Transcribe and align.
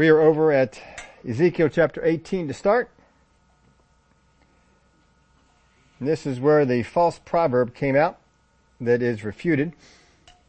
We 0.00 0.08
are 0.08 0.22
over 0.22 0.50
at 0.50 0.80
Ezekiel 1.28 1.68
chapter 1.68 2.02
18 2.02 2.48
to 2.48 2.54
start. 2.54 2.88
And 5.98 6.08
this 6.08 6.24
is 6.24 6.40
where 6.40 6.64
the 6.64 6.82
false 6.84 7.18
proverb 7.18 7.74
came 7.74 7.94
out 7.94 8.18
that 8.80 9.02
is 9.02 9.24
refuted. 9.24 9.74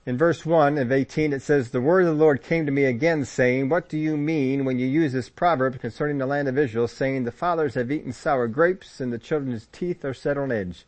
In 0.05 0.17
verse 0.17 0.45
1 0.45 0.77
of 0.77 0.89
18 0.89 1.33
it 1.33 1.41
says, 1.41 1.71
The 1.71 1.81
word 1.81 2.05
of 2.05 2.17
the 2.17 2.23
Lord 2.23 2.41
came 2.41 2.65
to 2.65 2.71
me 2.71 2.85
again 2.85 3.25
saying, 3.25 3.67
What 3.67 3.89
do 3.89 3.97
you 3.97 4.15
mean 4.15 4.63
when 4.63 4.79
you 4.79 4.87
use 4.87 5.11
this 5.11 5.27
proverb 5.27 5.81
concerning 5.81 6.17
the 6.17 6.25
land 6.25 6.47
of 6.47 6.57
Israel, 6.57 6.87
saying, 6.87 7.25
The 7.25 7.31
fathers 7.33 7.73
have 7.73 7.91
eaten 7.91 8.13
sour 8.13 8.47
grapes 8.47 9.01
and 9.01 9.11
the 9.11 9.19
children's 9.19 9.67
teeth 9.73 10.05
are 10.05 10.13
set 10.13 10.37
on 10.37 10.53
edge? 10.53 10.85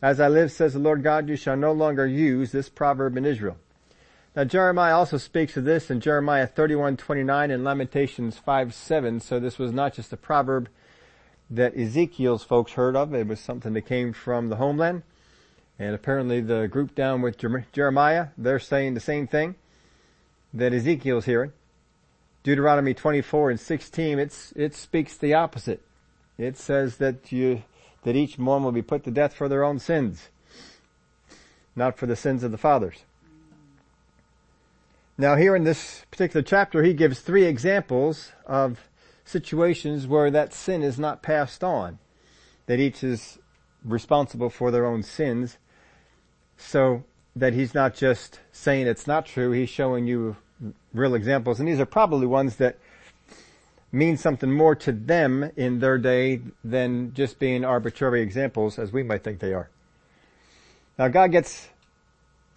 As 0.00 0.20
I 0.20 0.28
live, 0.28 0.52
says 0.52 0.74
the 0.74 0.78
Lord 0.78 1.02
God, 1.02 1.28
you 1.28 1.34
shall 1.34 1.56
no 1.56 1.72
longer 1.72 2.06
use 2.06 2.52
this 2.52 2.68
proverb 2.68 3.16
in 3.16 3.24
Israel. 3.26 3.56
Now 4.36 4.44
Jeremiah 4.44 4.94
also 4.94 5.16
speaks 5.16 5.56
of 5.56 5.64
this 5.64 5.90
in 5.90 6.00
Jeremiah 6.00 6.46
31:29 6.46 7.50
and 7.50 7.64
Lamentations 7.64 8.38
5:7. 8.38 9.20
So 9.20 9.40
this 9.40 9.58
was 9.58 9.72
not 9.72 9.94
just 9.94 10.12
a 10.12 10.16
proverb 10.16 10.68
that 11.50 11.76
Ezekiel's 11.76 12.44
folks 12.44 12.74
heard 12.74 12.94
of. 12.94 13.12
It 13.12 13.26
was 13.26 13.40
something 13.40 13.72
that 13.72 13.86
came 13.86 14.12
from 14.12 14.48
the 14.48 14.56
homeland. 14.56 15.02
And 15.80 15.96
apparently 15.96 16.40
the 16.40 16.68
group 16.68 16.94
down 16.94 17.22
with 17.22 17.38
Jeremiah, 17.72 18.28
they're 18.38 18.60
saying 18.60 18.94
the 18.94 19.00
same 19.00 19.26
thing 19.26 19.56
that 20.54 20.72
Ezekiel's 20.72 21.24
hearing. 21.24 21.52
Deuteronomy 22.44 22.94
24 22.94 23.50
and 23.50 23.60
16, 23.60 24.18
it's, 24.18 24.52
it 24.54 24.74
speaks 24.74 25.16
the 25.16 25.34
opposite. 25.34 25.82
It 26.38 26.56
says 26.56 26.98
that 26.98 27.32
you, 27.32 27.64
that 28.04 28.16
each 28.16 28.38
one 28.38 28.62
will 28.62 28.72
be 28.72 28.80
put 28.80 29.04
to 29.04 29.10
death 29.10 29.34
for 29.34 29.48
their 29.48 29.64
own 29.64 29.78
sins, 29.78 30.28
not 31.74 31.98
for 31.98 32.06
the 32.06 32.16
sins 32.16 32.42
of 32.42 32.50
the 32.50 32.58
fathers. 32.58 33.04
Now 35.20 35.36
here 35.36 35.54
in 35.54 35.64
this 35.64 36.06
particular 36.10 36.42
chapter, 36.42 36.82
he 36.82 36.94
gives 36.94 37.20
three 37.20 37.44
examples 37.44 38.32
of 38.46 38.88
situations 39.22 40.06
where 40.06 40.30
that 40.30 40.54
sin 40.54 40.82
is 40.82 40.98
not 40.98 41.22
passed 41.22 41.62
on, 41.62 41.98
that 42.64 42.80
each 42.80 43.04
is 43.04 43.38
responsible 43.84 44.48
for 44.48 44.70
their 44.70 44.86
own 44.86 45.02
sins, 45.02 45.58
so 46.56 47.04
that 47.36 47.52
he's 47.52 47.74
not 47.74 47.94
just 47.94 48.40
saying 48.50 48.86
it's 48.86 49.06
not 49.06 49.26
true, 49.26 49.50
he's 49.50 49.68
showing 49.68 50.06
you 50.06 50.38
real 50.94 51.14
examples, 51.14 51.60
and 51.60 51.68
these 51.68 51.80
are 51.80 51.84
probably 51.84 52.26
ones 52.26 52.56
that 52.56 52.78
mean 53.92 54.16
something 54.16 54.50
more 54.50 54.74
to 54.74 54.90
them 54.90 55.50
in 55.54 55.80
their 55.80 55.98
day 55.98 56.40
than 56.64 57.12
just 57.12 57.38
being 57.38 57.62
arbitrary 57.62 58.22
examples 58.22 58.78
as 58.78 58.90
we 58.90 59.02
might 59.02 59.22
think 59.22 59.38
they 59.40 59.52
are. 59.52 59.68
Now 60.98 61.08
God 61.08 61.30
gets 61.30 61.68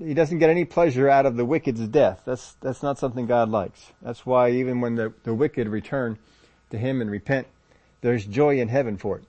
he 0.05 0.13
doesn't 0.13 0.39
get 0.39 0.49
any 0.49 0.65
pleasure 0.65 1.09
out 1.09 1.25
of 1.25 1.35
the 1.35 1.45
wicked's 1.45 1.87
death. 1.87 2.21
That's, 2.25 2.53
that's 2.61 2.83
not 2.83 2.97
something 2.97 3.25
God 3.25 3.49
likes. 3.49 3.91
That's 4.01 4.25
why 4.25 4.51
even 4.51 4.81
when 4.81 4.95
the, 4.95 5.13
the 5.23 5.33
wicked 5.33 5.67
return 5.67 6.17
to 6.71 6.77
Him 6.77 7.01
and 7.01 7.09
repent, 7.09 7.47
there's 8.01 8.25
joy 8.25 8.59
in 8.59 8.67
heaven 8.67 8.97
for 8.97 9.17
it. 9.17 9.23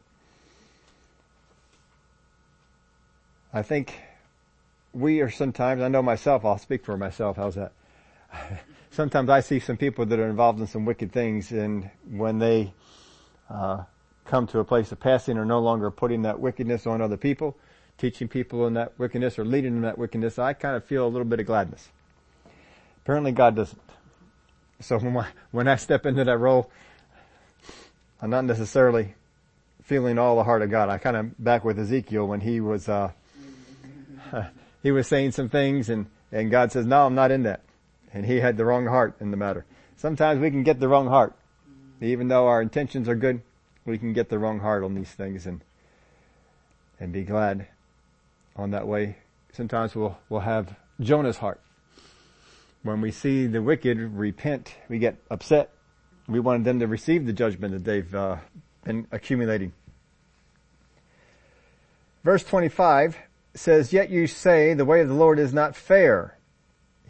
I 3.53 3.63
think 3.63 3.95
we 4.93 5.21
are 5.21 5.31
sometimes, 5.31 5.83
I 5.83 5.89
know 5.89 6.03
myself, 6.03 6.45
I'll 6.45 6.59
speak 6.59 6.85
for 6.85 6.97
myself, 6.97 7.37
how's 7.37 7.55
that? 7.55 7.73
sometimes 8.91 9.31
I 9.31 9.41
see 9.41 9.61
some 9.61 9.77
people 9.77 10.07
that 10.07 10.19
are 10.19 10.29
involved 10.29 10.61
in 10.61 10.67
some 10.67 10.85
wicked 10.85 11.13
things 11.13 11.53
and 11.53 11.89
when 12.11 12.39
they, 12.39 12.73
uh, 13.49 13.85
come 14.25 14.47
to 14.49 14.59
a 14.59 14.65
place 14.65 14.91
of 14.91 15.01
passing 15.01 15.39
are 15.39 15.45
no 15.45 15.61
longer 15.61 15.91
putting 15.91 16.23
that 16.23 16.41
wickedness 16.41 16.87
on 16.87 17.01
other 17.01 17.17
people, 17.17 17.57
teaching 17.99 18.29
people 18.29 18.67
in 18.67 18.75
that 18.75 18.99
wickedness 18.99 19.39
or 19.39 19.45
leading 19.45 19.77
in 19.77 19.83
that 19.83 19.99
wickedness, 19.99 20.39
I 20.39 20.53
kind 20.53 20.77
of 20.77 20.85
feel 20.85 21.07
a 21.07 21.09
little 21.09 21.25
bit 21.25 21.41
of 21.41 21.47
gladness. 21.47 21.89
Apparently 23.03 23.33
God 23.33 23.57
doesn't. 23.57 23.81
So 24.81 24.99
when 25.01 25.17
I, 25.17 25.29
when 25.51 25.69
I 25.69 25.77
step 25.77 26.07
into 26.07 26.25
that 26.25 26.39
role, 26.39 26.71
I'm 28.21 28.31
not 28.31 28.45
necessarily 28.45 29.15
feeling 29.83 30.19
all 30.19 30.37
the 30.37 30.45
heart 30.45 30.63
of 30.63 30.71
God. 30.71 30.89
I 30.89 30.99
kind 30.99 31.17
of 31.17 31.43
back 31.43 31.65
with 31.65 31.79
Ezekiel 31.79 32.27
when 32.27 32.41
he 32.41 32.61
was, 32.61 32.89
uh, 32.89 33.13
he 34.83 34.91
was 34.91 35.07
saying 35.07 35.33
some 35.33 35.49
things 35.49 35.89
and, 35.89 36.07
and 36.33 36.51
God 36.51 36.73
says, 36.73 36.87
no, 36.87 37.07
I'm 37.07 37.15
not 37.15 37.31
in 37.31 37.43
that. 37.45 37.61
And 38.13 38.25
he 38.25 38.41
had 38.41 38.57
the 38.57 38.65
wrong 38.65 38.87
heart 38.87 39.17
in 39.21 39.31
the 39.31 39.37
matter. 39.37 39.65
Sometimes 39.97 40.41
we 40.41 40.51
can 40.51 40.63
get 40.63 40.81
the 40.81 40.89
wrong 40.89 41.07
heart. 41.07 41.35
Even 42.01 42.29
though 42.29 42.47
our 42.47 42.61
intentions 42.61 43.09
are 43.09 43.15
good, 43.15 43.41
we 43.85 43.99
can 43.99 44.13
get 44.13 44.29
the 44.29 44.39
wrong 44.39 44.61
heart 44.61 44.83
on 44.83 44.95
these 44.95 45.11
things 45.11 45.47
and, 45.47 45.61
and 46.99 47.13
be 47.13 47.23
glad 47.23 47.67
on 48.57 48.71
that 48.71 48.87
way. 48.87 49.17
Sometimes 49.53 49.95
we'll, 49.95 50.17
we'll 50.29 50.41
have 50.41 50.75
Jonah's 51.01 51.39
heart. 51.39 51.61
When 52.83 53.01
we 53.01 53.11
see 53.11 53.47
the 53.47 53.63
wicked 53.63 53.99
repent, 53.99 54.75
we 54.89 54.99
get 54.99 55.17
upset. 55.31 55.71
We 56.29 56.41
wanted 56.41 56.65
them 56.65 56.81
to 56.81 56.87
receive 56.87 57.27
the 57.27 57.33
judgment 57.33 57.73
that 57.73 57.85
they've 57.85 58.15
uh, 58.15 58.37
been 58.85 59.07
accumulating. 59.11 59.73
Verse 62.23 62.43
25 62.45 63.19
says, 63.55 63.93
Yet 63.93 64.11
you 64.11 64.27
say, 64.27 64.75
the 64.75 64.85
way 64.85 65.01
of 65.01 65.09
the 65.09 65.15
Lord 65.15 65.39
is 65.39 65.53
not 65.53 65.77
fair. 65.77 66.39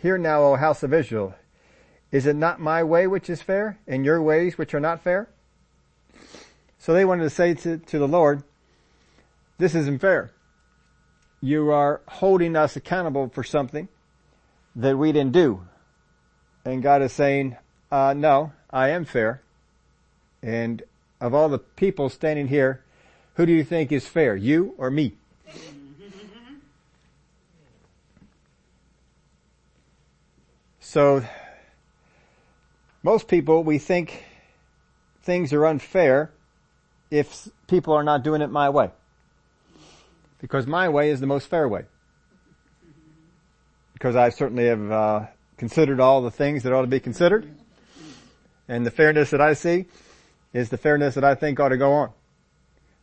Hear 0.01 0.19
now, 0.19 0.43
O 0.43 0.57
house 0.57 0.83
of 0.83 0.93
Israel, 0.93 1.35
is 2.13 2.27
it 2.27 2.37
not 2.37 2.61
my 2.61 2.85
way 2.85 3.07
which 3.07 3.31
is 3.31 3.43
fair, 3.43 3.79
and 3.87 4.05
your 4.05 4.21
ways 4.21 4.59
which 4.59 4.75
are 4.75 4.81
not 4.81 5.03
fair? 5.03 5.29
So 6.79 6.93
they 6.93 7.05
wanted 7.05 7.23
to 7.23 7.31
say 7.31 7.55
to, 7.55 7.79
to 7.79 7.99
the 7.99 8.09
Lord, 8.09 8.43
this 9.59 9.75
isn't 9.75 10.01
fair 10.01 10.34
you 11.45 11.71
are 11.71 12.01
holding 12.09 12.57
us 12.57 12.75
accountable 12.75 13.29
for 13.29 13.45
something 13.45 13.87
that 14.75 14.97
we 14.97 15.13
didn't 15.13 15.33
do. 15.33 15.63
And 16.65 16.83
God 16.83 17.03
is 17.03 17.13
saying, 17.13 17.59
uh, 17.93 18.15
no, 18.17 18.53
I 18.71 18.89
am 18.89 19.05
fair. 19.05 19.43
And 20.43 20.83
of 21.21 21.35
all 21.35 21.51
the 21.51 21.59
people 21.59 22.09
standing 22.09 22.49
here, 22.49 22.83
who 23.35 23.45
do 23.45 23.53
you 23.53 23.63
think 23.63 23.93
is 23.93 24.07
fair? 24.07 24.35
You 24.35 24.75
or 24.79 24.91
me? 24.91 25.17
So, 30.81 31.25
most 33.03 33.29
people, 33.29 33.63
we 33.65 33.79
think 33.79 34.25
things 35.23 35.53
are 35.53 35.67
unfair 35.67 36.31
if 37.11 37.49
people 37.67 37.93
are 37.93 38.03
not 38.03 38.23
doing 38.23 38.41
it 38.41 38.51
my 38.51 38.71
way 38.71 38.91
because 40.45 40.67
my 40.67 40.91
way 40.91 41.09
is 41.09 41.21
the 41.21 41.27
most 41.27 41.49
fair 41.49 41.67
way. 41.67 41.87
Because 43.95 44.15
I 44.15 44.29
certainly 44.29 44.67
have 44.67 44.93
uh, 44.93 45.27
considered 45.57 46.01
all 46.01 46.21
the 46.21 46.31
things 46.31 46.65
that 46.65 46.73
ought 46.75 46.83
to 46.83 46.87
be 46.87 47.01
considered, 47.01 47.49
and 48.69 48.85
the 48.85 48.91
fairness 48.91 49.31
that 49.31 49.41
I 49.41 49.55
see 49.55 49.87
is 50.53 50.69
the 50.69 50.77
fairness 50.77 51.15
that 51.15 51.25
I 51.25 51.35
think 51.35 51.61
ought 51.61 51.71
to 51.71 51.79
go 51.79 51.95
on. 51.95 52.11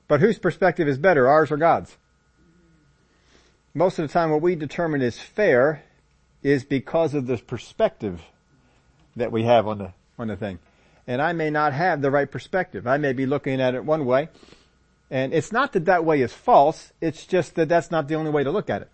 But 0.08 0.20
whose 0.20 0.38
perspective 0.38 0.88
is 0.88 1.00
better, 1.00 1.28
ours 1.28 1.50
or 1.50 1.58
God's? 1.58 1.98
Most 3.74 3.98
of 3.98 4.08
the 4.08 4.14
time 4.14 4.30
what 4.30 4.44
we 4.44 4.54
determine 4.54 5.02
is 5.02 5.18
fair 5.18 5.82
is 6.44 6.64
because 6.64 7.16
of 7.16 7.26
the 7.26 7.38
perspective 7.38 8.22
that 9.16 9.32
we 9.32 9.46
have 9.46 9.68
on 9.68 9.80
the, 9.80 9.94
on 10.20 10.28
the 10.28 10.38
thing. 10.38 10.60
And 11.08 11.20
I 11.20 11.34
may 11.34 11.50
not 11.50 11.74
have 11.74 12.04
the 12.04 12.12
right 12.12 12.30
perspective. 12.30 12.86
I 12.86 12.98
may 12.98 13.14
be 13.14 13.26
looking 13.26 13.60
at 13.60 13.74
it 13.74 13.84
one 13.84 14.06
way 14.06 14.30
and 15.12 15.34
it's 15.34 15.52
not 15.52 15.74
that 15.74 15.86
that 15.86 16.06
way 16.06 16.22
is 16.22 16.32
false, 16.32 16.94
it's 17.02 17.26
just 17.26 17.56
that 17.56 17.68
that's 17.68 17.92
not 17.92 18.08
the 18.08 18.16
only 18.16 18.32
way 18.32 18.46
to 18.46 18.50
look 18.50 18.70
at 18.70 18.82
it. 18.82 18.90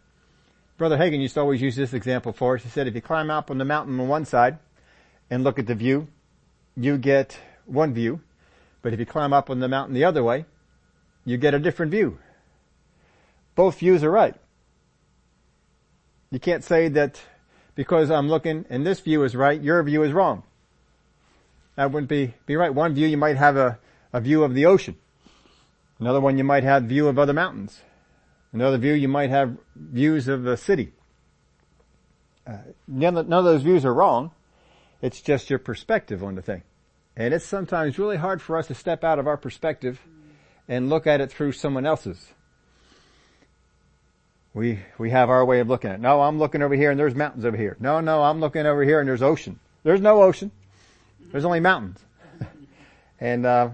Brother 0.76 0.98
Hagin 0.98 1.22
used 1.22 1.36
to 1.36 1.42
always 1.42 1.62
use 1.62 1.76
this 1.76 1.94
example 1.94 2.34
for 2.34 2.56
us. 2.56 2.64
He 2.64 2.70
said 2.70 2.88
if 2.88 2.96
you 2.96 3.02
climb 3.02 3.30
up 3.30 3.52
on 3.52 3.60
the 3.60 3.66
mountain 3.66 4.00
on 4.00 4.08
one 4.08 4.26
side 4.26 4.58
and 5.30 5.44
look 5.44 5.60
at 5.60 5.68
the 5.68 5.76
view, 5.76 6.08
you 6.76 6.98
get 6.98 7.38
one 7.66 7.94
view. 7.94 8.22
But 8.82 8.94
if 8.94 9.00
you 9.00 9.06
climb 9.06 9.32
up 9.32 9.52
on 9.52 9.60
the 9.60 9.68
mountain 9.68 9.94
the 9.94 10.06
other 10.06 10.24
way, 10.24 10.46
you 11.24 11.38
get 11.38 11.54
a 11.54 11.60
different 11.60 11.92
view. 11.92 12.18
Both 13.54 13.80
views 13.80 14.04
are 14.04 14.12
right. 14.12 14.36
You 16.32 16.40
can't 16.40 16.64
say 16.64 16.88
that 16.90 17.22
because 17.76 18.10
I'm 18.10 18.28
looking 18.28 18.66
and 18.70 18.86
this 18.86 19.00
view 19.02 19.24
is 19.24 19.36
right, 19.36 19.62
your 19.62 19.82
view 19.84 20.02
is 20.02 20.14
wrong. 20.14 20.44
That 21.76 21.92
wouldn't 21.92 22.10
be, 22.10 22.34
be 22.48 22.56
right. 22.56 22.74
One 22.74 22.96
view 22.96 23.08
you 23.08 23.18
might 23.18 23.38
have 23.38 23.56
a, 23.56 23.78
a 24.12 24.20
view 24.20 24.44
of 24.44 24.56
the 24.56 24.66
ocean. 24.66 24.96
Another 26.00 26.22
one 26.22 26.38
you 26.38 26.44
might 26.44 26.64
have 26.64 26.84
view 26.84 27.08
of 27.08 27.18
other 27.18 27.34
mountains. 27.34 27.82
Another 28.54 28.78
view 28.78 28.94
you 28.94 29.08
might 29.08 29.30
have 29.30 29.58
views 29.76 30.28
of 30.28 30.44
the 30.44 30.58
city. 30.58 30.94
Uh, 32.46 32.58
none, 32.88 33.18
of, 33.18 33.28
none 33.28 33.40
of 33.40 33.46
those 33.46 33.64
views 33.64 33.84
are 33.84 33.94
wrong. 33.94 34.32
It's 35.02 35.22
just 35.22 35.50
your 35.50 35.60
perspective 35.60 36.24
on 36.24 36.36
the 36.36 36.42
thing. 36.42 36.64
And 37.16 37.34
it's 37.34 37.46
sometimes 37.46 38.00
really 38.00 38.18
hard 38.18 38.42
for 38.42 38.58
us 38.58 38.68
to 38.68 38.76
step 38.76 39.04
out 39.04 39.20
of 39.20 39.28
our 39.28 39.38
perspective 39.38 40.00
and 40.68 40.90
look 40.90 41.08
at 41.08 41.20
it 41.20 41.32
through 41.32 41.54
someone 41.54 41.86
else's. 41.86 42.34
We, 44.54 44.80
we 44.98 45.10
have 45.12 45.30
our 45.30 45.46
way 45.46 45.60
of 45.60 45.68
looking 45.68 45.90
at 45.90 45.96
it. 45.96 46.02
No, 46.02 46.22
I'm 46.22 46.40
looking 46.40 46.62
over 46.62 46.76
here 46.76 46.90
and 46.90 47.00
there's 47.00 47.16
mountains 47.16 47.46
over 47.46 47.58
here. 47.58 47.76
No, 47.80 48.00
no, 48.00 48.24
I'm 48.24 48.40
looking 48.40 48.66
over 48.66 48.84
here 48.84 49.00
and 49.00 49.08
there's 49.08 49.22
ocean. 49.22 49.60
There's 49.84 50.02
no 50.02 50.24
ocean. 50.24 50.52
There's 51.32 51.46
only 51.46 51.60
mountains. 51.60 52.00
and, 53.20 53.46
uh, 53.46 53.70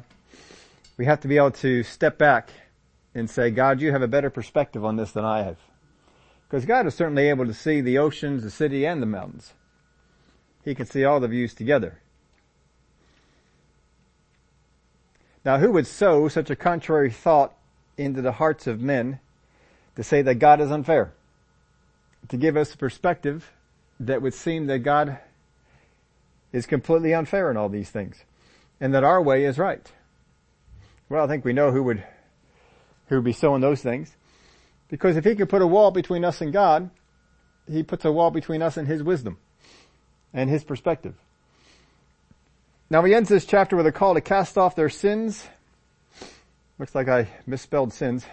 we 0.98 1.06
have 1.06 1.20
to 1.22 1.28
be 1.28 1.38
able 1.38 1.52
to 1.52 1.84
step 1.84 2.18
back 2.18 2.52
and 3.16 3.30
say, 3.30 3.50
God, 3.50 3.82
you 3.82 3.92
have 3.92 4.02
a 4.02 4.08
better 4.08 4.30
perspective 4.30 4.84
on 4.84 4.96
this 4.96 5.12
than 5.12 5.26
I 5.26 5.44
have. 5.44 5.58
Because 6.48 6.66
God 6.66 6.86
is 6.86 6.96
certainly 6.96 7.30
able 7.30 7.46
to 7.46 7.54
see 7.54 7.82
the 7.82 7.98
oceans, 7.98 8.44
the 8.44 8.52
city, 8.52 8.86
and 8.86 9.02
the 9.02 9.08
mountains. 9.08 9.54
He 10.64 10.76
can 10.76 10.86
see 10.86 11.04
all 11.04 11.20
the 11.20 11.28
views 11.28 11.54
together. 11.54 12.00
Now 15.44 15.58
who 15.58 15.72
would 15.72 15.88
sow 15.88 16.28
such 16.28 16.50
a 16.50 16.56
contrary 16.56 17.12
thought 17.12 17.54
into 17.98 18.22
the 18.22 18.34
hearts 18.34 18.66
of 18.68 18.80
men 18.80 19.20
to 19.96 20.04
say 20.04 20.22
that 20.22 20.36
God 20.36 20.62
is 20.62 20.72
unfair? 20.72 21.14
To 22.30 22.38
give 22.38 22.56
us 22.56 22.74
a 22.74 22.78
perspective 22.78 23.52
that 24.00 24.22
would 24.22 24.34
seem 24.34 24.68
that 24.68 24.80
God 24.80 25.20
is 26.52 26.66
completely 26.66 27.14
unfair 27.14 27.52
in 27.52 27.58
all 27.58 27.70
these 27.70 27.90
things 27.90 28.24
and 28.80 28.94
that 28.94 29.04
our 29.04 29.22
way 29.22 29.44
is 29.44 29.58
right. 29.58 29.92
Well, 31.10 31.24
I 31.24 31.28
think 31.28 31.46
we 31.46 31.54
know 31.54 31.72
who 31.72 31.84
would, 31.84 32.04
who 33.08 33.16
would 33.16 33.26
be 33.26 33.34
sowing 33.34 33.62
those 33.62 33.82
things 33.82 34.16
because 34.90 35.18
if 35.18 35.26
he 35.26 35.36
could 35.36 35.50
put 35.50 35.62
a 35.62 35.68
wall 35.68 35.92
between 35.92 36.24
us 36.24 36.42
and 36.42 36.54
God, 36.54 36.90
he 37.68 37.84
puts 37.84 38.06
a 38.06 38.12
wall 38.12 38.32
between 38.32 38.62
us 38.62 38.78
and 38.78 38.88
his 38.88 39.02
wisdom 39.02 39.38
and 40.34 40.50
his 40.50 40.64
perspective. 40.64 41.16
Now 42.90 43.04
he 43.04 43.16
ends 43.16 43.30
this 43.30 43.46
chapter 43.46 43.76
with 43.76 43.88
a 43.88 43.92
call 43.92 44.14
to 44.14 44.22
cast 44.22 44.58
off 44.58 44.76
their 44.76 44.90
sins. 44.90 45.48
Looks 46.78 46.94
like 46.94 47.08
I 47.08 47.28
misspelled 47.48 47.94
sins, 47.94 48.26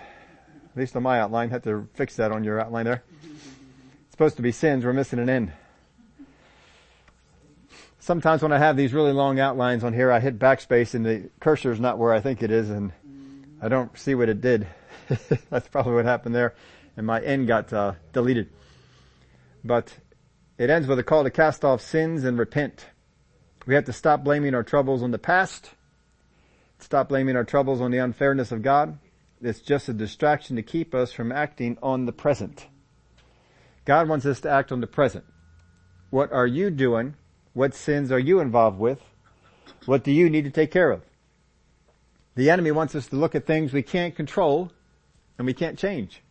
at 0.71 0.77
least 0.77 0.97
on 0.97 1.03
my 1.03 1.21
outline. 1.21 1.51
Had 1.51 1.63
to 1.65 1.89
fix 1.95 2.17
that 2.17 2.33
on 2.33 2.45
your 2.45 2.61
outline 2.61 2.85
there. 2.85 3.05
It's 3.23 4.11
supposed 4.11 4.37
to 4.37 4.43
be 4.43 4.53
sins. 4.53 4.85
We're 4.85 4.93
missing 4.93 5.19
an 5.19 5.31
N. 5.31 5.53
Sometimes 8.03 8.43
when 8.43 8.51
I 8.51 8.59
have 8.59 8.79
these 8.79 8.95
really 8.95 9.13
long 9.13 9.39
outlines 9.39 9.85
on 9.85 9.93
here, 9.93 10.11
I 10.11 10.21
hit 10.21 10.39
backspace 10.39 10.95
and 10.95 11.05
the 11.05 11.31
cursor 11.39 11.71
is 11.71 11.79
not 11.79 11.99
where 11.99 12.15
I 12.15 12.21
think 12.21 12.43
it 12.43 12.51
is 12.51 12.71
and 12.71 12.93
I 13.61 13.69
don't 13.69 13.97
see 13.99 14.15
what 14.15 14.31
it 14.31 14.41
did. 14.41 14.67
That's 15.51 15.69
probably 15.69 15.93
what 15.93 16.07
happened 16.07 16.35
there. 16.35 16.55
And 16.97 17.07
my 17.07 17.21
N 17.21 17.45
got 17.45 17.71
uh, 17.75 17.93
deleted. 18.15 18.49
But 19.63 19.95
it 20.57 20.71
ends 20.71 20.89
with 20.89 20.99
a 20.99 21.03
call 21.03 21.25
to 21.25 21.31
cast 21.31 21.63
off 21.63 21.83
sins 21.83 22.25
and 22.25 22.39
repent. 22.39 22.87
We 23.67 23.75
have 23.75 23.85
to 23.85 23.93
stop 23.93 24.25
blaming 24.25 24.55
our 24.55 24.63
troubles 24.63 25.03
on 25.03 25.11
the 25.11 25.19
past. 25.19 25.71
Stop 26.79 27.11
blaming 27.11 27.37
our 27.37 27.45
troubles 27.45 27.83
on 27.83 27.91
the 27.91 27.99
unfairness 27.99 28.51
of 28.51 28.63
God. 28.63 28.99
It's 29.43 29.61
just 29.61 29.91
a 29.91 29.93
distraction 29.93 30.57
to 30.57 30.63
keep 30.63 30.95
us 30.95 31.13
from 31.13 31.33
acting 31.33 31.77
on 31.83 32.07
the 32.07 32.13
present. 32.13 32.67
God 33.85 34.09
wants 34.09 34.25
us 34.25 34.41
to 34.41 34.51
act 34.51 34.73
on 34.73 34.81
the 34.81 34.87
present. 34.87 35.25
What 36.09 36.33
are 36.33 36.47
you 36.47 36.71
doing? 36.71 37.17
What 37.53 37.75
sins 37.75 38.13
are 38.13 38.19
you 38.19 38.41
involved 38.41 38.79
with? 38.79 39.01
What 39.87 40.05
do 40.05 40.13
you 40.13 40.31
need 40.31 40.45
to 40.45 40.51
take 40.51 40.71
care 40.71 40.91
of? 40.91 41.03
The 42.35 42.51
enemy 42.51 42.71
wants 42.71 42.95
us 42.95 43.07
to 43.09 43.17
look 43.17 43.35
at 43.35 43.47
things 43.47 43.73
we 43.73 43.83
can't 43.83 44.15
control 44.15 44.71
and 45.37 45.47
we 45.47 45.55
can't 45.55 45.79
change. 45.79 46.23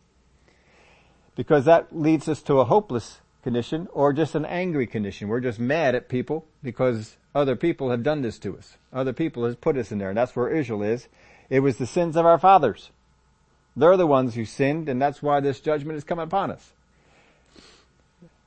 Because 1.35 1.65
that 1.65 1.95
leads 1.95 2.27
us 2.27 2.41
to 2.43 2.59
a 2.59 2.65
hopeless 2.65 3.19
condition 3.43 3.87
or 3.91 4.13
just 4.13 4.35
an 4.35 4.45
angry 4.45 4.87
condition. 4.87 5.27
We're 5.27 5.39
just 5.39 5.59
mad 5.59 5.95
at 5.95 6.09
people 6.09 6.45
because 6.63 7.17
other 7.35 7.55
people 7.55 7.91
have 7.91 8.03
done 8.03 8.21
this 8.21 8.39
to 8.39 8.57
us. 8.57 8.77
Other 8.93 9.13
people 9.13 9.45
has 9.45 9.55
put 9.55 9.77
us 9.77 9.91
in 9.91 9.97
there 9.97 10.09
and 10.09 10.17
that's 10.17 10.35
where 10.35 10.49
Israel 10.49 10.83
is. 10.83 11.07
It 11.49 11.61
was 11.61 11.77
the 11.77 11.87
sins 11.87 12.15
of 12.15 12.25
our 12.25 12.37
fathers. 12.37 12.91
They're 13.75 13.97
the 13.97 14.07
ones 14.07 14.35
who 14.35 14.45
sinned 14.45 14.89
and 14.89 15.01
that's 15.01 15.21
why 15.21 15.39
this 15.39 15.59
judgment 15.59 15.97
is 15.97 16.03
coming 16.03 16.23
upon 16.23 16.51
us. 16.51 16.71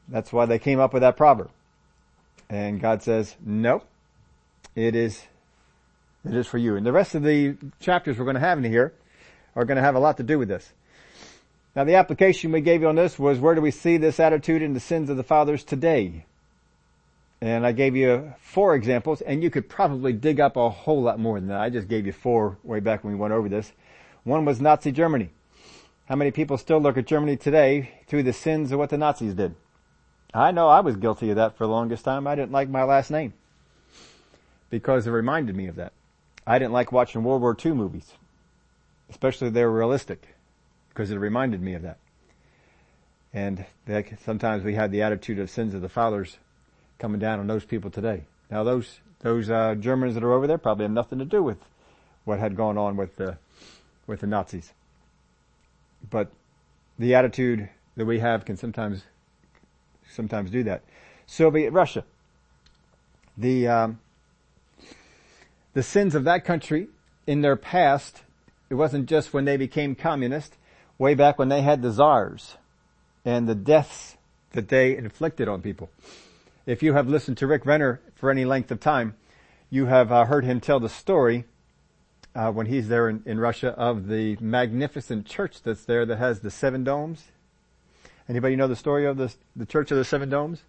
That's 0.09 0.33
why 0.33 0.47
they 0.47 0.59
came 0.59 0.81
up 0.81 0.93
with 0.93 1.03
that 1.03 1.17
proverb. 1.17 1.51
And 2.53 2.83
God 2.83 3.03
says, 3.03 3.35
no, 3.43 3.83
it 4.75 4.95
is, 4.95 5.25
it 6.23 6.35
is 6.35 6.47
for 6.47 6.59
you. 6.59 6.77
And 6.77 6.85
the 6.85 6.93
rest 6.93 7.15
of 7.15 7.23
the 7.23 7.57
chapters 7.81 8.19
we're 8.19 8.27
going 8.27 8.35
to 8.35 8.41
have 8.41 8.59
in 8.59 8.65
here 8.65 8.93
are 9.57 9.65
going 9.65 9.77
to 9.77 9.83
have 9.83 9.95
a 9.95 9.99
lot 9.99 10.19
to 10.19 10.23
do 10.23 10.39
with 10.39 10.49
this. 10.49 10.71
Now 11.75 11.85
the 11.85 11.95
application 11.95 12.53
we 12.53 12.61
gave 12.61 12.83
you 12.83 12.89
on 12.89 12.95
this 12.95 13.19
was 13.19 13.39
where 13.39 13.55
do 13.55 13.63
we 13.63 13.71
see 13.71 13.97
this 13.97 14.21
attitude 14.21 14.61
in 14.61 14.75
the 14.75 14.81
sins 14.81 15.09
of 15.09 15.17
the 15.17 15.23
fathers 15.23 15.65
today? 15.65 16.27
And 17.41 17.65
I 17.65 17.73
gave 17.73 17.97
you 17.97 18.35
four 18.43 18.75
examples 18.75 19.23
and 19.23 19.43
you 19.43 19.49
could 19.49 19.71
probably 19.71 20.13
dig 20.13 20.39
up 20.39 20.59
a 20.59 20.69
whole 20.69 21.01
lot 21.01 21.19
more 21.19 21.41
than 21.41 21.49
that. 21.49 21.63
I 21.63 21.71
just 21.71 21.89
gave 21.89 22.05
you 22.05 22.13
four 22.13 22.59
way 22.63 22.81
back 22.81 23.03
when 23.03 23.15
we 23.15 23.19
went 23.19 23.33
over 23.33 23.49
this. 23.49 23.73
One 24.25 24.45
was 24.45 24.61
Nazi 24.61 24.93
Germany. 24.93 25.31
How 26.05 26.17
many 26.17 26.31
people 26.31 26.59
still 26.59 26.83
look 26.83 26.99
at 26.99 27.07
Germany 27.07 27.39
today 27.39 27.93
through 28.09 28.25
the 28.25 28.35
sins 28.35 28.73
of 28.73 28.79
what 28.79 28.91
the 28.91 28.99
Nazis 28.99 29.33
did? 29.33 29.55
I 30.35 30.51
know 30.51 30.69
I 30.69 30.81
was 30.81 30.97
guilty 30.97 31.31
of 31.31 31.37
that 31.37 31.57
for 31.57 31.67
the 31.67 31.73
longest 31.73 32.05
time. 32.05 32.27
I 32.27 32.35
didn't 32.35 32.53
like 32.53 32.69
my 32.69 32.85
last 32.85 33.11
name 33.11 33.35
because 34.71 35.07
it 35.07 35.11
reminded 35.11 35.55
me 35.55 35.67
of 35.67 35.77
that. 35.77 35.93
I 36.47 36.59
didn't 36.59 36.73
like 36.73 36.91
watching 36.91 37.23
World 37.23 37.43
War 37.43 37.57
II 37.63 37.73
movies, 37.73 38.13
especially 39.11 39.49
if 39.49 39.55
they 39.55 39.65
were 39.65 39.71
realistic 39.71 40.35
because 40.89 41.11
it 41.11 41.17
reminded 41.17 41.61
me 41.61 41.75
of 41.75 41.83
that. 41.83 41.99
And 43.35 43.65
sometimes 44.25 44.65
we 44.65 44.75
had 44.75 44.91
the 44.91 45.03
attitude 45.03 45.39
of 45.39 45.51
sins 45.51 45.75
of 45.75 45.83
the 45.83 45.89
fathers 45.89 46.39
coming 46.99 47.19
down 47.19 47.39
on 47.39 47.47
those 47.47 47.65
people 47.65 47.91
today. 47.91 48.25
Now 48.51 48.65
those, 48.65 49.01
those, 49.21 49.49
uh, 49.49 49.75
Germans 49.75 50.15
that 50.15 50.25
are 50.25 50.33
over 50.33 50.47
there 50.47 50.59
probably 50.59 50.85
have 50.85 50.93
nothing 50.93 51.19
to 51.19 51.25
do 51.25 51.43
with 51.43 51.59
what 52.25 52.39
had 52.39 52.57
gone 52.57 52.77
on 52.77 52.97
with 52.97 53.17
the, 53.17 53.39
with 54.07 54.21
the 54.21 54.27
Nazis. 54.27 54.73
But 56.09 56.31
the 56.99 57.15
attitude 57.15 57.69
that 57.97 58.05
we 58.05 58.19
have 58.19 58.45
can 58.45 58.57
sometimes, 58.57 59.03
sometimes 60.13 60.51
do 60.51 60.63
that. 60.65 60.83
Soviet 61.27 61.73
Russia. 61.73 62.05
The, 63.37 63.69
um, 63.69 64.01
the 65.75 65.83
sins 65.83 66.15
of 66.15 66.25
that 66.25 66.45
country 66.45 66.89
in 67.27 67.41
their 67.41 67.57
past, 67.57 68.23
it 68.69 68.75
wasn't 68.75 69.09
just 69.09 69.33
when 69.33 69.45
they 69.45 69.57
became 69.57 69.95
communist, 69.95 70.57
way 70.99 71.15
back 71.15 71.39
when 71.39 71.49
they 71.49 71.63
had 71.63 71.83
the 71.83 71.91
czars 71.91 72.57
and 73.25 73.49
the 73.49 73.55
deaths 73.55 74.17
that 74.53 74.69
they 74.69 74.97
inflicted 74.97 75.49
on 75.49 75.63
people. 75.63 75.91
If 76.67 76.83
you 76.83 76.93
have 76.93 77.09
listened 77.09 77.39
to 77.39 77.47
Rick 77.47 77.67
Renner 77.67 78.01
for 78.15 78.31
any 78.31 78.45
length 78.45 78.71
of 78.71 78.81
time, 78.81 79.15
you 79.71 79.87
have 79.87 80.13
uh, 80.13 80.27
heard 80.27 80.45
him 80.45 80.61
tell 80.61 80.79
the 80.79 80.89
story 80.89 81.45
uh, 82.35 82.51
when 82.53 82.67
he's 82.67 82.89
there 82.89 83.09
in, 83.09 83.23
in, 83.27 83.39
Russia 83.41 83.71
of 83.71 84.07
the 84.07 84.37
magnificent 84.41 85.27
church 85.27 85.63
that's 85.63 85.85
there 85.85 86.07
that 86.07 86.19
has 86.19 86.41
the 86.41 86.51
seven 86.51 86.85
domes. 86.85 87.25
Anybody 88.29 88.57
know 88.57 88.69
the 88.69 88.77
story 88.77 89.07
of 89.07 89.17
the 89.17 89.35
the 89.57 89.67
church 89.67 89.91
of 89.91 89.97
the 89.97 90.05
seven 90.05 90.29
domes? 90.29 90.63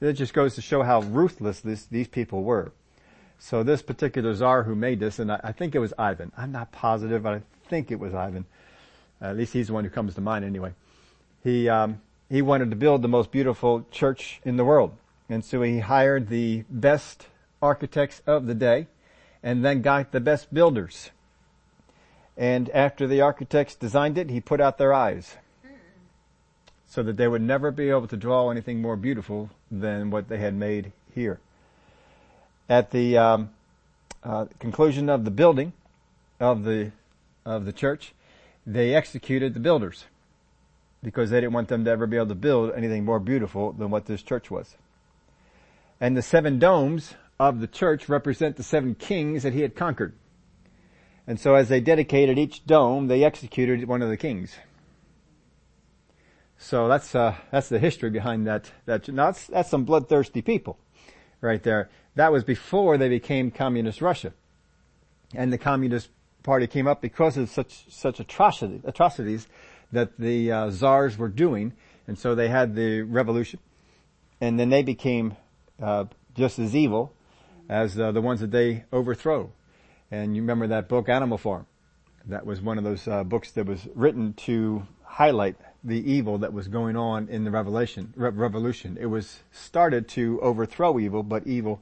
It 0.00 0.14
just 0.14 0.32
goes 0.32 0.54
to 0.54 0.62
show 0.62 0.82
how 0.82 1.02
ruthless 1.02 1.60
this, 1.60 1.84
these 1.84 2.08
people 2.08 2.42
were. 2.42 2.72
So 3.38 3.62
this 3.62 3.82
particular 3.82 4.34
czar 4.34 4.62
who 4.62 4.74
made 4.74 4.98
this, 4.98 5.18
and 5.18 5.30
I, 5.30 5.40
I 5.44 5.52
think 5.52 5.74
it 5.74 5.78
was 5.78 5.92
Ivan. 5.98 6.32
I'm 6.38 6.52
not 6.52 6.72
positive, 6.72 7.22
but 7.22 7.34
I 7.34 7.42
think 7.68 7.90
it 7.90 8.00
was 8.00 8.14
Ivan 8.14 8.46
at 9.20 9.36
least 9.36 9.52
he's 9.52 9.68
the 9.68 9.72
one 9.72 9.84
who 9.84 9.90
comes 9.90 10.14
to 10.14 10.20
mind 10.20 10.44
anyway. 10.44 10.72
He, 11.42 11.68
um, 11.68 12.00
he 12.28 12.42
wanted 12.42 12.70
to 12.70 12.76
build 12.76 13.02
the 13.02 13.08
most 13.08 13.30
beautiful 13.30 13.86
church 13.90 14.40
in 14.44 14.56
the 14.56 14.64
world. 14.64 14.92
And 15.28 15.44
so 15.44 15.62
he 15.62 15.80
hired 15.80 16.28
the 16.28 16.64
best 16.68 17.26
architects 17.62 18.22
of 18.26 18.46
the 18.46 18.54
day 18.54 18.86
and 19.42 19.64
then 19.64 19.82
got 19.82 20.12
the 20.12 20.20
best 20.20 20.52
builders. 20.52 21.10
And 22.36 22.70
after 22.70 23.06
the 23.06 23.20
architects 23.20 23.74
designed 23.74 24.16
it, 24.16 24.30
he 24.30 24.40
put 24.40 24.60
out 24.60 24.78
their 24.78 24.92
eyes 24.92 25.36
so 26.90 27.04
that 27.04 27.16
they 27.16 27.28
would 27.28 27.40
never 27.40 27.70
be 27.70 27.88
able 27.88 28.08
to 28.08 28.16
draw 28.16 28.50
anything 28.50 28.82
more 28.82 28.96
beautiful 28.96 29.48
than 29.70 30.10
what 30.10 30.28
they 30.28 30.38
had 30.38 30.54
made 30.54 30.92
here. 31.14 31.38
At 32.68 32.90
the 32.90 33.16
um, 33.16 33.50
uh, 34.24 34.46
conclusion 34.58 35.08
of 35.08 35.24
the 35.24 35.30
building 35.30 35.72
of 36.40 36.64
the 36.64 36.90
of 37.46 37.64
the 37.64 37.72
church, 37.72 38.12
they 38.66 38.94
executed 38.94 39.54
the 39.54 39.60
builders 39.60 40.04
because 41.02 41.30
they 41.30 41.40
didn't 41.40 41.52
want 41.52 41.68
them 41.68 41.84
to 41.84 41.90
ever 41.90 42.06
be 42.06 42.16
able 42.16 42.26
to 42.26 42.34
build 42.34 42.72
anything 42.74 43.04
more 43.04 43.20
beautiful 43.20 43.72
than 43.72 43.90
what 43.90 44.06
this 44.06 44.22
church 44.22 44.50
was. 44.50 44.76
And 46.00 46.16
the 46.16 46.22
seven 46.22 46.58
domes 46.58 47.14
of 47.38 47.60
the 47.60 47.66
church 47.66 48.08
represent 48.08 48.56
the 48.56 48.62
seven 48.62 48.94
kings 48.94 49.44
that 49.44 49.52
he 49.52 49.62
had 49.62 49.76
conquered. 49.76 50.12
And 51.26 51.38
so 51.38 51.54
as 51.54 51.68
they 51.68 51.80
dedicated 51.80 52.36
each 52.38 52.66
dome, 52.66 53.06
they 53.06 53.22
executed 53.22 53.86
one 53.86 54.02
of 54.02 54.08
the 54.08 54.16
kings. 54.16 54.56
So 56.62 56.88
that's, 56.88 57.14
uh, 57.14 57.36
that's 57.50 57.70
the 57.70 57.78
history 57.78 58.10
behind 58.10 58.46
that, 58.46 58.70
that, 58.84 59.08
now 59.08 59.26
that's, 59.26 59.46
that's 59.46 59.70
some 59.70 59.84
bloodthirsty 59.84 60.42
people 60.42 60.78
right 61.40 61.62
there. 61.62 61.88
That 62.16 62.32
was 62.32 62.44
before 62.44 62.98
they 62.98 63.08
became 63.08 63.50
communist 63.50 64.02
Russia. 64.02 64.34
And 65.34 65.50
the 65.50 65.56
communist 65.56 66.10
party 66.42 66.66
came 66.66 66.86
up 66.86 67.00
because 67.00 67.38
of 67.38 67.48
such 67.48 67.86
such 67.88 68.20
atrocity, 68.20 68.82
atrocities 68.84 69.48
that 69.90 70.18
the 70.18 70.52
uh, 70.52 70.70
czars 70.70 71.16
were 71.16 71.28
doing, 71.28 71.72
and 72.06 72.18
so 72.18 72.34
they 72.34 72.48
had 72.48 72.74
the 72.74 73.02
revolution, 73.02 73.58
and 74.40 74.60
then 74.60 74.68
they 74.68 74.82
became 74.82 75.36
uh, 75.82 76.04
just 76.34 76.58
as 76.58 76.76
evil 76.76 77.14
as 77.70 77.98
uh, 77.98 78.12
the 78.12 78.20
ones 78.20 78.40
that 78.40 78.50
they 78.50 78.84
overthrow. 78.92 79.50
And 80.10 80.36
you 80.36 80.42
remember 80.42 80.66
that 80.66 80.88
book, 80.88 81.08
Animal 81.08 81.38
Farm? 81.38 81.66
That 82.26 82.44
was 82.44 82.60
one 82.60 82.76
of 82.76 82.84
those 82.84 83.08
uh, 83.08 83.24
books 83.24 83.52
that 83.52 83.64
was 83.64 83.88
written 83.94 84.34
to 84.44 84.86
highlight 85.04 85.56
the 85.82 86.10
evil 86.10 86.38
that 86.38 86.52
was 86.52 86.68
going 86.68 86.96
on 86.96 87.28
in 87.28 87.44
the 87.44 87.50
revelation, 87.50 88.12
re- 88.16 88.30
revolution. 88.30 88.98
It 89.00 89.06
was 89.06 89.40
started 89.52 90.08
to 90.08 90.40
overthrow 90.40 90.98
evil, 90.98 91.22
but 91.22 91.46
evil 91.46 91.80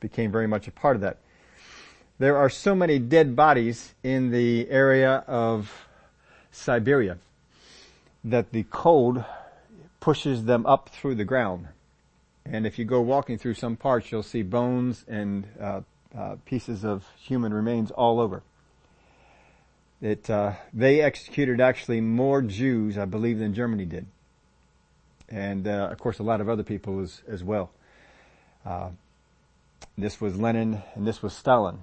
became 0.00 0.30
very 0.30 0.46
much 0.46 0.68
a 0.68 0.70
part 0.70 0.96
of 0.96 1.02
that 1.02 1.18
there 2.22 2.36
are 2.36 2.48
so 2.48 2.72
many 2.72 3.00
dead 3.00 3.34
bodies 3.34 3.94
in 4.04 4.30
the 4.30 4.70
area 4.70 5.24
of 5.26 5.88
Siberia 6.52 7.18
that 8.22 8.52
the 8.52 8.62
cold 8.70 9.24
pushes 9.98 10.44
them 10.44 10.64
up 10.64 10.88
through 10.90 11.16
the 11.16 11.24
ground. 11.24 11.66
And 12.44 12.64
if 12.64 12.78
you 12.78 12.84
go 12.84 13.00
walking 13.00 13.38
through 13.38 13.54
some 13.54 13.74
parts, 13.74 14.12
you'll 14.12 14.22
see 14.22 14.42
bones 14.42 15.04
and 15.08 15.48
uh, 15.60 15.80
uh, 16.16 16.36
pieces 16.44 16.84
of 16.84 17.04
human 17.18 17.52
remains 17.52 17.90
all 17.90 18.20
over. 18.20 18.44
It, 20.02 20.28
uh, 20.28 20.54
they 20.74 21.00
executed 21.00 21.60
actually 21.60 22.00
more 22.00 22.42
Jews, 22.42 22.98
I 22.98 23.04
believe, 23.04 23.38
than 23.38 23.54
Germany 23.54 23.84
did. 23.84 24.06
And, 25.28 25.68
uh, 25.68 25.88
of 25.92 25.98
course, 25.98 26.18
a 26.18 26.24
lot 26.24 26.40
of 26.40 26.48
other 26.48 26.64
people 26.64 27.00
as, 27.00 27.22
as 27.28 27.44
well. 27.44 27.70
Uh, 28.66 28.90
this 29.96 30.20
was 30.20 30.36
Lenin 30.36 30.82
and 30.96 31.06
this 31.06 31.22
was 31.22 31.32
Stalin. 31.32 31.78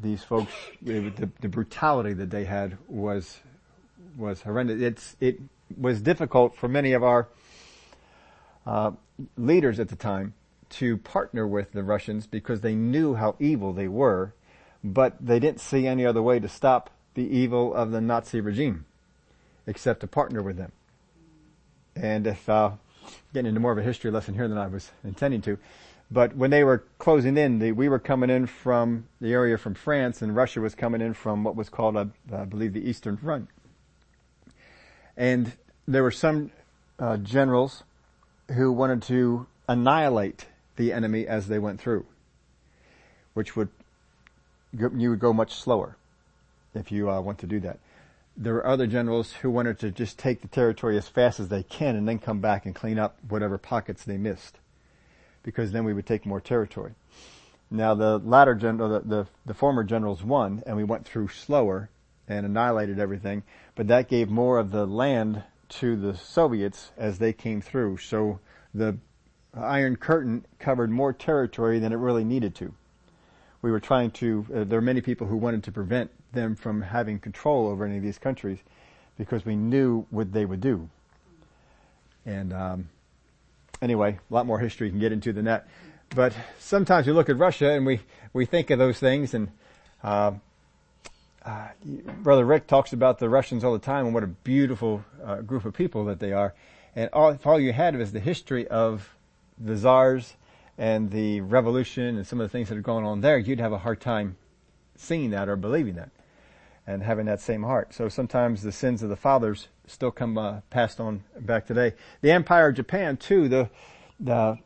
These 0.00 0.22
folks, 0.22 0.52
the, 0.80 1.28
the 1.40 1.48
brutality 1.48 2.12
that 2.12 2.30
they 2.30 2.44
had 2.44 2.78
was, 2.86 3.40
was 4.16 4.42
horrendous. 4.42 4.80
It's, 4.80 5.16
it 5.20 5.40
was 5.76 6.00
difficult 6.00 6.56
for 6.56 6.68
many 6.68 6.92
of 6.92 7.02
our, 7.02 7.26
uh, 8.64 8.92
leaders 9.36 9.80
at 9.80 9.88
the 9.88 9.96
time 9.96 10.34
to 10.70 10.96
partner 10.98 11.44
with 11.44 11.72
the 11.72 11.82
Russians 11.82 12.28
because 12.28 12.60
they 12.60 12.76
knew 12.76 13.14
how 13.14 13.34
evil 13.40 13.72
they 13.72 13.88
were, 13.88 14.32
but 14.84 15.16
they 15.20 15.40
didn't 15.40 15.60
see 15.60 15.88
any 15.88 16.06
other 16.06 16.22
way 16.22 16.38
to 16.38 16.48
stop 16.48 16.90
the 17.18 17.36
evil 17.36 17.74
of 17.74 17.90
the 17.90 18.00
Nazi 18.00 18.40
regime 18.40 18.86
except 19.66 20.00
to 20.00 20.06
partner 20.06 20.40
with 20.40 20.56
them. 20.56 20.70
And 21.96 22.28
if, 22.28 22.48
uh, 22.48 22.70
getting 23.34 23.48
into 23.48 23.60
more 23.60 23.72
of 23.72 23.78
a 23.78 23.82
history 23.82 24.12
lesson 24.12 24.34
here 24.34 24.46
than 24.46 24.56
I 24.56 24.68
was 24.68 24.92
intending 25.02 25.42
to, 25.42 25.58
but 26.10 26.36
when 26.36 26.50
they 26.50 26.62
were 26.62 26.84
closing 26.98 27.36
in, 27.36 27.58
the, 27.58 27.72
we 27.72 27.88
were 27.88 27.98
coming 27.98 28.30
in 28.30 28.46
from 28.46 29.08
the 29.20 29.32
area 29.32 29.58
from 29.58 29.74
France 29.74 30.22
and 30.22 30.34
Russia 30.34 30.60
was 30.60 30.76
coming 30.76 31.00
in 31.00 31.12
from 31.12 31.42
what 31.42 31.56
was 31.56 31.68
called, 31.68 31.96
a, 31.96 32.08
I 32.32 32.44
believe, 32.44 32.72
the 32.72 32.88
Eastern 32.88 33.16
Front. 33.16 33.48
And 35.16 35.52
there 35.88 36.04
were 36.04 36.12
some 36.12 36.52
uh, 37.00 37.16
generals 37.16 37.82
who 38.52 38.70
wanted 38.70 39.02
to 39.02 39.48
annihilate 39.68 40.46
the 40.76 40.92
enemy 40.92 41.26
as 41.26 41.48
they 41.48 41.58
went 41.58 41.80
through, 41.80 42.06
which 43.34 43.56
would, 43.56 43.68
you 44.72 45.10
would 45.10 45.18
go 45.18 45.32
much 45.32 45.52
slower 45.52 45.97
if 46.78 46.92
you 46.92 47.10
uh, 47.10 47.20
want 47.20 47.38
to 47.38 47.46
do 47.46 47.60
that. 47.60 47.78
There 48.36 48.54
were 48.54 48.66
other 48.66 48.86
generals 48.86 49.32
who 49.32 49.50
wanted 49.50 49.78
to 49.80 49.90
just 49.90 50.18
take 50.18 50.42
the 50.42 50.48
territory 50.48 50.96
as 50.96 51.08
fast 51.08 51.40
as 51.40 51.48
they 51.48 51.64
can 51.64 51.96
and 51.96 52.08
then 52.08 52.18
come 52.18 52.40
back 52.40 52.66
and 52.66 52.74
clean 52.74 52.98
up 52.98 53.18
whatever 53.28 53.58
pockets 53.58 54.04
they 54.04 54.16
missed, 54.16 54.58
because 55.42 55.72
then 55.72 55.84
we 55.84 55.92
would 55.92 56.06
take 56.06 56.24
more 56.24 56.40
territory. 56.40 56.94
Now 57.70 57.94
the 57.94 58.18
latter 58.18 58.54
general, 58.54 58.88
the, 58.88 59.00
the, 59.00 59.26
the 59.44 59.54
former 59.54 59.84
generals 59.84 60.22
won, 60.22 60.62
and 60.66 60.76
we 60.76 60.84
went 60.84 61.04
through 61.04 61.28
slower 61.28 61.90
and 62.28 62.46
annihilated 62.46 62.98
everything, 62.98 63.42
but 63.74 63.88
that 63.88 64.08
gave 64.08 64.28
more 64.30 64.58
of 64.58 64.70
the 64.70 64.86
land 64.86 65.42
to 65.68 65.96
the 65.96 66.16
Soviets 66.16 66.92
as 66.96 67.18
they 67.18 67.32
came 67.32 67.60
through. 67.60 67.98
So 67.98 68.38
the 68.72 68.96
Iron 69.54 69.96
Curtain 69.96 70.46
covered 70.58 70.90
more 70.90 71.12
territory 71.12 71.78
than 71.78 71.92
it 71.92 71.96
really 71.96 72.24
needed 72.24 72.54
to. 72.56 72.72
We 73.62 73.70
were 73.70 73.80
trying 73.80 74.12
to, 74.12 74.46
uh, 74.54 74.64
there 74.64 74.78
are 74.78 74.82
many 74.82 75.00
people 75.00 75.26
who 75.26 75.36
wanted 75.36 75.64
to 75.64 75.72
prevent 75.72 76.10
them 76.32 76.54
from 76.54 76.82
having 76.82 77.18
control 77.18 77.68
over 77.68 77.84
any 77.84 77.96
of 77.96 78.02
these 78.02 78.18
countries 78.18 78.58
because 79.16 79.44
we 79.44 79.56
knew 79.56 80.06
what 80.10 80.32
they 80.32 80.44
would 80.44 80.60
do. 80.60 80.88
And 82.24 82.52
um, 82.52 82.88
anyway, 83.82 84.18
a 84.30 84.34
lot 84.34 84.46
more 84.46 84.58
history 84.58 84.86
you 84.86 84.92
can 84.92 85.00
get 85.00 85.12
into 85.12 85.32
than 85.32 85.46
that. 85.46 85.66
But 86.14 86.32
sometimes 86.58 87.06
we 87.06 87.12
look 87.12 87.28
at 87.28 87.36
Russia 87.38 87.70
and 87.70 87.84
we, 87.84 88.00
we 88.32 88.46
think 88.46 88.70
of 88.70 88.78
those 88.78 88.98
things 88.98 89.34
and 89.34 89.48
uh, 90.02 90.32
uh, 91.44 91.68
Brother 92.22 92.44
Rick 92.44 92.66
talks 92.66 92.92
about 92.92 93.18
the 93.18 93.28
Russians 93.28 93.64
all 93.64 93.72
the 93.72 93.78
time 93.78 94.04
and 94.06 94.14
what 94.14 94.22
a 94.22 94.28
beautiful 94.28 95.04
uh, 95.24 95.36
group 95.40 95.64
of 95.64 95.74
people 95.74 96.04
that 96.06 96.20
they 96.20 96.32
are. 96.32 96.54
And 96.94 97.10
all, 97.12 97.30
if 97.30 97.46
all 97.46 97.60
you 97.60 97.72
had 97.72 97.96
was 97.96 98.12
the 98.12 98.20
history 98.20 98.66
of 98.68 99.14
the 99.58 99.76
czars 99.76 100.34
and 100.76 101.10
the 101.10 101.40
revolution 101.40 102.16
and 102.16 102.26
some 102.26 102.40
of 102.40 102.44
the 102.44 102.50
things 102.50 102.68
that 102.68 102.78
are 102.78 102.82
going 102.82 103.04
on 103.04 103.20
there, 103.20 103.38
you'd 103.38 103.60
have 103.60 103.72
a 103.72 103.78
hard 103.78 104.00
time 104.00 104.36
seeing 104.96 105.30
that 105.30 105.48
or 105.48 105.56
believing 105.56 105.94
that 105.94 106.10
and 106.88 107.02
having 107.02 107.26
that 107.26 107.38
same 107.38 107.62
heart. 107.62 107.92
So 107.92 108.08
sometimes 108.08 108.62
the 108.62 108.72
sins 108.72 109.02
of 109.02 109.10
the 109.10 109.16
fathers 109.16 109.68
still 109.86 110.10
come 110.10 110.38
uh, 110.38 110.60
passed 110.70 110.98
on 111.00 111.22
back 111.38 111.66
today. 111.66 111.92
The 112.22 112.30
Empire 112.30 112.68
of 112.68 112.76
Japan 112.76 113.18
too, 113.18 113.46
the 113.46 113.68
the 114.18 114.58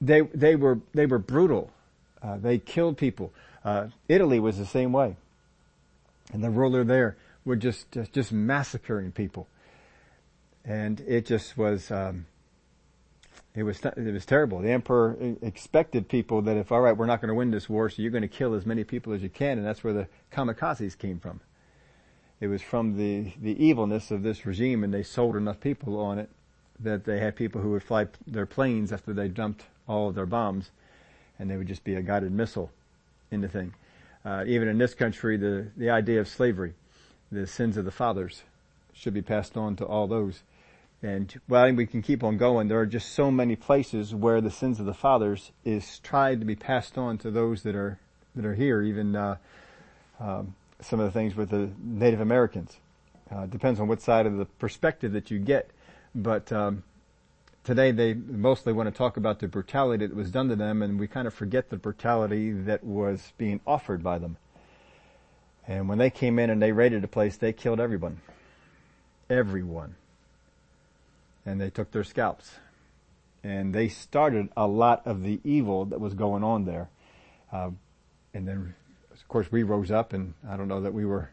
they 0.00 0.22
they 0.22 0.56
were 0.56 0.80
they 0.92 1.06
were 1.06 1.20
brutal. 1.20 1.70
Uh, 2.20 2.36
they 2.38 2.58
killed 2.58 2.96
people. 2.96 3.32
Uh, 3.64 3.86
Italy 4.08 4.40
was 4.40 4.58
the 4.58 4.66
same 4.66 4.92
way, 4.92 5.16
and 6.32 6.42
the 6.42 6.50
ruler 6.50 6.82
there 6.82 7.16
were 7.44 7.56
just 7.56 7.92
just, 7.92 8.12
just 8.12 8.32
massacring 8.32 9.12
people, 9.12 9.46
and 10.64 11.00
it 11.02 11.26
just 11.26 11.56
was. 11.56 11.92
Um, 11.92 12.26
it 13.54 13.62
was 13.62 13.80
it 13.84 14.12
was 14.12 14.24
terrible. 14.24 14.60
The 14.60 14.70
emperor 14.70 15.16
expected 15.42 16.08
people 16.08 16.42
that 16.42 16.56
if 16.56 16.70
all 16.70 16.80
right, 16.80 16.96
we're 16.96 17.06
not 17.06 17.20
going 17.20 17.28
to 17.28 17.34
win 17.34 17.50
this 17.50 17.68
war, 17.68 17.90
so 17.90 18.02
you're 18.02 18.10
going 18.10 18.22
to 18.22 18.28
kill 18.28 18.54
as 18.54 18.64
many 18.64 18.84
people 18.84 19.12
as 19.12 19.22
you 19.22 19.28
can, 19.28 19.58
and 19.58 19.66
that's 19.66 19.82
where 19.82 19.92
the 19.92 20.08
kamikazes 20.32 20.96
came 20.96 21.18
from. 21.18 21.40
It 22.40 22.46
was 22.46 22.62
from 22.62 22.96
the 22.96 23.32
the 23.40 23.64
evilness 23.64 24.10
of 24.10 24.22
this 24.22 24.46
regime, 24.46 24.84
and 24.84 24.94
they 24.94 25.02
sold 25.02 25.34
enough 25.34 25.60
people 25.60 25.98
on 25.98 26.18
it 26.18 26.30
that 26.78 27.04
they 27.04 27.18
had 27.18 27.34
people 27.34 27.60
who 27.60 27.70
would 27.72 27.82
fly 27.82 28.06
their 28.26 28.46
planes 28.46 28.92
after 28.92 29.12
they 29.12 29.26
dumped 29.26 29.64
all 29.88 30.08
of 30.08 30.14
their 30.14 30.26
bombs, 30.26 30.70
and 31.38 31.50
they 31.50 31.56
would 31.56 31.66
just 31.66 31.82
be 31.82 31.96
a 31.96 32.02
guided 32.02 32.30
missile 32.30 32.70
in 33.30 33.40
the 33.40 33.48
thing. 33.48 33.74
Uh, 34.24 34.44
even 34.46 34.68
in 34.68 34.78
this 34.78 34.94
country, 34.94 35.36
the 35.36 35.66
the 35.76 35.90
idea 35.90 36.20
of 36.20 36.28
slavery, 36.28 36.74
the 37.32 37.46
sins 37.46 37.76
of 37.76 37.84
the 37.84 37.90
fathers, 37.90 38.42
should 38.92 39.14
be 39.14 39.22
passed 39.22 39.56
on 39.56 39.74
to 39.76 39.84
all 39.84 40.06
those 40.06 40.42
and 41.02 41.40
well, 41.48 41.72
we 41.72 41.86
can 41.86 42.02
keep 42.02 42.24
on 42.24 42.36
going. 42.36 42.68
There 42.68 42.80
are 42.80 42.86
just 42.86 43.12
so 43.12 43.30
many 43.30 43.54
places 43.54 44.14
where 44.14 44.40
the 44.40 44.50
sins 44.50 44.80
of 44.80 44.86
the 44.86 44.94
fathers 44.94 45.52
is 45.64 46.00
tried 46.00 46.40
to 46.40 46.46
be 46.46 46.56
passed 46.56 46.98
on 46.98 47.18
to 47.18 47.30
those 47.30 47.62
that 47.62 47.76
are 47.76 48.00
that 48.34 48.44
are 48.44 48.54
here. 48.54 48.82
Even 48.82 49.14
uh, 49.14 49.36
um, 50.18 50.56
some 50.80 50.98
of 50.98 51.06
the 51.06 51.12
things 51.12 51.36
with 51.36 51.50
the 51.50 51.70
Native 51.80 52.20
Americans 52.20 52.76
uh, 53.30 53.46
depends 53.46 53.78
on 53.78 53.86
what 53.86 54.00
side 54.00 54.26
of 54.26 54.36
the 54.36 54.44
perspective 54.44 55.12
that 55.12 55.30
you 55.30 55.38
get. 55.38 55.70
But 56.16 56.50
um, 56.50 56.82
today 57.62 57.92
they 57.92 58.14
mostly 58.14 58.72
want 58.72 58.92
to 58.92 58.96
talk 58.96 59.16
about 59.16 59.38
the 59.38 59.46
brutality 59.46 60.04
that 60.04 60.16
was 60.16 60.32
done 60.32 60.48
to 60.48 60.56
them, 60.56 60.82
and 60.82 60.98
we 60.98 61.06
kind 61.06 61.28
of 61.28 61.34
forget 61.34 61.70
the 61.70 61.76
brutality 61.76 62.50
that 62.50 62.82
was 62.82 63.32
being 63.38 63.60
offered 63.64 64.02
by 64.02 64.18
them. 64.18 64.36
And 65.68 65.88
when 65.88 65.98
they 65.98 66.10
came 66.10 66.40
in 66.40 66.50
and 66.50 66.60
they 66.60 66.72
raided 66.72 67.04
a 67.04 67.08
place, 67.08 67.36
they 67.36 67.52
killed 67.52 67.78
everyone. 67.78 68.20
Everyone 69.30 69.94
and 71.48 71.60
they 71.60 71.70
took 71.70 71.90
their 71.92 72.04
scalps. 72.04 72.52
And 73.42 73.74
they 73.74 73.88
started 73.88 74.50
a 74.56 74.66
lot 74.66 75.06
of 75.06 75.22
the 75.22 75.40
evil 75.44 75.86
that 75.86 76.00
was 76.00 76.12
going 76.12 76.44
on 76.44 76.66
there. 76.66 76.88
Uh, 77.50 77.70
and 78.34 78.46
then, 78.46 78.74
of 79.10 79.28
course, 79.28 79.50
we 79.50 79.62
rose 79.62 79.90
up, 79.90 80.12
and 80.12 80.34
I 80.46 80.56
don't 80.56 80.68
know 80.68 80.82
that 80.82 80.92
we 80.92 81.06
were 81.06 81.30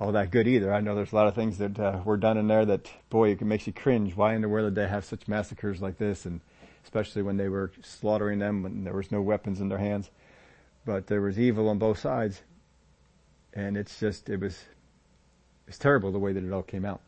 all 0.00 0.12
that 0.12 0.30
good 0.30 0.48
either. 0.48 0.72
I 0.72 0.80
know 0.80 0.94
there's 0.94 1.12
a 1.12 1.16
lot 1.16 1.26
of 1.26 1.34
things 1.34 1.58
that 1.58 1.78
uh, 1.78 2.00
were 2.04 2.16
done 2.16 2.38
in 2.38 2.48
there 2.48 2.64
that, 2.64 2.90
boy, 3.10 3.32
it 3.32 3.40
makes 3.42 3.66
you 3.66 3.72
cringe. 3.72 4.16
Why 4.16 4.34
in 4.34 4.40
the 4.40 4.48
world 4.48 4.74
did 4.74 4.82
they 4.82 4.88
have 4.88 5.04
such 5.04 5.28
massacres 5.28 5.82
like 5.82 5.98
this? 5.98 6.24
And 6.24 6.40
especially 6.84 7.22
when 7.22 7.36
they 7.36 7.48
were 7.48 7.70
slaughtering 7.82 8.38
them 8.38 8.62
when 8.62 8.84
there 8.84 8.94
was 8.94 9.12
no 9.12 9.20
weapons 9.20 9.60
in 9.60 9.68
their 9.68 9.78
hands. 9.78 10.10
But 10.86 11.06
there 11.08 11.20
was 11.20 11.38
evil 11.38 11.68
on 11.68 11.78
both 11.78 11.98
sides. 11.98 12.40
And 13.52 13.76
it's 13.76 14.00
just, 14.00 14.30
it 14.30 14.40
was, 14.40 14.64
it's 15.68 15.78
terrible 15.78 16.12
the 16.12 16.18
way 16.18 16.32
that 16.32 16.42
it 16.42 16.52
all 16.52 16.62
came 16.62 16.84
out. 16.84 17.00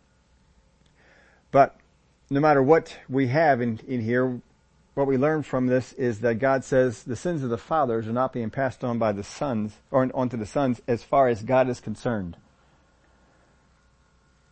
But 1.51 1.77
no 2.31 2.41
matter 2.41 2.63
what 2.63 2.97
we 3.09 3.29
have 3.29 3.61
in, 3.61 3.81
in 3.87 4.01
here, 4.01 4.41
what 4.95 5.07
we 5.07 5.17
learn 5.17 5.43
from 5.43 5.67
this 5.67 5.93
is 5.93 6.21
that 6.21 6.37
God 6.37 6.65
says 6.65 7.03
the 7.05 7.17
sins 7.17 7.43
of 7.43 7.51
the 7.51 7.59
fathers 7.59 8.09
are 8.09 8.13
not 8.13 8.33
being 8.33 8.51
passed 8.51 8.83
on 8.83 8.99
by 8.99 9.13
the 9.13 9.23
sons, 9.23 9.75
or 9.91 10.11
onto 10.15 10.37
the 10.37 10.47
sons 10.47 10.81
as 10.89 11.03
far 11.03 11.29
as 11.29 11.43
God 11.43 11.69
is 11.69 11.81
concerned. 11.81 12.37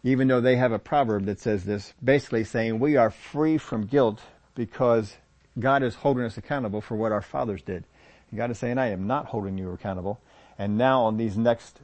Even 0.03 0.29
though 0.29 0.41
they 0.41 0.57
have 0.57 0.73
a 0.73 0.79
proverb 0.79 1.25
that 1.25 1.41
says 1.41 1.65
this, 1.65 1.95
basically 2.03 2.45
saying 2.45 2.79
we 2.79 2.97
are 2.97 3.11
free 3.11 3.57
from 3.57 3.87
guilt 3.87 4.21
because 4.55 5.17
God 5.59 5.83
is 5.83 5.95
holding 5.95 6.25
us 6.25 6.37
accountable 6.37 6.81
for 6.81 6.95
what 6.95 7.11
our 7.11 7.23
fathers 7.23 7.63
did. 7.63 7.85
And 8.31 8.39
God 8.39 8.51
is 8.51 8.59
saying, 8.59 8.79
I 8.79 8.91
am 8.91 9.07
not 9.07 9.27
holding 9.27 9.57
you 9.57 9.73
accountable. 9.73 10.21
And 10.59 10.77
now 10.77 11.05
on 11.05 11.17
these 11.17 11.37
next 11.37 11.81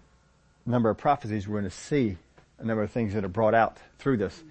number 0.66 0.90
of 0.90 0.99
prophecies, 0.99 1.49
we're 1.49 1.61
going 1.61 1.70
to 1.70 1.76
see 1.76 2.16
a 2.59 2.64
number 2.64 2.82
of 2.82 2.90
things 2.90 3.14
that 3.14 3.25
are 3.25 3.28
brought 3.28 3.54
out 3.54 3.78
through 3.99 4.18
this. 4.18 4.42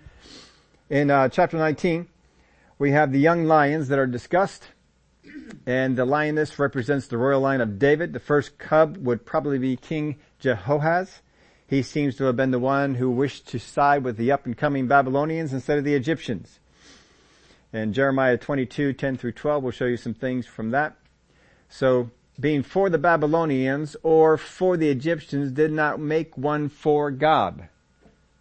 In 0.90 1.12
uh, 1.12 1.30
chapter 1.30 1.56
19, 1.56 2.08
we 2.80 2.94
have 2.94 3.12
the 3.12 3.20
young 3.20 3.46
lions 3.46 3.90
that 3.90 4.00
are 4.00 4.08
discussed, 4.08 4.70
and 5.68 5.96
the 5.96 6.04
lioness 6.04 6.58
represents 6.58 7.06
the 7.06 7.18
royal 7.18 7.42
line 7.42 7.62
of 7.62 7.78
David. 7.78 8.12
The 8.12 8.20
first 8.20 8.58
cub 8.58 8.98
would 8.98 9.24
probably 9.24 9.60
be 9.60 9.76
King 9.76 10.16
Jehoahaz. 10.40 11.22
He 11.68 11.84
seems 11.84 12.16
to 12.16 12.24
have 12.24 12.36
been 12.36 12.50
the 12.50 12.58
one 12.58 12.96
who 12.96 13.12
wished 13.12 13.48
to 13.50 13.60
side 13.60 14.04
with 14.04 14.18
the 14.18 14.32
up 14.32 14.48
and 14.48 14.58
coming 14.58 14.88
Babylonians 14.88 15.54
instead 15.54 15.78
of 15.78 15.84
the 15.84 15.94
Egyptians. 15.94 16.60
And 17.72 17.94
Jeremiah 17.94 18.40
22, 18.40 18.94
10 18.94 19.16
through 19.16 19.34
12 19.34 19.64
will 19.64 19.70
show 19.70 19.86
you 19.86 19.98
some 19.98 20.16
things 20.16 20.48
from 20.48 20.72
that. 20.72 20.96
So 21.70 22.10
being 22.40 22.64
for 22.64 22.90
the 22.90 22.98
Babylonians 22.98 23.96
or 24.02 24.38
for 24.38 24.76
the 24.76 24.90
Egyptians 24.90 25.52
did 25.52 25.72
not 25.72 26.00
make 26.00 26.36
one 26.36 26.68
for 26.68 27.12
God. 27.12 27.70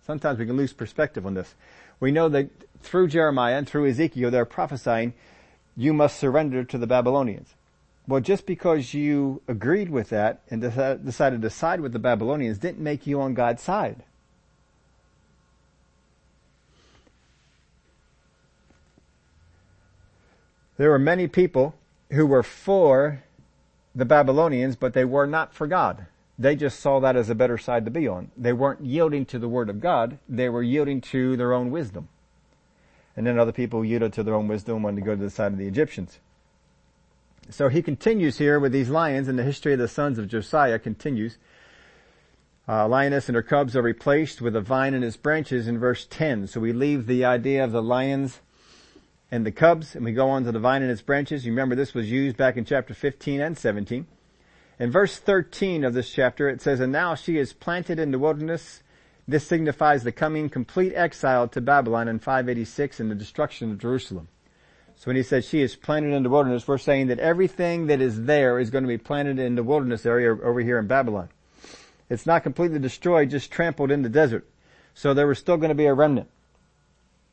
Sometimes 0.07 0.39
we 0.39 0.47
can 0.47 0.57
lose 0.57 0.73
perspective 0.73 1.27
on 1.27 1.35
this 1.35 1.55
we 2.01 2.11
know 2.11 2.29
that 2.29 2.51
through 2.83 3.09
Jeremiah 3.09 3.57
and 3.57 3.69
through 3.69 3.89
Ezekiel, 3.89 4.31
they're 4.31 4.45
prophesying, 4.45 5.15
you 5.77 5.93
must 5.93 6.19
surrender 6.19 6.65
to 6.65 6.79
the 6.79 6.87
Babylonians. 6.87 7.55
Well, 8.07 8.21
just 8.21 8.47
because 8.47 8.95
you 8.95 9.43
agreed 9.47 9.91
with 9.91 10.09
that 10.09 10.41
and 10.49 10.63
decided 10.63 11.43
to 11.43 11.51
side 11.51 11.81
with 11.81 11.93
the 11.93 11.99
Babylonians 11.99 12.59
didn't 12.59 12.83
make 12.83 13.07
you 13.07 13.21
on 13.21 13.35
God's 13.35 13.63
side. 13.63 14.03
There 20.79 20.91
were 20.91 20.99
many 20.99 21.27
people 21.27 21.75
who 22.11 22.25
were 22.25 22.45
for 22.45 23.23
the 23.95 24.05
Babylonians, 24.05 24.77
but 24.77 24.95
they 24.95 25.05
were 25.05 25.27
not 25.27 25.53
for 25.53 25.67
God. 25.67 26.07
They 26.39 26.55
just 26.55 26.79
saw 26.79 27.01
that 27.01 27.17
as 27.17 27.29
a 27.29 27.35
better 27.35 27.59
side 27.59 27.85
to 27.85 27.91
be 27.91 28.07
on. 28.07 28.31
They 28.37 28.53
weren't 28.53 28.85
yielding 28.85 29.27
to 29.27 29.39
the 29.41 29.49
Word 29.49 29.69
of 29.69 29.81
God. 29.81 30.19
They 30.29 30.49
were 30.49 30.63
yielding 30.63 31.01
to 31.01 31.37
their 31.37 31.53
own 31.53 31.71
wisdom. 31.71 32.09
And 33.17 33.27
then 33.27 33.39
other 33.39 33.51
people 33.51 33.85
yielded 33.85 34.13
to 34.13 34.23
their 34.23 34.35
own 34.35 34.47
wisdom 34.47 34.77
and 34.77 34.85
wanted 34.85 35.01
to 35.01 35.07
go 35.07 35.17
to 35.17 35.23
the 35.23 35.31
side 35.31 35.53
of 35.53 35.59
the 35.59 35.67
Egyptians. 35.67 36.21
So 37.51 37.69
he 37.69 37.83
continues 37.83 38.39
here 38.39 38.61
with 38.61 38.73
these 38.73 38.89
lions 38.89 39.27
and 39.27 39.37
the 39.37 39.43
history 39.43 39.73
of 39.73 39.81
the 39.81 39.89
sons 39.89 40.19
of 40.19 40.29
Josiah 40.29 40.79
continues. 40.79 41.39
Uh, 42.69 42.87
lioness 42.87 43.29
and 43.29 43.35
her 43.35 43.43
cubs 43.43 43.75
are 43.75 43.83
replaced 43.83 44.41
with 44.41 44.55
a 44.55 44.61
vine 44.61 44.95
and 44.95 45.03
its 45.03 45.17
branches 45.17 45.67
in 45.67 45.79
verse 45.79 46.07
10. 46.09 46.47
So 46.47 46.61
we 46.61 46.73
leave 46.73 47.07
the 47.07 47.25
idea 47.25 47.65
of 47.65 47.73
the 47.73 47.83
lions 47.83 48.41
and 49.31 49.45
the 49.45 49.51
cubs 49.51 49.97
and 49.97 50.05
we 50.05 50.13
go 50.13 50.29
on 50.29 50.45
to 50.45 50.53
the 50.53 50.61
vine 50.61 50.83
and 50.83 50.91
its 50.91 51.03
branches. 51.03 51.45
You 51.45 51.53
remember 51.53 51.75
this 51.75 51.95
was 51.95 52.11
used 52.11 52.37
back 52.37 52.57
in 52.57 52.65
chapter 52.65 52.95
15 52.95 53.41
and 53.41 53.59
17. 53.59 54.07
In 54.79 54.91
verse 54.93 55.19
13 55.19 55.85
of 55.85 55.95
this 55.95 56.11
chapter 56.11 56.49
it 56.49 56.61
says, 56.61 56.81
And 56.81 56.93
now 56.93 57.15
she 57.15 57.37
is 57.37 57.53
planted 57.53 57.99
in 57.99 58.13
the 58.13 58.19
wilderness. 58.19 58.83
This 59.27 59.47
signifies 59.47 60.05
the 60.05 60.13
coming 60.13 60.49
complete 60.49 60.95
exile 60.95 61.49
to 61.49 61.61
Babylon 61.61 62.09
in 62.09 62.19
586 62.19 63.01
and 63.01 63.11
the 63.11 63.15
destruction 63.15 63.73
of 63.73 63.79
Jerusalem. 63.79 64.29
So 64.97 65.07
when 65.07 65.17
he 65.17 65.23
says 65.23 65.47
she 65.47 65.63
is 65.63 65.77
planted 65.77 66.13
in 66.13 66.23
the 66.23 66.31
wilderness, 66.31 66.67
we're 66.67 66.79
saying 66.79 67.09
that 67.09 67.19
everything 67.19 67.87
that 67.87 68.01
is 68.01 68.25
there 68.25 68.59
is 68.59 68.71
going 68.71 68.83
to 68.85 68.89
be 68.89 68.99
planted 68.99 69.39
in 69.39 69.55
the 69.55 69.63
wilderness 69.63 70.07
area 70.07 70.31
over 70.31 70.61
here 70.61 70.79
in 70.79 70.87
Babylon. 70.87 71.29
It's 72.09 72.27
not 72.27 72.43
completely 72.43 72.79
destroyed, 72.79 73.31
just 73.31 73.51
trampled 73.51 73.91
in 73.91 74.03
the 74.03 74.09
desert. 74.09 74.47
So 74.95 75.15
there 75.15 75.27
was 75.27 75.39
still 75.39 75.57
going 75.57 75.69
to 75.69 75.75
be 75.75 75.87
a 75.87 75.95
remnant. 75.95 76.29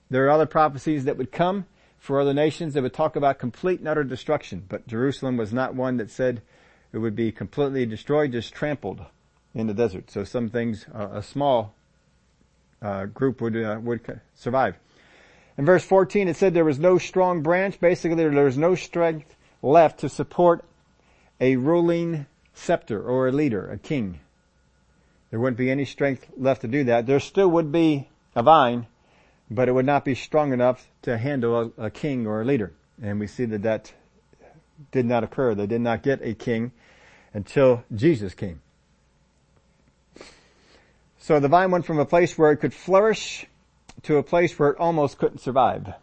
There 0.10 0.26
are 0.26 0.32
other 0.32 0.46
prophecies 0.46 1.06
that 1.06 1.18
would 1.18 1.32
come 1.32 1.66
for 1.98 2.20
other 2.20 2.34
nations 2.34 2.74
that 2.74 2.84
would 2.84 2.94
talk 2.94 3.16
about 3.16 3.40
complete 3.40 3.80
and 3.80 3.88
utter 3.88 4.04
destruction, 4.04 4.64
but 4.68 4.88
Jerusalem 4.88 5.38
was 5.38 5.52
not 5.52 5.74
one 5.74 5.98
that 5.98 6.12
said 6.12 6.42
it 6.96 7.00
would 7.00 7.16
be 7.16 7.30
completely 7.30 7.86
destroyed, 7.86 8.32
just 8.32 8.54
trampled 8.54 9.02
in 9.54 9.68
the 9.68 9.74
desert. 9.74 10.10
So 10.10 10.24
some 10.24 10.50
things, 10.50 10.86
uh, 10.96 11.10
a 11.12 11.22
small 11.22 11.76
uh, 12.82 13.06
group 13.08 13.42
would 13.42 13.58
uh, 13.58 13.80
would 13.82 14.22
survive. 14.34 14.78
In 15.58 15.66
verse 15.66 15.84
14 15.84 16.30
it 16.30 16.38
said 16.38 16.54
there 16.54 16.64
was 16.64 16.80
no 16.80 16.98
strong 16.98 17.42
branch. 17.42 17.82
Basically 17.82 18.16
there 18.16 18.46
was 18.46 18.58
no 18.58 18.76
strength 18.76 19.36
left 19.62 20.00
to 20.00 20.10
support 20.10 20.64
a 21.42 21.58
ruling 21.58 22.28
scepter 22.54 23.04
or 23.04 23.28
a 23.28 23.32
leader, 23.32 23.70
a 23.70 23.78
king. 23.78 24.22
There 25.32 25.40
wouldn't 25.40 25.58
be 25.58 25.70
any 25.70 25.84
strength 25.84 26.26
left 26.38 26.62
to 26.62 26.68
do 26.70 26.86
that. 26.86 27.08
There 27.08 27.20
still 27.20 27.50
would 27.50 27.74
be 27.74 28.08
a 28.36 28.44
vine, 28.44 28.88
but 29.52 29.68
it 29.68 29.74
would 29.74 29.86
not 29.86 30.06
be 30.06 30.16
strong 30.16 30.54
enough 30.54 30.88
to 31.02 31.18
handle 31.18 31.74
a, 31.78 31.86
a 31.88 31.90
king 31.90 32.26
or 32.26 32.42
a 32.42 32.46
leader. 32.46 32.72
And 33.02 33.20
we 33.20 33.28
see 33.28 33.44
that 33.44 33.64
that 33.64 33.94
did 34.94 35.06
not 35.06 35.26
occur. 35.26 35.56
They 35.56 35.68
did 35.68 35.82
not 35.82 36.02
get 36.02 36.22
a 36.22 36.34
king 36.34 36.72
until 37.36 37.84
Jesus 37.94 38.34
came. 38.34 38.62
So 41.20 41.40
the 41.40 41.50
vine 41.50 41.70
went 41.70 41.86
from 41.86 42.00
a 42.00 42.06
place 42.06 42.38
where 42.38 42.52
it 42.52 42.58
could 42.58 42.74
flourish 42.74 43.46
to 44.04 44.16
a 44.16 44.24
place 44.24 44.58
where 44.58 44.70
it 44.70 44.80
almost 44.80 45.18
couldn't 45.18 45.40
survive. 45.40 45.94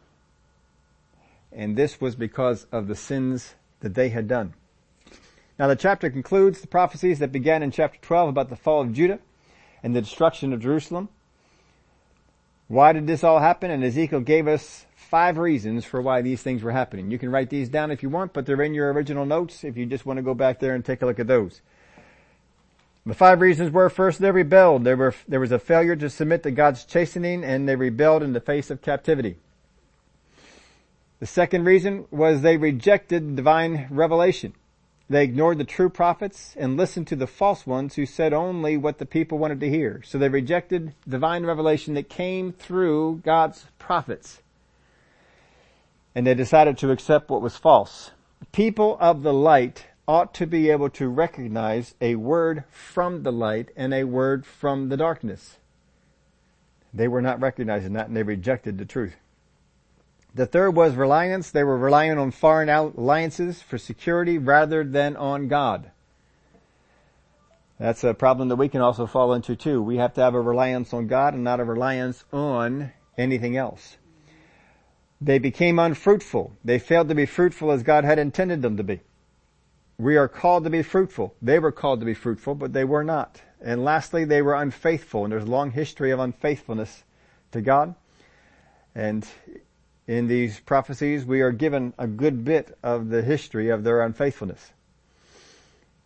And 1.50 1.74
this 1.74 2.00
was 2.00 2.14
because 2.14 2.66
of 2.70 2.86
the 2.86 2.94
sins 2.94 3.54
that 3.80 3.94
they 3.94 4.10
had 4.10 4.28
done. 4.28 4.52
Now 5.58 5.68
the 5.68 5.76
chapter 5.76 6.10
concludes 6.10 6.60
the 6.60 6.66
prophecies 6.66 7.18
that 7.20 7.32
began 7.32 7.62
in 7.62 7.70
chapter 7.70 7.98
12 8.02 8.28
about 8.28 8.50
the 8.50 8.56
fall 8.56 8.82
of 8.82 8.92
Judah 8.92 9.18
and 9.82 9.96
the 9.96 10.02
destruction 10.02 10.52
of 10.52 10.60
Jerusalem. 10.60 11.08
Why 12.68 12.92
did 12.92 13.06
this 13.06 13.24
all 13.24 13.38
happen? 13.38 13.70
And 13.70 13.82
Ezekiel 13.82 14.20
gave 14.20 14.46
us 14.46 14.84
five 15.12 15.36
reasons 15.36 15.84
for 15.84 16.00
why 16.00 16.22
these 16.22 16.42
things 16.42 16.62
were 16.62 16.72
happening. 16.72 17.10
You 17.10 17.18
can 17.18 17.30
write 17.30 17.50
these 17.50 17.68
down 17.68 17.90
if 17.90 18.02
you 18.02 18.08
want, 18.08 18.32
but 18.32 18.46
they're 18.46 18.62
in 18.62 18.72
your 18.72 18.90
original 18.94 19.26
notes 19.26 19.62
if 19.62 19.76
you 19.76 19.84
just 19.84 20.06
want 20.06 20.16
to 20.16 20.22
go 20.22 20.32
back 20.32 20.58
there 20.58 20.74
and 20.74 20.82
take 20.82 21.02
a 21.02 21.06
look 21.06 21.20
at 21.20 21.26
those. 21.26 21.60
The 23.04 23.12
five 23.12 23.42
reasons 23.42 23.70
were 23.72 23.90
first 23.90 24.20
they 24.20 24.30
rebelled. 24.30 24.84
There 24.84 24.96
were, 24.96 25.14
there 25.28 25.38
was 25.38 25.52
a 25.52 25.58
failure 25.58 25.96
to 25.96 26.08
submit 26.08 26.42
to 26.44 26.50
God's 26.50 26.86
chastening 26.86 27.44
and 27.44 27.68
they 27.68 27.76
rebelled 27.76 28.22
in 28.22 28.32
the 28.32 28.40
face 28.40 28.70
of 28.70 28.80
captivity. 28.80 29.36
The 31.20 31.26
second 31.26 31.66
reason 31.66 32.06
was 32.10 32.40
they 32.40 32.56
rejected 32.56 33.36
divine 33.36 33.88
revelation. 33.90 34.54
They 35.10 35.24
ignored 35.24 35.58
the 35.58 35.64
true 35.64 35.90
prophets 35.90 36.56
and 36.58 36.78
listened 36.78 37.06
to 37.08 37.16
the 37.16 37.26
false 37.26 37.66
ones 37.66 37.96
who 37.96 38.06
said 38.06 38.32
only 38.32 38.78
what 38.78 38.96
the 38.96 39.04
people 39.04 39.36
wanted 39.36 39.60
to 39.60 39.68
hear. 39.68 40.00
So 40.06 40.16
they 40.16 40.30
rejected 40.30 40.94
divine 41.06 41.44
revelation 41.44 41.92
that 41.94 42.08
came 42.08 42.50
through 42.50 43.20
God's 43.26 43.66
prophets. 43.78 44.41
And 46.14 46.26
they 46.26 46.34
decided 46.34 46.78
to 46.78 46.90
accept 46.90 47.30
what 47.30 47.42
was 47.42 47.56
false. 47.56 48.10
People 48.52 48.98
of 49.00 49.22
the 49.22 49.32
light 49.32 49.86
ought 50.06 50.34
to 50.34 50.46
be 50.46 50.70
able 50.70 50.90
to 50.90 51.08
recognize 51.08 51.94
a 52.00 52.16
word 52.16 52.64
from 52.70 53.22
the 53.22 53.32
light 53.32 53.70
and 53.76 53.94
a 53.94 54.04
word 54.04 54.44
from 54.44 54.88
the 54.88 54.96
darkness. 54.96 55.56
They 56.92 57.08
were 57.08 57.22
not 57.22 57.40
recognizing 57.40 57.94
that 57.94 58.08
and 58.08 58.16
they 58.16 58.22
rejected 58.22 58.76
the 58.76 58.84
truth. 58.84 59.16
The 60.34 60.46
third 60.46 60.70
was 60.74 60.94
reliance. 60.94 61.50
They 61.50 61.62
were 61.62 61.78
relying 61.78 62.18
on 62.18 62.30
foreign 62.30 62.68
alliances 62.68 63.62
for 63.62 63.78
security 63.78 64.38
rather 64.38 64.82
than 64.82 65.16
on 65.16 65.48
God. 65.48 65.90
That's 67.78 68.04
a 68.04 68.14
problem 68.14 68.48
that 68.48 68.56
we 68.56 68.68
can 68.68 68.80
also 68.80 69.06
fall 69.06 69.32
into 69.34 69.56
too. 69.56 69.82
We 69.82 69.96
have 69.96 70.14
to 70.14 70.20
have 70.20 70.34
a 70.34 70.40
reliance 70.40 70.92
on 70.92 71.06
God 71.06 71.34
and 71.34 71.44
not 71.44 71.60
a 71.60 71.64
reliance 71.64 72.24
on 72.32 72.92
anything 73.18 73.56
else. 73.56 73.96
They 75.24 75.38
became 75.38 75.78
unfruitful. 75.78 76.52
They 76.64 76.80
failed 76.80 77.08
to 77.08 77.14
be 77.14 77.26
fruitful 77.26 77.70
as 77.70 77.84
God 77.84 78.04
had 78.04 78.18
intended 78.18 78.60
them 78.60 78.76
to 78.76 78.82
be. 78.82 79.00
We 79.96 80.16
are 80.16 80.26
called 80.26 80.64
to 80.64 80.70
be 80.70 80.82
fruitful. 80.82 81.36
They 81.40 81.60
were 81.60 81.70
called 81.70 82.00
to 82.00 82.06
be 82.06 82.14
fruitful, 82.14 82.56
but 82.56 82.72
they 82.72 82.82
were 82.82 83.04
not. 83.04 83.40
And 83.60 83.84
lastly, 83.84 84.24
they 84.24 84.42
were 84.42 84.54
unfaithful, 84.54 85.22
and 85.22 85.32
there's 85.32 85.44
a 85.44 85.46
long 85.46 85.70
history 85.70 86.10
of 86.10 86.18
unfaithfulness 86.18 87.04
to 87.52 87.60
God. 87.60 87.94
And 88.96 89.24
in 90.08 90.26
these 90.26 90.58
prophecies, 90.58 91.24
we 91.24 91.40
are 91.40 91.52
given 91.52 91.94
a 91.98 92.08
good 92.08 92.44
bit 92.44 92.76
of 92.82 93.08
the 93.08 93.22
history 93.22 93.68
of 93.68 93.84
their 93.84 94.02
unfaithfulness. 94.02 94.72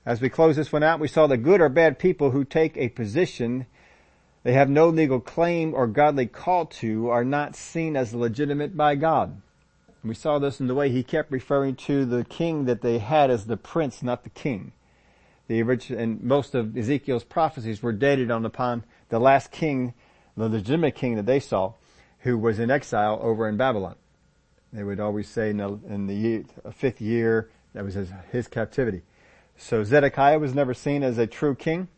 As 0.04 0.20
we 0.20 0.28
close 0.28 0.56
this 0.56 0.72
one 0.72 0.82
out, 0.82 1.00
we 1.00 1.08
saw 1.08 1.26
the 1.26 1.38
good 1.38 1.62
or 1.62 1.70
bad 1.70 1.98
people 1.98 2.32
who 2.32 2.44
take 2.44 2.76
a 2.76 2.90
position 2.90 3.64
they 4.46 4.52
have 4.52 4.70
no 4.70 4.88
legal 4.90 5.18
claim 5.18 5.74
or 5.74 5.88
godly 5.88 6.26
call 6.26 6.66
to 6.66 7.08
are 7.08 7.24
not 7.24 7.56
seen 7.56 7.96
as 7.96 8.14
legitimate 8.14 8.76
by 8.76 8.94
God. 8.94 9.42
We 10.04 10.14
saw 10.14 10.38
this 10.38 10.60
in 10.60 10.68
the 10.68 10.74
way 10.76 10.88
he 10.88 11.02
kept 11.02 11.32
referring 11.32 11.74
to 11.86 12.04
the 12.04 12.22
king 12.22 12.66
that 12.66 12.80
they 12.80 12.98
had 12.98 13.28
as 13.28 13.46
the 13.46 13.56
prince, 13.56 14.04
not 14.04 14.22
the 14.22 14.30
king. 14.30 14.70
The 15.48 15.60
original, 15.62 16.00
and 16.00 16.22
most 16.22 16.54
of 16.54 16.76
Ezekiel's 16.76 17.24
prophecies 17.24 17.82
were 17.82 17.90
dated 17.90 18.30
on 18.30 18.46
upon 18.46 18.84
the 19.08 19.18
last 19.18 19.50
king, 19.50 19.94
the 20.36 20.48
legitimate 20.48 20.94
king 20.94 21.16
that 21.16 21.26
they 21.26 21.40
saw, 21.40 21.72
who 22.20 22.38
was 22.38 22.60
in 22.60 22.70
exile 22.70 23.18
over 23.20 23.48
in 23.48 23.56
Babylon. 23.56 23.96
They 24.72 24.84
would 24.84 25.00
always 25.00 25.28
say 25.28 25.50
in 25.50 25.56
the, 25.56 25.80
in 25.88 26.06
the 26.06 26.14
year, 26.14 26.44
uh, 26.64 26.70
fifth 26.70 27.00
year, 27.00 27.50
that 27.74 27.82
was 27.82 27.94
his, 27.94 28.10
his 28.30 28.46
captivity. 28.46 29.02
So 29.56 29.82
Zedekiah 29.82 30.38
was 30.38 30.54
never 30.54 30.72
seen 30.72 31.02
as 31.02 31.18
a 31.18 31.26
true 31.26 31.56
king, 31.56 31.88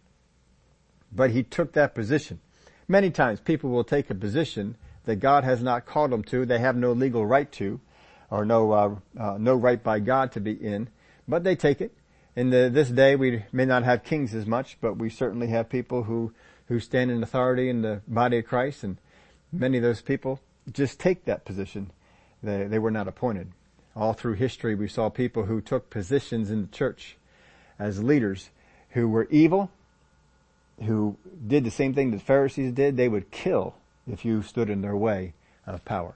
but 1.12 1.30
he 1.30 1.42
took 1.42 1.72
that 1.72 1.94
position. 1.94 2.40
Many 2.86 3.10
times 3.10 3.40
people 3.40 3.70
will 3.70 3.84
take 3.84 4.10
a 4.10 4.14
position 4.14 4.76
that 5.04 5.16
God 5.16 5.44
has 5.44 5.62
not 5.62 5.86
called 5.86 6.10
them 6.10 6.22
to, 6.24 6.44
they 6.44 6.58
have 6.58 6.76
no 6.76 6.92
legal 6.92 7.24
right 7.24 7.50
to, 7.52 7.80
or 8.30 8.44
no 8.44 8.72
uh, 8.72 8.94
uh, 9.18 9.38
no 9.38 9.54
right 9.54 9.82
by 9.82 10.00
God 10.00 10.32
to 10.32 10.40
be 10.40 10.52
in, 10.52 10.88
but 11.26 11.44
they 11.44 11.56
take 11.56 11.80
it. 11.80 11.94
In 12.36 12.50
the, 12.50 12.70
this 12.72 12.90
day, 12.90 13.16
we 13.16 13.44
may 13.52 13.64
not 13.64 13.84
have 13.84 14.04
kings 14.04 14.34
as 14.34 14.46
much, 14.46 14.78
but 14.80 14.96
we 14.96 15.10
certainly 15.10 15.48
have 15.48 15.68
people 15.68 16.04
who 16.04 16.32
who 16.66 16.78
stand 16.78 17.10
in 17.10 17.22
authority 17.22 17.70
in 17.70 17.82
the 17.82 18.02
body 18.06 18.38
of 18.38 18.44
Christ, 18.44 18.84
and 18.84 18.98
many 19.50 19.78
of 19.78 19.82
those 19.82 20.02
people 20.02 20.40
just 20.70 21.00
take 21.00 21.24
that 21.24 21.44
position. 21.44 21.90
They 22.42 22.64
they 22.64 22.78
were 22.78 22.90
not 22.90 23.08
appointed. 23.08 23.52
All 23.96 24.12
through 24.12 24.34
history, 24.34 24.74
we 24.74 24.88
saw 24.88 25.08
people 25.08 25.44
who 25.44 25.60
took 25.60 25.90
positions 25.90 26.50
in 26.50 26.60
the 26.62 26.68
church 26.68 27.16
as 27.78 28.02
leaders 28.02 28.50
who 28.90 29.08
were 29.08 29.26
evil, 29.30 29.70
who 30.84 31.16
did 31.46 31.64
the 31.64 31.70
same 31.70 31.94
thing 31.94 32.10
the 32.10 32.18
Pharisees 32.18 32.72
did. 32.72 32.96
They 32.96 33.08
would 33.08 33.30
kill 33.30 33.74
if 34.10 34.24
you 34.24 34.42
stood 34.42 34.70
in 34.70 34.80
their 34.80 34.96
way 34.96 35.34
of 35.66 35.84
power. 35.84 36.14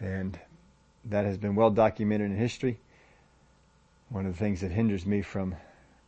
And 0.00 0.38
that 1.04 1.24
has 1.24 1.38
been 1.38 1.54
well 1.54 1.70
documented 1.70 2.30
in 2.30 2.36
history. 2.36 2.78
One 4.08 4.26
of 4.26 4.32
the 4.32 4.38
things 4.38 4.60
that 4.60 4.72
hinders 4.72 5.06
me 5.06 5.22
from 5.22 5.56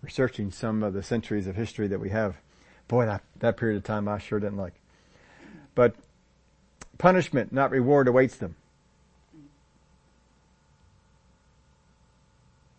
researching 0.03 0.51
some 0.51 0.83
of 0.83 0.93
the 0.93 1.03
centuries 1.03 1.47
of 1.47 1.57
history 1.57 1.89
that 1.89 2.01
we 2.01 2.11
have. 2.11 2.37
Boy, 2.89 3.07
that, 3.07 3.23
that 3.39 3.57
period 3.57 3.77
of 3.77 3.85
time 3.85 4.09
I 4.09 4.19
sure 4.19 4.39
didn't 4.39 4.59
like. 4.59 4.75
But 5.75 5.97
punishment, 6.99 7.53
not 7.53 7.71
reward, 7.71 8.09
awaits 8.09 8.37
them. 8.37 8.57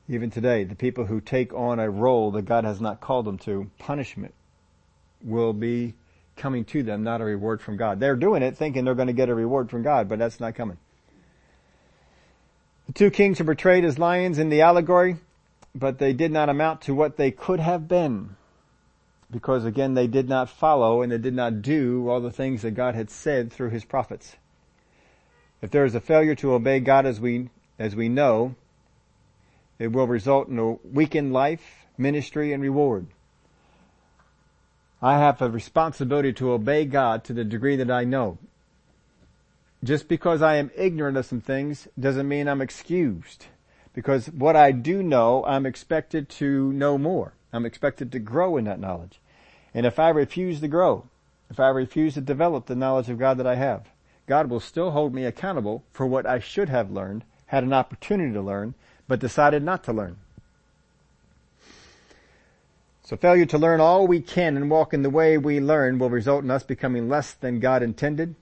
Even 0.09 0.29
today, 0.29 0.63
the 0.63 0.75
people 0.75 1.05
who 1.05 1.19
take 1.19 1.53
on 1.53 1.79
a 1.79 1.89
role 1.89 2.31
that 2.31 2.43
God 2.43 2.63
has 2.63 2.79
not 2.79 3.01
called 3.01 3.25
them 3.25 3.37
to, 3.39 3.69
punishment 3.77 4.33
will 5.23 5.53
be 5.53 5.93
coming 6.35 6.63
to 6.65 6.83
them, 6.83 7.03
not 7.03 7.21
a 7.21 7.25
reward 7.25 7.61
from 7.61 7.77
God. 7.77 7.99
They're 7.99 8.15
doing 8.15 8.43
it 8.43 8.55
thinking 8.57 8.85
they're 8.85 8.95
going 8.95 9.07
to 9.07 9.13
get 9.13 9.29
a 9.29 9.35
reward 9.35 9.69
from 9.69 9.83
God, 9.83 10.07
but 10.07 10.19
that's 10.19 10.39
not 10.39 10.55
coming. 10.55 10.77
The 12.87 12.93
two 12.93 13.11
kings 13.11 13.41
are 13.41 13.45
portrayed 13.45 13.83
as 13.83 13.99
lions 13.99 14.39
in 14.39 14.49
the 14.49 14.61
allegory, 14.61 15.17
but 15.75 15.99
they 15.99 16.13
did 16.13 16.31
not 16.31 16.49
amount 16.49 16.81
to 16.83 16.93
what 16.93 17.17
they 17.17 17.31
could 17.31 17.59
have 17.59 17.87
been. 17.87 18.35
Because 19.29 19.65
again, 19.65 19.93
they 19.93 20.07
did 20.07 20.29
not 20.29 20.49
follow 20.49 21.01
and 21.01 21.11
they 21.11 21.17
did 21.17 21.33
not 21.33 21.61
do 21.61 22.07
all 22.07 22.21
the 22.21 22.31
things 22.31 22.61
that 22.61 22.71
God 22.71 22.95
had 22.95 23.09
said 23.09 23.51
through 23.51 23.71
his 23.71 23.83
prophets. 23.83 24.37
If 25.61 25.71
there 25.71 25.83
is 25.83 25.95
a 25.95 25.99
failure 25.99 26.35
to 26.35 26.53
obey 26.53 26.79
God 26.79 27.05
as 27.05 27.19
we, 27.19 27.49
as 27.77 27.95
we 27.95 28.07
know, 28.07 28.55
it 29.79 29.91
will 29.91 30.07
result 30.07 30.47
in 30.47 30.57
a 30.57 30.73
weakened 30.87 31.33
life, 31.33 31.85
ministry, 31.97 32.53
and 32.53 32.63
reward. 32.63 33.07
I 35.01 35.19
have 35.19 35.41
a 35.41 35.49
responsibility 35.49 36.33
to 36.33 36.51
obey 36.51 36.85
God 36.85 37.23
to 37.25 37.33
the 37.33 37.43
degree 37.43 37.75
that 37.75 37.91
I 37.91 38.03
know. 38.03 38.39
Just 39.83 40.07
because 40.07 40.41
I 40.41 40.55
am 40.55 40.71
ignorant 40.75 41.17
of 41.17 41.25
some 41.27 41.41
things 41.41 41.87
doesn't 41.99 42.27
mean 42.27 42.47
I'm 42.47 42.61
excused. 42.61 43.45
Because 43.93 44.27
what 44.27 44.55
I 44.55 44.71
do 44.71 45.03
know, 45.03 45.45
I'm 45.45 45.67
expected 45.67 46.29
to 46.29 46.73
know 46.73 46.97
more. 46.97 47.33
I'm 47.53 47.65
expected 47.65 48.11
to 48.11 48.19
grow 48.19 48.57
in 48.57 48.65
that 48.65 48.79
knowledge. 48.79 49.19
And 49.73 49.85
if 49.85 49.99
I 49.99 50.09
refuse 50.09 50.61
to 50.61 50.67
grow, 50.67 51.05
if 51.51 51.59
I 51.59 51.67
refuse 51.69 52.15
to 52.15 52.21
develop 52.21 52.65
the 52.65 52.75
knowledge 52.75 53.09
of 53.09 53.19
God 53.19 53.37
that 53.37 53.47
I 53.47 53.55
have, 53.55 53.89
God 54.25 54.49
will 54.49 54.59
still 54.59 54.91
hold 54.91 55.13
me 55.13 55.25
accountable 55.25 55.83
for 55.91 56.07
what 56.07 56.25
I 56.25 56.39
should 56.39 56.69
have 56.69 56.91
learned, 56.91 57.23
had 57.47 57.63
an 57.63 57.73
opportunity 57.73 58.33
to 58.33 58.41
learn, 58.41 58.73
but 59.07 59.19
decided 59.19 59.63
not 59.63 59.83
to 59.85 59.93
learn. 59.93 60.17
So 63.07 63.15
failure 63.15 63.45
to 63.45 63.57
learn 63.57 63.79
all 63.79 64.05
we 64.05 64.19
can 64.19 64.57
and 64.57 64.69
walk 64.69 64.93
in 64.93 65.01
the 65.01 65.09
way 65.09 65.37
we 65.37 65.61
learn 65.61 65.97
will 65.97 66.09
result 66.09 66.43
in 66.43 66.51
us 66.51 66.63
becoming 66.63 67.07
less 67.07 67.31
than 67.31 67.61
God 67.61 67.81
intended 67.81 68.35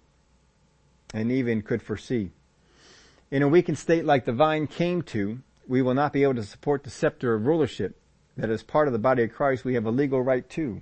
and 1.14 1.32
even 1.32 1.62
could 1.62 1.84
foresee. 1.84 2.32
In 3.30 3.44
a 3.44 3.48
weakened 3.48 3.78
state 3.78 4.06
like 4.06 4.26
the 4.26 4.32
vine 4.32 4.66
came 4.66 5.04
to, 5.04 5.38
we 5.68 5.84
will 5.84 5.94
not 5.94 6.14
be 6.14 6.24
able 6.24 6.34
to 6.34 6.44
support 6.44 6.84
the 6.84 6.90
scepter 6.90 7.36
of 7.36 7.46
rulership 7.46 7.96
that 8.38 8.50
as 8.50 8.64
part 8.64 8.88
of 8.88 8.94
the 8.94 8.98
body 8.98 9.22
of 9.22 9.32
Christ 9.32 9.66
we 9.66 9.76
have 9.76 9.86
a 9.86 9.92
legal 9.92 10.24
right 10.24 10.50
to. 10.50 10.82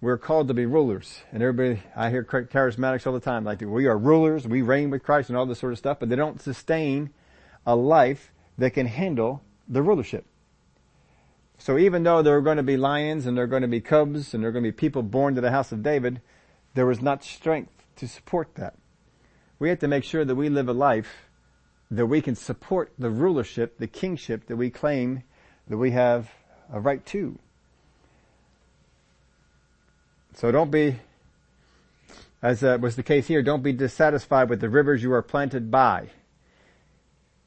We're 0.00 0.16
called 0.16 0.48
to 0.48 0.54
be 0.54 0.64
rulers. 0.64 1.20
And 1.32 1.42
everybody, 1.42 1.82
I 1.94 2.08
hear 2.08 2.24
charismatics 2.24 3.06
all 3.06 3.12
the 3.12 3.20
time, 3.20 3.44
like, 3.44 3.60
we 3.60 3.84
are 3.84 3.98
rulers, 3.98 4.48
we 4.48 4.62
reign 4.62 4.88
with 4.88 5.02
Christ 5.02 5.28
and 5.28 5.36
all 5.36 5.44
this 5.44 5.58
sort 5.58 5.72
of 5.72 5.78
stuff, 5.78 6.00
but 6.00 6.08
they 6.08 6.16
don't 6.16 6.40
sustain 6.40 7.10
a 7.66 7.76
life 7.76 8.32
that 8.56 8.70
can 8.70 8.86
handle 8.86 9.42
the 9.68 9.82
rulership. 9.82 10.24
So 11.62 11.78
even 11.78 12.02
though 12.02 12.22
there 12.22 12.36
are 12.36 12.40
going 12.40 12.56
to 12.56 12.64
be 12.64 12.76
lions 12.76 13.24
and 13.24 13.36
there 13.36 13.44
are 13.44 13.46
going 13.46 13.62
to 13.62 13.68
be 13.68 13.80
cubs 13.80 14.34
and 14.34 14.42
there 14.42 14.48
are 14.48 14.52
going 14.52 14.64
to 14.64 14.72
be 14.72 14.76
people 14.76 15.04
born 15.04 15.36
to 15.36 15.40
the 15.40 15.52
house 15.52 15.70
of 15.70 15.84
David, 15.84 16.20
there 16.74 16.86
was 16.86 17.00
not 17.00 17.22
strength 17.22 17.70
to 17.94 18.08
support 18.08 18.56
that. 18.56 18.74
We 19.60 19.68
have 19.68 19.78
to 19.78 19.86
make 19.86 20.02
sure 20.02 20.24
that 20.24 20.34
we 20.34 20.48
live 20.48 20.68
a 20.68 20.72
life 20.72 21.28
that 21.88 22.06
we 22.06 22.20
can 22.20 22.34
support 22.34 22.92
the 22.98 23.10
rulership, 23.10 23.78
the 23.78 23.86
kingship 23.86 24.48
that 24.48 24.56
we 24.56 24.70
claim 24.70 25.22
that 25.68 25.76
we 25.76 25.92
have 25.92 26.32
a 26.72 26.80
right 26.80 27.06
to. 27.06 27.38
So 30.34 30.50
don't 30.50 30.72
be, 30.72 30.96
as 32.42 32.64
uh, 32.64 32.78
was 32.80 32.96
the 32.96 33.04
case 33.04 33.28
here, 33.28 33.40
don't 33.40 33.62
be 33.62 33.72
dissatisfied 33.72 34.50
with 34.50 34.60
the 34.60 34.68
rivers 34.68 35.04
you 35.04 35.12
are 35.12 35.22
planted 35.22 35.70
by. 35.70 36.08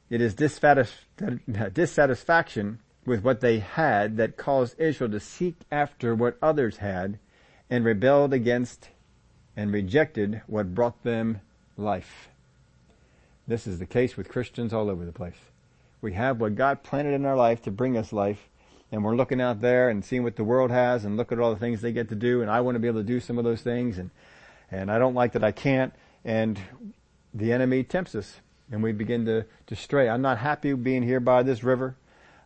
It 0.08 0.22
is 0.22 0.34
dissatisfaction 1.74 2.78
with 3.06 3.22
what 3.22 3.40
they 3.40 3.60
had 3.60 4.16
that 4.16 4.36
caused 4.36 4.78
Israel 4.78 5.10
to 5.10 5.20
seek 5.20 5.54
after 5.70 6.14
what 6.14 6.36
others 6.42 6.78
had 6.78 7.18
and 7.70 7.84
rebelled 7.84 8.32
against 8.32 8.88
and 9.56 9.72
rejected 9.72 10.42
what 10.46 10.74
brought 10.74 11.02
them 11.02 11.40
life. 11.76 12.28
This 13.46 13.66
is 13.66 13.78
the 13.78 13.86
case 13.86 14.16
with 14.16 14.28
Christians 14.28 14.72
all 14.72 14.90
over 14.90 15.04
the 15.04 15.12
place. 15.12 15.38
We 16.00 16.14
have 16.14 16.40
what 16.40 16.56
God 16.56 16.82
planted 16.82 17.14
in 17.14 17.24
our 17.24 17.36
life 17.36 17.62
to 17.62 17.70
bring 17.70 17.96
us 17.96 18.12
life, 18.12 18.48
and 18.92 19.02
we're 19.02 19.16
looking 19.16 19.40
out 19.40 19.60
there 19.60 19.88
and 19.88 20.04
seeing 20.04 20.24
what 20.24 20.36
the 20.36 20.44
world 20.44 20.70
has 20.70 21.04
and 21.04 21.16
look 21.16 21.32
at 21.32 21.38
all 21.38 21.52
the 21.54 21.60
things 21.60 21.80
they 21.80 21.92
get 21.92 22.08
to 22.08 22.14
do, 22.14 22.42
and 22.42 22.50
I 22.50 22.60
want 22.60 22.74
to 22.74 22.80
be 22.80 22.88
able 22.88 23.00
to 23.00 23.06
do 23.06 23.20
some 23.20 23.38
of 23.38 23.44
those 23.44 23.62
things, 23.62 23.98
and, 23.98 24.10
and 24.70 24.90
I 24.90 24.98
don't 24.98 25.14
like 25.14 25.32
that 25.32 25.44
I 25.44 25.52
can't, 25.52 25.94
and 26.24 26.60
the 27.32 27.52
enemy 27.52 27.82
tempts 27.84 28.14
us, 28.14 28.40
and 28.70 28.82
we 28.82 28.92
begin 28.92 29.24
to, 29.26 29.46
to 29.68 29.76
stray. 29.76 30.08
I'm 30.08 30.22
not 30.22 30.38
happy 30.38 30.72
being 30.74 31.02
here 31.02 31.20
by 31.20 31.42
this 31.42 31.62
river. 31.62 31.96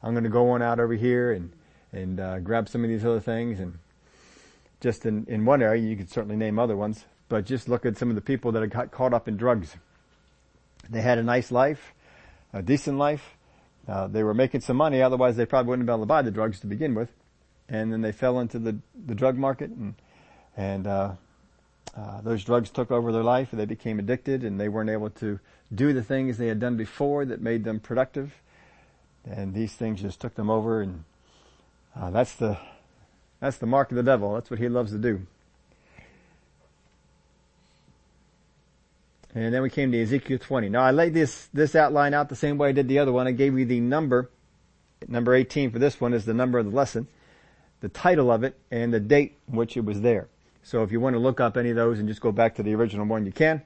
I'm 0.02 0.12
going 0.12 0.24
to 0.24 0.30
go 0.30 0.50
on 0.50 0.62
out 0.62 0.80
over 0.80 0.94
here 0.94 1.32
and 1.32 1.52
and 1.92 2.20
uh, 2.20 2.38
grab 2.38 2.68
some 2.68 2.84
of 2.84 2.90
these 2.90 3.04
other 3.04 3.20
things 3.20 3.58
and 3.60 3.78
just 4.80 5.04
in 5.04 5.26
in 5.28 5.44
one 5.44 5.62
area 5.62 5.82
you 5.82 5.96
could 5.96 6.10
certainly 6.10 6.36
name 6.36 6.58
other 6.58 6.76
ones, 6.76 7.04
but 7.28 7.44
just 7.44 7.68
look 7.68 7.84
at 7.84 7.96
some 7.96 8.08
of 8.08 8.14
the 8.14 8.20
people 8.20 8.52
that 8.52 8.66
got 8.68 8.90
caught 8.90 9.12
up 9.12 9.28
in 9.28 9.36
drugs. 9.36 9.76
They 10.88 11.02
had 11.02 11.18
a 11.18 11.22
nice 11.22 11.50
life, 11.50 11.94
a 12.52 12.62
decent 12.62 12.98
life. 12.98 13.36
Uh, 13.86 14.06
they 14.06 14.22
were 14.22 14.34
making 14.34 14.60
some 14.60 14.76
money, 14.76 15.02
otherwise 15.02 15.36
they 15.36 15.46
probably 15.46 15.70
wouldn't 15.70 15.82
have 15.82 15.86
been 15.86 16.00
able 16.00 16.04
to 16.04 16.08
buy 16.08 16.22
the 16.22 16.30
drugs 16.30 16.60
to 16.60 16.66
begin 16.66 16.94
with. 16.94 17.10
And 17.68 17.92
then 17.92 18.00
they 18.00 18.12
fell 18.12 18.40
into 18.40 18.58
the 18.58 18.78
the 19.06 19.14
drug 19.14 19.36
market 19.36 19.70
and 19.70 19.94
and 20.56 20.86
uh, 20.86 21.12
uh, 21.96 22.20
those 22.22 22.44
drugs 22.44 22.70
took 22.70 22.90
over 22.90 23.12
their 23.12 23.22
life. 23.22 23.52
And 23.52 23.60
they 23.60 23.66
became 23.66 23.98
addicted, 23.98 24.44
and 24.44 24.58
they 24.58 24.68
weren't 24.68 24.90
able 24.90 25.10
to 25.10 25.40
do 25.74 25.92
the 25.92 26.02
things 26.02 26.38
they 26.38 26.48
had 26.48 26.58
done 26.58 26.76
before 26.76 27.26
that 27.26 27.42
made 27.42 27.64
them 27.64 27.80
productive 27.80 28.32
and 29.24 29.54
these 29.54 29.74
things 29.74 30.00
just 30.00 30.20
took 30.20 30.34
them 30.34 30.50
over 30.50 30.80
and 30.80 31.04
uh, 31.96 32.10
that's 32.10 32.34
the 32.34 32.58
that's 33.40 33.56
the 33.56 33.66
mark 33.66 33.90
of 33.90 33.96
the 33.96 34.02
devil. 34.02 34.34
That's 34.34 34.50
what 34.50 34.60
he 34.60 34.68
loves 34.68 34.92
to 34.92 34.98
do. 34.98 35.26
And 39.34 39.54
then 39.54 39.62
we 39.62 39.70
came 39.70 39.92
to 39.92 40.02
ezekiel 40.02 40.38
20 40.38 40.68
now 40.70 40.82
i 40.82 40.90
laid 40.90 41.14
this 41.14 41.48
this 41.54 41.76
outline 41.76 42.14
out 42.14 42.28
the 42.28 42.36
same 42.36 42.58
way 42.58 42.70
i 42.70 42.72
did 42.72 42.88
the 42.88 42.98
other 42.98 43.12
one. 43.12 43.28
I 43.28 43.32
gave 43.32 43.56
you 43.56 43.64
the 43.64 43.80
number 43.80 44.28
number 45.06 45.34
18 45.34 45.70
for 45.70 45.78
this 45.78 46.00
one 46.00 46.12
is 46.12 46.24
the 46.24 46.34
number 46.34 46.58
of 46.58 46.66
the 46.66 46.76
lesson 46.76 47.06
the 47.80 47.88
title 47.88 48.30
of 48.30 48.42
it 48.42 48.58
and 48.70 48.92
the 48.92 49.00
date 49.00 49.38
in 49.48 49.56
which 49.56 49.76
it 49.76 49.84
was 49.84 50.00
there. 50.02 50.28
So 50.62 50.82
if 50.82 50.92
you 50.92 51.00
want 51.00 51.14
to 51.14 51.20
look 51.20 51.40
up 51.40 51.56
any 51.56 51.70
of 51.70 51.76
those 51.76 51.98
and 51.98 52.08
just 52.08 52.20
go 52.20 52.32
back 52.32 52.56
to 52.56 52.62
the 52.62 52.74
original 52.74 53.06
one 53.06 53.24
you 53.24 53.32
can. 53.32 53.62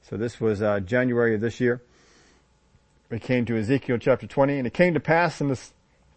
So 0.00 0.16
this 0.16 0.40
was 0.40 0.62
uh, 0.62 0.80
january 0.80 1.34
of 1.34 1.42
this 1.42 1.60
year 1.60 1.82
we 3.12 3.18
came 3.18 3.44
to 3.44 3.58
Ezekiel 3.58 3.98
chapter 3.98 4.26
20, 4.26 4.56
and 4.56 4.66
it 4.66 4.72
came 4.72 4.94
to 4.94 5.00
pass 5.00 5.42
in 5.42 5.48
the 5.48 5.60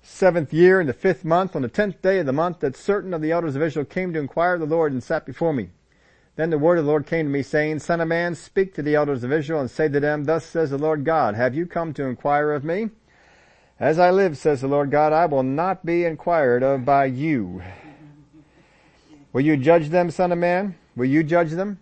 seventh 0.01 0.53
year, 0.53 0.79
in 0.79 0.87
the 0.87 0.93
fifth 0.93 1.25
month, 1.25 1.53
on 1.53 1.61
the 1.61 1.67
tenth 1.67 2.01
day 2.01 2.19
of 2.19 2.25
the 2.25 2.31
month, 2.31 2.61
that 2.61 2.77
certain 2.77 3.13
of 3.13 3.21
the 3.21 3.33
elders 3.33 3.57
of 3.57 3.61
Israel 3.61 3.83
came 3.83 4.13
to 4.13 4.19
inquire 4.19 4.53
of 4.53 4.61
the 4.61 4.65
Lord 4.65 4.93
and 4.93 5.03
sat 5.03 5.25
before 5.25 5.51
me. 5.51 5.71
Then 6.37 6.51
the 6.51 6.57
word 6.57 6.77
of 6.77 6.85
the 6.85 6.89
Lord 6.89 7.05
came 7.05 7.25
to 7.25 7.29
me 7.29 7.43
saying, 7.43 7.79
Son 7.79 7.99
of 7.99 8.07
man, 8.07 8.33
speak 8.33 8.73
to 8.75 8.81
the 8.81 8.95
elders 8.95 9.25
of 9.25 9.33
Israel 9.33 9.59
and 9.59 9.69
say 9.69 9.89
to 9.89 9.99
them, 9.99 10.23
Thus 10.23 10.45
says 10.45 10.69
the 10.69 10.77
Lord 10.77 11.03
God, 11.03 11.35
Have 11.35 11.53
you 11.53 11.65
come 11.65 11.93
to 11.95 12.05
inquire 12.05 12.53
of 12.53 12.63
me? 12.63 12.91
As 13.77 13.99
I 13.99 14.09
live, 14.11 14.37
says 14.37 14.61
the 14.61 14.69
Lord 14.69 14.89
God, 14.89 15.11
I 15.11 15.25
will 15.25 15.43
not 15.43 15.85
be 15.85 16.05
inquired 16.05 16.63
of 16.63 16.85
by 16.85 17.05
you. 17.05 17.61
Will 19.33 19.41
you 19.41 19.57
judge 19.57 19.89
them, 19.89 20.11
son 20.11 20.31
of 20.31 20.37
man? 20.37 20.75
Will 20.95 21.07
you 21.07 21.23
judge 21.23 21.51
them? 21.51 21.77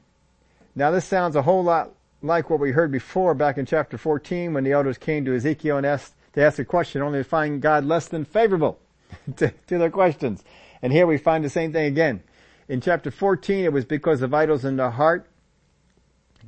Now 0.75 0.89
this 0.89 1.05
sounds 1.05 1.35
a 1.35 1.43
whole 1.43 1.63
lot 1.63 1.91
like 2.23 2.49
what 2.49 2.59
we 2.59 2.71
heard 2.71 2.91
before 2.91 3.35
back 3.35 3.57
in 3.57 3.65
chapter 3.65 3.97
14 3.97 4.53
when 4.53 4.63
the 4.63 4.71
elders 4.71 4.97
came 4.97 5.25
to 5.25 5.35
Ezekiel 5.35 5.77
and 5.77 5.85
asked 5.85 6.13
to 6.33 6.41
ask 6.41 6.57
a 6.57 6.65
question 6.65 7.01
only 7.01 7.19
to 7.19 7.23
find 7.23 7.61
God 7.61 7.85
less 7.85 8.07
than 8.07 8.23
favorable 8.23 8.79
to, 9.35 9.53
to 9.67 9.77
their 9.77 9.91
questions. 9.91 10.43
And 10.81 10.93
here 10.93 11.05
we 11.05 11.17
find 11.17 11.43
the 11.43 11.49
same 11.49 11.73
thing 11.73 11.85
again. 11.85 12.23
In 12.69 12.79
chapter 12.79 13.11
14 13.11 13.65
it 13.65 13.73
was 13.73 13.83
because 13.83 14.21
of 14.21 14.33
idols 14.33 14.63
in 14.63 14.77
the 14.77 14.91
heart. 14.91 15.27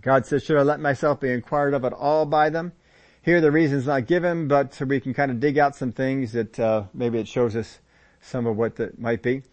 God 0.01 0.25
says, 0.25 0.43
should 0.43 0.57
I 0.57 0.63
let 0.63 0.79
myself 0.79 1.19
be 1.19 1.29
inquired 1.29 1.73
of 1.73 1.83
at 1.83 1.93
all 1.93 2.25
by 2.25 2.49
them? 2.49 2.71
Here 3.21 3.41
the 3.41 3.51
reason's 3.51 3.87
not 3.87 4.07
given, 4.07 4.47
but 4.47 4.79
we 4.79 4.99
can 4.99 5.13
kind 5.13 5.29
of 5.29 5.39
dig 5.39 5.57
out 5.57 5.75
some 5.75 5.91
things 5.91 6.31
that 6.31 6.59
uh, 6.59 6.83
maybe 6.93 7.19
it 7.19 7.27
shows 7.27 7.55
us 7.55 7.79
some 8.21 8.45
of 8.45 8.55
what 8.55 8.77
that 8.77 8.99
might 8.99 9.21
be. 9.21 9.43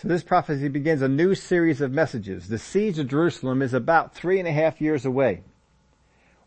So 0.00 0.08
this 0.08 0.22
prophecy 0.22 0.68
begins 0.68 1.02
a 1.02 1.08
new 1.08 1.34
series 1.34 1.82
of 1.82 1.92
messages. 1.92 2.48
The 2.48 2.56
siege 2.56 2.98
of 2.98 3.08
Jerusalem 3.08 3.60
is 3.60 3.74
about 3.74 4.14
three 4.14 4.38
and 4.38 4.48
a 4.48 4.52
half 4.52 4.80
years 4.80 5.04
away. 5.04 5.42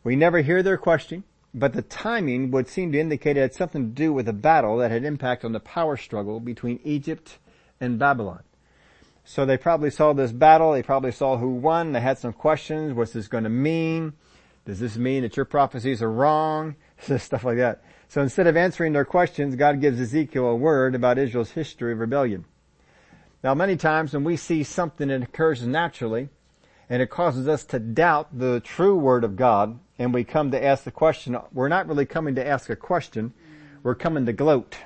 We 0.04 0.16
never 0.16 0.42
hear 0.42 0.63
their 0.63 0.76
question, 0.76 1.24
but 1.54 1.74
the 1.74 1.84
timing 1.84 2.50
would 2.50 2.68
seem 2.68 2.92
to 2.94 3.00
indicate 3.00 3.38
it 3.38 3.42
had 3.42 3.54
something 3.54 3.89
to 3.89 3.96
do 3.96 4.12
with 4.12 4.28
a 4.28 4.34
battle 4.34 4.78
that 4.78 4.89
had 4.89 5.06
impact 5.06 5.46
on 5.46 5.52
the 5.52 5.60
power 5.60 5.98
struggle 5.98 6.39
between 6.39 6.80
Egypt 6.84 7.38
and 7.80 8.00
Babylon. 8.00 8.42
So 9.24 9.46
they 9.46 9.58
probably 9.58 9.92
saw 9.92 10.13
this 10.13 10.32
battle, 10.32 10.72
they 10.72 10.82
probably 10.82 11.12
saw 11.12 11.38
who 11.38 11.52
won, 11.52 11.92
they 11.92 12.02
had 12.02 12.18
some 12.18 12.34
questions, 12.34 12.96
what's 12.96 13.13
this 13.13 13.28
going 13.28 13.44
to 13.44 13.52
mean? 13.52 14.13
Does 14.66 14.80
this 14.80 14.98
mean 14.98 15.22
that 15.22 15.38
your 15.38 15.46
prophecies 15.46 16.02
are 16.02 16.12
wrong? 16.12 16.76
Stuff 17.20 17.44
like 17.44 17.58
that. 17.58 17.84
So 18.08 18.20
instead 18.20 18.48
of 18.48 18.58
answering 18.58 18.94
their 18.94 19.06
questions, 19.06 19.56
God 19.56 19.80
gives 19.80 20.02
Ezekiel 20.02 20.48
a 20.48 20.56
word 20.56 20.96
about 20.96 21.20
Israel's 21.20 21.52
history 21.52 21.94
of 21.94 22.00
rebellion. 22.00 22.46
Now 23.44 23.54
many 23.54 23.76
times 23.76 24.14
when 24.14 24.24
we 24.24 24.38
see 24.38 24.64
something 24.64 25.10
that 25.10 25.22
occurs 25.22 25.68
naturally 25.68 26.30
and 26.90 27.02
it 27.02 27.10
causes 27.10 27.48
us 27.48 27.66
to 27.66 27.80
doubt 27.80 28.38
the 28.38 28.62
true 28.62 28.98
word 28.98 29.24
of 29.24 29.36
God 29.36 29.80
and 30.00 30.14
we 30.14 30.24
come 30.24 30.52
to 30.52 30.64
ask 30.64 30.86
the 30.86 30.92
question, 30.92 31.38
we're 31.52 31.68
not 31.68 31.88
really 31.88 32.06
coming 32.06 32.36
to 32.36 32.48
ask 32.48 32.70
a 32.70 32.76
question, 32.76 33.34
we're 33.84 33.96
coming 33.96 34.26
to 34.26 34.34
gloat. 34.34 34.78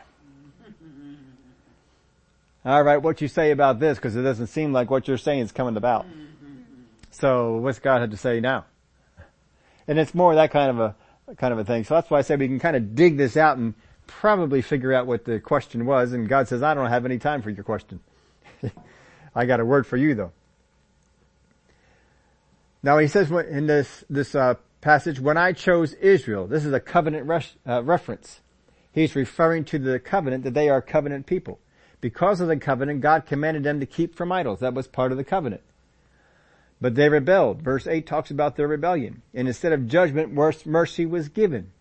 All 2.65 2.84
right, 2.84 2.98
what 2.98 3.22
you 3.22 3.28
say 3.28 3.52
about 3.52 3.80
this, 3.80 3.98
because 3.98 4.15
it 4.15 4.24
doesn't 4.24 4.48
seem 4.48 4.74
like 4.74 4.89
what 4.89 5.08
you're 5.08 5.17
saying 5.17 5.39
is 5.39 5.52
coming 5.52 5.78
about. 5.78 6.06
So 7.12 7.58
what's 7.58 7.80
God 7.80 8.02
had 8.02 8.12
to 8.12 8.17
say 8.17 8.39
now? 8.39 8.65
And 9.88 9.98
it's 10.00 10.13
more 10.13 10.36
that 10.36 10.52
kind 10.52 10.72
of 10.72 10.80
a, 10.80 11.36
kind 11.36 11.54
of 11.54 11.60
a 11.60 11.63
thing. 11.63 11.84
So 11.84 11.93
that's 11.93 12.10
why 12.10 12.17
I 12.17 12.22
say 12.22 12.36
we 12.36 12.48
can 12.48 12.60
kind 12.60 12.76
of 12.76 12.96
dig 12.96 13.17
this 13.17 13.38
out 13.38 13.58
and 13.58 13.76
probably 14.08 14.62
figure 14.62 14.93
out 14.93 15.08
what 15.08 15.26
the 15.26 15.39
question 15.39 15.86
was. 15.86 16.12
And 16.12 16.28
God 16.28 16.48
says, 16.48 16.62
I 16.63 16.74
don't 16.74 16.89
have 16.89 17.06
any 17.06 17.20
time 17.20 17.41
for 17.41 17.50
your 17.50 17.63
question. 17.63 18.02
I 19.38 19.45
got 19.45 19.60
a 19.60 19.65
word 19.65 19.86
for 19.86 19.97
you 19.97 20.15
though. 20.15 20.32
Now 22.82 22.97
he 22.97 23.08
says 23.08 23.32
in 23.32 23.67
this, 23.67 24.04
this, 24.10 24.34
uh, 24.34 24.56
passage, 24.82 25.19
when 25.19 25.38
I 25.38 25.52
chose 25.54 25.93
Israel, 25.93 26.47
this 26.47 26.65
is 26.65 26.73
a 26.73 26.80
covenant 26.80 27.28
res- 27.28 27.56
uh, 27.67 27.84
reference. 27.84 28.41
He's 28.91 29.15
referring 29.15 29.65
to 29.65 29.80
the 29.80 30.00
covenant 30.00 30.43
that 30.43 30.54
they 30.54 30.69
are 30.69 30.82
covenant 30.82 31.26
people. 31.26 31.60
Because 32.00 32.41
of 32.41 32.47
the 32.47 32.58
covenant, 32.58 33.02
God 33.02 33.26
commanded 33.26 33.63
them 33.63 33.80
to 33.80 33.86
keep 33.86 34.15
from 34.15 34.32
idols. 34.32 34.60
That 34.60 34.73
was 34.73 34.88
part 34.88 35.12
of 35.12 35.17
the 35.17 35.23
covenant. 35.23 35.62
But 36.80 36.95
they 36.95 37.10
rebelled. 37.10 37.62
Verse 37.62 37.88
8 37.88 38.06
talks 38.06 38.32
about 38.32 38.56
their 38.56 38.67
rebellion. 38.67 39.23
And 39.34 39.47
instead 39.47 39.73
of 39.73 39.88
judgment, 39.88 40.32
mercy 40.65 41.06
was 41.06 41.30
given. 41.30 41.71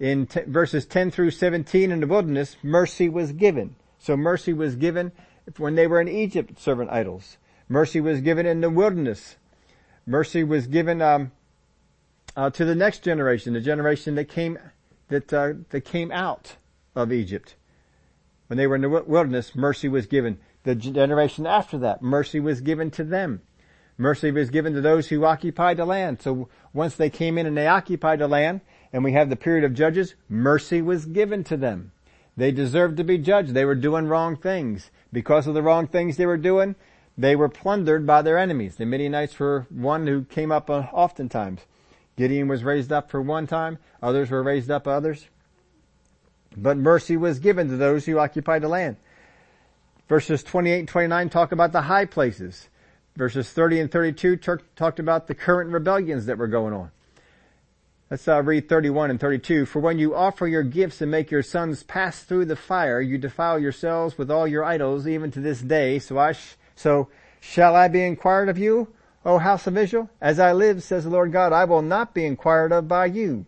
In 0.00 0.26
t- 0.26 0.42
verses 0.46 0.84
10 0.84 1.10
through 1.10 1.30
17 1.30 1.90
in 1.90 2.00
the 2.00 2.06
wilderness, 2.06 2.56
mercy 2.62 3.08
was 3.08 3.32
given. 3.32 3.76
So 3.98 4.16
mercy 4.16 4.52
was 4.52 4.76
given 4.76 5.12
when 5.56 5.74
they 5.74 5.86
were 5.86 6.00
in 6.00 6.08
Egypt 6.08 6.60
serving 6.60 6.88
idols. 6.88 7.38
Mercy 7.68 8.00
was 8.00 8.20
given 8.20 8.46
in 8.46 8.60
the 8.60 8.70
wilderness. 8.70 9.36
Mercy 10.06 10.42
was 10.42 10.66
given 10.66 11.02
um, 11.02 11.32
uh, 12.36 12.50
to 12.50 12.64
the 12.64 12.74
next 12.74 13.02
generation, 13.02 13.52
the 13.52 13.60
generation 13.60 14.14
that 14.14 14.28
came 14.28 14.58
that 15.08 15.32
uh, 15.32 15.52
that 15.70 15.82
came 15.82 16.12
out 16.12 16.56
of 16.94 17.12
Egypt. 17.12 17.56
When 18.46 18.56
they 18.56 18.66
were 18.66 18.76
in 18.76 18.82
the 18.82 18.88
wilderness, 18.88 19.54
mercy 19.54 19.88
was 19.88 20.06
given. 20.06 20.38
The 20.64 20.74
generation 20.74 21.46
after 21.46 21.78
that, 21.78 22.02
mercy 22.02 22.40
was 22.40 22.60
given 22.60 22.90
to 22.92 23.04
them. 23.04 23.42
Mercy 23.98 24.30
was 24.30 24.50
given 24.50 24.74
to 24.74 24.80
those 24.80 25.08
who 25.08 25.24
occupied 25.24 25.76
the 25.76 25.84
land. 25.84 26.22
So 26.22 26.48
once 26.72 26.94
they 26.94 27.10
came 27.10 27.36
in 27.36 27.46
and 27.46 27.56
they 27.56 27.66
occupied 27.66 28.20
the 28.20 28.28
land, 28.28 28.60
and 28.92 29.04
we 29.04 29.12
have 29.12 29.28
the 29.28 29.36
period 29.36 29.64
of 29.64 29.74
judges, 29.74 30.14
mercy 30.28 30.80
was 30.80 31.04
given 31.04 31.44
to 31.44 31.56
them. 31.56 31.92
They 32.38 32.52
deserved 32.52 32.96
to 32.98 33.04
be 33.04 33.18
judged. 33.18 33.52
They 33.52 33.64
were 33.64 33.74
doing 33.74 34.06
wrong 34.06 34.36
things. 34.36 34.92
Because 35.12 35.48
of 35.48 35.54
the 35.54 35.62
wrong 35.62 35.88
things 35.88 36.16
they 36.16 36.24
were 36.24 36.36
doing, 36.36 36.76
they 37.16 37.34
were 37.34 37.48
plundered 37.48 38.06
by 38.06 38.22
their 38.22 38.38
enemies. 38.38 38.76
The 38.76 38.86
Midianites 38.86 39.40
were 39.40 39.66
one 39.70 40.06
who 40.06 40.22
came 40.22 40.52
up 40.52 40.70
uh, 40.70 40.84
oftentimes. 40.92 41.62
Gideon 42.16 42.46
was 42.46 42.62
raised 42.62 42.92
up 42.92 43.10
for 43.10 43.20
one 43.20 43.48
time. 43.48 43.78
Others 44.00 44.30
were 44.30 44.44
raised 44.44 44.70
up 44.70 44.86
others. 44.86 45.26
But 46.56 46.76
mercy 46.76 47.16
was 47.16 47.40
given 47.40 47.68
to 47.70 47.76
those 47.76 48.06
who 48.06 48.20
occupied 48.20 48.62
the 48.62 48.68
land. 48.68 48.98
Verses 50.08 50.44
28 50.44 50.78
and 50.78 50.88
29 50.88 51.30
talk 51.30 51.50
about 51.50 51.72
the 51.72 51.82
high 51.82 52.04
places. 52.04 52.68
Verses 53.16 53.50
30 53.50 53.80
and 53.80 53.90
32 53.90 54.36
talked 54.76 55.00
about 55.00 55.26
the 55.26 55.34
current 55.34 55.72
rebellions 55.72 56.26
that 56.26 56.38
were 56.38 56.46
going 56.46 56.72
on. 56.72 56.92
Let's 58.10 58.26
uh, 58.26 58.42
read 58.42 58.70
31 58.70 59.10
and 59.10 59.20
32. 59.20 59.66
For 59.66 59.80
when 59.80 59.98
you 59.98 60.14
offer 60.14 60.46
your 60.46 60.62
gifts 60.62 61.02
and 61.02 61.10
make 61.10 61.30
your 61.30 61.42
sons 61.42 61.82
pass 61.82 62.22
through 62.22 62.46
the 62.46 62.56
fire, 62.56 63.02
you 63.02 63.18
defile 63.18 63.58
yourselves 63.58 64.16
with 64.16 64.30
all 64.30 64.48
your 64.48 64.64
idols, 64.64 65.06
even 65.06 65.30
to 65.32 65.40
this 65.40 65.60
day. 65.60 65.98
So 65.98 66.16
I, 66.16 66.32
sh- 66.32 66.56
so 66.74 67.08
shall 67.38 67.76
I 67.76 67.88
be 67.88 68.02
inquired 68.02 68.48
of 68.48 68.56
you, 68.56 68.88
O 69.26 69.36
house 69.36 69.66
of 69.66 69.76
Israel? 69.76 70.08
As 70.22 70.40
I 70.40 70.54
live, 70.54 70.82
says 70.82 71.04
the 71.04 71.10
Lord 71.10 71.32
God, 71.32 71.52
I 71.52 71.66
will 71.66 71.82
not 71.82 72.14
be 72.14 72.24
inquired 72.24 72.72
of 72.72 72.88
by 72.88 73.06
you. 73.06 73.44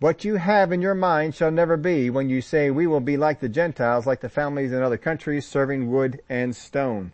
What 0.00 0.24
you 0.24 0.36
have 0.36 0.72
in 0.72 0.80
your 0.80 0.94
mind 0.94 1.34
shall 1.34 1.50
never 1.50 1.76
be 1.76 2.08
when 2.08 2.30
you 2.30 2.40
say, 2.40 2.70
we 2.70 2.86
will 2.86 3.00
be 3.00 3.18
like 3.18 3.40
the 3.40 3.48
Gentiles, 3.50 4.06
like 4.06 4.20
the 4.20 4.30
families 4.30 4.72
in 4.72 4.80
other 4.80 4.96
countries, 4.96 5.46
serving 5.46 5.90
wood 5.90 6.22
and 6.30 6.56
stone. 6.56 7.12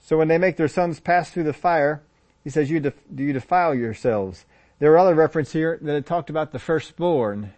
So 0.00 0.18
when 0.18 0.26
they 0.26 0.38
make 0.38 0.56
their 0.56 0.66
sons 0.66 0.98
pass 0.98 1.30
through 1.30 1.44
the 1.44 1.52
fire, 1.52 2.02
he 2.42 2.50
says, 2.50 2.70
you, 2.70 2.80
def- 2.80 2.94
you 3.14 3.32
defile 3.32 3.72
yourselves. 3.72 4.46
There 4.80 4.92
are 4.94 4.98
other 4.98 5.14
references 5.14 5.52
here 5.52 5.78
that 5.82 5.94
it 5.94 6.06
talked 6.06 6.30
about 6.30 6.52
the 6.52 6.58
firstborn. 6.58 7.52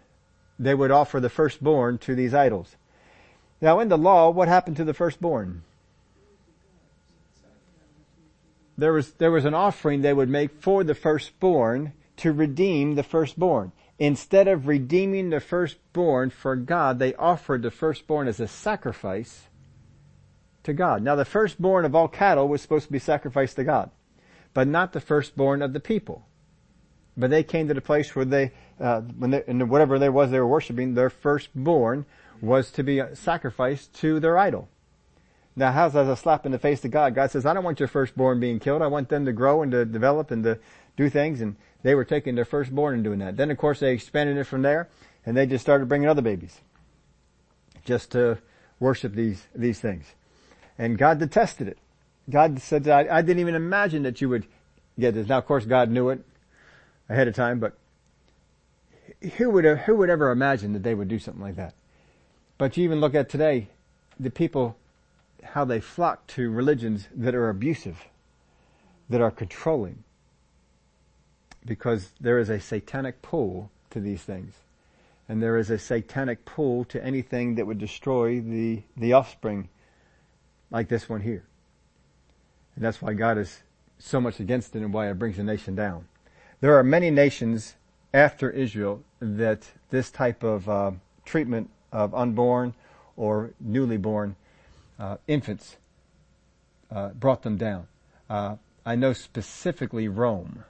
They 0.59 0.75
would 0.75 0.91
offer 0.91 1.21
the 1.21 1.31
firstborn 1.31 1.99
to 1.99 2.17
these 2.17 2.35
idols. 2.35 2.77
Now 3.61 3.79
in 3.79 3.89
the 3.89 3.97
law, 3.97 4.29
what 4.31 4.49
happened 4.49 4.77
to 4.79 4.85
the 4.85 4.93
firstborn? 4.93 5.63
There 8.77 8.93
was, 8.93 9.13
there 9.13 9.31
was 9.31 9.45
an 9.45 9.55
offering 9.55 10.03
they 10.03 10.13
would 10.13 10.29
make 10.29 10.61
for 10.61 10.83
the 10.83 10.97
firstborn 10.97 11.93
to 12.17 12.33
redeem 12.33 12.97
the 12.97 13.05
firstborn. 13.05 13.71
Instead 14.01 14.49
of 14.49 14.67
redeeming 14.67 15.31
the 15.31 15.39
firstborn 15.39 16.31
for 16.31 16.57
God, 16.57 16.99
they 16.99 17.15
offered 17.15 17.63
the 17.63 17.71
firstborn 17.71 18.27
as 18.27 18.41
a 18.41 18.49
sacrifice 18.49 19.47
to 20.65 20.73
God. 20.73 21.03
Now 21.03 21.15
the 21.15 21.25
firstborn 21.25 21.85
of 21.85 21.95
all 21.95 22.09
cattle 22.09 22.49
was 22.49 22.63
supposed 22.63 22.87
to 22.87 22.93
be 22.93 22.99
sacrificed 22.99 23.55
to 23.57 23.65
God, 23.65 23.93
but 24.55 24.67
not 24.67 24.93
the 24.93 25.01
firstborn 25.01 25.63
of 25.63 25.73
the 25.73 25.79
people. 25.79 26.27
But 27.17 27.31
they 27.31 27.43
came 27.43 27.69
to 27.69 27.75
the 27.75 27.81
place 27.81 28.15
where 28.17 28.25
they, 28.25 28.53
uh, 28.81 29.01
when 29.01 29.31
they, 29.31 29.43
and 29.47 29.69
whatever 29.69 29.99
there 29.99 30.13
was 30.13 30.31
they 30.31 30.41
were 30.41 30.47
worshiping, 30.47 30.95
their 30.95 31.11
firstborn 31.11 32.07
was 32.41 32.71
to 32.73 32.83
be 32.83 33.03
sacrificed 33.15 33.95
to 33.95 34.19
their 34.19 34.39
idol. 34.39 34.69
Now 35.55 35.73
how's 35.73 35.93
that 35.93 36.07
a 36.07 36.17
slap 36.17 36.47
in 36.47 36.53
the 36.53 36.59
face 36.59 36.81
to 36.81 36.89
God? 36.89 37.15
God 37.15 37.31
says, 37.31 37.45
I 37.45 37.53
don't 37.53 37.65
want 37.65 37.79
your 37.79 37.89
firstborn 37.89 38.41
being 38.41 38.59
killed. 38.59 38.83
I 38.83 38.87
want 38.87 39.11
them 39.11 39.27
to 39.27 39.33
grow 39.33 39.63
and 39.63 39.71
to 39.73 39.85
develop 39.85 40.31
and 40.31 40.43
to 40.45 40.59
do 40.97 41.11
things. 41.11 41.41
And 41.41 41.57
they 41.83 41.95
were 41.95 42.05
taking 42.05 42.35
their 42.35 42.45
firstborn 42.45 42.95
and 42.95 43.05
doing 43.05 43.19
that. 43.19 43.37
Then 43.37 43.51
of 43.51 43.59
course 43.59 43.81
they 43.81 43.93
expanded 43.93 44.39
it 44.39 44.45
from 44.45 44.63
there 44.63 44.89
and 45.27 45.37
they 45.37 45.47
just 45.47 45.63
started 45.63 45.89
bringing 45.89 46.09
other 46.09 46.23
babies 46.23 46.61
just 47.85 48.13
to 48.13 48.39
worship 48.81 49.15
these, 49.15 49.47
these 49.55 49.79
things. 49.79 50.07
And 50.79 50.97
God 50.97 51.19
detested 51.19 51.69
it. 51.69 51.79
God 52.31 52.61
said, 52.61 52.89
I, 52.89 53.19
I 53.19 53.23
didn't 53.23 53.41
even 53.41 53.55
imagine 53.55 54.05
that 54.05 54.21
you 54.21 54.29
would 54.31 54.47
get 54.99 55.15
this. 55.15 55.29
Now 55.29 55.39
of 55.39 55.47
course 55.47 55.67
God 55.67 55.91
knew 55.91 56.09
it 56.09 56.25
ahead 57.13 57.29
of 57.29 57.35
time, 57.35 57.61
but 57.61 57.75
who 59.37 59.51
would, 59.51 59.65
who 59.65 59.97
would 59.97 60.11
ever 60.11 60.31
imagine 60.31 60.73
that 60.73 60.83
they 60.83 60.95
would 60.95 61.09
do 61.09 61.19
something 61.19 61.43
like 61.43 61.57
that? 61.57 61.75
But 62.59 62.77
you 62.77 62.85
even 62.85 63.01
look 63.01 63.15
at 63.15 63.29
today, 63.29 63.69
the 64.19 64.31
people, 64.31 64.77
how 65.43 65.65
they 65.65 65.81
flock 65.81 66.27
to 66.29 66.51
religions 66.51 67.09
that 67.15 67.35
are 67.35 67.49
abusive, 67.49 68.05
that 69.09 69.21
are 69.21 69.31
controlling, 69.31 70.05
because 71.65 72.11
there 72.21 72.39
is 72.39 72.49
a 72.49 72.61
satanic 72.61 73.23
pull 73.23 73.71
to 73.91 74.01
these 74.01 74.23
things. 74.23 74.55
And 75.29 75.43
there 75.43 75.57
is 75.57 75.71
a 75.71 75.79
satanic 75.79 76.45
pull 76.45 76.85
to 76.87 77.03
anything 77.05 77.55
that 77.55 77.67
would 77.67 77.79
destroy 77.79 78.41
the, 78.41 78.83
the 78.97 79.13
offspring 79.13 79.69
like 80.71 80.89
this 80.89 81.09
one 81.09 81.21
here. 81.21 81.45
And 82.75 82.85
that's 82.85 83.01
why 83.01 83.13
God 83.13 83.39
is 83.39 83.63
so 83.99 84.21
much 84.21 84.41
against 84.41 84.75
it 84.75 84.83
and 84.83 84.93
why 84.93 85.11
it 85.11 85.19
brings 85.19 85.37
the 85.37 85.45
nation 85.45 85.75
down. 85.75 86.07
There 86.63 86.79
are 86.79 86.85
many 86.85 87.11
nations 87.11 87.75
after 88.15 88.49
Israel 88.49 89.03
that 89.19 89.67
this 89.91 90.13
type 90.13 90.45
of 90.45 90.69
uh, 90.69 90.93
treatment 91.25 91.71
of 91.91 92.15
unborn 92.15 92.75
or 93.17 93.51
newly 93.59 93.97
born 93.97 94.37
uh, 94.97 95.17
infants 95.27 95.77
uh, 96.89 97.09
brought 97.09 97.43
them 97.43 97.57
down. 97.57 97.89
Uh, 98.31 98.57
I 98.87 98.95
know 98.95 99.13
specifically 99.13 100.07
Rome. 100.07 100.63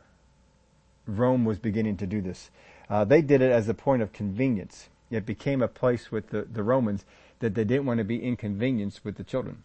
Rome 1.07 1.45
was 1.45 1.59
beginning 1.59 1.99
to 1.99 2.07
do 2.07 2.23
this. 2.23 2.49
Uh, 2.89 3.05
they 3.05 3.21
did 3.21 3.43
it 3.43 3.53
as 3.53 3.69
a 3.69 3.75
point 3.75 4.01
of 4.01 4.15
convenience. 4.15 4.89
It 5.11 5.27
became 5.27 5.61
a 5.61 5.69
place 5.69 6.11
with 6.11 6.31
the, 6.31 6.49
the 6.51 6.63
Romans 6.63 7.05
that 7.41 7.55
they 7.55 7.65
didn't 7.65 7.85
want 7.85 7.99
to 7.99 8.05
be 8.05 8.23
inconvenienced 8.23 9.05
with 9.05 9.17
the 9.17 9.25
children. 9.25 9.63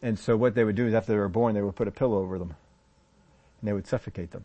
And 0.00 0.18
so 0.18 0.34
what 0.34 0.54
they 0.54 0.64
would 0.64 0.76
do 0.76 0.86
is 0.86 0.94
after 0.94 1.12
they 1.12 1.18
were 1.18 1.28
born, 1.28 1.54
they 1.54 1.60
would 1.60 1.76
put 1.76 1.88
a 1.88 1.90
pillow 1.90 2.22
over 2.22 2.38
them. 2.38 2.54
And 3.60 3.68
they 3.68 3.72
would 3.72 3.86
suffocate 3.86 4.30
them. 4.30 4.44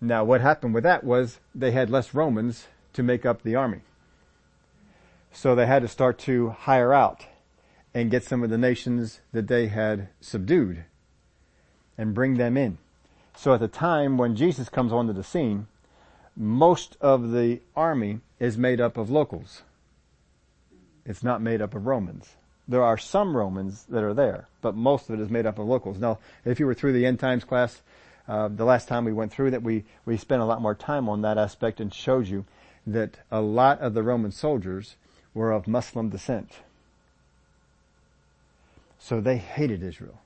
Now 0.00 0.24
what 0.24 0.40
happened 0.40 0.74
with 0.74 0.84
that 0.84 1.04
was 1.04 1.38
they 1.54 1.70
had 1.70 1.90
less 1.90 2.14
Romans 2.14 2.66
to 2.92 3.02
make 3.02 3.24
up 3.24 3.42
the 3.42 3.54
army. 3.54 3.80
So 5.32 5.54
they 5.54 5.66
had 5.66 5.82
to 5.82 5.88
start 5.88 6.18
to 6.20 6.50
hire 6.50 6.92
out 6.92 7.26
and 7.92 8.10
get 8.10 8.24
some 8.24 8.42
of 8.42 8.50
the 8.50 8.58
nations 8.58 9.20
that 9.32 9.48
they 9.48 9.68
had 9.68 10.08
subdued 10.20 10.84
and 11.96 12.14
bring 12.14 12.36
them 12.36 12.56
in. 12.56 12.78
So 13.36 13.54
at 13.54 13.60
the 13.60 13.68
time 13.68 14.16
when 14.16 14.36
Jesus 14.36 14.68
comes 14.68 14.92
onto 14.92 15.12
the 15.12 15.24
scene, 15.24 15.66
most 16.36 16.96
of 17.00 17.30
the 17.30 17.60
army 17.76 18.20
is 18.40 18.58
made 18.58 18.80
up 18.80 18.96
of 18.96 19.10
locals. 19.10 19.62
It's 21.04 21.22
not 21.22 21.42
made 21.42 21.60
up 21.60 21.74
of 21.74 21.86
Romans. 21.86 22.36
There 22.66 22.82
are 22.82 22.96
some 22.96 23.36
Romans 23.36 23.84
that 23.90 24.02
are 24.02 24.14
there, 24.14 24.48
but 24.62 24.74
most 24.74 25.08
of 25.08 25.18
it 25.18 25.22
is 25.22 25.30
made 25.30 25.46
up 25.46 25.58
of 25.58 25.66
locals. 25.66 25.98
Now, 25.98 26.18
if 26.44 26.58
you 26.58 26.66
were 26.66 26.74
through 26.74 26.94
the 26.94 27.06
end 27.06 27.20
times 27.20 27.44
class, 27.44 27.82
uh, 28.26 28.48
the 28.48 28.64
last 28.64 28.88
time 28.88 29.04
we 29.04 29.12
went 29.12 29.32
through 29.32 29.50
that, 29.50 29.62
we, 29.62 29.84
we 30.04 30.16
spent 30.16 30.40
a 30.40 30.46
lot 30.46 30.62
more 30.62 30.74
time 30.74 31.08
on 31.08 31.22
that 31.22 31.36
aspect 31.36 31.80
and 31.80 31.92
showed 31.92 32.26
you 32.26 32.44
that 32.86 33.18
a 33.30 33.40
lot 33.40 33.80
of 33.80 33.94
the 33.94 34.02
Roman 34.02 34.32
soldiers 34.32 34.96
were 35.34 35.52
of 35.52 35.66
Muslim 35.68 36.08
descent. 36.08 36.60
So 38.98 39.20
they 39.20 39.36
hated 39.36 39.82
Israel. 39.82 40.20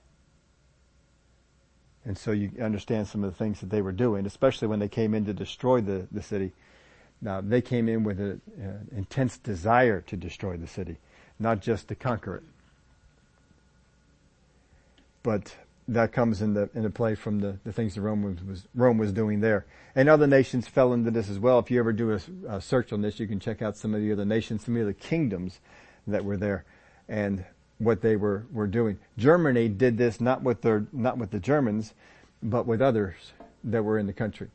And 2.05 2.17
so 2.17 2.31
you 2.31 2.53
understand 2.63 3.09
some 3.09 3.25
of 3.25 3.33
the 3.33 3.37
things 3.37 3.61
that 3.61 3.71
they 3.71 3.83
were 3.83 3.93
doing, 3.93 4.27
especially 4.27 4.69
when 4.69 4.79
they 4.79 4.89
came 4.89 5.15
in 5.15 5.25
to 5.27 5.35
destroy 5.35 5.81
the, 5.81 6.07
the 6.13 6.23
city. 6.23 6.53
Now, 7.21 7.41
they 7.41 7.61
came 7.61 7.89
in 7.89 8.05
with 8.05 8.21
an 8.21 8.41
intense 8.97 9.37
desire 9.39 10.01
to 10.03 10.17
destroy 10.17 10.57
the 10.57 10.69
city, 10.69 10.99
not 11.39 11.61
just 11.61 11.89
to 11.89 11.97
conquer 11.97 12.37
it. 12.37 12.45
But 15.25 15.57
that 15.89 16.13
comes 16.13 16.43
into, 16.43 16.69
into 16.75 16.91
play 16.91 17.15
from 17.15 17.41
the, 17.41 17.59
the 17.65 17.73
things 17.73 17.95
that 17.95 18.03
Rome 18.03 18.23
was, 18.23 18.45
was, 18.45 18.69
Rome 18.75 18.99
was 18.99 19.11
doing 19.11 19.41
there. 19.41 19.65
And 19.95 20.09
other 20.09 20.27
nations 20.27 20.69
fell 20.69 20.93
into 20.93 21.11
this 21.11 21.31
as 21.31 21.39
well. 21.39 21.59
If 21.59 21.71
you 21.71 21.79
ever 21.81 21.95
do 21.95 22.13
a, 22.13 22.21
a, 22.57 22.61
search 22.61 22.93
on 22.93 23.01
this, 23.01 23.19
you 23.19 23.27
can 23.27 23.41
check 23.41 23.63
out 23.63 23.77
some 23.77 23.95
of 23.95 24.03
the 24.03 24.13
other 24.13 24.27
nations, 24.27 24.67
some 24.67 24.77
of 24.77 24.87
the 24.87 24.93
kingdoms 24.93 25.61
that 26.07 26.25
were 26.25 26.37
there 26.37 26.65
and 27.09 27.45
what 27.79 28.03
they 28.03 28.17
were, 28.17 28.45
were 28.53 28.67
doing. 28.67 28.99
Germany 29.17 29.69
did 29.69 29.97
this 29.97 30.21
not 30.21 30.43
with 30.43 30.61
their, 30.61 30.87
not 30.93 31.17
with 31.17 31.31
the 31.31 31.41
Germans, 31.41 31.95
but 32.43 32.67
with 32.67 32.83
others 32.83 33.33
that 33.65 33.83
were 33.83 33.99
in 33.99 34.07
the 34.07 34.13
country. 34.13 34.49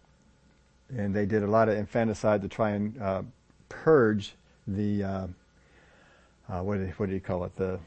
And 0.96 1.16
they 1.16 1.26
did 1.26 1.42
a 1.42 1.48
lot 1.48 1.68
of 1.68 1.78
infanticide 1.78 2.44
to 2.44 2.48
try 2.48 2.72
and, 2.72 3.02
uh, 3.02 3.24
purge 3.70 4.36
the, 4.68 5.04
uh, 5.04 5.28
uh, 6.48 6.62
what, 6.62 6.80
what 6.98 7.10
do 7.10 7.16
you 7.16 7.22
call 7.22 7.44
it? 7.46 7.56
The, 7.56 7.80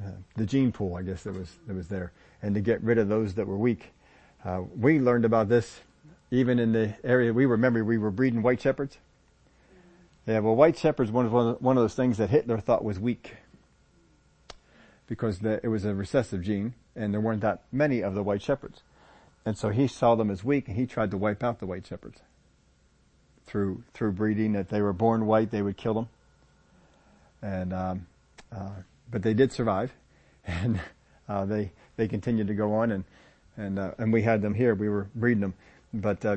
uh, 0.00 0.10
the 0.36 0.46
gene 0.46 0.70
pool, 0.70 0.94
I 0.94 1.02
guess 1.02 1.24
that 1.24 1.34
was, 1.34 1.50
that 1.66 1.74
was 1.74 1.88
there 1.88 2.12
and 2.46 2.54
to 2.54 2.60
get 2.60 2.80
rid 2.82 2.96
of 2.96 3.08
those 3.08 3.34
that 3.34 3.48
were 3.48 3.56
weak. 3.56 3.92
Uh, 4.44 4.62
we 4.78 5.00
learned 5.00 5.24
about 5.24 5.48
this 5.48 5.80
even 6.30 6.60
in 6.60 6.70
the 6.70 6.94
area 7.02 7.32
we 7.32 7.44
remember 7.44 7.84
we 7.84 7.98
were 7.98 8.12
breeding 8.12 8.40
white 8.40 8.60
shepherds. 8.60 8.98
Yeah, 10.26 10.38
well, 10.38 10.54
white 10.54 10.78
shepherds 10.78 11.10
one 11.10 11.26
of 11.26 11.60
one 11.60 11.76
of 11.76 11.82
those 11.82 11.94
things 11.94 12.18
that 12.18 12.30
Hitler 12.30 12.58
thought 12.58 12.84
was 12.84 13.00
weak 13.00 13.34
because 15.08 15.40
the, 15.40 15.60
it 15.64 15.68
was 15.68 15.84
a 15.84 15.94
recessive 15.94 16.42
gene, 16.42 16.74
and 16.94 17.12
there 17.12 17.20
weren't 17.20 17.42
that 17.42 17.62
many 17.72 18.00
of 18.00 18.14
the 18.14 18.22
white 18.22 18.42
shepherds, 18.42 18.82
and 19.44 19.58
so 19.58 19.70
he 19.70 19.88
saw 19.88 20.14
them 20.14 20.30
as 20.30 20.44
weak, 20.44 20.68
and 20.68 20.76
he 20.76 20.86
tried 20.86 21.10
to 21.10 21.16
wipe 21.16 21.42
out 21.42 21.58
the 21.58 21.66
white 21.66 21.86
shepherds 21.86 22.20
through 23.44 23.82
through 23.92 24.12
breeding. 24.12 24.54
If 24.54 24.68
they 24.68 24.82
were 24.82 24.92
born 24.92 25.26
white, 25.26 25.50
they 25.50 25.62
would 25.62 25.76
kill 25.76 25.94
them, 25.94 26.08
and 27.42 27.72
um, 27.72 28.06
uh, 28.52 28.70
but 29.10 29.22
they 29.22 29.34
did 29.34 29.52
survive, 29.52 29.92
and 30.46 30.80
uh, 31.28 31.44
they 31.44 31.72
they 31.96 32.08
continued 32.08 32.46
to 32.48 32.54
go 32.54 32.74
on 32.74 32.92
and 32.92 33.04
and 33.56 33.78
uh, 33.78 33.92
and 33.98 34.12
we 34.12 34.22
had 34.22 34.42
them 34.42 34.54
here. 34.54 34.74
We 34.74 34.88
were 34.88 35.08
breeding 35.14 35.40
them, 35.40 35.54
but 35.92 36.24
uh, 36.24 36.36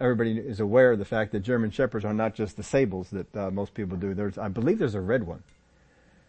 everybody 0.00 0.38
is 0.38 0.60
aware 0.60 0.92
of 0.92 0.98
the 0.98 1.04
fact 1.04 1.32
that 1.32 1.40
German 1.40 1.70
shepherds 1.70 2.04
are 2.04 2.14
not 2.14 2.34
just 2.34 2.56
the 2.56 2.62
sables 2.62 3.10
that 3.10 3.36
uh, 3.36 3.50
most 3.50 3.74
people 3.74 3.96
do. 3.96 4.14
There's, 4.14 4.38
I 4.38 4.48
believe, 4.48 4.78
there's 4.78 4.94
a 4.94 5.00
red 5.00 5.24
one, 5.24 5.42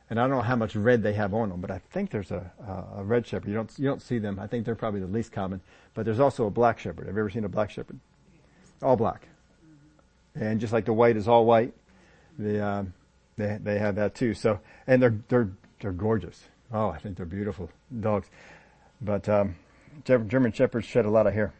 and 0.10 0.20
I 0.20 0.24
don't 0.24 0.32
know 0.38 0.42
how 0.42 0.56
much 0.56 0.76
red 0.76 1.04
they 1.04 1.14
have 1.14 1.34
on 1.34 1.50
them, 1.50 1.62
but 1.62 1.72
I 1.72 1.82
think 1.92 2.12
there's 2.12 2.32
a 2.32 2.52
a 2.96 3.04
red 3.04 3.26
shepherd. 3.26 3.50
You 3.50 3.56
don't 3.56 3.80
you 3.80 3.86
don't 3.86 4.02
see 4.02 4.20
them. 4.20 4.40
I 4.40 4.48
think 4.48 4.66
they're 4.66 4.76
probably 4.76 5.02
the 5.02 5.08
least 5.08 5.32
common. 5.32 5.62
But 5.94 6.06
there's 6.06 6.20
also 6.20 6.46
a 6.46 6.52
black 6.52 6.80
shepherd. 6.80 7.08
Have 7.08 7.16
you 7.16 7.22
ever 7.22 7.30
seen 7.30 7.44
a 7.44 7.50
black 7.50 7.72
shepherd? 7.72 8.00
All 8.82 8.96
black, 8.96 9.28
and 10.36 10.62
just 10.62 10.72
like 10.72 10.86
the 10.86 10.94
white 10.94 11.18
is 11.18 11.28
all 11.28 11.46
white, 11.46 11.74
the 12.38 12.64
uh, 12.64 12.84
they 13.36 13.58
they 13.62 13.80
have 13.80 13.96
that 13.96 14.16
too. 14.16 14.34
So 14.34 14.60
and 14.88 15.02
they're 15.02 15.18
they're 15.28 15.50
they're 15.82 15.92
gorgeous. 15.92 16.42
Oh, 16.72 16.90
I 16.90 17.00
think 17.00 17.18
they're 17.18 17.26
beautiful 17.26 17.70
dogs. 18.00 18.30
But 19.02 19.28
um, 19.28 19.56
German 20.06 20.52
Shepherds 20.52 20.86
shed 20.86 21.06
a 21.06 21.10
lot 21.10 21.26
of 21.26 21.34
hair. 21.34 21.54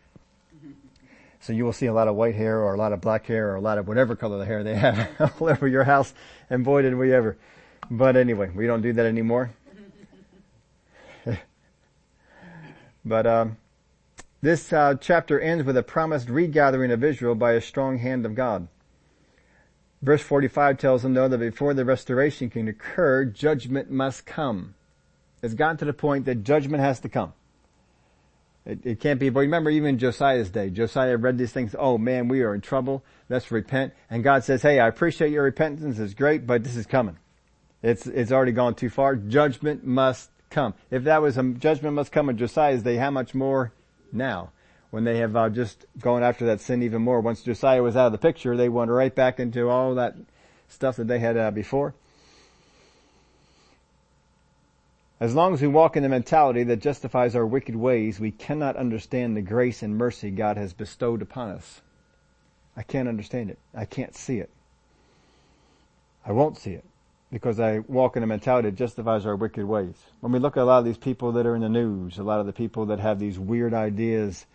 So 1.42 1.54
you 1.54 1.64
will 1.64 1.74
see 1.74 1.86
a 1.86 1.94
lot 1.94 2.08
of 2.08 2.16
white 2.16 2.36
hair 2.36 2.60
or 2.60 2.74
a 2.74 2.78
lot 2.78 2.92
of 2.92 3.00
black 3.00 3.26
hair 3.26 3.52
or 3.52 3.56
a 3.56 3.62
lot 3.62 3.78
of 3.78 3.88
whatever 3.88 4.16
color 4.16 4.38
the 4.38 4.46
hair 4.46 4.64
they 4.64 4.76
have 4.76 5.10
all 5.40 5.50
over 5.50 5.68
your 5.68 5.86
house. 5.86 6.14
And 6.50 6.64
boy 6.64 6.82
did 6.82 6.96
we 6.96 7.14
ever. 7.14 7.38
But 7.90 8.18
anyway, 8.18 8.52
we 8.54 8.68
don't 8.68 8.82
do 8.82 8.94
that 8.94 9.06
anymore. 9.06 9.52
but 13.06 13.26
um, 13.26 13.58
this 14.42 14.72
uh, 14.74 14.96
chapter 15.00 15.40
ends 15.40 15.64
with 15.64 15.78
a 15.78 15.84
promised 15.84 16.28
regathering 16.30 16.92
of 16.92 17.04
Israel 17.04 17.36
by 17.36 17.54
a 17.54 17.62
strong 17.62 18.00
hand 18.00 18.26
of 18.26 18.36
God. 18.36 18.68
Verse 20.02 20.22
45 20.22 20.78
tells 20.78 21.04
them 21.04 21.14
though 21.14 21.28
that 21.28 21.40
before 21.40 21.74
the 21.74 21.86
restoration 21.86 22.50
can 22.50 22.68
occur, 22.68 23.26
judgment 23.26 23.90
must 23.90 24.26
come. 24.26 24.76
It's 25.42 25.54
gotten 25.54 25.78
to 25.78 25.86
the 25.86 25.94
point 25.94 26.26
that 26.26 26.44
judgment 26.44 26.82
has 26.84 27.00
to 27.02 27.10
come. 27.10 27.34
It, 28.66 28.86
it, 28.86 29.00
can't 29.00 29.20
be, 29.20 29.30
but 29.30 29.40
remember 29.40 29.70
even 29.70 29.98
Josiah's 29.98 30.50
day, 30.50 30.70
Josiah 30.70 31.18
read 31.18 31.38
these 31.38 31.52
things, 31.52 31.76
oh 31.78 31.98
man, 31.98 32.28
we 32.28 32.42
are 32.42 32.54
in 32.54 32.62
trouble, 32.62 33.04
let's 33.30 33.50
repent. 33.52 33.94
And 34.10 34.24
God 34.24 34.44
says, 34.44 34.62
hey, 34.62 34.80
I 34.80 34.88
appreciate 34.88 35.32
your 35.32 35.44
repentance, 35.44 35.98
it's 35.98 36.14
great, 36.14 36.46
but 36.46 36.64
this 36.64 36.76
is 36.76 36.86
coming. 36.86 37.18
It's, 37.82 38.06
it's 38.06 38.32
already 38.32 38.52
gone 38.52 38.76
too 38.76 38.90
far. 38.90 39.16
Judgment 39.16 39.86
must 39.86 40.30
come. 40.50 40.74
If 40.92 41.06
that 41.06 41.22
was 41.22 41.38
a 41.38 41.44
judgment 41.44 41.96
must 41.96 42.12
come 42.12 42.30
in 42.30 42.38
Josiah's 42.38 42.84
day, 42.84 42.98
how 42.98 43.12
much 43.12 43.34
more 43.34 43.72
now? 44.12 44.52
When 44.92 45.04
they 45.04 45.20
have 45.20 45.36
uh, 45.36 45.50
just 45.50 45.86
gone 46.00 46.24
after 46.24 46.48
that 46.48 46.62
sin 46.62 46.82
even 46.82 47.04
more. 47.04 47.22
Once 47.22 47.44
Josiah 47.44 47.84
was 47.84 47.96
out 47.96 48.08
of 48.08 48.12
the 48.12 48.18
picture, 48.18 48.58
they 48.58 48.70
went 48.70 48.90
right 48.90 49.14
back 49.14 49.40
into 49.40 49.70
all 49.70 49.96
that 49.96 50.16
stuff 50.68 50.96
that 50.96 51.08
they 51.08 51.20
had 51.20 51.38
uh, 51.38 51.52
before. 51.52 51.94
As 55.20 55.36
long 55.36 55.54
as 55.54 55.62
we 55.62 55.68
walk 55.68 55.98
in 55.98 56.04
the 56.04 56.10
mentality 56.10 56.64
that 56.64 56.78
justifies 56.78 57.36
our 57.36 57.46
wicked 57.46 57.76
ways, 57.76 58.20
we 58.20 58.32
cannot 58.32 58.78
understand 58.78 59.36
the 59.36 59.42
grace 59.42 59.84
and 59.84 59.98
mercy 59.98 60.32
God 60.32 60.56
has 60.56 60.74
bestowed 60.74 61.22
upon 61.22 61.50
us. 61.50 61.82
I 62.78 62.84
can't 62.84 63.10
understand 63.10 63.50
it. 63.50 63.60
I 63.76 63.84
can't 63.84 64.16
see 64.16 64.38
it. 64.38 64.50
I 66.26 66.32
won't 66.32 66.58
see 66.58 66.72
it 66.72 66.86
because 67.32 67.60
I 67.60 67.80
walk 67.80 68.16
in 68.16 68.24
a 68.24 68.28
mentality 68.28 68.70
that 68.70 68.78
justifies 68.78 69.26
our 69.26 69.36
wicked 69.36 69.66
ways. 69.66 69.96
When 70.22 70.32
we 70.32 70.40
look 70.40 70.56
at 70.56 70.64
a 70.64 70.66
lot 70.66 70.80
of 70.80 70.86
these 70.86 70.98
people 70.98 71.34
that 71.34 71.46
are 71.46 71.56
in 71.56 71.62
the 71.62 71.70
news, 71.70 72.18
a 72.18 72.24
lot 72.24 72.40
of 72.40 72.46
the 72.46 72.54
people 72.54 72.86
that 72.88 73.00
have 73.00 73.20
these 73.20 73.38
weird 73.38 73.74
ideas 73.74 74.46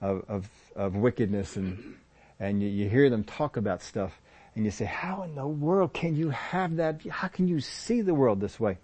of, 0.00 0.24
of, 0.28 0.48
of 0.76 0.94
wickedness 0.94 1.56
and, 1.56 1.96
and 2.38 2.62
you, 2.62 2.68
you 2.68 2.88
hear 2.88 3.10
them 3.10 3.24
talk 3.24 3.56
about 3.56 3.82
stuff 3.82 4.20
and 4.54 4.64
you 4.64 4.70
say, 4.70 4.84
how 4.84 5.24
in 5.24 5.34
the 5.34 5.46
world 5.46 5.92
can 5.92 6.14
you 6.14 6.30
have 6.30 6.76
that? 6.76 7.04
How 7.06 7.26
can 7.26 7.48
you 7.48 7.60
see 7.60 8.02
the 8.02 8.14
world 8.14 8.40
this 8.40 8.60
way? 8.60 8.78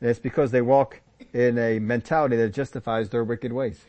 It's 0.00 0.18
because 0.18 0.50
they 0.50 0.62
walk 0.62 1.00
in 1.32 1.58
a 1.58 1.78
mentality 1.78 2.36
that 2.36 2.50
justifies 2.50 3.08
their 3.08 3.24
wicked 3.24 3.52
ways. 3.52 3.80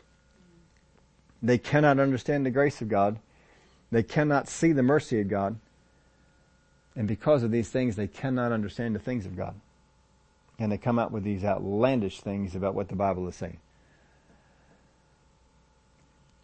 They 1.42 1.58
cannot 1.58 1.98
understand 1.98 2.44
the 2.44 2.50
grace 2.50 2.80
of 2.80 2.88
God. 2.88 3.18
They 3.90 4.02
cannot 4.02 4.48
see 4.48 4.72
the 4.72 4.82
mercy 4.82 5.20
of 5.20 5.28
God. 5.28 5.58
And 6.96 7.06
because 7.06 7.42
of 7.42 7.50
these 7.50 7.68
things, 7.68 7.96
they 7.96 8.08
cannot 8.08 8.52
understand 8.52 8.94
the 8.94 9.00
things 9.00 9.24
of 9.24 9.36
God. 9.36 9.54
And 10.58 10.72
they 10.72 10.78
come 10.78 10.98
out 10.98 11.12
with 11.12 11.22
these 11.22 11.44
outlandish 11.44 12.20
things 12.20 12.56
about 12.56 12.74
what 12.74 12.88
the 12.88 12.96
Bible 12.96 13.28
is 13.28 13.36
saying. 13.36 13.58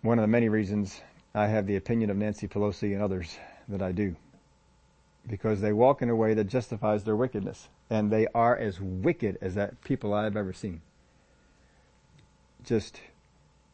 One 0.02 0.18
of 0.18 0.22
the 0.22 0.28
many 0.28 0.48
reasons 0.48 1.00
I 1.34 1.48
have 1.48 1.66
the 1.66 1.76
opinion 1.76 2.10
of 2.10 2.16
Nancy 2.16 2.46
Pelosi 2.46 2.92
and 2.92 3.02
others 3.02 3.36
that 3.68 3.82
I 3.82 3.90
do. 3.90 4.14
Because 5.26 5.60
they 5.60 5.72
walk 5.72 6.02
in 6.02 6.10
a 6.10 6.16
way 6.16 6.34
that 6.34 6.44
justifies 6.44 7.04
their 7.04 7.16
wickedness 7.16 7.68
and 7.88 8.10
they 8.10 8.26
are 8.34 8.56
as 8.56 8.80
wicked 8.80 9.38
as 9.40 9.54
that 9.54 9.82
people 9.82 10.12
I've 10.12 10.36
ever 10.36 10.52
seen. 10.52 10.82
Just, 12.64 13.00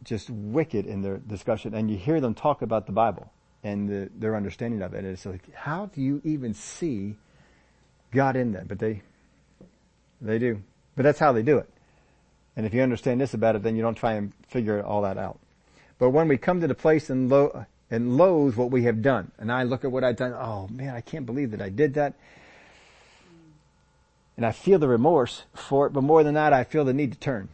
just 0.05 0.31
wicked 0.31 0.87
in 0.87 1.03
their 1.03 1.19
discussion, 1.19 1.75
and 1.75 1.91
you 1.91 1.97
hear 1.97 2.21
them 2.21 2.35
talk 2.35 2.63
about 2.63 2.87
the 2.87 2.93
Bible 2.93 3.33
and 3.63 3.89
the, 3.89 4.11
their 4.17 4.37
understanding 4.37 4.83
of 4.83 4.95
it. 4.95 4.99
And 4.99 5.09
it's 5.09 5.27
like, 5.27 5.55
how 5.55 5.87
do 5.87 6.01
you 6.01 6.21
even 6.25 6.55
see 6.55 7.17
God 8.11 8.37
in 8.37 8.53
that? 8.53 8.67
But 8.67 8.79
they, 8.79 9.03
they 10.21 10.39
do. 10.39 10.63
But 10.97 11.05
that's 11.05 11.19
how 11.19 11.33
they 11.33 11.43
do 11.43 11.59
it. 11.59 11.69
And 12.57 12.67
if 12.67 12.75
you 12.75 12.83
understand 12.83 13.21
this 13.21 13.33
about 13.33 13.57
it, 13.57 13.63
then 13.63 13.77
you 13.77 13.83
don't 13.83 13.95
try 13.95 14.15
and 14.15 14.33
figure 14.49 14.83
all 14.83 15.03
that 15.03 15.19
out. 15.19 15.39
But 15.99 16.11
when 16.11 16.27
we 16.29 16.37
come 16.37 16.61
to 16.61 16.67
the 16.67 16.75
place 16.75 17.11
and, 17.11 17.31
lo- 17.31 17.67
and 17.91 18.17
loathe 18.17 18.57
what 18.57 18.71
we 18.71 18.85
have 18.85 19.03
done, 19.03 19.33
and 19.39 19.51
I 19.51 19.65
look 19.65 19.85
at 19.85 19.91
what 19.91 20.05
I've 20.05 20.17
done, 20.17 20.33
oh 20.33 20.69
man, 20.69 20.95
I 20.95 21.01
can't 21.01 21.27
believe 21.27 21.51
that 21.51 21.63
I 21.63 21.69
did 21.69 21.95
that 21.95 22.15
and 24.41 24.47
I 24.47 24.53
feel 24.53 24.79
the 24.79 24.89
remorse 24.89 25.43
for 25.53 25.87
it, 25.87 25.93
but 25.93 26.03
more 26.03 26.25
than 26.25 26.33
that, 26.33 26.55
I 26.55 26.65
feel 26.65 26.87
the 26.87 26.95
need 26.95 27.13
to 27.13 27.19
turn. 27.19 27.51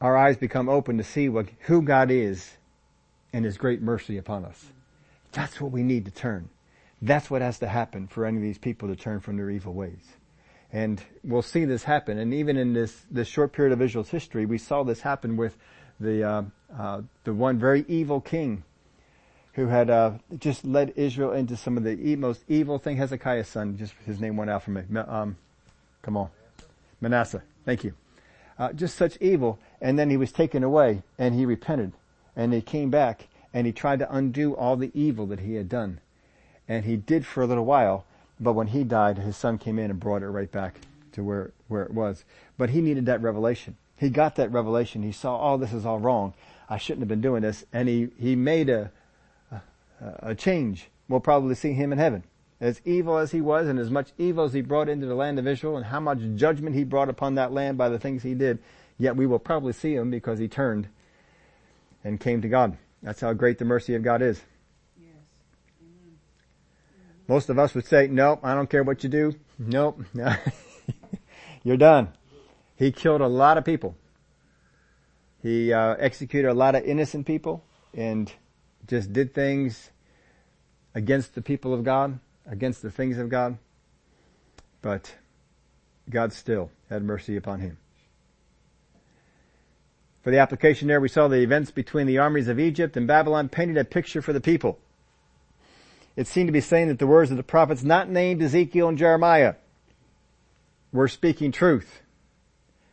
Our 0.00 0.16
eyes 0.16 0.38
become 0.38 0.70
open 0.70 0.96
to 0.96 1.04
see 1.04 1.28
what, 1.28 1.48
who 1.66 1.82
God 1.82 2.10
is 2.10 2.56
and 3.34 3.44
His 3.44 3.58
great 3.58 3.82
mercy 3.82 4.16
upon 4.16 4.46
us. 4.46 4.68
That's 5.32 5.60
what 5.60 5.70
we 5.70 5.82
need 5.82 6.06
to 6.06 6.10
turn. 6.10 6.48
That's 7.02 7.30
what 7.30 7.42
has 7.42 7.58
to 7.58 7.68
happen 7.68 8.06
for 8.06 8.24
any 8.24 8.38
of 8.38 8.42
these 8.42 8.56
people 8.56 8.88
to 8.88 8.96
turn 8.96 9.20
from 9.20 9.36
their 9.36 9.50
evil 9.50 9.74
ways. 9.74 10.16
And 10.72 11.02
we'll 11.22 11.42
see 11.42 11.66
this 11.66 11.84
happen. 11.84 12.16
And 12.16 12.32
even 12.32 12.56
in 12.56 12.72
this, 12.72 13.04
this 13.10 13.28
short 13.28 13.52
period 13.52 13.74
of 13.74 13.82
Israel's 13.82 14.08
history, 14.08 14.46
we 14.46 14.56
saw 14.56 14.82
this 14.82 15.02
happen 15.02 15.36
with 15.36 15.58
the, 16.00 16.24
uh, 16.24 16.42
uh, 16.74 17.02
the 17.24 17.34
one 17.34 17.58
very 17.58 17.84
evil 17.86 18.22
king 18.22 18.64
who 19.54 19.66
had, 19.66 19.90
uh, 19.90 20.12
just 20.38 20.64
led 20.64 20.92
Israel 20.96 21.32
into 21.32 21.56
some 21.56 21.76
of 21.76 21.84
the 21.84 22.16
most 22.16 22.42
evil 22.48 22.78
thing. 22.78 22.96
Hezekiah's 22.96 23.48
son, 23.48 23.76
just 23.76 23.94
his 24.06 24.20
name 24.20 24.36
went 24.36 24.50
out 24.50 24.62
for 24.62 24.70
me. 24.70 24.82
Um, 24.96 25.36
Come 26.02 26.16
on. 26.16 26.30
Manasseh. 27.00 27.42
Thank 27.64 27.84
you. 27.84 27.94
Uh, 28.58 28.72
just 28.72 28.96
such 28.96 29.16
evil. 29.20 29.58
And 29.80 29.98
then 29.98 30.10
he 30.10 30.16
was 30.16 30.32
taken 30.32 30.62
away 30.62 31.02
and 31.18 31.34
he 31.34 31.46
repented 31.46 31.92
and 32.36 32.52
he 32.52 32.60
came 32.60 32.90
back 32.90 33.28
and 33.52 33.66
he 33.66 33.72
tried 33.72 33.98
to 33.98 34.14
undo 34.14 34.54
all 34.54 34.76
the 34.76 34.90
evil 34.94 35.26
that 35.26 35.40
he 35.40 35.54
had 35.54 35.68
done. 35.68 36.00
And 36.68 36.84
he 36.84 36.96
did 36.96 37.26
for 37.26 37.42
a 37.42 37.46
little 37.46 37.64
while, 37.64 38.04
but 38.38 38.52
when 38.52 38.68
he 38.68 38.84
died, 38.84 39.18
his 39.18 39.36
son 39.36 39.58
came 39.58 39.78
in 39.78 39.90
and 39.90 39.98
brought 39.98 40.22
it 40.22 40.28
right 40.28 40.50
back 40.50 40.80
to 41.12 41.24
where, 41.24 41.50
where 41.68 41.82
it 41.82 41.92
was. 41.92 42.24
But 42.56 42.70
he 42.70 42.80
needed 42.80 43.06
that 43.06 43.22
revelation. 43.22 43.76
He 43.96 44.08
got 44.08 44.36
that 44.36 44.52
revelation. 44.52 45.02
He 45.02 45.12
saw, 45.12 45.52
oh, 45.52 45.56
this 45.56 45.72
is 45.72 45.84
all 45.84 45.98
wrong. 45.98 46.34
I 46.68 46.78
shouldn't 46.78 47.00
have 47.00 47.08
been 47.08 47.20
doing 47.20 47.42
this. 47.42 47.64
And 47.72 47.88
he, 47.88 48.08
he 48.18 48.36
made 48.36 48.70
a, 48.70 48.92
a, 50.00 50.30
a 50.30 50.34
change. 50.34 50.88
We'll 51.08 51.20
probably 51.20 51.54
see 51.54 51.72
him 51.72 51.92
in 51.92 51.98
heaven. 51.98 52.24
As 52.60 52.80
evil 52.84 53.16
as 53.16 53.30
he 53.30 53.40
was 53.40 53.68
and 53.68 53.78
as 53.78 53.90
much 53.90 54.10
evil 54.18 54.44
as 54.44 54.52
he 54.52 54.60
brought 54.60 54.88
into 54.88 55.06
the 55.06 55.14
land 55.14 55.38
of 55.38 55.46
Israel 55.46 55.76
and 55.76 55.86
how 55.86 56.00
much 56.00 56.18
judgment 56.34 56.76
he 56.76 56.84
brought 56.84 57.08
upon 57.08 57.34
that 57.36 57.52
land 57.52 57.78
by 57.78 57.88
the 57.88 57.98
things 57.98 58.22
he 58.22 58.34
did, 58.34 58.58
yet 58.98 59.16
we 59.16 59.26
will 59.26 59.38
probably 59.38 59.72
see 59.72 59.94
him 59.94 60.10
because 60.10 60.38
he 60.38 60.46
turned 60.46 60.88
and 62.04 62.20
came 62.20 62.42
to 62.42 62.48
God. 62.48 62.76
That's 63.02 63.20
how 63.20 63.32
great 63.32 63.58
the 63.58 63.64
mercy 63.64 63.94
of 63.94 64.02
God 64.02 64.20
is. 64.20 64.42
Most 67.28 67.48
of 67.48 67.58
us 67.58 67.74
would 67.74 67.86
say, 67.86 68.08
nope, 68.08 68.40
I 68.42 68.54
don't 68.54 68.68
care 68.68 68.82
what 68.82 69.04
you 69.04 69.08
do. 69.08 69.32
Nope. 69.56 70.02
You're 71.62 71.76
done. 71.76 72.08
He 72.76 72.90
killed 72.90 73.20
a 73.20 73.28
lot 73.28 73.56
of 73.56 73.64
people. 73.64 73.94
He 75.42 75.72
uh, 75.72 75.94
executed 75.98 76.50
a 76.50 76.54
lot 76.54 76.74
of 76.74 76.82
innocent 76.82 77.26
people 77.26 77.64
and 77.94 78.32
just 78.90 79.12
did 79.12 79.32
things 79.32 79.90
against 80.96 81.36
the 81.36 81.40
people 81.40 81.72
of 81.72 81.84
God, 81.84 82.18
against 82.44 82.82
the 82.82 82.90
things 82.90 83.18
of 83.18 83.28
God. 83.28 83.56
But 84.82 85.14
God 86.10 86.32
still 86.32 86.70
had 86.88 87.04
mercy 87.04 87.36
upon 87.36 87.60
him. 87.60 87.78
For 90.22 90.32
the 90.32 90.40
application 90.40 90.88
there, 90.88 91.00
we 91.00 91.08
saw 91.08 91.28
the 91.28 91.36
events 91.36 91.70
between 91.70 92.08
the 92.08 92.18
armies 92.18 92.48
of 92.48 92.58
Egypt 92.58 92.96
and 92.96 93.06
Babylon 93.06 93.48
painted 93.48 93.78
a 93.78 93.84
picture 93.84 94.20
for 94.20 94.32
the 94.32 94.40
people. 94.40 94.80
It 96.16 96.26
seemed 96.26 96.48
to 96.48 96.52
be 96.52 96.60
saying 96.60 96.88
that 96.88 96.98
the 96.98 97.06
words 97.06 97.30
of 97.30 97.36
the 97.36 97.44
prophets 97.44 97.84
not 97.84 98.10
named 98.10 98.42
Ezekiel 98.42 98.88
and 98.88 98.98
Jeremiah 98.98 99.54
were 100.92 101.06
speaking 101.06 101.52
truth. 101.52 102.02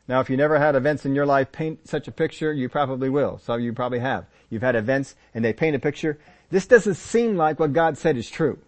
Now, 0.07 0.21
if 0.21 0.29
you 0.29 0.37
never 0.37 0.57
had 0.57 0.75
events 0.75 1.05
in 1.05 1.15
your 1.15 1.25
life 1.25 1.51
paint 1.51 1.87
such 1.87 2.07
a 2.07 2.11
picture, 2.11 2.53
you 2.53 2.69
probably 2.69 3.09
will. 3.09 3.41
Of 3.47 3.59
you 3.59 3.73
probably 3.73 3.99
have. 3.99 4.25
You've 4.49 4.61
had 4.61 4.75
events 4.75 5.15
and 5.33 5.43
they 5.43 5.53
paint 5.53 5.75
a 5.75 5.79
picture. 5.79 6.17
This 6.49 6.65
doesn't 6.65 6.95
seem 6.95 7.35
like 7.35 7.59
what 7.59 7.73
God 7.73 7.97
said 7.97 8.15
is 8.15 8.29
true. 8.29 8.59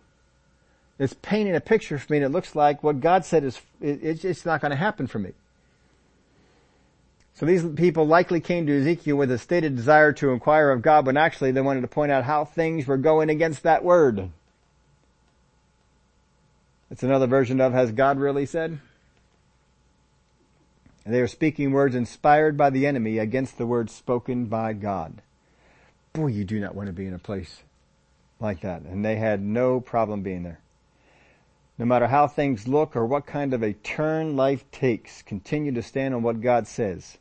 It's 0.97 1.15
painting 1.21 1.55
a 1.55 1.61
picture 1.61 1.97
for 1.97 2.11
me 2.11 2.17
and 2.17 2.25
it 2.25 2.29
looks 2.29 2.55
like 2.55 2.83
what 2.83 2.99
God 2.99 3.23
said 3.23 3.45
is, 3.45 3.61
it's 3.79 4.45
not 4.45 4.59
going 4.59 4.71
to 4.71 4.77
happen 4.77 5.07
for 5.07 5.19
me. 5.19 5.31
So 7.35 7.45
these 7.45 7.65
people 7.65 8.05
likely 8.05 8.41
came 8.41 8.67
to 8.67 8.81
Ezekiel 8.81 9.15
with 9.15 9.31
a 9.31 9.37
stated 9.37 9.77
desire 9.77 10.11
to 10.11 10.31
inquire 10.31 10.71
of 10.71 10.81
God, 10.81 11.05
but 11.05 11.15
actually 11.15 11.51
they 11.51 11.61
wanted 11.61 11.81
to 11.81 11.87
point 11.87 12.11
out 12.11 12.25
how 12.25 12.43
things 12.43 12.85
were 12.85 12.97
going 12.97 13.29
against 13.29 13.63
that 13.63 13.81
word. 13.81 14.29
It's 16.91 17.03
another 17.03 17.27
version 17.27 17.61
of, 17.61 17.71
has 17.71 17.93
God 17.93 18.19
really 18.19 18.45
said? 18.45 18.79
And 21.05 21.13
they 21.13 21.21
are 21.21 21.27
speaking 21.27 21.71
words 21.71 21.95
inspired 21.95 22.57
by 22.57 22.69
the 22.69 22.85
enemy 22.85 23.17
against 23.17 23.57
the 23.57 23.65
words 23.65 23.93
spoken 23.93 24.45
by 24.45 24.73
God. 24.73 25.21
Boy, 26.13 26.27
you 26.27 26.43
do 26.43 26.59
not 26.59 26.75
want 26.75 26.87
to 26.87 26.93
be 26.93 27.05
in 27.05 27.13
a 27.13 27.19
place 27.19 27.63
like 28.39 28.61
that. 28.61 28.81
And 28.81 29.03
they 29.03 29.15
had 29.15 29.41
no 29.41 29.79
problem 29.79 30.21
being 30.21 30.43
there. 30.43 30.59
No 31.77 31.85
matter 31.85 32.07
how 32.07 32.27
things 32.27 32.67
look 32.67 32.95
or 32.95 33.05
what 33.05 33.25
kind 33.25 33.53
of 33.53 33.63
a 33.63 33.73
turn 33.73 34.35
life 34.35 34.69
takes, 34.71 35.21
continue 35.21 35.71
to 35.71 35.81
stand 35.81 36.13
on 36.13 36.23
what 36.23 36.41
God 36.41 36.67
says 36.67 37.17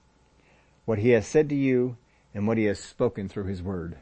what 0.89 0.99
he 0.99 1.11
has 1.11 1.27
said 1.27 1.51
to 1.51 1.55
you 1.55 1.99
and 2.33 2.49
what 2.49 2.57
he 2.57 2.65
has 2.65 2.81
spoken 2.81 3.29
through 3.29 3.45
his 3.45 3.63
word. 3.63 3.95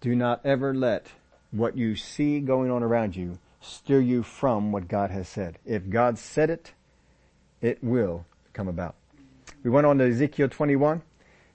Do 0.00 0.16
not 0.16 0.40
ever 0.44 0.74
let 0.74 1.06
what 1.52 1.76
you 1.76 1.94
see 1.94 2.40
going 2.40 2.68
on 2.68 2.82
around 2.82 3.14
you 3.14 3.38
steer 3.60 4.00
you 4.00 4.24
from 4.24 4.72
what 4.72 4.88
God 4.88 5.12
has 5.12 5.28
said. 5.28 5.58
If 5.64 5.88
God 5.88 6.18
said 6.18 6.50
it, 6.50 6.72
it 7.60 7.78
will 7.80 8.26
come 8.60 8.68
about. 8.68 8.94
We 9.64 9.70
went 9.70 9.86
on 9.86 9.96
to 9.96 10.10
Ezekiel 10.10 10.50
21 10.50 11.00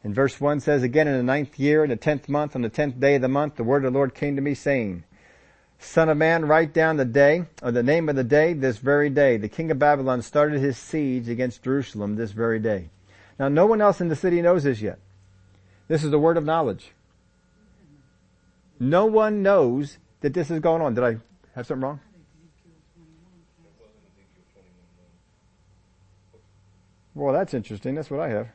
and 0.03 0.16
verse 0.16 0.41
1 0.41 0.60
says, 0.60 0.82
Again 0.82 1.08
in 1.08 1.16
the 1.16 1.22
ninth 1.22 1.60
year, 1.60 1.84
in 1.84 1.91
the 1.91 1.95
tenth 1.95 2.28
month, 2.28 2.56
on 2.56 2.64
the 2.64 2.70
tenth 2.70 2.99
day 2.99 3.14
of 3.14 3.22
the 3.22 3.28
month, 3.28 3.58
the 3.58 3.64
word 3.64 3.86
of 3.86 3.93
the 3.93 3.99
Lord 3.99 4.16
came 4.16 4.36
to 4.36 4.41
me 4.41 4.56
saying, 4.56 5.03
Son 5.78 6.10
of 6.10 6.18
man, 6.18 6.45
write 6.45 6.74
down 6.74 6.97
the 6.97 7.06
day, 7.06 7.45
or 7.62 7.72
the 7.72 7.84
name 7.84 8.10
of 8.10 8.16
the 8.16 8.24
day, 8.24 8.53
this 8.53 8.80
very 8.80 9.12
day. 9.12 9.38
The 9.38 9.49
king 9.49 9.70
of 9.70 9.78
Babylon 9.78 10.24
started 10.24 10.62
his 10.62 10.80
siege 10.80 11.30
against 11.30 11.62
Jerusalem 11.62 12.16
this 12.16 12.32
very 12.32 12.58
day. 12.58 12.89
Now 13.38 13.49
no 13.49 13.68
one 13.68 13.82
else 13.82 14.01
in 14.01 14.08
the 14.08 14.16
city 14.16 14.41
knows 14.41 14.64
this 14.64 14.82
yet. 14.82 14.97
This 15.88 16.03
is 16.03 16.10
the 16.10 16.18
word 16.18 16.38
of 16.38 16.43
knowledge. 16.43 16.91
No 18.80 19.06
one 19.06 19.43
knows 19.43 19.99
that 20.22 20.34
this 20.34 20.49
is 20.49 20.60
going 20.60 20.82
on. 20.82 20.95
Did 20.95 21.03
I 21.03 21.18
have 21.53 21.68
something 21.68 21.84
wrong? 21.84 21.99
Well, 27.16 27.34
that's 27.34 27.53
interesting. 27.53 27.95
That's 27.95 28.11
what 28.11 28.20
I 28.20 28.30
have. 28.30 28.47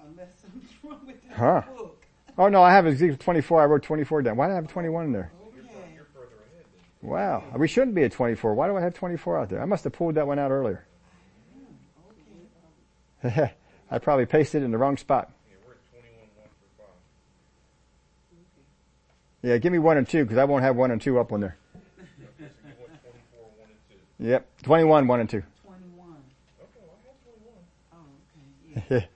Unless 0.00 0.28
something's 0.40 0.70
wrong 0.84 1.00
with 1.06 1.22
that 1.28 1.36
huh. 1.36 1.62
book. 1.76 2.04
Oh 2.38 2.48
no, 2.48 2.62
I 2.62 2.72
have 2.72 2.86
Ezekiel 2.86 3.16
24. 3.18 3.62
I 3.62 3.64
wrote 3.66 3.82
24 3.82 4.22
down. 4.22 4.36
Why 4.36 4.46
do 4.46 4.52
I 4.52 4.56
have 4.56 4.68
21 4.68 5.04
in 5.06 5.12
there? 5.12 5.30
Wow. 7.02 7.44
We 7.56 7.68
shouldn't 7.68 7.94
be 7.94 8.04
at 8.04 8.12
24. 8.12 8.54
Why 8.54 8.68
do 8.68 8.76
I 8.76 8.80
have 8.80 8.94
24 8.94 9.40
out 9.40 9.48
there? 9.50 9.60
I 9.60 9.64
must 9.64 9.84
have 9.84 9.92
pulled 9.92 10.14
that 10.14 10.26
one 10.26 10.38
out 10.38 10.50
earlier. 10.50 10.86
I 13.24 13.98
probably 14.00 14.26
pasted 14.26 14.62
it 14.62 14.64
in 14.64 14.70
the 14.70 14.78
wrong 14.78 14.96
spot. 14.96 15.30
Yeah, 19.42 19.58
give 19.58 19.72
me 19.72 19.78
one 19.78 19.96
and 19.96 20.08
two 20.08 20.24
because 20.24 20.38
I 20.38 20.44
won't 20.44 20.62
have 20.62 20.76
one 20.76 20.90
and 20.92 21.00
two 21.00 21.18
up 21.18 21.32
on 21.32 21.40
there. 21.40 21.56
Yep, 24.20 24.46
21, 24.62 25.08
one 25.08 25.18
and 25.18 25.28
two. 25.28 25.42
21. 25.64 26.16
Okay, 26.60 26.80
well 26.86 26.96
I 27.92 28.04
21. 28.78 28.92
Oh, 28.92 28.96
okay. 28.96 29.08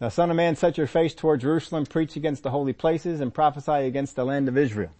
Now 0.00 0.08
son 0.08 0.30
of 0.30 0.36
man, 0.36 0.56
set 0.56 0.76
your 0.76 0.88
face 0.88 1.14
toward 1.14 1.40
Jerusalem, 1.40 1.86
preach 1.86 2.16
against 2.16 2.42
the 2.42 2.50
holy 2.50 2.72
places, 2.72 3.20
and 3.20 3.32
prophesy 3.32 3.86
against 3.86 4.16
the 4.16 4.24
land 4.24 4.48
of 4.48 4.56
Israel. 4.56 4.90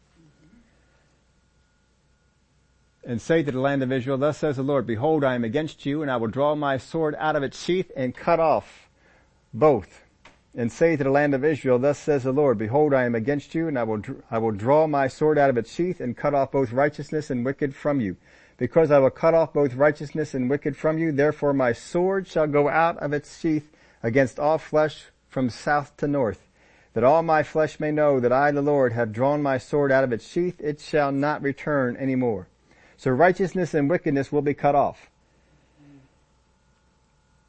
And 3.05 3.20
say 3.20 3.42
to 3.42 3.51
the 3.51 3.61
land 3.61 3.82
of 3.82 3.90
Israel, 3.90 4.18
thus 4.18 4.38
says 4.38 4.57
the 4.57 4.62
Lord, 4.62 4.86
behold, 4.86 5.24
I 5.24 5.34
am 5.34 5.44
against 5.44 5.86
you, 5.86 6.03
and 6.03 6.11
I 6.11 6.16
will 6.16 6.28
draw 6.28 6.55
my 6.55 6.78
sword 6.78 7.16
out 7.18 7.36
of 7.36 7.42
its 7.42 7.64
sheath 7.64 7.90
and 7.96 8.14
cut 8.14 8.38
off 8.38 8.88
both. 9.53 10.05
And 10.55 10.72
say 10.72 10.96
to 10.96 11.05
the 11.05 11.11
land 11.11 11.34
of 11.34 11.44
Israel, 11.44 11.78
thus 11.78 11.99
says 11.99 12.24
the 12.24 12.32
Lord, 12.32 12.59
behold, 12.59 12.94
I 12.94 13.05
am 13.05 13.14
against 13.14 13.55
you, 13.55 13.68
and 13.68 13.78
I 13.78 13.84
will, 13.84 14.03
I 14.30 14.38
will 14.38 14.53
draw 14.53 14.86
my 14.86 15.07
sword 15.07 15.38
out 15.38 15.51
of 15.51 15.59
its 15.59 15.72
sheath 15.72 16.01
and 16.01 16.16
cut 16.16 16.34
off 16.34 16.53
both 16.53 16.72
righteousness 16.72 17.30
and 17.30 17.44
wicked 17.44 17.74
from 17.74 18.01
you. 18.01 18.16
Because 18.57 18.90
I 18.90 18.99
will 18.99 19.11
cut 19.11 19.34
off 19.34 19.53
both 19.53 19.74
righteousness 19.74 20.34
and 20.34 20.51
wicked 20.51 20.76
from 20.76 20.99
you, 20.99 21.12
therefore 21.12 21.53
my 21.53 21.72
sword 21.72 22.26
shall 22.26 22.46
go 22.46 22.68
out 22.68 22.96
of 22.99 23.12
its 23.12 23.38
sheath 23.38 23.70
against 24.03 24.40
all 24.40 24.59
flesh 24.59 25.05
from 25.28 25.51
south 25.51 25.96
to 25.99 26.09
north, 26.09 26.49
that 26.94 27.05
all 27.05 27.22
my 27.22 27.42
flesh 27.42 27.78
may 27.78 27.92
know 27.92 28.18
that 28.18 28.32
I, 28.32 28.51
the 28.51 28.62
Lord, 28.62 28.92
have 28.94 29.12
drawn 29.12 29.42
my 29.42 29.59
sword 29.59 29.92
out 29.92 30.03
of 30.03 30.12
its 30.12 30.26
sheath, 30.26 30.61
it 30.61 30.80
shall 30.80 31.12
not 31.12 31.42
return 31.42 31.96
any 31.96 32.16
more. 32.16 32.49
So 32.96 33.12
righteousness 33.12 33.74
and 33.74 33.88
wickedness 33.88 34.32
will 34.32 34.42
be 34.42 34.55
cut 34.55 34.74
off. 34.74 35.09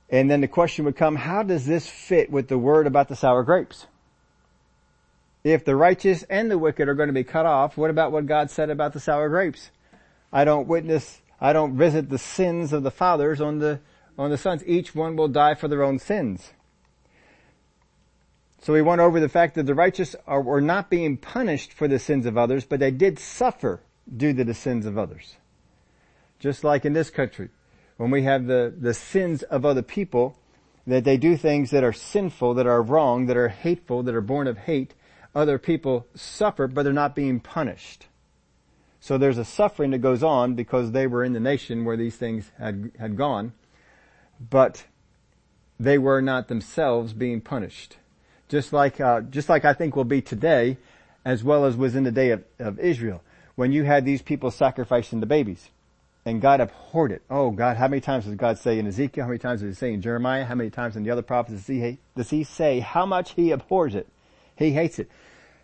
And 0.09 0.29
then 0.29 0.41
the 0.41 0.47
question 0.47 0.85
would 0.85 0.95
come, 0.95 1.15
how 1.15 1.43
does 1.43 1.65
this 1.65 1.87
fit 1.87 2.31
with 2.31 2.47
the 2.47 2.57
word 2.57 2.87
about 2.87 3.09
the 3.09 3.15
sour 3.15 3.43
grapes? 3.43 3.87
If 5.43 5.63
the 5.63 5.75
righteous 5.75 6.23
and 6.23 6.49
the 6.49 6.57
wicked 6.57 6.89
are 6.89 6.95
going 6.95 7.07
to 7.07 7.13
be 7.13 7.23
cut 7.23 7.45
off, 7.45 7.77
what 7.77 7.89
about 7.89 8.11
what 8.11 8.25
God 8.25 8.49
said 8.49 8.69
about 8.69 8.93
the 8.93 8.99
sour 8.99 9.29
grapes? 9.29 9.71
I 10.33 10.43
don't 10.43 10.67
witness, 10.67 11.21
I 11.39 11.53
don't 11.53 11.77
visit 11.77 12.09
the 12.09 12.17
sins 12.17 12.73
of 12.73 12.83
the 12.83 12.91
fathers 12.91 13.39
on 13.39 13.59
the 13.59 13.79
on 14.17 14.29
the 14.29 14.37
sons. 14.37 14.63
Each 14.65 14.93
one 14.93 15.15
will 15.15 15.29
die 15.29 15.55
for 15.55 15.69
their 15.69 15.81
own 15.81 15.97
sins. 15.97 16.51
So 18.61 18.73
we 18.73 18.81
went 18.81 18.99
over 18.99 19.21
the 19.21 19.29
fact 19.29 19.55
that 19.55 19.65
the 19.65 19.73
righteous 19.73 20.13
are, 20.27 20.41
were 20.41 20.59
not 20.59 20.89
being 20.89 21.15
punished 21.15 21.71
for 21.71 21.87
the 21.87 21.99
sins 21.99 22.25
of 22.25 22.37
others, 22.37 22.65
but 22.65 22.81
they 22.81 22.91
did 22.91 23.17
suffer 23.17 23.81
due 24.13 24.33
to 24.33 24.43
the 24.43 24.53
sins 24.53 24.85
of 24.85 24.97
others. 24.97 25.37
Just 26.39 26.65
like 26.65 26.83
in 26.83 26.91
this 26.91 27.09
country, 27.09 27.49
when 27.99 28.09
we 28.09 28.23
have 28.23 28.47
the, 28.47 28.73
the 28.75 28.93
sins 28.93 29.43
of 29.43 29.65
other 29.65 29.83
people, 29.83 30.35
that 30.87 31.03
they 31.03 31.17
do 31.17 31.37
things 31.37 31.69
that 31.69 31.83
are 31.83 31.93
sinful, 31.93 32.55
that 32.55 32.65
are 32.65 32.81
wrong, 32.81 33.27
that 33.27 33.37
are 33.37 33.49
hateful, 33.49 34.01
that 34.03 34.15
are 34.15 34.21
born 34.21 34.47
of 34.47 34.57
hate, 34.57 34.95
other 35.35 35.59
people 35.59 36.07
suffer, 36.15 36.67
but 36.67 36.83
they're 36.83 36.93
not 36.93 37.15
being 37.15 37.39
punished. 37.39 38.07
So 38.99 39.17
there's 39.17 39.37
a 39.37 39.45
suffering 39.45 39.91
that 39.91 39.99
goes 39.99 40.23
on 40.23 40.55
because 40.55 40.91
they 40.91 41.05
were 41.05 41.23
in 41.23 41.33
the 41.33 41.39
nation 41.39 41.85
where 41.85 41.97
these 41.97 42.15
things 42.15 42.51
had, 42.57 42.91
had 42.97 43.15
gone 43.15 43.53
but 44.39 44.85
they 45.79 45.97
were 45.97 46.21
not 46.21 46.47
themselves 46.47 47.13
being 47.13 47.41
punished. 47.41 47.97
Just 48.47 48.73
like, 48.73 48.99
uh, 48.99 49.21
just 49.21 49.49
like 49.49 49.65
I 49.65 49.73
think 49.73 49.95
will 49.95 50.03
be 50.03 50.21
today, 50.21 50.77
as 51.25 51.43
well 51.43 51.65
as 51.65 51.75
was 51.75 51.95
in 51.95 52.03
the 52.03 52.11
day 52.11 52.31
of, 52.31 52.43
of 52.57 52.79
Israel, 52.79 53.21
when 53.55 53.71
you 53.71 53.83
had 53.83 54.05
these 54.05 54.21
people 54.21 54.51
sacrificing 54.51 55.19
the 55.19 55.25
babies. 55.25 55.69
And 56.25 56.41
God 56.41 56.59
abhorred 56.59 57.11
it. 57.11 57.21
Oh 57.29 57.51
God, 57.51 57.77
how 57.77 57.87
many 57.87 58.01
times 58.01 58.25
does 58.25 58.35
God 58.35 58.57
say 58.57 58.77
in 58.77 58.87
Ezekiel? 58.87 59.23
How 59.23 59.29
many 59.29 59.39
times 59.39 59.61
does 59.61 59.75
he 59.75 59.79
say 59.79 59.93
in 59.93 60.01
Jeremiah? 60.01 60.45
How 60.45 60.55
many 60.55 60.69
times 60.69 60.95
in 60.95 61.03
the 61.03 61.11
other 61.11 61.21
prophets 61.21 61.65
does 61.65 61.67
he, 61.67 61.97
does 62.15 62.29
he 62.29 62.43
say 62.43 62.79
how 62.79 63.05
much 63.05 63.31
he 63.33 63.51
abhors 63.51 63.95
it? 63.95 64.07
He 64.55 64.71
hates 64.71 64.99
it. 64.99 65.09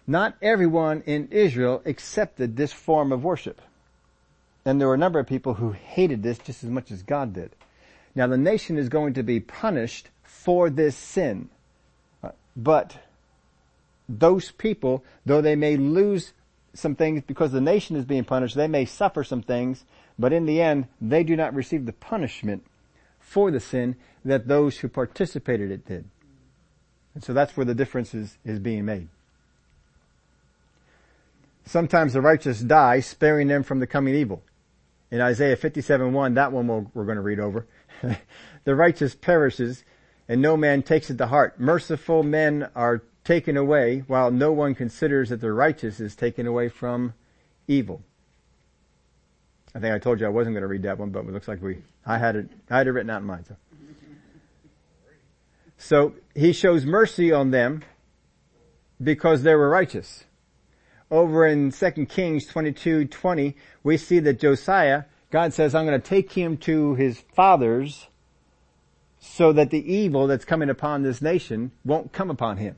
Not 0.08 0.36
everyone 0.42 1.02
in 1.06 1.28
Israel 1.32 1.82
accepted 1.86 2.56
this 2.56 2.72
form 2.72 3.12
of 3.12 3.24
worship. 3.24 3.62
And 4.64 4.80
there 4.80 4.88
were 4.88 4.96
a 4.96 5.00
number 5.00 5.20
of 5.20 5.28
people 5.28 5.56
who 5.56 5.72
hated 5.72 6.24
this 6.24 6.38
just 6.40 6.64
as 6.64 6.70
much 6.70 6.92
as 6.92 7.04
God 7.04 7.34
did. 7.34 7.52
Now 8.16 8.28
the 8.28 8.38
nation 8.38 8.78
is 8.78 8.90
going 8.90 9.14
to 9.16 9.24
be 9.24 9.40
punished 9.40 10.10
for 10.24 10.70
this 10.70 10.96
sin. 10.96 11.50
Uh, 12.24 12.32
but 12.56 12.98
those 14.08 14.52
people, 14.52 15.04
though 15.26 15.42
they 15.42 15.56
may 15.56 15.78
lose 15.78 16.34
some 16.74 16.96
things 16.96 17.24
because 17.26 17.52
the 17.52 17.62
nation 17.62 17.96
is 17.96 18.06
being 18.06 18.24
punished, 18.24 18.56
they 18.56 18.68
may 18.68 18.86
suffer 18.86 19.24
some 19.24 19.42
things, 19.42 19.86
but 20.18 20.34
in 20.34 20.46
the 20.46 20.62
end, 20.62 20.88
they 21.02 21.24
do 21.24 21.36
not 21.36 21.54
receive 21.54 21.86
the 21.86 21.94
punishment 21.94 22.66
for 23.20 23.52
the 23.52 23.60
sin 23.60 23.96
that 24.24 24.48
those 24.48 24.78
who 24.80 24.88
participated 24.88 25.72
it 25.72 25.86
did. 25.86 26.06
And 27.14 27.24
so 27.24 27.34
that's 27.34 27.56
where 27.56 27.66
the 27.66 27.76
difference 27.76 28.14
is, 28.14 28.38
is 28.44 28.60
being 28.60 28.86
made. 28.86 29.08
Sometimes 31.66 32.14
the 32.14 32.22
righteous 32.22 32.60
die, 32.60 33.00
sparing 33.00 33.48
them 33.48 33.64
from 33.64 33.80
the 33.80 33.88
coming 33.88 34.16
evil. 34.16 34.44
In 35.12 35.22
Isaiah 35.22 35.56
57 35.56 36.14
1, 36.14 36.34
that 36.36 36.52
one 36.52 36.68
we 36.68 36.88
we 36.94 37.02
are 37.02 37.06
going 37.06 37.16
to 37.16 37.22
read 37.22 37.40
over. 37.40 37.66
the 38.64 38.76
righteous 38.76 39.16
perishes 39.16 39.84
and 40.28 40.42
no 40.42 40.58
man 40.58 40.84
takes 40.84 41.10
it 41.10 41.18
to 41.18 41.28
heart. 41.28 41.60
Merciful 41.60 42.24
men 42.24 42.70
are 42.76 43.04
taken 43.24 43.58
away 43.58 44.04
while 44.08 44.32
no 44.32 44.52
one 44.52 44.76
considers 44.76 45.30
that 45.30 45.42
the 45.42 45.54
righteous 45.54 46.00
is 46.00 46.16
taken 46.16 46.48
away 46.48 46.70
from 46.70 47.14
evil. 47.68 48.02
I 49.76 49.80
think 49.80 49.94
I 49.94 50.00
told 50.00 50.22
you 50.22 50.26
I 50.26 50.30
wasn't 50.30 50.54
going 50.54 50.62
to 50.62 50.70
read 50.70 50.84
that 50.84 50.98
one, 50.98 51.10
but 51.10 51.26
it 51.26 51.32
looks 51.32 51.50
like 51.50 51.62
we, 51.62 51.80
I 52.06 52.18
had 52.18 52.38
it, 52.38 52.50
I 52.70 52.78
had 52.78 52.88
it 52.88 52.92
written 52.92 53.10
out 53.10 53.22
in 53.22 53.28
mine. 53.28 53.44
So, 53.46 53.56
so 55.78 56.14
he 56.34 56.54
shows 56.54 56.86
mercy 56.86 57.34
on 57.34 57.52
them 57.52 57.84
because 59.04 59.44
they 59.44 59.54
were 59.54 59.70
righteous. 59.70 60.24
Over 61.12 61.46
in 61.46 61.72
2 61.72 61.92
Kings 62.06 62.46
22, 62.46 63.06
20, 63.06 63.58
we 63.84 63.98
see 63.98 64.20
that 64.20 64.40
Josiah, 64.40 65.04
God 65.30 65.54
says, 65.54 65.76
I'm 65.76 65.86
going 65.86 66.00
to 66.00 66.08
take 66.08 66.32
him 66.32 66.56
to 66.60 66.96
his 66.96 67.20
fathers 67.34 68.08
so 69.20 69.52
that 69.52 69.72
the 69.72 69.94
evil 69.94 70.26
that's 70.28 70.46
coming 70.46 70.70
upon 70.70 71.04
this 71.04 71.22
nation 71.22 71.72
won't 71.84 72.14
come 72.14 72.30
upon 72.30 72.58
him. 72.58 72.78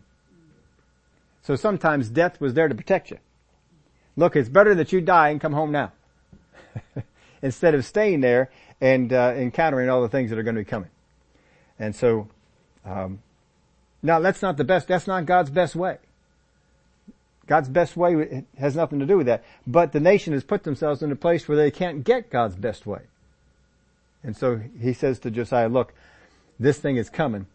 So 1.43 1.55
sometimes 1.55 2.09
death 2.09 2.41
was 2.41 2.55
there 2.55 2.67
to 2.67 2.75
protect 2.75 3.11
you. 3.11 3.19
Look, 4.15 4.35
it's 4.35 4.49
better 4.49 4.73
that 4.73 4.91
you 4.91 4.99
die 4.99 5.29
and 5.29 5.39
come 5.39 5.53
home 5.53 5.71
now. 5.71 5.91
Instead 7.41 7.75
of 7.75 7.85
staying 7.85 8.21
there 8.21 8.49
and 8.81 9.13
uh, 9.13 9.33
encountering 9.35 9.89
all 9.89 10.01
the 10.01 10.09
things 10.09 10.29
that 10.29 10.39
are 10.39 10.43
going 10.43 10.55
to 10.55 10.61
be 10.61 10.65
coming. 10.65 10.89
And 11.79 11.95
so, 11.95 12.27
um, 12.85 13.19
now 14.01 14.19
that's 14.19 14.41
not 14.41 14.57
the 14.57 14.63
best, 14.63 14.87
that's 14.87 15.07
not 15.07 15.25
God's 15.25 15.49
best 15.49 15.75
way. 15.75 15.97
God's 17.45 17.69
best 17.69 17.95
way 17.95 18.43
has 18.57 18.75
nothing 18.75 18.99
to 18.99 19.05
do 19.05 19.17
with 19.17 19.27
that. 19.27 19.43
But 19.65 19.93
the 19.93 19.99
nation 19.99 20.33
has 20.33 20.43
put 20.43 20.63
themselves 20.63 21.01
in 21.01 21.11
a 21.11 21.15
place 21.15 21.47
where 21.47 21.57
they 21.57 21.71
can't 21.71 22.03
get 22.03 22.29
God's 22.29 22.55
best 22.55 22.85
way. 22.85 23.01
And 24.23 24.35
so 24.35 24.59
he 24.81 24.93
says 24.93 25.19
to 25.19 25.31
Josiah, 25.31 25.69
look, 25.69 25.93
this 26.59 26.77
thing 26.77 26.97
is 26.97 27.09
coming 27.09 27.47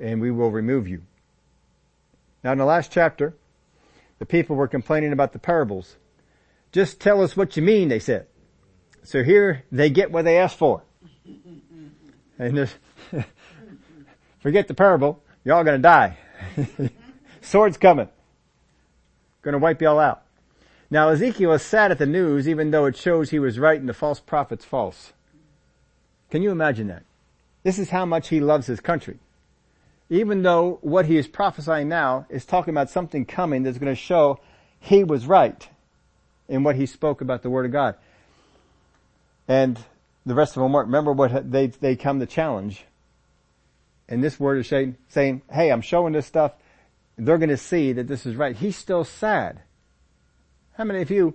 and 0.00 0.20
we 0.20 0.30
will 0.30 0.50
remove 0.50 0.88
you. 0.88 1.02
Now 2.42 2.52
in 2.52 2.58
the 2.58 2.64
last 2.64 2.90
chapter, 2.90 3.34
the 4.18 4.26
people 4.26 4.56
were 4.56 4.68
complaining 4.68 5.12
about 5.12 5.32
the 5.32 5.38
parables. 5.38 5.96
Just 6.72 7.00
tell 7.00 7.22
us 7.22 7.36
what 7.36 7.56
you 7.56 7.62
mean, 7.62 7.88
they 7.88 7.98
said. 7.98 8.26
So 9.04 9.22
here 9.22 9.64
they 9.70 9.90
get 9.90 10.10
what 10.10 10.24
they 10.24 10.38
asked 10.38 10.58
for. 10.58 10.82
And 12.38 12.68
forget 14.40 14.66
the 14.66 14.74
parable, 14.74 15.22
you're 15.44 15.54
all 15.54 15.64
gonna 15.64 15.78
die. 15.78 16.18
Sword's 17.40 17.76
coming. 17.76 18.08
Gonna 19.42 19.58
wipe 19.58 19.80
y'all 19.80 20.00
out. 20.00 20.22
Now 20.90 21.10
Ezekiel 21.10 21.50
was 21.50 21.62
sad 21.62 21.90
at 21.90 21.98
the 21.98 22.06
news 22.06 22.48
even 22.48 22.70
though 22.70 22.86
it 22.86 22.96
shows 22.96 23.30
he 23.30 23.38
was 23.38 23.58
right 23.58 23.78
and 23.78 23.88
the 23.88 23.94
false 23.94 24.20
prophet's 24.20 24.64
false. 24.64 25.12
Can 26.30 26.42
you 26.42 26.50
imagine 26.50 26.88
that? 26.88 27.04
This 27.62 27.78
is 27.78 27.90
how 27.90 28.04
much 28.04 28.28
he 28.28 28.40
loves 28.40 28.66
his 28.66 28.80
country. 28.80 29.18
Even 30.10 30.42
though 30.42 30.78
what 30.82 31.06
he 31.06 31.16
is 31.16 31.26
prophesying 31.26 31.88
now 31.88 32.26
is 32.28 32.44
talking 32.44 32.74
about 32.74 32.90
something 32.90 33.24
coming 33.24 33.62
that's 33.62 33.78
going 33.78 33.94
to 33.94 34.00
show 34.00 34.38
he 34.78 35.02
was 35.02 35.26
right 35.26 35.68
in 36.48 36.62
what 36.62 36.76
he 36.76 36.84
spoke 36.84 37.20
about 37.20 37.42
the 37.42 37.50
Word 37.50 37.64
of 37.64 37.72
God. 37.72 37.94
And 39.48 39.78
the 40.26 40.34
rest 40.34 40.56
of 40.56 40.62
them 40.62 40.72
weren't. 40.72 40.86
Remember 40.86 41.12
what 41.12 41.50
they, 41.50 41.68
they 41.68 41.96
come 41.96 42.20
to 42.20 42.26
challenge. 42.26 42.84
And 44.08 44.22
this 44.22 44.38
word 44.38 44.58
is 44.58 44.68
saying, 44.68 44.96
saying, 45.08 45.42
hey, 45.50 45.70
I'm 45.70 45.80
showing 45.80 46.12
this 46.12 46.26
stuff. 46.26 46.52
They're 47.16 47.38
going 47.38 47.50
to 47.50 47.56
see 47.56 47.92
that 47.92 48.08
this 48.08 48.26
is 48.26 48.36
right. 48.36 48.56
He's 48.56 48.76
still 48.76 49.04
sad. 49.04 49.60
How 50.76 50.84
many 50.84 51.02
of 51.02 51.10
you, 51.10 51.34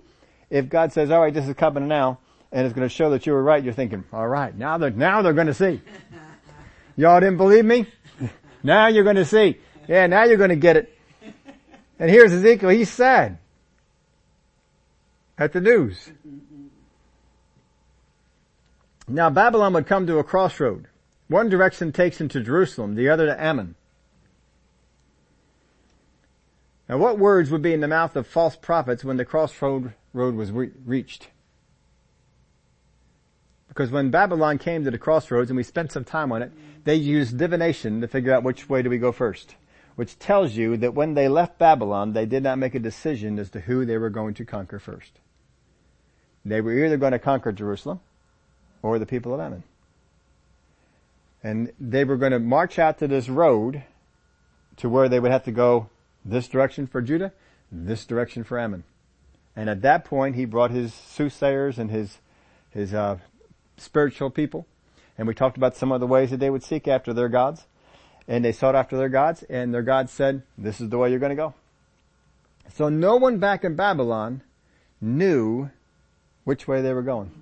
if 0.50 0.68
God 0.68 0.92
says, 0.92 1.10
all 1.10 1.20
right, 1.20 1.32
this 1.32 1.48
is 1.48 1.54
coming 1.54 1.88
now, 1.88 2.18
and 2.52 2.66
it's 2.66 2.74
going 2.74 2.88
to 2.88 2.94
show 2.94 3.10
that 3.10 3.26
you 3.26 3.32
were 3.32 3.42
right, 3.42 3.62
you're 3.62 3.72
thinking, 3.72 4.04
all 4.12 4.26
right, 4.26 4.56
now 4.56 4.76
they're, 4.76 4.90
now 4.90 5.22
they're 5.22 5.32
going 5.32 5.46
to 5.46 5.54
see. 5.54 5.80
Y'all 6.96 7.20
didn't 7.20 7.38
believe 7.38 7.64
me? 7.64 7.86
now 8.62 8.88
you're 8.88 9.04
going 9.04 9.16
to 9.16 9.24
see. 9.24 9.58
Yeah, 9.88 10.06
now 10.06 10.24
you're 10.24 10.36
going 10.36 10.50
to 10.50 10.56
get 10.56 10.76
it. 10.76 10.96
And 11.98 12.10
here's 12.10 12.32
Ezekiel. 12.32 12.70
He's 12.70 12.90
sad 12.90 13.38
at 15.38 15.52
the 15.52 15.60
news. 15.60 16.10
Mm-hmm. 16.26 16.49
Now 19.10 19.28
Babylon 19.28 19.72
would 19.72 19.88
come 19.88 20.06
to 20.06 20.18
a 20.18 20.24
crossroad. 20.24 20.86
One 21.26 21.48
direction 21.48 21.90
takes 21.90 22.20
him 22.20 22.28
to 22.28 22.40
Jerusalem, 22.40 22.94
the 22.94 23.08
other 23.08 23.26
to 23.26 23.42
Ammon. 23.42 23.74
Now 26.88 26.98
what 26.98 27.18
words 27.18 27.50
would 27.50 27.62
be 27.62 27.72
in 27.72 27.80
the 27.80 27.88
mouth 27.88 28.14
of 28.14 28.28
false 28.28 28.54
prophets 28.54 29.04
when 29.04 29.16
the 29.16 29.24
crossroad 29.24 29.94
road 30.12 30.36
was 30.36 30.52
re- 30.52 30.70
reached? 30.84 31.28
Because 33.66 33.90
when 33.90 34.10
Babylon 34.10 34.58
came 34.58 34.84
to 34.84 34.92
the 34.92 34.98
crossroads 34.98 35.50
and 35.50 35.56
we 35.56 35.64
spent 35.64 35.90
some 35.90 36.04
time 36.04 36.30
on 36.30 36.42
it, 36.42 36.52
they 36.84 36.94
used 36.94 37.36
divination 37.36 38.00
to 38.00 38.08
figure 38.08 38.32
out 38.32 38.44
which 38.44 38.68
way 38.68 38.80
do 38.80 38.90
we 38.90 38.98
go 38.98 39.10
first. 39.10 39.56
Which 39.96 40.20
tells 40.20 40.52
you 40.56 40.76
that 40.76 40.94
when 40.94 41.14
they 41.14 41.28
left 41.28 41.58
Babylon, 41.58 42.12
they 42.12 42.26
did 42.26 42.44
not 42.44 42.58
make 42.58 42.76
a 42.76 42.80
decision 42.80 43.40
as 43.40 43.50
to 43.50 43.60
who 43.60 43.84
they 43.84 43.98
were 43.98 44.10
going 44.10 44.34
to 44.34 44.44
conquer 44.44 44.78
first. 44.78 45.18
They 46.44 46.60
were 46.60 46.84
either 46.84 46.96
going 46.96 47.12
to 47.12 47.18
conquer 47.18 47.50
Jerusalem 47.50 48.00
or 48.82 48.98
the 48.98 49.06
people 49.06 49.34
of 49.34 49.40
Ammon. 49.40 49.62
And 51.42 51.72
they 51.80 52.04
were 52.04 52.16
going 52.16 52.32
to 52.32 52.38
march 52.38 52.78
out 52.78 52.98
to 52.98 53.08
this 53.08 53.28
road 53.28 53.82
to 54.76 54.88
where 54.88 55.08
they 55.08 55.20
would 55.20 55.32
have 55.32 55.44
to 55.44 55.52
go 55.52 55.88
this 56.24 56.48
direction 56.48 56.86
for 56.86 57.00
Judah, 57.00 57.32
this 57.72 58.04
direction 58.04 58.44
for 58.44 58.58
Ammon. 58.58 58.84
And 59.56 59.68
at 59.68 59.82
that 59.82 60.04
point, 60.04 60.36
he 60.36 60.44
brought 60.44 60.70
his 60.70 60.92
soothsayers 60.92 61.78
and 61.78 61.90
his 61.90 62.18
his 62.70 62.94
uh, 62.94 63.18
spiritual 63.76 64.30
people. 64.30 64.66
And 65.18 65.26
we 65.26 65.34
talked 65.34 65.56
about 65.56 65.76
some 65.76 65.92
of 65.92 66.00
the 66.00 66.06
ways 66.06 66.30
that 66.30 66.38
they 66.38 66.50
would 66.50 66.62
seek 66.62 66.88
after 66.88 67.12
their 67.12 67.28
gods. 67.28 67.66
And 68.28 68.44
they 68.44 68.52
sought 68.52 68.76
after 68.76 68.96
their 68.96 69.08
gods 69.08 69.42
and 69.44 69.74
their 69.74 69.82
gods 69.82 70.12
said, 70.12 70.42
this 70.56 70.80
is 70.80 70.88
the 70.88 70.98
way 70.98 71.10
you're 71.10 71.18
going 71.18 71.30
to 71.30 71.36
go. 71.36 71.54
So 72.74 72.88
no 72.88 73.16
one 73.16 73.38
back 73.38 73.64
in 73.64 73.74
Babylon 73.74 74.42
knew 75.00 75.70
which 76.44 76.68
way 76.68 76.80
they 76.80 76.92
were 76.92 77.02
going. 77.02 77.32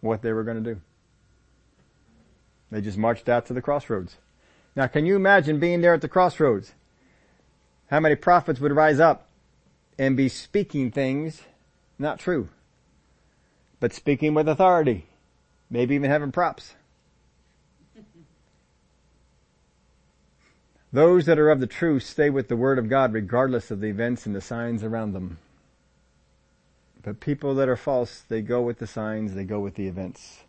What 0.00 0.22
they 0.22 0.32
were 0.32 0.44
going 0.44 0.62
to 0.62 0.74
do. 0.74 0.80
They 2.70 2.80
just 2.80 2.98
marched 2.98 3.28
out 3.28 3.46
to 3.46 3.54
the 3.54 3.62
crossroads. 3.62 4.16
Now 4.76 4.86
can 4.86 5.06
you 5.06 5.16
imagine 5.16 5.58
being 5.58 5.80
there 5.80 5.94
at 5.94 6.02
the 6.02 6.08
crossroads? 6.08 6.72
How 7.90 8.00
many 8.00 8.14
prophets 8.14 8.60
would 8.60 8.72
rise 8.72 9.00
up 9.00 9.28
and 9.98 10.16
be 10.16 10.28
speaking 10.28 10.90
things 10.90 11.42
not 11.98 12.18
true? 12.18 12.48
but 13.80 13.92
speaking 13.92 14.34
with 14.34 14.48
authority. 14.48 15.06
Maybe 15.70 15.94
even 15.94 16.10
having 16.10 16.32
props. 16.32 16.74
Those 20.92 21.26
that 21.26 21.38
are 21.38 21.50
of 21.50 21.60
the 21.60 21.66
truth 21.66 22.02
stay 22.04 22.30
with 22.30 22.48
the 22.48 22.56
word 22.56 22.78
of 22.78 22.88
God 22.88 23.12
regardless 23.12 23.70
of 23.70 23.80
the 23.80 23.88
events 23.88 24.26
and 24.26 24.34
the 24.34 24.40
signs 24.40 24.82
around 24.82 25.12
them. 25.12 25.38
But 27.02 27.20
people 27.20 27.54
that 27.56 27.68
are 27.68 27.76
false, 27.76 28.22
they 28.28 28.42
go 28.42 28.60
with 28.62 28.78
the 28.78 28.86
signs, 28.86 29.34
they 29.34 29.44
go 29.44 29.60
with 29.60 29.74
the 29.74 29.86
events. 29.86 30.44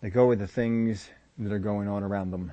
They 0.00 0.10
go 0.10 0.26
with 0.26 0.38
the 0.38 0.46
things 0.46 1.08
that 1.38 1.52
are 1.52 1.58
going 1.58 1.88
on 1.88 2.02
around 2.02 2.30
them. 2.30 2.52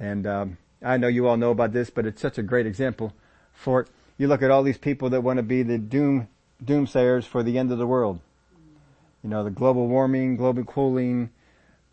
And 0.00 0.26
um, 0.26 0.58
I 0.82 0.96
know 0.96 1.08
you 1.08 1.28
all 1.28 1.36
know 1.36 1.50
about 1.50 1.72
this, 1.72 1.90
but 1.90 2.06
it's 2.06 2.20
such 2.20 2.38
a 2.38 2.42
great 2.42 2.66
example 2.66 3.12
for 3.52 3.80
it. 3.80 3.88
You 4.18 4.28
look 4.28 4.42
at 4.42 4.50
all 4.50 4.62
these 4.62 4.78
people 4.78 5.10
that 5.10 5.22
want 5.22 5.38
to 5.38 5.42
be 5.42 5.62
the 5.62 5.78
doom 5.78 6.28
doomsayers 6.64 7.24
for 7.24 7.42
the 7.42 7.58
end 7.58 7.72
of 7.72 7.78
the 7.78 7.86
world 7.86 8.20
you 9.24 9.30
know, 9.30 9.42
the 9.42 9.50
global 9.50 9.88
warming, 9.88 10.36
global 10.36 10.64
cooling, 10.64 11.30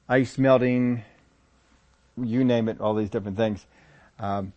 ice 0.10 0.38
melting, 0.38 1.04
you 2.22 2.44
name 2.44 2.68
it, 2.68 2.82
all 2.82 2.94
these 2.94 3.10
different 3.10 3.38
things. 3.38 3.66
Um, 4.20 4.52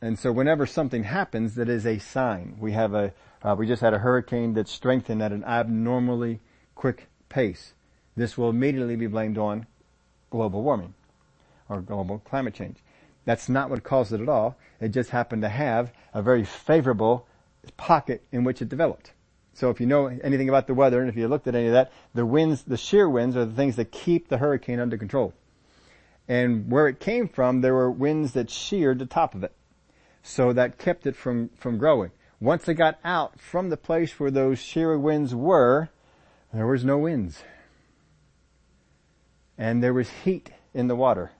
and 0.00 0.18
so 0.18 0.30
whenever 0.30 0.66
something 0.66 1.04
happens 1.04 1.54
that 1.56 1.68
is 1.68 1.84
a 1.84 1.98
sign, 1.98 2.56
we 2.60 2.72
have 2.72 2.94
a, 2.94 3.12
uh, 3.42 3.54
we 3.58 3.66
just 3.66 3.82
had 3.82 3.94
a 3.94 3.98
hurricane 3.98 4.54
that 4.54 4.68
strengthened 4.68 5.22
at 5.22 5.32
an 5.32 5.44
abnormally 5.44 6.40
quick 6.74 7.08
pace. 7.28 7.74
This 8.16 8.38
will 8.38 8.50
immediately 8.50 8.96
be 8.96 9.06
blamed 9.06 9.38
on 9.38 9.66
global 10.30 10.62
warming 10.62 10.94
or 11.68 11.80
global 11.80 12.18
climate 12.20 12.54
change. 12.54 12.78
That's 13.24 13.48
not 13.48 13.70
what 13.70 13.82
caused 13.82 14.12
it 14.12 14.20
at 14.20 14.28
all. 14.28 14.56
It 14.80 14.88
just 14.88 15.10
happened 15.10 15.42
to 15.42 15.48
have 15.48 15.92
a 16.14 16.22
very 16.22 16.44
favorable 16.44 17.26
pocket 17.76 18.24
in 18.32 18.44
which 18.44 18.62
it 18.62 18.68
developed. 18.68 19.12
So 19.52 19.70
if 19.70 19.80
you 19.80 19.86
know 19.86 20.06
anything 20.06 20.48
about 20.48 20.68
the 20.68 20.74
weather 20.74 21.00
and 21.00 21.08
if 21.08 21.16
you 21.16 21.26
looked 21.26 21.48
at 21.48 21.54
any 21.56 21.66
of 21.66 21.72
that, 21.72 21.92
the 22.14 22.24
winds, 22.24 22.62
the 22.62 22.76
shear 22.76 23.10
winds 23.10 23.36
are 23.36 23.44
the 23.44 23.54
things 23.54 23.74
that 23.76 23.90
keep 23.90 24.28
the 24.28 24.38
hurricane 24.38 24.78
under 24.78 24.96
control. 24.96 25.34
And 26.28 26.70
where 26.70 26.86
it 26.86 27.00
came 27.00 27.28
from, 27.28 27.60
there 27.60 27.74
were 27.74 27.90
winds 27.90 28.32
that 28.32 28.50
sheared 28.50 29.00
the 29.00 29.06
top 29.06 29.34
of 29.34 29.42
it. 29.42 29.52
So 30.28 30.52
that 30.52 30.76
kept 30.76 31.06
it 31.06 31.16
from, 31.16 31.48
from 31.56 31.78
growing. 31.78 32.10
Once 32.38 32.68
it 32.68 32.74
got 32.74 32.98
out 33.02 33.40
from 33.40 33.70
the 33.70 33.78
place 33.78 34.20
where 34.20 34.30
those 34.30 34.58
shear 34.58 34.96
winds 34.98 35.34
were, 35.34 35.88
there 36.52 36.66
was 36.66 36.84
no 36.84 36.98
winds. 36.98 37.42
And 39.56 39.82
there 39.82 39.94
was 39.94 40.10
heat 40.10 40.50
in 40.74 40.86
the 40.86 40.94
water. 40.94 41.32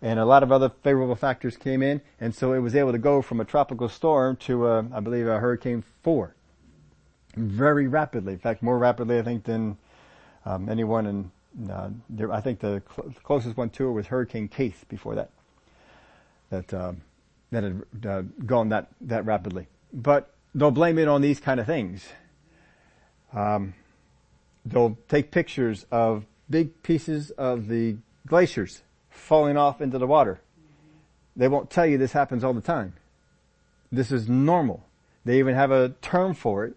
And 0.00 0.20
a 0.20 0.24
lot 0.24 0.44
of 0.44 0.52
other 0.52 0.70
favorable 0.84 1.16
factors 1.16 1.56
came 1.56 1.82
in, 1.82 2.02
and 2.20 2.32
so 2.32 2.52
it 2.52 2.60
was 2.60 2.76
able 2.76 2.92
to 2.92 2.98
go 2.98 3.20
from 3.20 3.40
a 3.40 3.44
tropical 3.44 3.88
storm 3.88 4.36
to, 4.36 4.68
a, 4.68 4.86
I 4.94 5.00
believe, 5.00 5.26
a 5.26 5.40
Hurricane 5.40 5.82
4. 6.04 6.36
Very 7.34 7.88
rapidly. 7.88 8.34
In 8.34 8.38
fact, 8.38 8.62
more 8.62 8.78
rapidly, 8.78 9.18
I 9.18 9.22
think, 9.22 9.42
than 9.42 9.76
um, 10.44 10.68
anyone 10.68 11.06
in, 11.06 11.68
uh, 11.68 11.90
there, 12.08 12.32
I 12.32 12.40
think 12.40 12.60
the 12.60 12.80
cl- 12.94 13.12
closest 13.24 13.56
one 13.56 13.70
to 13.70 13.88
it 13.88 13.92
was 13.92 14.06
Hurricane 14.06 14.46
Keith 14.46 14.84
before 14.88 15.16
that. 15.16 15.30
That, 16.50 16.72
um, 16.72 17.00
that 17.54 17.64
had 17.64 18.06
uh, 18.06 18.22
gone 18.44 18.68
that, 18.70 18.88
that 19.00 19.24
rapidly. 19.24 19.66
But 19.92 20.30
they'll 20.54 20.70
blame 20.70 20.98
it 20.98 21.08
on 21.08 21.22
these 21.22 21.40
kind 21.40 21.60
of 21.60 21.66
things. 21.66 22.04
Um, 23.32 23.74
they'll 24.64 24.98
take 25.08 25.30
pictures 25.30 25.86
of 25.90 26.24
big 26.48 26.82
pieces 26.82 27.30
of 27.32 27.68
the 27.68 27.96
glaciers 28.26 28.82
falling 29.10 29.56
off 29.56 29.80
into 29.80 29.98
the 29.98 30.06
water. 30.06 30.40
They 31.36 31.48
won't 31.48 31.70
tell 31.70 31.86
you 31.86 31.98
this 31.98 32.12
happens 32.12 32.44
all 32.44 32.54
the 32.54 32.60
time. 32.60 32.94
This 33.90 34.12
is 34.12 34.28
normal. 34.28 34.84
They 35.24 35.38
even 35.38 35.54
have 35.54 35.70
a 35.70 35.90
term 36.02 36.34
for 36.34 36.64
it, 36.64 36.74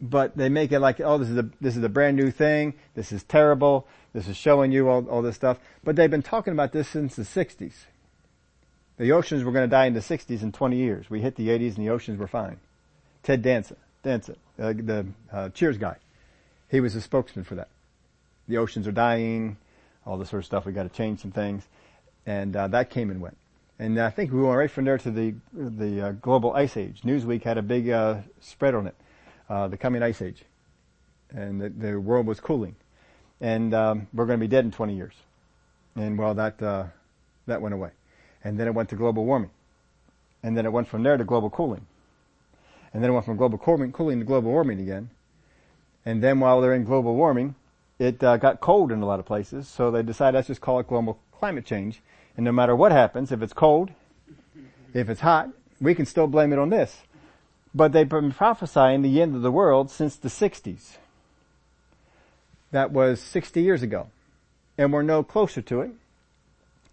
but 0.00 0.36
they 0.36 0.48
make 0.48 0.72
it 0.72 0.80
like, 0.80 1.00
oh, 1.00 1.18
this 1.18 1.28
is 1.28 1.38
a, 1.38 1.50
this 1.60 1.76
is 1.76 1.82
a 1.82 1.88
brand 1.88 2.16
new 2.16 2.30
thing. 2.30 2.74
This 2.94 3.12
is 3.12 3.22
terrible. 3.24 3.86
This 4.12 4.28
is 4.28 4.36
showing 4.36 4.72
you 4.72 4.88
all, 4.88 5.06
all 5.08 5.22
this 5.22 5.36
stuff. 5.36 5.58
But 5.84 5.96
they've 5.96 6.10
been 6.10 6.22
talking 6.22 6.52
about 6.52 6.72
this 6.72 6.88
since 6.88 7.16
the 7.16 7.22
60s. 7.22 7.72
The 8.98 9.12
oceans 9.12 9.44
were 9.44 9.52
going 9.52 9.68
to 9.68 9.70
die 9.70 9.86
in 9.86 9.94
the 9.94 10.00
60s 10.00 10.42
in 10.42 10.52
20 10.52 10.76
years. 10.76 11.10
We 11.10 11.20
hit 11.20 11.36
the 11.36 11.48
80s 11.48 11.76
and 11.76 11.86
the 11.86 11.90
oceans 11.90 12.18
were 12.18 12.26
fine. 12.26 12.58
Ted 13.22 13.42
Danson, 13.42 13.76
Danson, 14.02 14.36
uh, 14.58 14.72
the 14.72 15.06
uh, 15.32 15.48
Cheers 15.50 15.76
guy, 15.76 15.96
he 16.70 16.80
was 16.80 16.94
a 16.94 17.00
spokesman 17.00 17.44
for 17.44 17.56
that. 17.56 17.68
The 18.48 18.58
oceans 18.58 18.86
are 18.86 18.92
dying, 18.92 19.56
all 20.06 20.16
this 20.16 20.30
sort 20.30 20.40
of 20.40 20.46
stuff. 20.46 20.64
We 20.64 20.72
got 20.72 20.84
to 20.84 20.88
change 20.88 21.20
some 21.20 21.32
things, 21.32 21.64
and 22.24 22.54
uh, 22.54 22.68
that 22.68 22.90
came 22.90 23.10
and 23.10 23.20
went. 23.20 23.36
And 23.78 23.98
I 24.00 24.10
think 24.10 24.32
we 24.32 24.40
went 24.40 24.56
right 24.56 24.70
from 24.70 24.84
there 24.84 24.96
to 24.98 25.10
the 25.10 25.34
the 25.52 26.00
uh, 26.00 26.12
global 26.12 26.54
ice 26.54 26.76
age. 26.76 27.02
Newsweek 27.02 27.42
had 27.42 27.58
a 27.58 27.62
big 27.62 27.90
uh, 27.90 28.18
spread 28.40 28.74
on 28.76 28.86
it, 28.86 28.94
uh, 29.50 29.66
the 29.66 29.76
coming 29.76 30.02
ice 30.02 30.22
age, 30.22 30.42
and 31.30 31.60
the, 31.60 31.68
the 31.68 32.00
world 32.00 32.26
was 32.26 32.38
cooling, 32.38 32.76
and 33.40 33.74
um, 33.74 34.06
we're 34.14 34.26
going 34.26 34.38
to 34.38 34.44
be 34.44 34.48
dead 34.48 34.64
in 34.64 34.70
20 34.70 34.94
years. 34.94 35.14
And 35.96 36.16
well, 36.16 36.34
that 36.34 36.58
that 36.58 37.60
went 37.60 37.74
away 37.74 37.90
and 38.46 38.60
then 38.60 38.68
it 38.68 38.74
went 38.74 38.88
to 38.90 38.94
global 38.94 39.24
warming. 39.24 39.50
And 40.40 40.56
then 40.56 40.66
it 40.66 40.72
went 40.72 40.86
from 40.86 41.02
there 41.02 41.16
to 41.16 41.24
global 41.24 41.50
cooling. 41.50 41.84
And 42.94 43.02
then 43.02 43.10
it 43.10 43.12
went 43.12 43.26
from 43.26 43.36
global 43.36 43.58
cooling, 43.58 43.90
cooling 43.90 44.20
to 44.20 44.24
global 44.24 44.52
warming 44.52 44.80
again. 44.80 45.10
And 46.04 46.22
then 46.22 46.38
while 46.38 46.60
they're 46.60 46.72
in 46.72 46.84
global 46.84 47.16
warming, 47.16 47.56
it 47.98 48.22
uh, 48.22 48.36
got 48.36 48.60
cold 48.60 48.92
in 48.92 49.02
a 49.02 49.06
lot 49.06 49.18
of 49.18 49.26
places, 49.26 49.66
so 49.66 49.90
they 49.90 50.04
decided 50.04 50.36
let's 50.36 50.46
just 50.46 50.60
call 50.60 50.78
it 50.78 50.86
global 50.86 51.18
climate 51.32 51.64
change. 51.64 52.00
And 52.36 52.44
no 52.44 52.52
matter 52.52 52.76
what 52.76 52.92
happens, 52.92 53.32
if 53.32 53.42
it's 53.42 53.52
cold, 53.52 53.90
if 54.94 55.08
it's 55.08 55.22
hot, 55.22 55.50
we 55.80 55.96
can 55.96 56.06
still 56.06 56.28
blame 56.28 56.52
it 56.52 56.60
on 56.60 56.70
this. 56.70 57.00
But 57.74 57.90
they've 57.90 58.08
been 58.08 58.30
prophesying 58.30 59.02
the 59.02 59.20
end 59.20 59.34
of 59.34 59.42
the 59.42 59.50
world 59.50 59.90
since 59.90 60.14
the 60.14 60.28
60s. 60.28 60.98
That 62.70 62.92
was 62.92 63.20
60 63.20 63.60
years 63.60 63.82
ago. 63.82 64.06
And 64.78 64.92
we're 64.92 65.02
no 65.02 65.24
closer 65.24 65.62
to 65.62 65.80
it. 65.80 65.90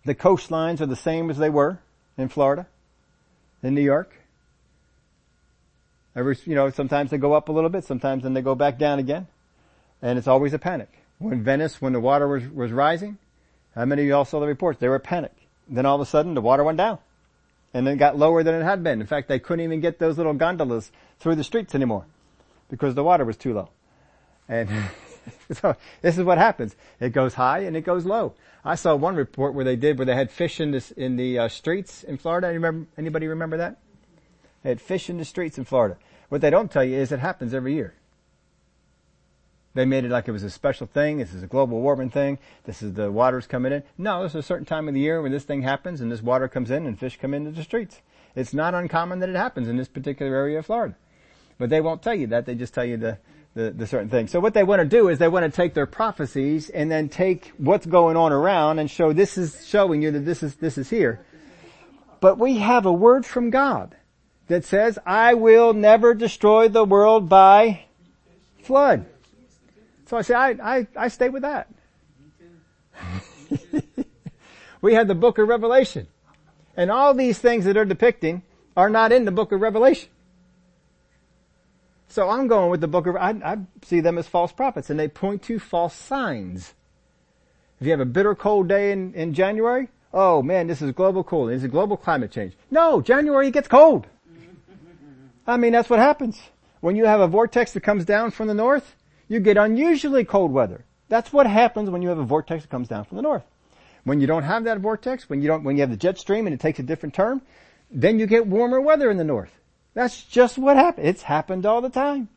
The 0.05 0.15
coastlines 0.15 0.81
are 0.81 0.85
the 0.85 0.95
same 0.95 1.29
as 1.29 1.37
they 1.37 1.49
were 1.49 1.79
in 2.17 2.29
Florida, 2.29 2.67
in 3.61 3.73
New 3.73 3.81
York. 3.81 4.13
Every, 6.15 6.37
you 6.45 6.55
know, 6.55 6.69
sometimes 6.69 7.09
they 7.09 7.17
go 7.17 7.33
up 7.33 7.49
a 7.49 7.51
little 7.51 7.69
bit, 7.69 7.85
sometimes 7.85 8.23
then 8.23 8.33
they 8.33 8.41
go 8.41 8.53
back 8.53 8.77
down 8.77 8.99
again. 8.99 9.27
And 10.01 10.19
it's 10.19 10.27
always 10.27 10.53
a 10.53 10.59
panic. 10.59 10.89
When 11.17 11.43
Venice, 11.43 11.81
when 11.81 11.93
the 11.93 11.99
water 11.99 12.27
was, 12.27 12.47
was 12.49 12.71
rising, 12.71 13.17
how 13.75 13.85
many 13.85 14.03
of 14.03 14.07
you 14.07 14.15
all 14.15 14.25
saw 14.25 14.39
the 14.39 14.47
reports? 14.47 14.79
They 14.79 14.89
were 14.89 14.99
panic. 14.99 15.33
Then 15.67 15.85
all 15.85 15.95
of 15.95 16.01
a 16.01 16.05
sudden 16.05 16.33
the 16.33 16.41
water 16.41 16.63
went 16.63 16.77
down. 16.77 16.99
And 17.73 17.87
then 17.87 17.97
got 17.97 18.17
lower 18.17 18.43
than 18.43 18.53
it 18.53 18.63
had 18.63 18.83
been. 18.83 19.01
In 19.01 19.07
fact, 19.07 19.27
they 19.27 19.39
couldn't 19.39 19.63
even 19.63 19.79
get 19.79 19.97
those 19.97 20.17
little 20.17 20.33
gondolas 20.33 20.91
through 21.19 21.35
the 21.35 21.43
streets 21.43 21.73
anymore 21.73 22.05
because 22.69 22.93
the 22.93 23.03
water 23.03 23.25
was 23.25 23.37
too 23.37 23.53
low. 23.53 23.69
And 24.47 24.69
so 25.51 25.75
this 26.01 26.17
is 26.17 26.23
what 26.23 26.37
happens. 26.37 26.75
It 26.99 27.11
goes 27.11 27.33
high 27.35 27.59
and 27.59 27.75
it 27.75 27.81
goes 27.81 28.05
low. 28.05 28.33
I 28.65 28.75
saw 28.75 28.95
one 28.95 29.15
report 29.15 29.53
where 29.53 29.65
they 29.65 29.75
did 29.75 29.97
where 29.97 30.05
they 30.05 30.15
had 30.15 30.31
fish 30.31 30.59
in 30.59 30.71
this 30.71 30.91
in 30.91 31.17
the 31.17 31.39
uh, 31.39 31.47
streets 31.49 32.03
in 32.03 32.17
Florida. 32.17 32.47
Remember, 32.47 32.87
anybody 32.97 33.27
remember 33.27 33.57
that? 33.57 33.77
They 34.63 34.69
had 34.69 34.81
fish 34.81 35.09
in 35.09 35.17
the 35.17 35.25
streets 35.25 35.57
in 35.57 35.65
Florida. 35.65 35.97
What 36.29 36.41
they 36.41 36.49
don't 36.49 36.71
tell 36.71 36.83
you 36.83 36.97
is 36.97 37.11
it 37.11 37.19
happens 37.19 37.53
every 37.53 37.73
year. 37.73 37.93
They 39.75 39.85
made 39.85 40.05
it 40.05 40.11
like 40.11 40.27
it 40.27 40.31
was 40.31 40.43
a 40.43 40.51
special 40.51 40.85
thing. 40.85 41.17
This 41.17 41.33
is 41.33 41.41
a 41.41 41.47
global 41.47 41.81
warming 41.81 42.11
thing. 42.11 42.37
This 42.65 42.83
is 42.83 42.93
the 42.93 43.11
water's 43.11 43.47
coming 43.47 43.71
in. 43.73 43.83
No, 43.97 44.19
there's 44.19 44.35
a 44.35 44.43
certain 44.43 44.65
time 44.65 44.87
of 44.87 44.93
the 44.93 44.99
year 44.99 45.21
when 45.21 45.31
this 45.31 45.43
thing 45.43 45.63
happens 45.63 45.99
and 45.99 46.11
this 46.11 46.21
water 46.21 46.47
comes 46.47 46.69
in 46.69 46.85
and 46.85 46.97
fish 46.97 47.17
come 47.19 47.33
into 47.33 47.51
the 47.51 47.63
streets. 47.63 48.01
It's 48.35 48.53
not 48.53 48.75
uncommon 48.75 49.19
that 49.19 49.29
it 49.29 49.35
happens 49.35 49.67
in 49.67 49.77
this 49.77 49.87
particular 49.87 50.35
area 50.35 50.59
of 50.59 50.67
Florida. 50.67 50.95
But 51.57 51.69
they 51.69 51.81
won't 51.81 52.03
tell 52.03 52.13
you 52.13 52.27
that. 52.27 52.45
They 52.45 52.55
just 52.55 52.73
tell 52.73 52.85
you 52.85 52.97
the, 52.97 53.17
the, 53.55 53.71
the 53.71 53.85
certain 53.85 54.09
things. 54.09 54.31
So 54.31 54.39
what 54.39 54.53
they 54.53 54.63
want 54.63 54.81
to 54.81 54.87
do 54.87 55.09
is 55.09 55.19
they 55.19 55.27
want 55.27 55.45
to 55.45 55.55
take 55.55 55.73
their 55.73 55.85
prophecies 55.85 56.69
and 56.69 56.89
then 56.89 57.09
take 57.09 57.51
what's 57.57 57.85
going 57.85 58.17
on 58.17 58.31
around 58.31 58.79
and 58.79 58.89
show 58.89 59.13
this 59.13 59.37
is 59.37 59.67
showing 59.67 60.01
you 60.01 60.11
that 60.11 60.21
this 60.25 60.41
is, 60.41 60.55
this 60.55 60.77
is 60.77 60.89
here. 60.89 61.23
But 62.19 62.39
we 62.39 62.57
have 62.57 62.85
a 62.85 62.93
word 62.93 63.25
from 63.25 63.49
God 63.49 63.95
that 64.47 64.65
says, 64.65 64.97
I 65.05 65.35
will 65.35 65.73
never 65.73 66.13
destroy 66.13 66.67
the 66.67 66.83
world 66.83 67.29
by 67.29 67.85
flood. 68.63 69.05
So 70.07 70.17
I 70.17 70.21
say, 70.21 70.33
I, 70.33 70.49
I, 70.49 70.87
I 70.95 71.07
stay 71.09 71.29
with 71.29 71.43
that. 71.43 71.69
we 74.81 74.93
have 74.95 75.07
the 75.07 75.15
book 75.15 75.37
of 75.37 75.47
Revelation. 75.47 76.07
And 76.75 76.89
all 76.89 77.13
these 77.13 77.37
things 77.37 77.65
that 77.65 77.77
are 77.77 77.85
depicting 77.85 78.41
are 78.75 78.89
not 78.89 79.11
in 79.11 79.25
the 79.25 79.31
book 79.31 79.51
of 79.51 79.61
Revelation. 79.61 80.09
So 82.13 82.29
I'm 82.29 82.45
going 82.45 82.69
with 82.69 82.79
the 82.79 82.87
book 82.87 83.07
of, 83.07 83.15
I, 83.15 83.31
I 83.43 83.57
see 83.83 83.99
them 83.99 84.19
as 84.19 84.27
false 84.27 84.51
prophets 84.51 84.91
and 84.91 84.99
they 84.99 85.07
point 85.07 85.41
to 85.45 85.57
false 85.57 85.95
signs. 85.95 86.75
If 87.79 87.87
you 87.87 87.91
have 87.91 88.01
a 88.01 88.05
bitter 88.05 88.35
cold 88.35 88.67
day 88.67 88.91
in, 88.91 89.15
in 89.15 89.33
January, 89.33 89.89
oh 90.13 90.43
man, 90.43 90.67
this 90.67 90.79
is 90.83 90.91
global 90.91 91.23
cooling. 91.23 91.55
This 91.55 91.63
is 91.63 91.71
global 91.71 91.97
climate 91.97 92.29
change. 92.29 92.53
No, 92.69 93.01
January 93.01 93.49
gets 93.49 93.67
cold. 93.67 94.05
I 95.47 95.57
mean, 95.57 95.71
that's 95.71 95.89
what 95.89 95.97
happens. 95.97 96.39
When 96.81 96.95
you 96.95 97.05
have 97.05 97.19
a 97.19 97.27
vortex 97.27 97.73
that 97.73 97.81
comes 97.81 98.05
down 98.05 98.29
from 98.29 98.47
the 98.47 98.53
north, 98.53 98.95
you 99.27 99.39
get 99.39 99.57
unusually 99.57 100.23
cold 100.23 100.51
weather. 100.51 100.85
That's 101.09 101.33
what 101.33 101.47
happens 101.47 101.89
when 101.89 102.03
you 102.03 102.09
have 102.09 102.19
a 102.19 102.23
vortex 102.23 102.61
that 102.61 102.69
comes 102.69 102.89
down 102.89 103.05
from 103.05 103.15
the 103.15 103.23
north. 103.23 103.43
When 104.03 104.21
you 104.21 104.27
don't 104.27 104.43
have 104.43 104.65
that 104.65 104.81
vortex, 104.81 105.31
when 105.31 105.41
you 105.41 105.47
don't, 105.47 105.63
when 105.63 105.77
you 105.77 105.81
have 105.81 105.89
the 105.89 105.97
jet 105.97 106.19
stream 106.19 106.45
and 106.45 106.53
it 106.53 106.59
takes 106.59 106.77
a 106.77 106.83
different 106.83 107.15
turn, 107.15 107.41
then 107.89 108.19
you 108.19 108.27
get 108.27 108.45
warmer 108.45 108.79
weather 108.79 109.09
in 109.09 109.17
the 109.17 109.23
north. 109.23 109.49
That's 109.93 110.23
just 110.23 110.57
what 110.57 110.75
happened. 110.75 111.07
It's 111.07 111.23
happened 111.23 111.65
all 111.65 111.81
the 111.81 111.89
time. 111.89 112.29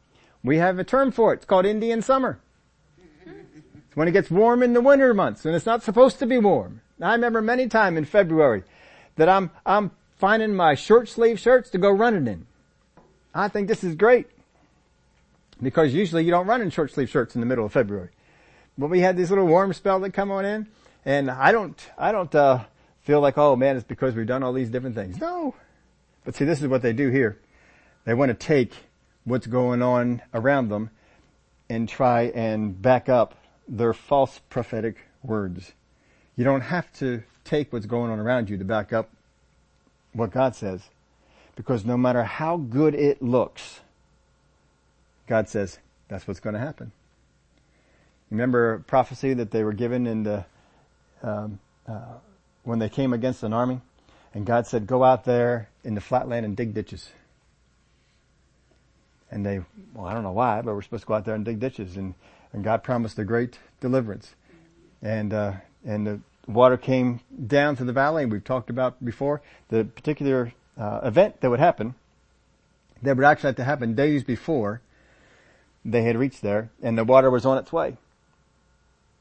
We 0.44 0.58
have 0.58 0.78
a 0.78 0.84
term 0.84 1.10
for 1.10 1.32
it. 1.32 1.36
It's 1.36 1.44
called 1.44 1.66
Indian 1.66 2.02
summer. 2.02 2.38
It's 2.98 3.96
when 3.96 4.08
it 4.08 4.12
gets 4.12 4.30
warm 4.30 4.62
in 4.62 4.74
the 4.74 4.80
winter 4.80 5.12
months 5.14 5.44
and 5.44 5.54
it's 5.54 5.66
not 5.66 5.82
supposed 5.82 6.18
to 6.18 6.26
be 6.26 6.38
warm. 6.38 6.82
I 7.00 7.12
remember 7.12 7.42
many 7.42 7.68
times 7.68 7.98
in 7.98 8.04
February 8.04 8.62
that 9.16 9.28
I'm, 9.28 9.50
I'm 9.64 9.90
finding 10.16 10.54
my 10.54 10.74
short 10.74 11.08
sleeve 11.08 11.40
shirts 11.40 11.70
to 11.70 11.78
go 11.78 11.90
running 11.90 12.26
in. 12.26 12.46
I 13.34 13.48
think 13.48 13.68
this 13.68 13.84
is 13.84 13.94
great. 13.94 14.28
Because 15.62 15.94
usually 15.94 16.24
you 16.24 16.30
don't 16.30 16.46
run 16.46 16.60
in 16.60 16.70
short 16.70 16.92
sleeve 16.92 17.08
shirts 17.08 17.34
in 17.34 17.40
the 17.40 17.46
middle 17.46 17.64
of 17.64 17.72
February. 17.72 18.10
But 18.76 18.88
we 18.88 19.00
had 19.00 19.16
this 19.16 19.30
little 19.30 19.46
warm 19.46 19.72
spell 19.72 20.00
that 20.00 20.12
come 20.12 20.30
on 20.30 20.44
in 20.44 20.66
and 21.04 21.30
I 21.30 21.52
don't, 21.52 21.90
I 21.96 22.12
don't, 22.12 22.34
uh, 22.34 22.64
feel 23.02 23.20
like, 23.20 23.38
oh 23.38 23.56
man, 23.56 23.76
it's 23.76 23.86
because 23.86 24.14
we've 24.14 24.26
done 24.26 24.42
all 24.42 24.52
these 24.52 24.68
different 24.68 24.96
things. 24.96 25.18
No. 25.18 25.54
But 26.24 26.34
see, 26.34 26.44
this 26.44 26.60
is 26.60 26.66
what 26.66 26.82
they 26.82 26.92
do 26.92 27.08
here. 27.08 27.38
They 28.06 28.14
want 28.14 28.30
to 28.30 28.34
take 28.34 28.72
what's 29.24 29.48
going 29.48 29.82
on 29.82 30.22
around 30.32 30.68
them 30.68 30.90
and 31.68 31.88
try 31.88 32.22
and 32.34 32.80
back 32.80 33.08
up 33.08 33.34
their 33.68 33.92
false 33.92 34.40
prophetic 34.48 34.96
words. 35.24 35.72
You 36.36 36.44
don't 36.44 36.60
have 36.60 36.90
to 36.94 37.24
take 37.44 37.72
what's 37.72 37.86
going 37.86 38.12
on 38.12 38.20
around 38.20 38.48
you 38.48 38.56
to 38.58 38.64
back 38.64 38.92
up 38.92 39.10
what 40.12 40.30
God 40.30 40.54
says. 40.54 40.82
Because 41.56 41.84
no 41.84 41.96
matter 41.96 42.22
how 42.22 42.56
good 42.56 42.94
it 42.94 43.20
looks, 43.20 43.80
God 45.26 45.48
says, 45.48 45.78
that's 46.08 46.28
what's 46.28 46.38
going 46.38 46.54
to 46.54 46.60
happen. 46.60 46.92
Remember 48.30 48.84
prophecy 48.86 49.34
that 49.34 49.50
they 49.50 49.64
were 49.64 49.72
given 49.72 50.06
in 50.06 50.22
the, 50.22 50.44
um, 51.24 51.58
uh, 51.88 52.18
when 52.62 52.78
they 52.78 52.88
came 52.88 53.12
against 53.12 53.42
an 53.42 53.52
army? 53.52 53.80
And 54.32 54.46
God 54.46 54.68
said, 54.68 54.86
go 54.86 55.02
out 55.02 55.24
there 55.24 55.70
in 55.82 55.96
the 55.96 56.00
flatland 56.00 56.44
and 56.46 56.56
dig 56.56 56.72
ditches. 56.72 57.10
And 59.36 59.44
they, 59.44 59.60
well, 59.92 60.06
I 60.06 60.14
don't 60.14 60.22
know 60.22 60.32
why, 60.32 60.62
but 60.62 60.74
we're 60.74 60.80
supposed 60.80 61.02
to 61.02 61.08
go 61.08 61.12
out 61.12 61.26
there 61.26 61.34
and 61.34 61.44
dig 61.44 61.60
ditches. 61.60 61.98
And, 61.98 62.14
and 62.54 62.64
God 62.64 62.82
promised 62.82 63.18
a 63.18 63.24
great 63.24 63.58
deliverance. 63.82 64.34
And, 65.02 65.34
uh, 65.34 65.52
and 65.84 66.06
the 66.06 66.20
water 66.48 66.78
came 66.78 67.20
down 67.46 67.76
to 67.76 67.84
the 67.84 67.92
valley. 67.92 68.24
We've 68.24 68.42
talked 68.42 68.70
about 68.70 69.04
before 69.04 69.42
the 69.68 69.84
particular 69.84 70.54
uh, 70.78 71.00
event 71.04 71.42
that 71.42 71.50
would 71.50 71.60
happen. 71.60 71.96
That 73.02 73.18
would 73.18 73.26
actually 73.26 73.48
have 73.48 73.56
to 73.56 73.64
happen 73.64 73.94
days 73.94 74.24
before 74.24 74.80
they 75.84 76.04
had 76.04 76.16
reached 76.16 76.40
there 76.40 76.70
and 76.82 76.96
the 76.96 77.04
water 77.04 77.30
was 77.30 77.44
on 77.44 77.58
its 77.58 77.70
way. 77.70 77.98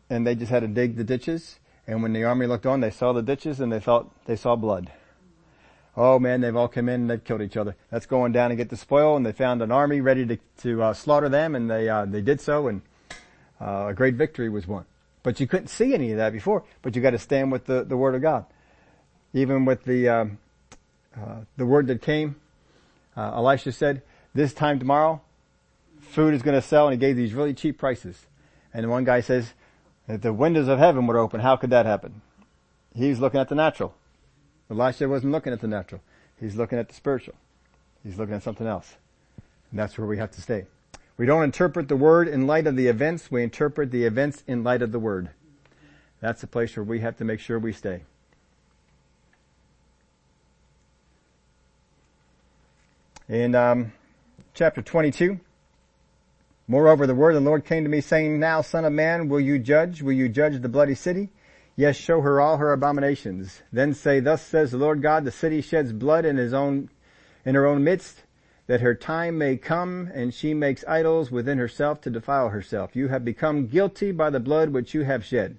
And 0.10 0.26
they 0.26 0.34
just 0.34 0.50
had 0.50 0.62
to 0.62 0.70
dig 0.70 0.96
the 0.96 1.04
ditches. 1.04 1.60
And 1.88 2.02
when 2.02 2.14
the 2.14 2.24
army 2.24 2.48
looked 2.48 2.66
on, 2.66 2.80
they 2.80 2.90
saw 2.90 3.12
the 3.12 3.22
ditches 3.22 3.60
and 3.60 3.70
they 3.70 3.82
thought 3.82 4.10
they 4.28 4.38
saw 4.38 4.56
blood. 4.56 4.94
Oh 5.98 6.20
man, 6.20 6.42
they've 6.42 6.56
all 6.56 6.68
come 6.68 6.90
in 6.90 7.02
and 7.02 7.10
they've 7.10 7.24
killed 7.24 7.42
each 7.42 7.56
other. 7.56 7.76
Let's 7.92 8.06
go 8.06 8.24
on 8.24 8.34
down 8.34 8.52
and 8.52 8.58
get 8.58 8.70
the 8.70 8.76
spoil. 8.76 9.16
And 9.16 9.26
they 9.26 9.32
found 9.32 9.62
an 9.62 9.72
army 9.72 10.02
ready 10.02 10.26
to, 10.26 10.38
to 10.62 10.84
uh, 10.84 10.94
slaughter 10.94 11.30
them, 11.30 11.56
and 11.56 11.70
they 11.70 11.88
uh, 11.88 12.06
they 12.06 12.22
did 12.22 12.42
so, 12.42 12.68
and 12.68 12.82
uh, 13.62 13.88
a 13.90 13.94
great 13.94 14.16
victory 14.16 14.50
was 14.50 14.68
won. 14.68 14.86
But 15.24 15.40
you 15.40 15.48
couldn't 15.48 15.68
see 15.68 15.94
any 15.94 16.12
of 16.12 16.18
that 16.18 16.34
before. 16.34 16.64
But 16.82 16.96
you 16.96 17.02
got 17.02 17.12
to 17.12 17.20
stand 17.20 17.52
with 17.52 17.66
the 17.66 17.84
the 17.84 17.96
word 17.96 18.14
of 18.14 18.22
God, 18.22 18.46
even 19.34 19.64
with 19.64 19.86
the 19.86 20.10
um, 20.10 20.38
uh, 21.16 21.42
the 21.56 21.66
word 21.66 21.88
that 21.88 22.02
came. 22.02 22.36
Uh, 23.16 23.32
Elisha 23.34 23.72
said, 23.72 24.02
"This 24.34 24.54
time 24.54 24.80
tomorrow, 24.80 25.22
food 26.02 26.34
is 26.34 26.42
going 26.42 26.60
to 26.60 26.68
sell," 26.68 26.88
and 26.88 26.94
he 26.94 27.00
gave 27.00 27.16
these 27.16 27.34
really 27.34 27.54
cheap 27.54 27.78
prices. 27.78 28.26
And 28.74 28.90
one 28.90 29.06
guy 29.06 29.22
says, 29.22 29.54
"If 30.10 30.20
the 30.20 30.34
windows 30.34 30.68
of 30.68 30.78
heaven 30.78 31.08
would 31.08 31.16
open, 31.16 31.40
how 31.40 31.56
could 31.56 31.70
that 31.70 31.86
happen?" 31.86 32.22
He's 32.94 33.20
looking 33.20 33.40
at 33.40 33.48
the 33.48 33.56
natural. 33.56 33.94
Elisha 34.70 35.08
wasn't 35.08 35.32
looking 35.32 35.54
at 35.54 35.62
the 35.62 35.68
natural. 35.68 36.02
He's 36.40 36.56
looking 36.56 36.80
at 36.80 36.90
the 36.90 36.96
spiritual. 36.96 37.36
He's 38.04 38.18
looking 38.18 38.36
at 38.36 38.44
something 38.44 38.68
else. 38.68 38.96
And 39.72 39.80
that's 39.80 39.98
where 39.98 40.08
we 40.08 40.18
have 40.18 40.32
to 40.32 40.42
stay. 40.42 40.66
We 41.18 41.26
don't 41.26 41.44
interpret 41.44 41.88
the 41.88 41.96
word 41.96 42.28
in 42.28 42.46
light 42.46 42.68
of 42.68 42.76
the 42.76 42.88
events. 42.88 43.32
We 43.32 43.44
interpret 43.44 43.92
the 43.92 44.04
events 44.04 44.44
in 44.48 44.64
light 44.64 44.82
of 44.82 44.92
the 44.92 45.00
word. 45.00 45.30
That's 46.20 46.42
the 46.42 46.48
place 46.48 46.76
where 46.76 46.84
we 46.84 47.00
have 47.00 47.18
to 47.18 47.24
make 47.24 47.40
sure 47.40 47.58
we 47.58 47.72
stay. 47.72 48.02
In 53.28 53.56
um, 53.56 53.94
chapter 54.54 54.82
22, 54.82 55.40
moreover, 56.68 57.08
the 57.08 57.16
word 57.16 57.36
of 57.36 57.44
the 57.44 57.50
Lord 57.50 57.66
came 57.66 57.84
to 57.84 57.90
me 57.90 58.02
saying, 58.02 58.40
Now, 58.40 58.62
son 58.62 58.86
of 58.86 58.94
man, 58.94 59.30
will 59.30 59.40
you 59.40 59.58
judge? 59.58 60.02
Will 60.02 60.14
you 60.14 60.30
judge 60.30 60.62
the 60.62 60.70
bloody 60.70 60.96
city? 60.96 61.30
Yes, 61.76 61.98
show 61.98 62.22
her 62.22 62.40
all 62.40 62.58
her 62.58 62.72
abominations. 62.72 63.62
Then 63.72 63.94
say, 63.94 64.22
thus 64.22 64.42
says 64.42 64.72
the 64.72 64.78
Lord 64.78 65.02
God, 65.02 65.26
the 65.26 65.32
city 65.32 65.62
sheds 65.62 65.92
blood 65.92 66.24
in 66.24 66.38
his 66.38 66.54
own, 66.54 66.90
in 67.44 67.56
her 67.56 67.66
own 67.66 67.84
midst, 67.84 68.24
that 68.68 68.82
her 68.82 68.96
time 68.96 69.38
may 69.38 69.58
come 69.58 70.10
and 70.14 70.34
she 70.34 70.54
makes 70.54 70.86
idols 70.88 71.32
within 71.32 71.58
herself 71.58 72.02
to 72.02 72.10
defile 72.10 72.50
herself. 72.50 72.96
You 72.96 73.10
have 73.10 73.26
become 73.26 73.68
guilty 73.68 74.12
by 74.12 74.30
the 74.30 74.40
blood 74.40 74.70
which 74.70 74.94
you 74.94 75.04
have 75.04 75.26
shed. 75.26 75.58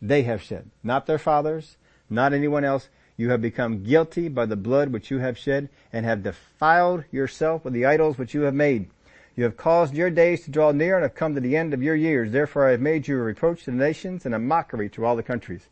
They 0.00 0.22
have 0.22 0.42
shed. 0.42 0.70
Not 0.82 1.06
their 1.06 1.18
fathers, 1.18 1.76
not 2.08 2.32
anyone 2.32 2.64
else. 2.64 2.88
You 3.16 3.30
have 3.30 3.42
become 3.42 3.84
guilty 3.84 4.28
by 4.28 4.46
the 4.46 4.56
blood 4.56 4.88
which 4.88 5.10
you 5.10 5.18
have 5.18 5.38
shed 5.38 5.68
and 5.92 6.06
have 6.06 6.22
defiled 6.22 7.04
yourself 7.12 7.64
with 7.64 7.74
the 7.74 7.86
idols 7.86 8.16
which 8.16 8.34
you 8.34 8.42
have 8.42 8.54
made. 8.54 8.88
You 9.34 9.44
have 9.44 9.56
caused 9.56 9.94
your 9.94 10.10
days 10.10 10.44
to 10.44 10.50
draw 10.50 10.72
near 10.72 10.96
and 10.96 11.02
have 11.02 11.14
come 11.14 11.34
to 11.34 11.40
the 11.40 11.56
end 11.56 11.72
of 11.72 11.82
your 11.82 11.94
years. 11.94 12.32
Therefore 12.32 12.68
I 12.68 12.72
have 12.72 12.80
made 12.80 13.08
you 13.08 13.16
a 13.16 13.22
reproach 13.22 13.64
to 13.64 13.70
the 13.70 13.76
nations 13.76 14.26
and 14.26 14.34
a 14.34 14.38
mockery 14.38 14.90
to 14.90 15.06
all 15.06 15.16
the 15.16 15.22
countries. 15.22 15.68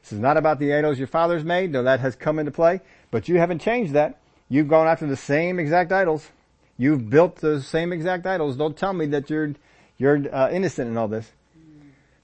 This 0.00 0.12
is 0.12 0.18
not 0.18 0.36
about 0.36 0.58
the 0.58 0.74
idols 0.74 0.98
your 0.98 1.06
fathers 1.06 1.44
made, 1.44 1.72
though 1.72 1.82
that 1.82 2.00
has 2.00 2.16
come 2.16 2.38
into 2.38 2.50
play, 2.50 2.80
but 3.10 3.28
you 3.28 3.38
haven't 3.38 3.60
changed 3.60 3.92
that. 3.92 4.18
You've 4.48 4.68
gone 4.68 4.88
after 4.88 5.06
the 5.06 5.16
same 5.16 5.58
exact 5.58 5.92
idols. 5.92 6.28
You've 6.76 7.08
built 7.08 7.36
those 7.36 7.66
same 7.66 7.92
exact 7.92 8.26
idols. 8.26 8.56
Don't 8.56 8.76
tell 8.76 8.92
me 8.92 9.06
that 9.06 9.30
you're, 9.30 9.54
you're 9.98 10.34
uh, 10.34 10.50
innocent 10.50 10.90
in 10.90 10.96
all 10.96 11.08
this. 11.08 11.30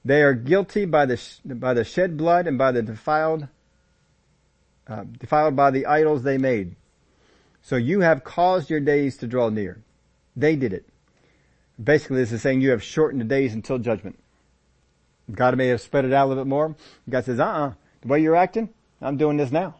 They 0.05 0.23
are 0.23 0.33
guilty 0.33 0.87
by 0.87 1.07
the, 1.07 1.21
by 1.45 1.75
the 1.75 1.85
shed 1.85 2.17
blood 2.17 2.47
and 2.47 2.57
by 2.57 2.73
the 2.73 2.83
defiled, 2.83 3.47
uh, 4.87 5.05
defiled 5.05 5.55
by 5.55 5.71
the 5.71 5.87
idols 5.87 6.23
they 6.23 6.39
made. 6.39 6.77
So 7.63 7.77
you 7.77 8.01
have 8.01 8.25
caused 8.25 8.71
your 8.71 8.81
days 8.81 9.19
to 9.19 9.27
draw 9.27 9.51
near. 9.51 9.83
They 10.39 10.55
did 10.55 10.73
it. 10.73 10.89
Basically, 11.83 12.19
this 12.19 12.31
is 12.31 12.43
saying 12.43 12.61
you 12.61 12.71
have 12.71 12.83
shortened 12.83 13.21
the 13.21 13.25
days 13.25 13.55
until 13.55 13.79
judgment. 13.79 14.19
God 15.33 15.57
may 15.59 15.67
have 15.67 15.81
spread 15.81 16.05
it 16.05 16.13
out 16.13 16.27
a 16.27 16.29
little 16.29 16.45
bit 16.45 16.49
more. 16.49 16.77
God 17.11 17.25
says, 17.25 17.41
uh-uh, 17.41 17.73
the 18.03 18.09
way 18.09 18.21
you're 18.21 18.37
acting, 18.37 18.69
I'm 19.03 19.17
doing 19.17 19.37
this 19.37 19.51
now. 19.51 19.75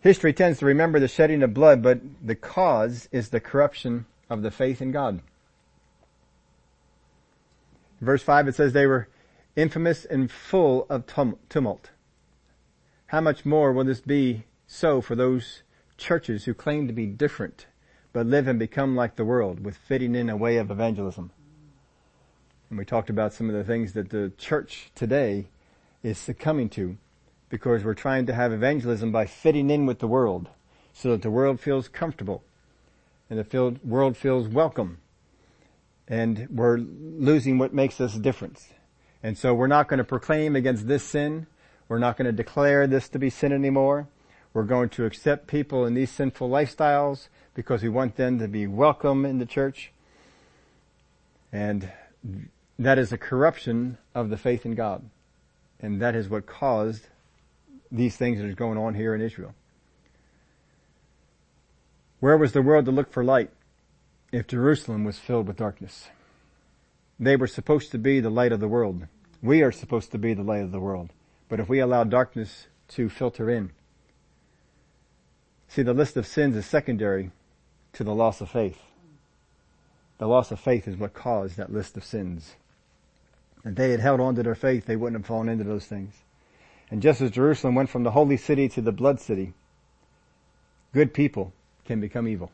History 0.00 0.32
tends 0.32 0.60
to 0.60 0.66
remember 0.66 1.00
the 1.00 1.08
shedding 1.08 1.42
of 1.42 1.52
blood, 1.52 1.82
but 1.82 2.00
the 2.24 2.36
cause 2.36 3.08
is 3.10 3.30
the 3.30 3.40
corruption 3.40 4.06
of 4.30 4.42
the 4.42 4.52
faith 4.52 4.80
in 4.80 4.92
God. 4.92 5.20
Verse 8.00 8.22
5 8.22 8.46
it 8.46 8.54
says 8.54 8.72
they 8.72 8.86
were 8.86 9.08
infamous 9.56 10.04
and 10.04 10.30
full 10.30 10.86
of 10.88 11.04
tumult. 11.48 11.90
How 13.06 13.20
much 13.20 13.44
more 13.44 13.72
will 13.72 13.84
this 13.84 14.00
be 14.00 14.44
so 14.68 15.00
for 15.00 15.16
those 15.16 15.62
churches 15.96 16.44
who 16.44 16.54
claim 16.54 16.86
to 16.86 16.92
be 16.92 17.06
different 17.06 17.66
but 18.12 18.26
live 18.26 18.48
and 18.48 18.58
become 18.58 18.96
like 18.96 19.16
the 19.16 19.24
world 19.24 19.64
with 19.64 19.76
fitting 19.76 20.14
in 20.14 20.28
a 20.28 20.36
way 20.36 20.56
of 20.56 20.70
evangelism. 20.70 21.30
And 22.70 22.78
we 22.78 22.84
talked 22.84 23.10
about 23.10 23.32
some 23.32 23.48
of 23.48 23.54
the 23.56 23.64
things 23.64 23.92
that 23.94 24.10
the 24.10 24.32
church 24.38 24.90
today 24.94 25.46
is 26.02 26.18
succumbing 26.18 26.68
to 26.70 26.96
because 27.48 27.84
we're 27.84 27.94
trying 27.94 28.26
to 28.26 28.34
have 28.34 28.52
evangelism 28.52 29.10
by 29.10 29.26
fitting 29.26 29.70
in 29.70 29.86
with 29.86 30.00
the 30.00 30.06
world 30.06 30.48
so 30.92 31.10
that 31.12 31.22
the 31.22 31.30
world 31.30 31.60
feels 31.60 31.88
comfortable 31.88 32.42
and 33.30 33.38
the 33.38 33.78
world 33.84 34.16
feels 34.16 34.48
welcome 34.48 34.98
and 36.08 36.48
we're 36.50 36.78
losing 36.78 37.58
what 37.58 37.74
makes 37.74 38.00
us 38.00 38.14
different. 38.14 38.66
And 39.22 39.36
so 39.36 39.52
we're 39.52 39.66
not 39.66 39.88
going 39.88 39.98
to 39.98 40.04
proclaim 40.04 40.56
against 40.56 40.88
this 40.88 41.02
sin. 41.02 41.46
We're 41.88 41.98
not 41.98 42.16
going 42.16 42.26
to 42.26 42.32
declare 42.32 42.86
this 42.86 43.08
to 43.10 43.18
be 43.18 43.30
sin 43.30 43.52
anymore. 43.52 44.08
We're 44.54 44.62
going 44.64 44.88
to 44.90 45.04
accept 45.04 45.46
people 45.46 45.84
in 45.84 45.94
these 45.94 46.10
sinful 46.10 46.48
lifestyles 46.48 47.28
because 47.58 47.82
we 47.82 47.88
want 47.88 48.14
them 48.14 48.38
to 48.38 48.46
be 48.46 48.68
welcome 48.68 49.26
in 49.26 49.40
the 49.40 49.44
church. 49.44 49.90
And 51.50 51.90
that 52.78 53.00
is 53.00 53.10
a 53.10 53.18
corruption 53.18 53.98
of 54.14 54.30
the 54.30 54.36
faith 54.36 54.64
in 54.64 54.76
God. 54.76 55.02
And 55.80 56.00
that 56.00 56.14
is 56.14 56.28
what 56.28 56.46
caused 56.46 57.08
these 57.90 58.16
things 58.16 58.38
that 58.38 58.48
are 58.48 58.52
going 58.52 58.78
on 58.78 58.94
here 58.94 59.12
in 59.12 59.20
Israel. 59.20 59.56
Where 62.20 62.36
was 62.36 62.52
the 62.52 62.62
world 62.62 62.84
to 62.84 62.92
look 62.92 63.10
for 63.10 63.24
light 63.24 63.50
if 64.30 64.46
Jerusalem 64.46 65.02
was 65.02 65.18
filled 65.18 65.48
with 65.48 65.56
darkness? 65.56 66.10
They 67.18 67.34
were 67.34 67.48
supposed 67.48 67.90
to 67.90 67.98
be 67.98 68.20
the 68.20 68.30
light 68.30 68.52
of 68.52 68.60
the 68.60 68.68
world. 68.68 69.08
We 69.42 69.62
are 69.62 69.72
supposed 69.72 70.12
to 70.12 70.18
be 70.18 70.32
the 70.32 70.44
light 70.44 70.62
of 70.62 70.70
the 70.70 70.78
world. 70.78 71.10
But 71.48 71.58
if 71.58 71.68
we 71.68 71.80
allow 71.80 72.04
darkness 72.04 72.68
to 72.90 73.08
filter 73.08 73.50
in, 73.50 73.72
see 75.66 75.82
the 75.82 75.92
list 75.92 76.16
of 76.16 76.24
sins 76.24 76.54
is 76.54 76.64
secondary 76.64 77.32
to 77.98 78.04
the 78.04 78.14
loss 78.14 78.40
of 78.40 78.48
faith. 78.48 78.80
The 80.18 80.28
loss 80.28 80.52
of 80.52 80.60
faith 80.60 80.86
is 80.86 80.96
what 80.96 81.14
caused 81.14 81.56
that 81.56 81.72
list 81.72 81.96
of 81.96 82.04
sins. 82.04 82.54
If 83.64 83.74
they 83.74 83.90
had 83.90 83.98
held 83.98 84.20
on 84.20 84.36
to 84.36 84.44
their 84.44 84.54
faith, 84.54 84.86
they 84.86 84.94
wouldn't 84.94 85.20
have 85.20 85.26
fallen 85.26 85.48
into 85.48 85.64
those 85.64 85.86
things. 85.86 86.14
And 86.92 87.02
just 87.02 87.20
as 87.20 87.32
Jerusalem 87.32 87.74
went 87.74 87.90
from 87.90 88.04
the 88.04 88.12
holy 88.12 88.36
city 88.36 88.68
to 88.68 88.80
the 88.80 88.92
blood 88.92 89.20
city, 89.20 89.52
good 90.94 91.12
people 91.12 91.52
can 91.86 92.00
become 92.00 92.28
evil. 92.28 92.52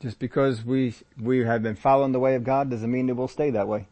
Just 0.00 0.18
because 0.18 0.64
we, 0.64 0.94
we 1.20 1.40
have 1.40 1.62
been 1.62 1.76
following 1.76 2.12
the 2.12 2.18
way 2.18 2.34
of 2.34 2.44
God 2.44 2.70
doesn't 2.70 2.90
mean 2.90 3.10
it 3.10 3.16
will 3.16 3.28
stay 3.28 3.50
that 3.50 3.68
way. 3.68 3.88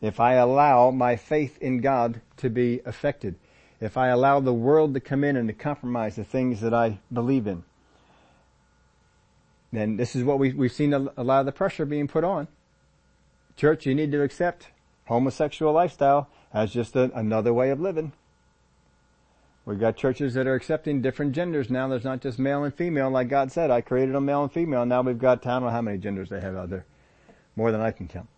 If 0.00 0.20
I 0.20 0.34
allow 0.34 0.92
my 0.92 1.16
faith 1.16 1.58
in 1.60 1.80
God 1.80 2.20
to 2.36 2.48
be 2.48 2.82
affected, 2.86 3.34
if 3.80 3.96
I 3.96 4.08
allow 4.08 4.38
the 4.38 4.54
world 4.54 4.94
to 4.94 5.00
come 5.00 5.24
in 5.24 5.36
and 5.36 5.48
to 5.48 5.54
compromise 5.54 6.14
the 6.14 6.22
things 6.22 6.60
that 6.60 6.72
I 6.72 7.00
believe 7.12 7.48
in, 7.48 7.64
then 9.72 9.96
this 9.96 10.16
is 10.16 10.24
what 10.24 10.38
we, 10.38 10.52
we've 10.52 10.72
seen 10.72 10.92
a, 10.94 11.12
a 11.16 11.22
lot 11.22 11.40
of 11.40 11.46
the 11.46 11.52
pressure 11.52 11.84
being 11.84 12.08
put 12.08 12.24
on. 12.24 12.48
Church, 13.56 13.86
you 13.86 13.94
need 13.94 14.12
to 14.12 14.22
accept 14.22 14.68
homosexual 15.06 15.72
lifestyle 15.72 16.28
as 16.52 16.72
just 16.72 16.96
a, 16.96 17.10
another 17.16 17.52
way 17.52 17.70
of 17.70 17.80
living. 17.80 18.12
We've 19.64 19.78
got 19.78 19.96
churches 19.96 20.32
that 20.32 20.46
are 20.46 20.54
accepting 20.54 21.02
different 21.02 21.32
genders 21.32 21.68
now. 21.68 21.88
There's 21.88 22.04
not 22.04 22.22
just 22.22 22.38
male 22.38 22.64
and 22.64 22.74
female, 22.74 23.10
like 23.10 23.28
God 23.28 23.52
said. 23.52 23.70
I 23.70 23.82
created 23.82 24.14
a 24.14 24.20
male 24.20 24.44
and 24.44 24.52
female. 24.52 24.86
Now 24.86 25.02
we've 25.02 25.18
got, 25.18 25.46
I 25.46 25.50
don't 25.50 25.64
know 25.64 25.68
how 25.68 25.82
many 25.82 25.98
genders 25.98 26.30
they 26.30 26.40
have 26.40 26.56
out 26.56 26.70
there. 26.70 26.86
More 27.54 27.70
than 27.70 27.82
I 27.82 27.90
can 27.90 28.08
count. 28.08 28.28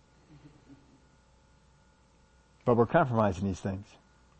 But 2.65 2.75
we're 2.75 2.85
compromising 2.85 3.47
these 3.47 3.61
things. 3.61 3.87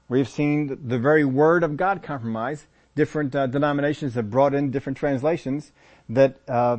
We've 0.09 0.27
seen 0.27 0.77
the 0.87 0.99
very 0.99 1.23
word 1.23 1.63
of 1.63 1.77
God 1.77 2.03
compromise 2.03 2.67
different 2.95 3.35
uh, 3.35 3.47
denominations 3.47 4.15
have 4.15 4.29
brought 4.29 4.53
in 4.53 4.71
different 4.71 4.97
translations 4.97 5.71
that, 6.09 6.39
uh, 6.47 6.77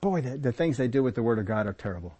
boy, 0.00 0.20
the, 0.20 0.36
the, 0.36 0.52
things 0.52 0.76
they 0.76 0.88
do 0.88 1.02
with 1.02 1.14
the 1.14 1.22
Word 1.22 1.38
of 1.38 1.46
God 1.46 1.66
are 1.66 1.72
terrible. 1.72 2.16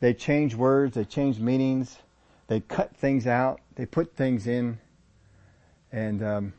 They 0.00 0.14
change 0.14 0.54
words, 0.54 0.94
they 0.94 1.04
change 1.04 1.38
meanings, 1.38 1.98
they 2.46 2.60
cut 2.60 2.96
things 2.96 3.26
out, 3.26 3.60
they 3.74 3.86
put 3.86 4.14
things 4.14 4.46
in, 4.46 4.78
and 5.90 6.22
um, 6.22 6.52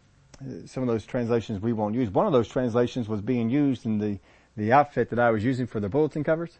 some 0.66 0.84
of 0.84 0.88
those 0.88 1.06
translations 1.06 1.62
we 1.62 1.74
won't 1.74 1.96
use. 1.96 2.10
One 2.10 2.26
of 2.26 2.34
those 2.34 2.48
translations 2.48 3.08
was 3.08 3.22
being 3.22 3.50
used 3.50 3.86
in 3.86 4.00
the 4.00 4.20
the 4.58 4.72
outfit 4.72 5.10
that 5.10 5.20
I 5.20 5.32
was 5.32 5.44
using 5.44 5.68
for 5.68 5.80
the 5.80 5.90
bulletin 5.90 6.24
covers, 6.24 6.58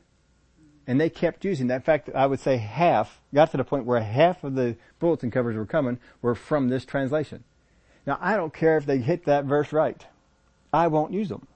and 0.86 1.00
they 1.00 1.10
kept 1.10 1.46
using 1.46 1.68
that. 1.68 1.76
In 1.76 1.82
fact, 1.82 2.10
I 2.14 2.26
would 2.26 2.40
say 2.40 2.58
half 2.58 3.22
got 3.34 3.52
to 3.52 3.58
the 3.58 3.64
point 3.64 3.86
where 3.86 4.02
half 4.02 4.44
of 4.44 4.56
the 4.56 4.76
bulletin 5.00 5.32
covers 5.32 5.56
were 5.56 5.66
coming 5.66 6.00
were 6.22 6.36
from 6.36 6.70
this 6.70 6.86
translation. 6.86 7.44
Now 8.06 8.18
I 8.22 8.36
don't 8.36 8.54
care 8.54 8.78
if 8.78 8.86
they 8.86 9.00
hit 9.00 9.26
that 9.26 9.46
verse 9.46 9.72
right, 9.74 10.06
I 10.74 10.88
won't 10.88 11.14
use 11.14 11.30
them. 11.30 11.48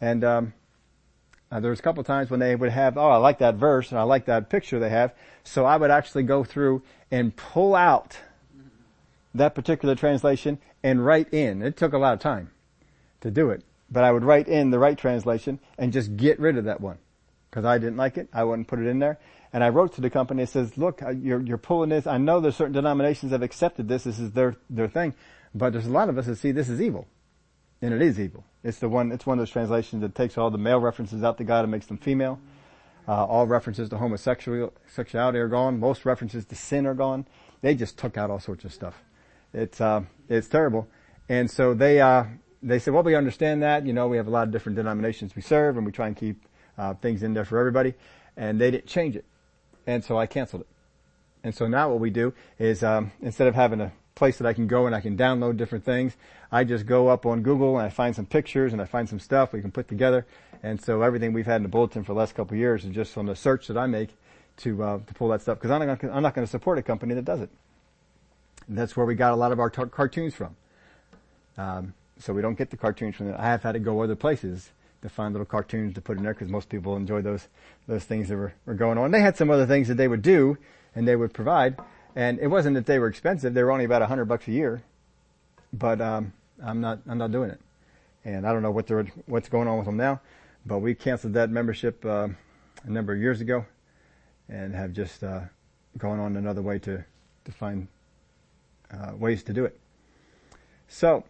And 0.00 0.22
um, 0.22 0.52
uh, 1.50 1.60
there 1.60 1.70
was 1.70 1.80
a 1.80 1.82
couple 1.82 2.04
times 2.04 2.30
when 2.30 2.40
they 2.40 2.54
would 2.54 2.70
have, 2.70 2.98
oh, 2.98 3.08
I 3.08 3.16
like 3.16 3.38
that 3.38 3.54
verse 3.54 3.90
and 3.90 3.98
I 3.98 4.02
like 4.02 4.26
that 4.26 4.50
picture 4.50 4.78
they 4.78 4.90
have. 4.90 5.14
So 5.44 5.64
I 5.64 5.76
would 5.76 5.90
actually 5.90 6.24
go 6.24 6.44
through 6.44 6.82
and 7.10 7.34
pull 7.34 7.74
out 7.74 8.18
that 9.34 9.54
particular 9.54 9.94
translation 9.94 10.58
and 10.82 11.04
write 11.04 11.32
in. 11.32 11.62
It 11.62 11.76
took 11.76 11.92
a 11.92 11.98
lot 11.98 12.12
of 12.12 12.20
time 12.20 12.50
to 13.22 13.30
do 13.30 13.50
it, 13.50 13.64
but 13.90 14.04
I 14.04 14.12
would 14.12 14.24
write 14.24 14.46
in 14.46 14.70
the 14.70 14.78
right 14.78 14.96
translation 14.96 15.58
and 15.78 15.92
just 15.92 16.16
get 16.16 16.38
rid 16.38 16.58
of 16.58 16.64
that 16.64 16.80
one 16.80 16.98
because 17.50 17.64
I 17.64 17.78
didn't 17.78 17.96
like 17.96 18.18
it. 18.18 18.28
I 18.32 18.44
wouldn't 18.44 18.68
put 18.68 18.78
it 18.78 18.86
in 18.86 18.98
there. 18.98 19.18
And 19.52 19.64
I 19.64 19.70
wrote 19.70 19.94
to 19.94 20.00
the 20.00 20.10
company 20.10 20.42
and 20.42 20.48
says, 20.48 20.76
look, 20.76 21.02
uh, 21.02 21.10
you're, 21.10 21.40
you're 21.40 21.58
pulling 21.58 21.90
this. 21.90 22.06
I 22.06 22.18
know 22.18 22.40
there's 22.40 22.56
certain 22.56 22.74
denominations 22.74 23.30
that 23.30 23.36
have 23.36 23.42
accepted 23.42 23.88
this. 23.88 24.04
This 24.04 24.18
is 24.18 24.32
their, 24.32 24.56
their 24.68 24.88
thing, 24.88 25.14
but 25.54 25.72
there's 25.72 25.86
a 25.86 25.90
lot 25.90 26.08
of 26.08 26.18
us 26.18 26.26
that 26.26 26.36
see 26.36 26.52
this 26.52 26.68
is 26.68 26.80
evil. 26.80 27.06
And 27.80 27.94
it 27.94 28.02
is 28.02 28.18
evil. 28.18 28.44
It's 28.64 28.78
the 28.78 28.88
one, 28.88 29.12
it's 29.12 29.24
one 29.24 29.38
of 29.38 29.42
those 29.42 29.52
translations 29.52 30.02
that 30.02 30.14
takes 30.14 30.36
all 30.36 30.50
the 30.50 30.58
male 30.58 30.80
references 30.80 31.22
out 31.22 31.38
to 31.38 31.44
God 31.44 31.62
and 31.62 31.70
makes 31.70 31.86
them 31.86 31.96
female. 31.96 32.40
Uh, 33.06 33.24
all 33.24 33.46
references 33.46 33.88
to 33.88 33.96
homosexual 33.96 34.72
sexuality 34.86 35.38
are 35.38 35.48
gone. 35.48 35.80
Most 35.80 36.04
references 36.04 36.44
to 36.44 36.54
sin 36.54 36.86
are 36.86 36.94
gone. 36.94 37.26
They 37.62 37.74
just 37.74 37.96
took 37.96 38.18
out 38.18 38.30
all 38.30 38.40
sorts 38.40 38.64
of 38.64 38.72
stuff. 38.74 39.02
It's 39.54 39.80
uh, 39.80 40.02
it's 40.28 40.46
terrible. 40.48 40.88
And 41.28 41.50
so 41.50 41.72
they 41.72 42.02
uh, 42.02 42.24
they 42.62 42.78
said, 42.78 42.92
well, 42.92 43.02
we 43.02 43.14
understand 43.14 43.62
that. 43.62 43.86
You 43.86 43.94
know, 43.94 44.08
we 44.08 44.18
have 44.18 44.26
a 44.26 44.30
lot 44.30 44.46
of 44.46 44.52
different 44.52 44.76
denominations 44.76 45.34
we 45.34 45.40
serve, 45.40 45.78
and 45.78 45.86
we 45.86 45.92
try 45.92 46.08
and 46.08 46.16
keep 46.16 46.44
uh, 46.76 46.94
things 46.94 47.22
in 47.22 47.32
there 47.32 47.46
for 47.46 47.58
everybody. 47.58 47.94
And 48.36 48.60
they 48.60 48.70
didn't 48.70 48.86
change 48.86 49.16
it, 49.16 49.24
and 49.88 50.04
so 50.04 50.18
I 50.18 50.26
canceled 50.26 50.62
it. 50.62 50.68
And 51.42 51.54
so 51.54 51.66
now 51.66 51.90
what 51.90 51.98
we 51.98 52.10
do 52.10 52.34
is 52.58 52.84
um, 52.84 53.10
instead 53.22 53.48
of 53.48 53.54
having 53.54 53.80
a 53.80 53.92
place 54.18 54.36
that 54.38 54.46
I 54.46 54.52
can 54.52 54.66
go 54.66 54.86
and 54.86 54.94
I 54.96 55.00
can 55.00 55.16
download 55.16 55.56
different 55.56 55.84
things. 55.84 56.16
I 56.50 56.64
just 56.64 56.86
go 56.86 57.06
up 57.06 57.24
on 57.24 57.42
Google 57.42 57.78
and 57.78 57.86
I 57.86 57.88
find 57.88 58.16
some 58.16 58.26
pictures 58.26 58.72
and 58.72 58.82
I 58.82 58.84
find 58.84 59.08
some 59.08 59.20
stuff 59.20 59.52
we 59.52 59.60
can 59.60 59.70
put 59.70 59.86
together. 59.86 60.26
And 60.60 60.82
so 60.82 61.02
everything 61.02 61.32
we've 61.32 61.46
had 61.46 61.58
in 61.58 61.62
the 61.62 61.68
bulletin 61.68 62.02
for 62.02 62.14
the 62.14 62.18
last 62.18 62.34
couple 62.34 62.54
of 62.54 62.58
years 62.58 62.84
is 62.84 62.92
just 62.92 63.16
on 63.16 63.26
the 63.26 63.36
search 63.36 63.68
that 63.68 63.78
I 63.78 63.86
make 63.86 64.10
to 64.58 64.82
uh, 64.82 64.98
to 65.06 65.14
pull 65.14 65.28
that 65.28 65.40
stuff 65.40 65.58
because 65.58 65.70
I'm 65.70 65.86
not 65.86 66.00
gonna, 66.00 66.12
I'm 66.12 66.22
not 66.24 66.34
going 66.34 66.44
to 66.44 66.50
support 66.50 66.78
a 66.78 66.82
company 66.82 67.14
that 67.14 67.24
does 67.24 67.40
it. 67.40 67.50
And 68.66 68.76
that's 68.76 68.96
where 68.96 69.06
we 69.06 69.14
got 69.14 69.32
a 69.32 69.36
lot 69.36 69.52
of 69.52 69.60
our 69.60 69.70
cartoons 69.70 70.34
from. 70.34 70.56
Um, 71.56 71.94
so 72.18 72.32
we 72.32 72.42
don't 72.42 72.58
get 72.58 72.70
the 72.70 72.76
cartoons 72.76 73.14
from 73.14 73.26
there. 73.26 73.40
I 73.40 73.44
have 73.44 73.62
had 73.62 73.72
to 73.72 73.78
go 73.78 74.02
other 74.02 74.16
places 74.16 74.72
to 75.02 75.08
find 75.08 75.32
little 75.32 75.46
cartoons 75.46 75.94
to 75.94 76.00
put 76.00 76.16
in 76.16 76.24
there 76.24 76.34
because 76.34 76.48
most 76.48 76.68
people 76.68 76.96
enjoy 76.96 77.22
those 77.22 77.48
those 77.86 78.04
things 78.04 78.28
that 78.28 78.36
were, 78.36 78.54
were 78.66 78.74
going 78.74 78.98
on. 78.98 79.10
They 79.10 79.20
had 79.20 79.36
some 79.36 79.50
other 79.50 79.66
things 79.66 79.88
that 79.88 79.94
they 79.94 80.08
would 80.08 80.22
do 80.22 80.58
and 80.94 81.06
they 81.06 81.16
would 81.16 81.32
provide. 81.32 81.78
And 82.16 82.38
it 82.40 82.48
wasn't 82.48 82.74
that 82.74 82.86
they 82.86 82.98
were 82.98 83.06
expensive; 83.06 83.54
they 83.54 83.62
were 83.62 83.70
only 83.70 83.84
about 83.84 84.02
a 84.02 84.06
hundred 84.06 84.24
bucks 84.24 84.48
a 84.48 84.52
year. 84.52 84.82
But 85.72 86.00
um, 86.00 86.32
I'm 86.62 86.80
not 86.80 87.00
I'm 87.08 87.18
not 87.18 87.30
doing 87.30 87.50
it, 87.50 87.60
and 88.24 88.46
I 88.46 88.52
don't 88.52 88.62
know 88.62 88.70
what 88.70 88.86
they're 88.86 89.06
what's 89.26 89.48
going 89.48 89.68
on 89.68 89.76
with 89.76 89.86
them 89.86 89.96
now. 89.96 90.20
But 90.66 90.78
we 90.80 90.94
canceled 90.94 91.34
that 91.34 91.50
membership 91.50 92.04
uh, 92.04 92.28
a 92.84 92.90
number 92.90 93.12
of 93.12 93.20
years 93.20 93.40
ago, 93.40 93.66
and 94.48 94.74
have 94.74 94.92
just 94.92 95.22
uh, 95.22 95.42
gone 95.96 96.18
on 96.18 96.36
another 96.36 96.62
way 96.62 96.78
to 96.80 97.04
to 97.44 97.52
find 97.52 97.86
uh, 98.90 99.12
ways 99.16 99.42
to 99.44 99.52
do 99.52 99.64
it. 99.64 99.78
So 100.88 101.24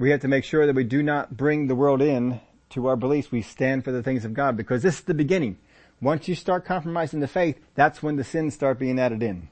we 0.00 0.10
have 0.10 0.20
to 0.20 0.28
make 0.28 0.44
sure 0.44 0.66
that 0.66 0.74
we 0.74 0.82
do 0.82 1.02
not 1.02 1.36
bring 1.36 1.66
the 1.66 1.74
world 1.74 2.00
in 2.00 2.40
to 2.70 2.86
our 2.86 2.96
beliefs. 2.96 3.30
We 3.30 3.42
stand 3.42 3.84
for 3.84 3.92
the 3.92 4.02
things 4.02 4.24
of 4.24 4.32
God 4.32 4.56
because 4.56 4.82
this 4.82 4.94
is 4.94 5.00
the 5.02 5.12
beginning. 5.12 5.58
Once 6.00 6.26
you 6.26 6.34
start 6.34 6.64
compromising 6.64 7.20
the 7.20 7.28
faith, 7.28 7.60
that's 7.74 8.02
when 8.02 8.16
the 8.16 8.24
sins 8.24 8.54
start 8.54 8.78
being 8.78 8.98
added 8.98 9.22
in. 9.22 9.50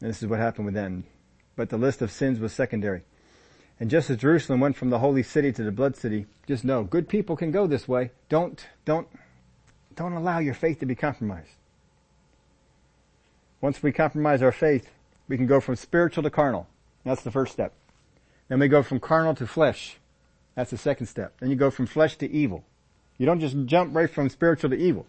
And 0.00 0.10
this 0.10 0.20
is 0.20 0.28
what 0.28 0.40
happened 0.40 0.66
with 0.66 0.74
them. 0.74 1.04
But 1.54 1.68
the 1.68 1.76
list 1.76 2.02
of 2.02 2.10
sins 2.10 2.40
was 2.40 2.52
secondary. 2.52 3.02
And 3.78 3.88
just 3.88 4.10
as 4.10 4.16
Jerusalem 4.16 4.58
went 4.58 4.76
from 4.76 4.90
the 4.90 4.98
holy 4.98 5.22
city 5.22 5.52
to 5.52 5.62
the 5.62 5.70
blood 5.70 5.94
city, 5.94 6.26
just 6.48 6.64
know, 6.64 6.82
good 6.82 7.08
people 7.08 7.36
can 7.36 7.52
go 7.52 7.68
this 7.68 7.86
way. 7.86 8.10
Don't, 8.28 8.66
don't, 8.84 9.06
don't 9.94 10.14
allow 10.14 10.40
your 10.40 10.54
faith 10.54 10.80
to 10.80 10.86
be 10.86 10.96
compromised. 10.96 11.54
Once 13.60 13.84
we 13.84 13.92
compromise 13.92 14.42
our 14.42 14.50
faith, 14.50 14.90
we 15.28 15.36
can 15.36 15.46
go 15.46 15.60
from 15.60 15.76
spiritual 15.76 16.24
to 16.24 16.30
carnal. 16.30 16.66
That's 17.04 17.22
the 17.22 17.30
first 17.30 17.52
step. 17.52 17.72
Then 18.48 18.60
we 18.60 18.68
go 18.68 18.82
from 18.82 19.00
carnal 19.00 19.34
to 19.36 19.46
flesh. 19.46 19.96
That's 20.54 20.70
the 20.70 20.78
second 20.78 21.06
step. 21.06 21.34
Then 21.40 21.50
you 21.50 21.56
go 21.56 21.70
from 21.70 21.86
flesh 21.86 22.16
to 22.18 22.30
evil. 22.30 22.64
You 23.18 23.26
don't 23.26 23.40
just 23.40 23.56
jump 23.66 23.94
right 23.94 24.10
from 24.10 24.28
spiritual 24.28 24.70
to 24.70 24.76
evil. 24.76 25.06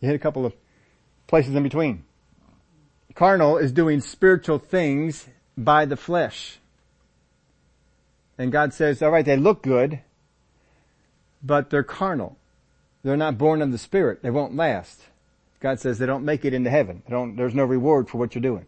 You 0.00 0.08
hit 0.08 0.14
a 0.14 0.20
couple 0.20 0.46
of 0.46 0.54
places 1.26 1.54
in 1.54 1.62
between. 1.62 2.04
Carnal 3.14 3.58
is 3.58 3.72
doing 3.72 4.00
spiritual 4.00 4.58
things 4.58 5.26
by 5.56 5.84
the 5.84 5.96
flesh. 5.96 6.58
And 8.38 8.50
God 8.50 8.72
says, 8.72 9.02
alright, 9.02 9.24
they 9.24 9.36
look 9.36 9.62
good, 9.62 10.00
but 11.42 11.70
they're 11.70 11.82
carnal. 11.82 12.36
They're 13.02 13.16
not 13.16 13.38
born 13.38 13.62
of 13.62 13.72
the 13.72 13.78
Spirit. 13.78 14.22
They 14.22 14.30
won't 14.30 14.56
last. 14.56 15.02
God 15.60 15.78
says 15.80 15.98
they 15.98 16.06
don't 16.06 16.24
make 16.24 16.44
it 16.44 16.54
into 16.54 16.70
heaven. 16.70 17.02
there's 17.36 17.54
no 17.54 17.64
reward 17.64 18.08
for 18.08 18.18
what 18.18 18.34
you're 18.34 18.42
doing. 18.42 18.66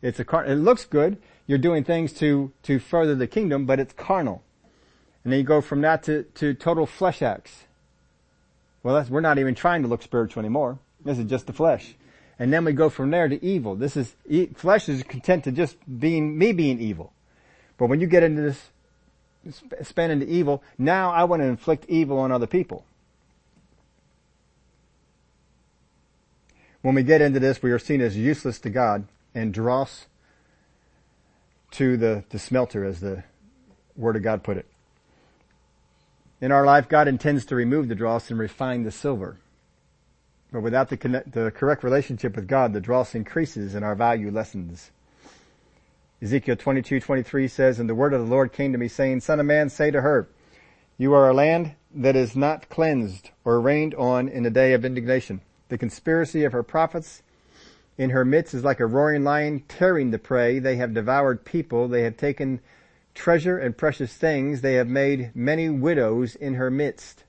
It's 0.00 0.18
a 0.18 0.24
car, 0.24 0.44
it 0.44 0.56
looks 0.56 0.84
good. 0.84 1.18
You're 1.52 1.58
doing 1.58 1.84
things 1.84 2.14
to, 2.14 2.50
to 2.62 2.78
further 2.78 3.14
the 3.14 3.26
kingdom, 3.26 3.66
but 3.66 3.78
it's 3.78 3.92
carnal. 3.92 4.42
And 5.22 5.30
then 5.30 5.38
you 5.38 5.44
go 5.44 5.60
from 5.60 5.82
that 5.82 6.02
to, 6.04 6.22
to 6.36 6.54
total 6.54 6.86
flesh 6.86 7.20
acts. 7.20 7.64
Well, 8.82 9.04
we're 9.10 9.20
not 9.20 9.38
even 9.38 9.54
trying 9.54 9.82
to 9.82 9.88
look 9.88 10.02
spiritual 10.02 10.40
anymore. 10.40 10.78
This 11.04 11.18
is 11.18 11.26
just 11.26 11.46
the 11.46 11.52
flesh. 11.52 11.94
And 12.38 12.50
then 12.50 12.64
we 12.64 12.72
go 12.72 12.88
from 12.88 13.10
there 13.10 13.28
to 13.28 13.44
evil. 13.44 13.76
This 13.76 13.98
is, 13.98 14.16
flesh 14.54 14.88
is 14.88 15.02
content 15.02 15.44
to 15.44 15.52
just 15.52 15.76
being, 16.00 16.38
me 16.38 16.52
being 16.52 16.80
evil. 16.80 17.12
But 17.76 17.88
when 17.88 18.00
you 18.00 18.06
get 18.06 18.22
into 18.22 18.40
this, 18.40 19.60
span 19.82 20.10
into 20.10 20.26
evil, 20.26 20.62
now 20.78 21.12
I 21.12 21.24
want 21.24 21.42
to 21.42 21.46
inflict 21.48 21.84
evil 21.86 22.18
on 22.18 22.32
other 22.32 22.46
people. 22.46 22.86
When 26.80 26.94
we 26.94 27.02
get 27.02 27.20
into 27.20 27.40
this, 27.40 27.62
we 27.62 27.72
are 27.72 27.78
seen 27.78 28.00
as 28.00 28.16
useless 28.16 28.58
to 28.60 28.70
God 28.70 29.06
and 29.34 29.52
dross 29.52 30.06
to 31.72 31.96
the, 31.96 32.24
the 32.30 32.38
smelter, 32.38 32.84
as 32.84 33.00
the 33.00 33.24
Word 33.96 34.16
of 34.16 34.22
God 34.22 34.42
put 34.42 34.56
it. 34.56 34.66
In 36.40 36.50
our 36.50 36.66
life, 36.66 36.88
God 36.88 37.08
intends 37.08 37.44
to 37.46 37.54
remove 37.54 37.88
the 37.88 37.94
dross 37.94 38.30
and 38.30 38.38
refine 38.38 38.82
the 38.82 38.90
silver. 38.90 39.38
But 40.50 40.62
without 40.62 40.88
the, 40.90 40.96
connect, 40.96 41.32
the 41.32 41.50
correct 41.50 41.82
relationship 41.82 42.36
with 42.36 42.46
God, 42.46 42.72
the 42.72 42.80
dross 42.80 43.14
increases 43.14 43.74
and 43.74 43.84
our 43.84 43.94
value 43.94 44.30
lessens. 44.30 44.90
Ezekiel 46.20 46.56
22, 46.56 47.00
23 47.00 47.48
says, 47.48 47.78
And 47.78 47.88
the 47.88 47.94
word 47.94 48.12
of 48.12 48.20
the 48.20 48.30
Lord 48.30 48.52
came 48.52 48.72
to 48.72 48.78
me 48.78 48.88
saying, 48.88 49.20
Son 49.20 49.40
of 49.40 49.46
man, 49.46 49.70
say 49.70 49.90
to 49.90 50.02
her, 50.02 50.28
You 50.98 51.14
are 51.14 51.28
a 51.28 51.34
land 51.34 51.74
that 51.94 52.16
is 52.16 52.36
not 52.36 52.68
cleansed 52.68 53.30
or 53.44 53.60
rained 53.60 53.94
on 53.94 54.28
in 54.28 54.42
the 54.42 54.50
day 54.50 54.72
of 54.72 54.84
indignation. 54.84 55.40
The 55.68 55.78
conspiracy 55.78 56.44
of 56.44 56.52
her 56.52 56.62
prophets 56.62 57.22
in 57.98 58.10
her 58.10 58.24
midst 58.24 58.54
is 58.54 58.64
like 58.64 58.80
a 58.80 58.86
roaring 58.86 59.24
lion 59.24 59.62
tearing 59.68 60.10
the 60.10 60.18
prey. 60.18 60.58
They 60.58 60.76
have 60.76 60.94
devoured 60.94 61.44
people. 61.44 61.88
They 61.88 62.02
have 62.02 62.16
taken 62.16 62.60
treasure 63.14 63.58
and 63.58 63.76
precious 63.76 64.14
things. 64.14 64.60
They 64.60 64.74
have 64.74 64.88
made 64.88 65.34
many 65.34 65.68
widows 65.68 66.34
in 66.34 66.54
her 66.54 66.70
midst. 66.70 67.24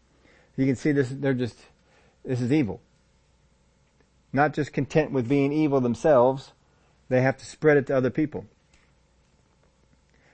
You 0.56 0.66
can 0.66 0.76
see 0.76 0.92
this, 0.92 1.10
they're 1.10 1.34
just, 1.34 1.58
this 2.24 2.42
is 2.42 2.52
evil. 2.52 2.82
Not 4.32 4.54
just 4.54 4.74
content 4.74 5.12
with 5.12 5.28
being 5.28 5.52
evil 5.52 5.82
themselves, 5.82 6.54
they 7.10 7.22
have 7.22 7.38
to 7.38 7.46
spread 7.46 7.78
it 7.78 7.88
to 7.88 7.98
other 7.98 8.10
people. 8.10 8.46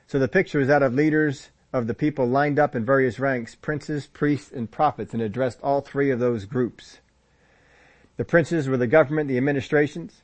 So 0.07 0.19
the 0.19 0.27
picture 0.27 0.61
is 0.61 0.67
that 0.67 0.84
of 0.84 0.93
leaders 0.93 1.49
of 1.71 1.88
the 1.88 1.93
people 1.93 2.25
lined 2.25 2.57
up 2.57 2.75
in 2.75 2.86
various 2.86 3.19
ranks, 3.19 3.55
princes, 3.55 4.07
priests, 4.07 4.51
and 4.51 4.71
prophets, 4.71 5.13
and 5.13 5.21
addressed 5.21 5.59
all 5.61 5.82
three 5.82 6.09
of 6.09 6.19
those 6.19 6.45
groups. 6.45 6.99
The 8.20 8.26
princes 8.26 8.67
were 8.67 8.76
the 8.76 8.86
government, 8.86 9.30
the 9.30 9.38
administrations. 9.38 10.24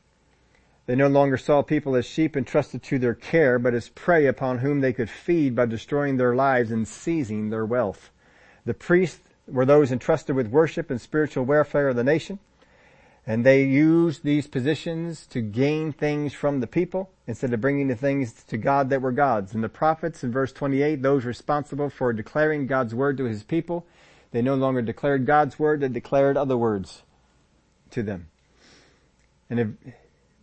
They 0.85 0.95
no 0.95 1.07
longer 1.07 1.37
saw 1.37 1.61
people 1.61 1.95
as 1.95 2.05
sheep 2.05 2.35
entrusted 2.35 2.83
to 2.83 2.99
their 2.99 3.13
care, 3.13 3.57
but 3.57 3.73
as 3.73 3.87
prey 3.87 4.25
upon 4.25 4.57
whom 4.57 4.81
they 4.81 4.91
could 4.91 5.09
feed 5.09 5.55
by 5.55 5.67
destroying 5.67 6.17
their 6.17 6.35
lives 6.35 6.71
and 6.71 6.85
seizing 6.85 7.51
their 7.51 7.65
wealth. 7.65 8.09
The 8.65 8.73
priests 8.73 9.21
were 9.47 9.65
those 9.65 9.93
entrusted 9.93 10.35
with 10.35 10.49
worship 10.49 10.91
and 10.91 10.99
spiritual 10.99 11.45
welfare 11.45 11.87
of 11.87 11.95
the 11.95 12.03
nation. 12.03 12.39
And 13.25 13.45
they 13.45 13.63
used 13.63 14.25
these 14.25 14.47
positions 14.47 15.25
to 15.27 15.39
gain 15.39 15.93
things 15.93 16.33
from 16.33 16.59
the 16.59 16.67
people 16.67 17.11
instead 17.27 17.53
of 17.53 17.61
bringing 17.61 17.87
the 17.87 17.95
things 17.95 18.43
to 18.49 18.57
God 18.57 18.89
that 18.89 19.01
were 19.01 19.13
God's. 19.13 19.53
And 19.53 19.63
the 19.63 19.69
prophets 19.69 20.21
in 20.21 20.33
verse 20.33 20.51
28, 20.51 21.01
those 21.01 21.23
responsible 21.23 21.89
for 21.89 22.11
declaring 22.11 22.67
God's 22.67 22.93
word 22.93 23.15
to 23.19 23.23
his 23.23 23.43
people, 23.43 23.85
they 24.31 24.41
no 24.41 24.55
longer 24.55 24.81
declared 24.81 25.25
God's 25.25 25.57
word, 25.57 25.79
they 25.79 25.87
declared 25.87 26.35
other 26.35 26.57
words 26.57 27.03
to 27.95 28.03
them. 28.03 28.29
And 29.49 29.59
if, 29.59 29.67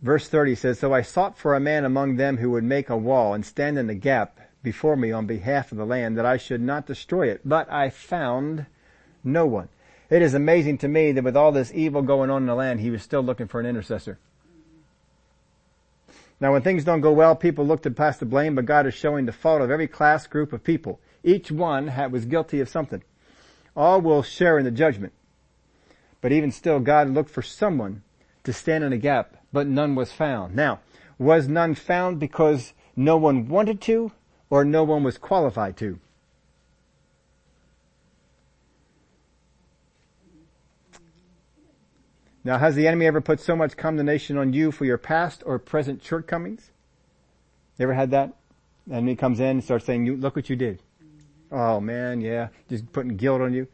verse 0.01 0.27
30 0.27 0.55
says, 0.55 0.79
So 0.79 0.93
I 0.93 1.01
sought 1.01 1.37
for 1.37 1.55
a 1.55 1.59
man 1.59 1.85
among 1.85 2.17
them 2.17 2.37
who 2.37 2.51
would 2.51 2.63
make 2.63 2.89
a 2.89 2.97
wall 2.97 3.33
and 3.33 3.45
stand 3.45 3.79
in 3.79 3.87
the 3.87 3.95
gap 3.95 4.39
before 4.61 4.95
me 4.95 5.11
on 5.11 5.25
behalf 5.25 5.71
of 5.71 5.77
the 5.77 5.85
land 5.85 6.17
that 6.17 6.25
I 6.25 6.37
should 6.37 6.61
not 6.61 6.85
destroy 6.85 7.29
it. 7.29 7.41
But 7.43 7.71
I 7.71 7.89
found 7.89 8.65
no 9.23 9.45
one. 9.45 9.69
It 10.09 10.21
is 10.21 10.33
amazing 10.33 10.77
to 10.79 10.87
me 10.87 11.11
that 11.13 11.23
with 11.23 11.37
all 11.37 11.51
this 11.51 11.71
evil 11.73 12.01
going 12.01 12.29
on 12.29 12.43
in 12.43 12.47
the 12.47 12.55
land, 12.55 12.81
he 12.81 12.91
was 12.91 13.01
still 13.01 13.21
looking 13.21 13.47
for 13.47 13.59
an 13.59 13.65
intercessor. 13.65 14.19
Now 16.39 16.51
when 16.51 16.61
things 16.61 16.83
don't 16.83 17.01
go 17.01 17.11
well, 17.11 17.35
people 17.35 17.65
look 17.65 17.83
to 17.83 17.91
pass 17.91 18.17
the 18.17 18.25
blame, 18.25 18.55
but 18.55 18.65
God 18.65 18.85
is 18.85 18.93
showing 18.93 19.25
the 19.25 19.31
fault 19.31 19.61
of 19.61 19.71
every 19.71 19.87
class 19.87 20.27
group 20.27 20.53
of 20.53 20.63
people. 20.63 20.99
Each 21.23 21.51
one 21.51 21.93
was 22.11 22.25
guilty 22.25 22.59
of 22.59 22.69
something. 22.69 23.01
All 23.75 24.01
will 24.01 24.23
share 24.23 24.57
in 24.59 24.65
the 24.65 24.71
judgment. 24.71 25.13
But 26.23 26.31
even 26.31 26.53
still, 26.53 26.79
God 26.79 27.09
looked 27.09 27.29
for 27.29 27.41
someone 27.41 28.01
to 28.45 28.53
stand 28.53 28.85
in 28.85 28.91
the 28.91 28.97
gap, 28.97 29.35
but 29.51 29.67
none 29.67 29.93
was 29.93 30.13
found. 30.13 30.55
Now, 30.55 30.79
was 31.19 31.49
none 31.49 31.75
found 31.75 32.17
because 32.17 32.71
no 32.95 33.17
one 33.17 33.49
wanted 33.49 33.81
to 33.81 34.13
or 34.49 34.63
no 34.63 34.85
one 34.85 35.03
was 35.03 35.17
qualified 35.17 35.75
to? 35.77 35.99
Now, 42.45 42.57
has 42.57 42.75
the 42.75 42.87
enemy 42.87 43.05
ever 43.05 43.19
put 43.19 43.41
so 43.41 43.57
much 43.57 43.75
condemnation 43.75 44.37
on 44.37 44.53
you 44.53 44.71
for 44.71 44.85
your 44.85 44.97
past 44.97 45.43
or 45.45 45.59
present 45.59 46.01
shortcomings? 46.01 46.71
You 47.77 47.83
ever 47.83 47.95
had 47.95 48.11
that? 48.11 48.33
The 48.87 48.95
enemy 48.95 49.17
comes 49.17 49.41
in 49.41 49.47
and 49.47 49.63
starts 49.63 49.85
saying, 49.85 50.05
look 50.21 50.37
what 50.37 50.49
you 50.49 50.55
did. 50.55 50.81
Oh 51.51 51.81
man, 51.81 52.21
yeah, 52.21 52.47
just 52.69 52.93
putting 52.93 53.17
guilt 53.17 53.41
on 53.41 53.53
you. 53.53 53.67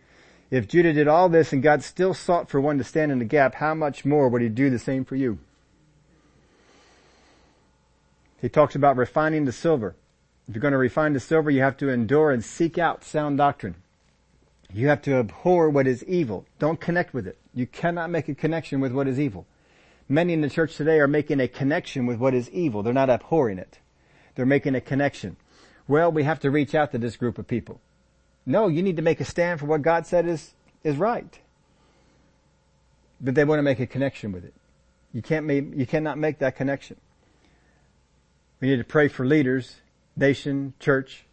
If 0.51 0.67
Judah 0.67 0.93
did 0.93 1.07
all 1.07 1.29
this 1.29 1.53
and 1.53 1.61
God 1.61 1.83
still 1.83 2.13
sought 2.13 2.49
for 2.49 2.59
one 2.59 2.77
to 2.79 2.83
stand 2.83 3.11
in 3.11 3.19
the 3.19 3.25
gap, 3.25 3.55
how 3.55 3.75
much 3.75 4.03
more 4.03 4.27
would 4.29 4.41
he 4.41 4.49
do 4.49 4.69
the 4.69 4.79
same 4.79 5.05
for 5.05 5.15
you? 5.15 5.37
He 8.41 8.49
talks 8.49 8.75
about 8.75 8.97
refining 8.97 9.45
the 9.45 9.51
silver. 9.51 9.95
If 10.47 10.55
you're 10.55 10.61
going 10.61 10.71
to 10.71 10.77
refine 10.77 11.13
the 11.13 11.19
silver, 11.19 11.51
you 11.51 11.61
have 11.61 11.77
to 11.77 11.89
endure 11.89 12.31
and 12.31 12.43
seek 12.43 12.77
out 12.77 13.03
sound 13.03 13.37
doctrine. 13.37 13.75
You 14.73 14.87
have 14.87 15.01
to 15.03 15.15
abhor 15.15 15.69
what 15.69 15.87
is 15.87 16.03
evil. 16.05 16.45
Don't 16.57 16.79
connect 16.79 17.13
with 17.13 17.27
it. 17.27 17.37
You 17.53 17.67
cannot 17.67 18.09
make 18.09 18.27
a 18.29 18.35
connection 18.35 18.79
with 18.79 18.91
what 18.91 19.07
is 19.07 19.19
evil. 19.19 19.45
Many 20.07 20.33
in 20.33 20.41
the 20.41 20.49
church 20.49 20.75
today 20.75 20.99
are 20.99 21.07
making 21.07 21.39
a 21.39 21.47
connection 21.47 22.07
with 22.07 22.17
what 22.17 22.33
is 22.33 22.49
evil. 22.49 22.81
They're 22.81 22.93
not 22.93 23.09
abhorring 23.09 23.59
it. 23.59 23.79
They're 24.33 24.45
making 24.45 24.73
a 24.73 24.81
connection. 24.81 25.37
Well, 25.87 26.11
we 26.11 26.23
have 26.23 26.39
to 26.39 26.49
reach 26.49 26.73
out 26.73 26.91
to 26.91 26.97
this 26.97 27.15
group 27.15 27.37
of 27.37 27.47
people. 27.47 27.81
No, 28.49 28.67
you 28.67 28.81
need 28.81 28.95
to 28.95 29.03
make 29.03 29.19
a 29.19 29.25
stand 29.25 29.59
for 29.59 29.67
what 29.67 29.83
God 29.83 30.07
said 30.07 30.25
is, 30.25 30.55
is 30.83 30.97
right. 30.97 31.39
But 33.21 33.35
they 33.35 33.45
want 33.45 33.59
to 33.59 33.63
make 33.63 33.79
a 33.79 33.85
connection 33.85 34.31
with 34.31 34.43
it. 34.43 34.55
You 35.13 35.21
can't 35.21 35.45
make, 35.45 35.65
you 35.75 35.85
cannot 35.85 36.17
make 36.17 36.39
that 36.39 36.55
connection. 36.55 36.97
We 38.59 38.69
need 38.69 38.77
to 38.77 38.83
pray 38.83 39.07
for 39.07 39.23
leaders, 39.23 39.75
nation, 40.17 40.73
church, 40.79 41.25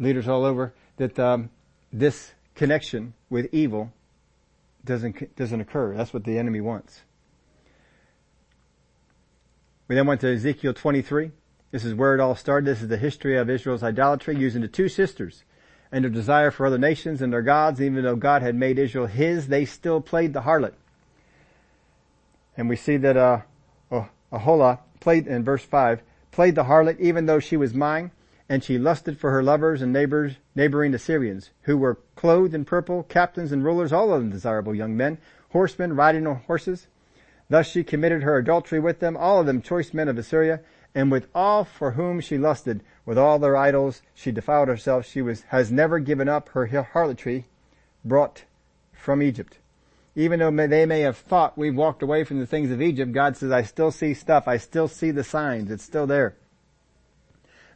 leaders 0.00 0.26
all 0.26 0.44
over, 0.44 0.74
that 0.96 1.16
um, 1.20 1.50
this 1.92 2.32
connection 2.56 3.14
with 3.30 3.48
evil 3.54 3.92
doesn't 4.84 5.36
doesn't 5.36 5.60
occur. 5.60 5.94
That's 5.94 6.12
what 6.12 6.24
the 6.24 6.36
enemy 6.36 6.60
wants. 6.60 7.02
We 9.86 9.94
then 9.94 10.06
went 10.06 10.20
to 10.22 10.34
Ezekiel 10.34 10.74
23. 10.74 11.30
This 11.70 11.84
is 11.84 11.94
where 11.94 12.12
it 12.12 12.20
all 12.20 12.34
started. 12.34 12.66
This 12.66 12.82
is 12.82 12.88
the 12.88 12.96
history 12.96 13.36
of 13.36 13.48
Israel's 13.48 13.84
idolatry 13.84 14.36
using 14.36 14.62
the 14.62 14.68
two 14.68 14.88
sisters 14.88 15.44
and 15.92 16.04
their 16.04 16.10
desire 16.10 16.50
for 16.50 16.66
other 16.66 16.78
nations 16.78 17.20
and 17.20 17.32
their 17.32 17.42
gods. 17.42 17.80
Even 17.80 18.04
though 18.04 18.16
God 18.16 18.42
had 18.42 18.54
made 18.54 18.78
Israel 18.78 19.06
his, 19.06 19.48
they 19.48 19.64
still 19.64 20.00
played 20.00 20.32
the 20.32 20.42
harlot. 20.42 20.74
And 22.56 22.68
we 22.68 22.76
see 22.76 22.96
that, 22.98 23.16
uh, 23.16 23.40
oh, 23.90 24.08
Aholah 24.32 24.80
played, 25.00 25.26
in 25.26 25.44
verse 25.44 25.64
5, 25.64 26.02
played 26.30 26.54
the 26.54 26.64
harlot 26.64 27.00
even 27.00 27.26
though 27.26 27.40
she 27.40 27.56
was 27.56 27.74
mine, 27.74 28.10
and 28.48 28.62
she 28.62 28.78
lusted 28.78 29.18
for 29.18 29.30
her 29.30 29.42
lovers 29.42 29.80
and 29.80 29.92
neighbors, 29.92 30.34
neighboring 30.54 30.92
Assyrians, 30.94 31.50
who 31.62 31.76
were 31.76 31.98
clothed 32.16 32.54
in 32.54 32.64
purple, 32.64 33.04
captains 33.04 33.52
and 33.52 33.64
rulers, 33.64 33.92
all 33.92 34.12
of 34.12 34.20
them 34.20 34.30
desirable 34.30 34.74
young 34.74 34.96
men, 34.96 35.18
horsemen 35.50 35.94
riding 35.94 36.26
on 36.26 36.36
horses. 36.46 36.86
Thus 37.48 37.68
she 37.68 37.82
committed 37.82 38.22
her 38.22 38.36
adultery 38.36 38.78
with 38.78 39.00
them, 39.00 39.16
all 39.16 39.40
of 39.40 39.46
them 39.46 39.62
choice 39.62 39.92
men 39.92 40.08
of 40.08 40.18
Assyria, 40.18 40.60
and 40.94 41.10
with 41.10 41.28
all 41.34 41.64
for 41.64 41.92
whom 41.92 42.20
she 42.20 42.36
lusted, 42.36 42.82
with 43.06 43.18
all 43.18 43.38
their 43.38 43.56
idols, 43.56 44.02
she 44.14 44.32
defiled 44.32 44.68
herself. 44.68 45.06
She 45.06 45.22
was, 45.22 45.42
has 45.48 45.70
never 45.70 45.98
given 45.98 46.28
up 46.28 46.50
her 46.50 46.66
harlotry 46.66 47.46
brought 48.04 48.44
from 48.92 49.22
Egypt. 49.22 49.58
Even 50.16 50.40
though 50.40 50.50
they 50.66 50.86
may 50.86 51.00
have 51.00 51.16
thought 51.16 51.56
we've 51.56 51.76
walked 51.76 52.02
away 52.02 52.24
from 52.24 52.40
the 52.40 52.46
things 52.46 52.70
of 52.70 52.82
Egypt, 52.82 53.12
God 53.12 53.36
says, 53.36 53.52
I 53.52 53.62
still 53.62 53.92
see 53.92 54.14
stuff. 54.14 54.48
I 54.48 54.56
still 54.56 54.88
see 54.88 55.12
the 55.12 55.24
signs. 55.24 55.70
It's 55.70 55.84
still 55.84 56.06
there. 56.06 56.36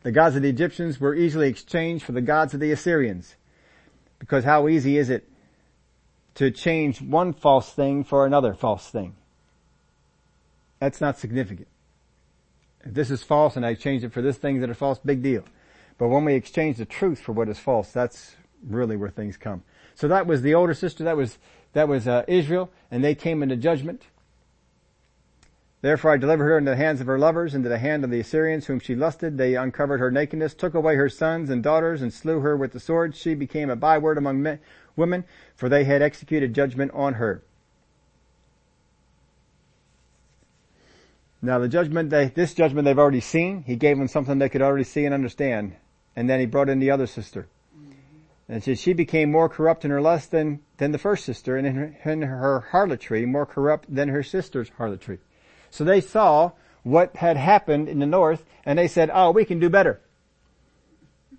The 0.03 0.13
gods 0.13 0.37
of 0.37 0.43
the 0.43 0.49
Egyptians 0.49 1.01
were 1.01 1.15
easily 1.15 1.49
exchanged 1.49 2.05
for 2.05 2.13
the 2.13 2.21
gods 2.21 2.53
of 2.53 2.61
the 2.61 2.73
Assyrians. 2.73 3.37
Because 4.19 4.45
how 4.45 4.69
easy 4.69 4.99
is 4.99 5.09
it 5.09 5.29
to 6.35 6.51
change 6.51 7.01
one 7.01 7.33
false 7.33 7.73
thing 7.73 8.05
for 8.05 8.27
another 8.27 8.53
false 8.53 8.89
thing? 8.89 9.15
That's 10.81 11.01
not 11.01 11.19
significant. 11.19 11.69
If 12.85 12.95
this 12.95 13.11
is 13.11 13.23
false 13.23 13.57
and 13.57 13.65
I 13.65 13.75
change 13.75 14.05
it 14.05 14.13
for 14.13 14.23
this 14.23 14.37
thing 14.37 14.61
that 14.61 14.71
are 14.71 14.75
false, 14.75 14.99
big 14.99 15.23
deal. 15.23 15.45
But 15.97 16.09
when 16.09 16.25
we 16.25 16.35
exchange 16.35 16.77
the 16.77 16.85
truth 16.85 17.21
for 17.21 17.33
what 17.33 17.49
is 17.49 17.59
false, 17.59 17.91
that's 17.91 18.37
really 18.67 18.97
where 18.97 19.11
things 19.11 19.37
come. 19.37 19.63
So 19.95 20.09
that 20.09 20.27
was 20.27 20.43
the 20.43 20.55
older 20.55 20.75
sister, 20.75 21.05
that 21.05 21.17
was, 21.17 21.39
that 21.73 21.89
was 21.89 22.09
uh, 22.09 22.25
Israel, 22.27 22.71
and 22.91 23.03
they 23.03 23.15
came 23.15 23.43
into 23.43 23.57
judgment. 23.57 24.03
Therefore 25.83 26.13
I 26.13 26.17
delivered 26.17 26.45
her 26.45 26.59
into 26.59 26.71
the 26.71 26.77
hands 26.77 27.01
of 27.01 27.07
her 27.07 27.19
lovers, 27.19 27.55
into 27.55 27.69
the 27.69 27.79
hand 27.79 28.05
of 28.05 28.11
the 28.11 28.21
Assyrians 28.21 28.67
whom 28.67 28.81
she 28.81 28.95
lusted. 28.95 29.39
They 29.39 29.55
uncovered 29.55 30.01
her 30.01 30.11
nakedness, 30.11 30.55
took 30.55 30.75
away 30.75 30.97
her 30.97 31.09
sons 31.09 31.51
and 31.51 31.63
daughters, 31.63 32.03
and 32.03 32.13
slew 32.13 32.41
her 32.41 32.57
with 32.57 32.73
the 32.73 32.81
sword. 32.81 33.15
She 33.15 33.35
became 33.35 33.71
a 33.71 33.77
byword 33.77 34.19
among 34.19 34.43
men, 34.43 34.61
women, 34.97 35.25
for 35.55 35.69
they 35.69 35.85
had 35.85 36.03
executed 36.03 36.55
judgment 36.55 36.91
on 36.95 37.15
her. 37.15 37.43
Now 41.45 41.59
the 41.59 41.69
judgment 41.69 42.09
they, 42.09 42.29
this 42.29 42.55
judgment 42.55 42.87
they've 42.87 42.99
already 42.99 43.21
seen. 43.21 43.65
He 43.67 43.77
gave 43.77 43.99
them 43.99 44.09
something 44.09 44.39
they 44.39 44.49
could 44.49 44.63
already 44.63 44.85
see 44.85 45.05
and 45.05 45.13
understand. 45.13 45.77
And 46.17 46.29
then 46.29 46.41
he 46.41 46.47
brought 46.47 46.71
in 46.71 46.79
the 46.79 46.91
other 46.91 47.07
sister. 47.07 47.49
And 48.49 48.65
said 48.65 48.79
she 48.79 48.95
became 48.95 49.31
more 49.31 49.51
corrupt 49.51 49.85
in 49.85 49.91
her 49.91 50.01
lust 50.01 50.31
than, 50.31 50.61
than 50.79 50.93
the 50.93 50.99
first 50.99 51.23
sister 51.23 51.59
and 51.59 51.67
in 51.67 51.75
her, 51.75 52.11
in 52.11 52.23
her 52.23 52.61
harlotry 52.61 53.27
more 53.27 53.45
corrupt 53.45 53.95
than 53.95 54.09
her 54.09 54.23
sister's 54.23 54.71
harlotry. 54.71 55.19
So 55.69 55.85
they 55.85 56.01
saw 56.01 56.53
what 56.83 57.17
had 57.17 57.37
happened 57.37 57.91
in 57.91 57.99
the 57.99 58.07
north 58.07 58.45
and 58.65 58.79
they 58.79 58.89
said, 58.89 59.11
oh, 59.13 59.31
we 59.31 59.45
can 59.45 59.61
do 59.61 59.69
better. 59.69 60.01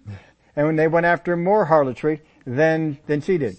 And 0.57 0.67
when 0.67 0.77
they 0.77 0.87
went 0.87 1.05
after 1.05 1.35
more 1.35 1.65
harlotry 1.65 2.21
than, 2.45 2.99
than 3.07 3.21
she 3.21 3.37
did. 3.37 3.57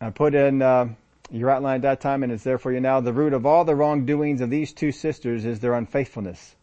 I 0.00 0.08
put 0.08 0.34
in, 0.34 0.62
uh, 0.62 0.88
your 1.30 1.50
outline 1.50 1.76
at 1.76 1.82
that 1.82 2.00
time 2.00 2.22
and 2.22 2.32
it's 2.32 2.44
there 2.44 2.58
for 2.58 2.72
you 2.72 2.80
now. 2.80 3.00
The 3.00 3.12
root 3.12 3.32
of 3.32 3.46
all 3.46 3.64
the 3.64 3.74
wrongdoings 3.74 4.40
of 4.40 4.50
these 4.50 4.72
two 4.72 4.92
sisters 4.92 5.44
is 5.44 5.60
their 5.60 5.74
unfaithfulness. 5.74 6.54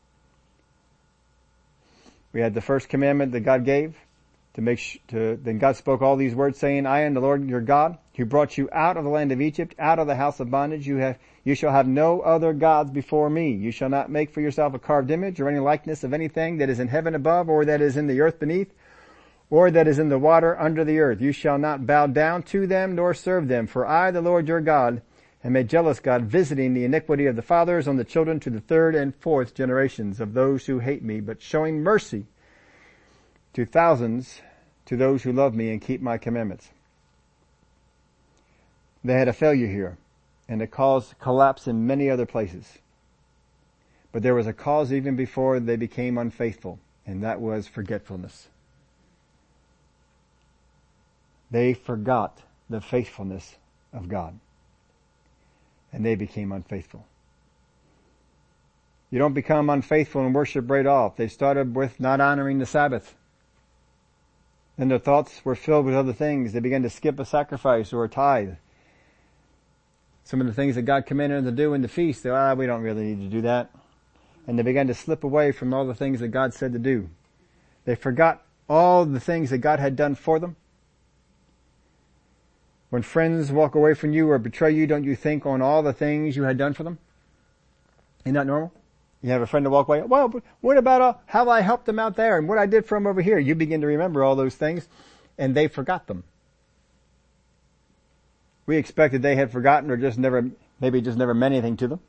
We 2.34 2.42
had 2.42 2.54
the 2.54 2.62
first 2.62 2.90
commandment 2.90 3.32
that 3.32 3.42
God 3.42 3.64
gave 3.64 3.96
to 4.56 4.62
make 4.62 4.80
sh- 4.80 4.98
to, 5.10 5.38
then 5.42 5.58
God 5.58 5.76
spoke 5.76 6.02
all 6.02 6.16
these 6.16 6.36
words 6.36 6.58
saying, 6.58 6.86
I 6.86 7.02
am 7.02 7.14
the 7.14 7.22
Lord 7.22 7.48
your 7.48 7.62
God 7.62 7.98
who 8.16 8.26
brought 8.26 8.58
you 8.58 8.70
out 8.72 8.98
of 8.98 9.04
the 9.04 9.10
land 9.10 9.32
of 9.32 9.42
Egypt, 9.42 9.76
out 9.78 10.00
of 10.00 10.08
the 10.08 10.16
house 10.16 10.40
of 10.40 10.50
bondage. 10.50 10.88
You 10.88 10.98
have, 10.98 11.20
you 11.44 11.56
shall 11.56 11.72
have 11.72 11.88
no 11.88 12.22
other 12.22 12.54
gods 12.54 12.92
before 12.92 13.30
me. 13.30 13.52
You 13.52 13.72
shall 13.72 13.90
not 13.90 14.10
make 14.10 14.32
for 14.32 14.42
yourself 14.42 14.74
a 14.74 14.80
carved 14.80 15.12
image 15.12 15.40
or 15.40 15.48
any 15.48 15.60
likeness 15.60 16.04
of 16.04 16.14
anything 16.14 16.58
that 16.58 16.70
is 16.70 16.80
in 16.80 16.88
heaven 16.88 17.16
above 17.16 17.50
or 17.50 17.66
that 17.66 17.82
is 17.82 17.98
in 17.98 18.08
the 18.08 18.22
earth 18.22 18.40
beneath 18.40 18.74
or 19.50 19.70
that 19.72 19.88
is 19.88 20.00
in 20.00 20.10
the 20.10 20.20
water 20.20 20.60
under 20.60 20.84
the 20.84 21.00
earth. 21.00 21.22
You 21.22 21.32
shall 21.32 21.58
not 21.58 21.86
bow 21.86 22.08
down 22.08 22.44
to 22.44 22.66
them 22.66 22.96
nor 22.96 23.14
serve 23.14 23.48
them, 23.48 23.68
for 23.68 23.86
I, 23.86 24.12
the 24.12 24.22
Lord 24.22 24.48
your 24.48 24.62
God, 24.62 25.02
am 25.44 25.56
a 25.56 25.64
jealous 25.64 26.00
God, 26.00 26.24
visiting 26.24 26.74
the 26.74 26.86
iniquity 26.86 27.28
of 27.28 27.36
the 27.36 27.42
fathers 27.42 27.88
on 27.88 27.98
the 27.98 28.04
children 28.04 28.40
to 28.42 28.50
the 28.50 28.60
third 28.60 28.96
and 28.96 29.16
fourth 29.16 29.54
generations 29.54 30.20
of 30.20 30.34
those 30.34 30.66
who 30.66 30.80
hate 30.80 31.04
me, 31.04 31.20
but 31.20 31.42
showing 31.42 31.84
mercy 31.84 32.26
to 33.54 33.66
thousands 33.66 34.42
to 34.86 34.98
those 34.98 35.24
who 35.24 35.32
love 35.32 35.54
me 35.54 35.72
and 35.72 35.82
keep 35.82 36.02
my 36.02 36.18
commandments. 36.18 36.70
They 39.04 39.14
had 39.14 39.28
a 39.28 39.34
failure 39.34 39.68
here, 39.68 39.98
and 40.50 40.62
it 40.62 40.72
caused 40.72 41.20
collapse 41.20 41.68
in 41.68 41.86
many 41.86 42.10
other 42.10 42.26
places. 42.26 42.80
But 44.12 44.24
there 44.24 44.34
was 44.34 44.48
a 44.48 44.54
cause 44.54 44.92
even 44.92 45.16
before 45.16 45.60
they 45.60 45.76
became 45.76 46.18
unfaithful, 46.18 46.80
and 47.06 47.24
that 47.24 47.40
was 47.40 47.68
forgetfulness. 47.68 48.48
They 51.56 51.74
forgot 51.74 52.42
the 52.70 52.82
faithfulness 52.82 53.56
of 53.94 54.10
God. 54.10 54.38
And 55.94 56.06
they 56.06 56.16
became 56.16 56.52
unfaithful. 56.52 57.06
You 59.10 59.20
don't 59.20 59.32
become 59.32 59.70
unfaithful 59.70 60.26
and 60.26 60.36
worship 60.36 60.70
right 60.70 60.86
off. 60.86 61.16
They 61.16 61.30
started 61.30 61.74
with 61.74 61.98
not 61.98 62.20
honoring 62.20 62.60
the 62.60 62.66
Sabbath. 62.66 63.16
Then 64.78 64.90
their 64.90 65.00
thoughts 65.00 65.46
were 65.46 65.56
filled 65.56 65.86
with 65.86 65.96
other 65.96 66.12
things. 66.12 66.52
They 66.52 66.60
began 66.60 66.84
to 66.84 66.90
skip 66.90 67.22
a 67.22 67.26
sacrifice 67.26 67.94
or 67.94 68.04
a 68.04 68.10
tithe. 68.10 68.56
Some 70.26 70.42
of 70.42 70.48
the 70.48 70.54
things 70.54 70.76
that 70.76 70.82
God 70.82 71.06
commanded 71.06 71.46
them 71.46 71.56
to 71.56 71.64
do 71.64 71.74
in 71.74 71.82
the 71.82 71.88
feast, 71.88 72.24
they, 72.24 72.32
ah, 72.32 72.54
we 72.54 72.66
don't 72.66 72.82
really 72.82 73.16
need 73.16 73.30
to 73.30 73.34
do 73.34 73.42
that. 73.44 73.70
And 74.46 74.60
they 74.60 74.64
began 74.64 74.88
to 74.88 74.94
slip 74.94 75.24
away 75.24 75.54
from 75.54 75.74
all 75.74 75.88
the 75.88 75.96
things 75.96 76.20
that 76.20 76.28
God 76.28 76.54
said 76.54 76.74
to 76.74 76.80
do. 76.80 77.10
They 77.86 77.96
forgot 77.96 78.44
all 78.68 79.06
the 79.06 79.22
things 79.22 79.52
that 79.52 79.60
God 79.60 79.80
had 79.80 79.96
done 79.96 80.16
for 80.16 80.38
them. 80.38 80.58
When 82.90 83.02
friends 83.02 83.52
walk 83.52 83.76
away 83.76 83.94
from 83.94 84.14
you 84.14 84.30
or 84.30 84.38
betray 84.38 84.72
you, 84.72 84.88
don't 84.88 85.04
you 85.04 85.16
think 85.16 85.46
on 85.46 85.62
all 85.62 85.82
the 85.82 85.94
things 85.94 86.36
you 86.36 86.44
had 86.44 86.58
done 86.58 86.74
for 86.74 86.84
them? 86.84 87.00
Isn't 88.24 88.36
that 88.36 88.48
normal? 88.48 88.74
You 89.22 89.32
have 89.32 89.42
a 89.42 89.48
friend 89.48 89.64
to 89.64 89.70
walk 89.70 89.88
away. 89.88 90.02
Well, 90.04 90.32
what 90.62 90.78
about 90.78 91.02
uh, 91.02 91.14
how 91.26 91.50
I 91.50 91.62
helped 91.62 91.88
them 91.88 91.98
out 91.98 92.16
there 92.16 92.38
and 92.38 92.48
what 92.48 92.58
I 92.58 92.68
did 92.68 92.86
for 92.86 92.96
them 92.96 93.08
over 93.08 93.22
here? 93.22 93.40
You 93.40 93.56
begin 93.56 93.82
to 93.82 93.88
remember 93.88 94.24
all 94.24 94.36
those 94.36 94.56
things 94.56 94.88
and 95.38 95.56
they 95.56 95.68
forgot 95.68 96.08
them. 96.08 96.24
We 98.68 98.78
expected 98.78 99.22
they 99.22 99.36
had 99.36 99.52
forgotten 99.52 99.90
or 99.90 99.98
just 99.98 100.18
never, 100.18 100.52
maybe 100.80 101.02
just 101.02 101.18
never 101.18 101.34
meant 101.34 101.54
anything 101.54 101.78
to 101.78 101.88
them. 101.88 102.00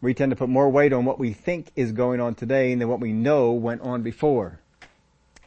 We 0.00 0.14
tend 0.14 0.30
to 0.30 0.36
put 0.36 0.48
more 0.48 0.68
weight 0.68 0.92
on 0.92 1.04
what 1.04 1.18
we 1.18 1.32
think 1.32 1.72
is 1.74 1.92
going 1.92 2.20
on 2.20 2.34
today 2.34 2.74
than 2.74 2.88
what 2.88 3.00
we 3.00 3.12
know 3.12 3.50
went 3.52 3.80
on 3.80 4.02
before. 4.02 4.60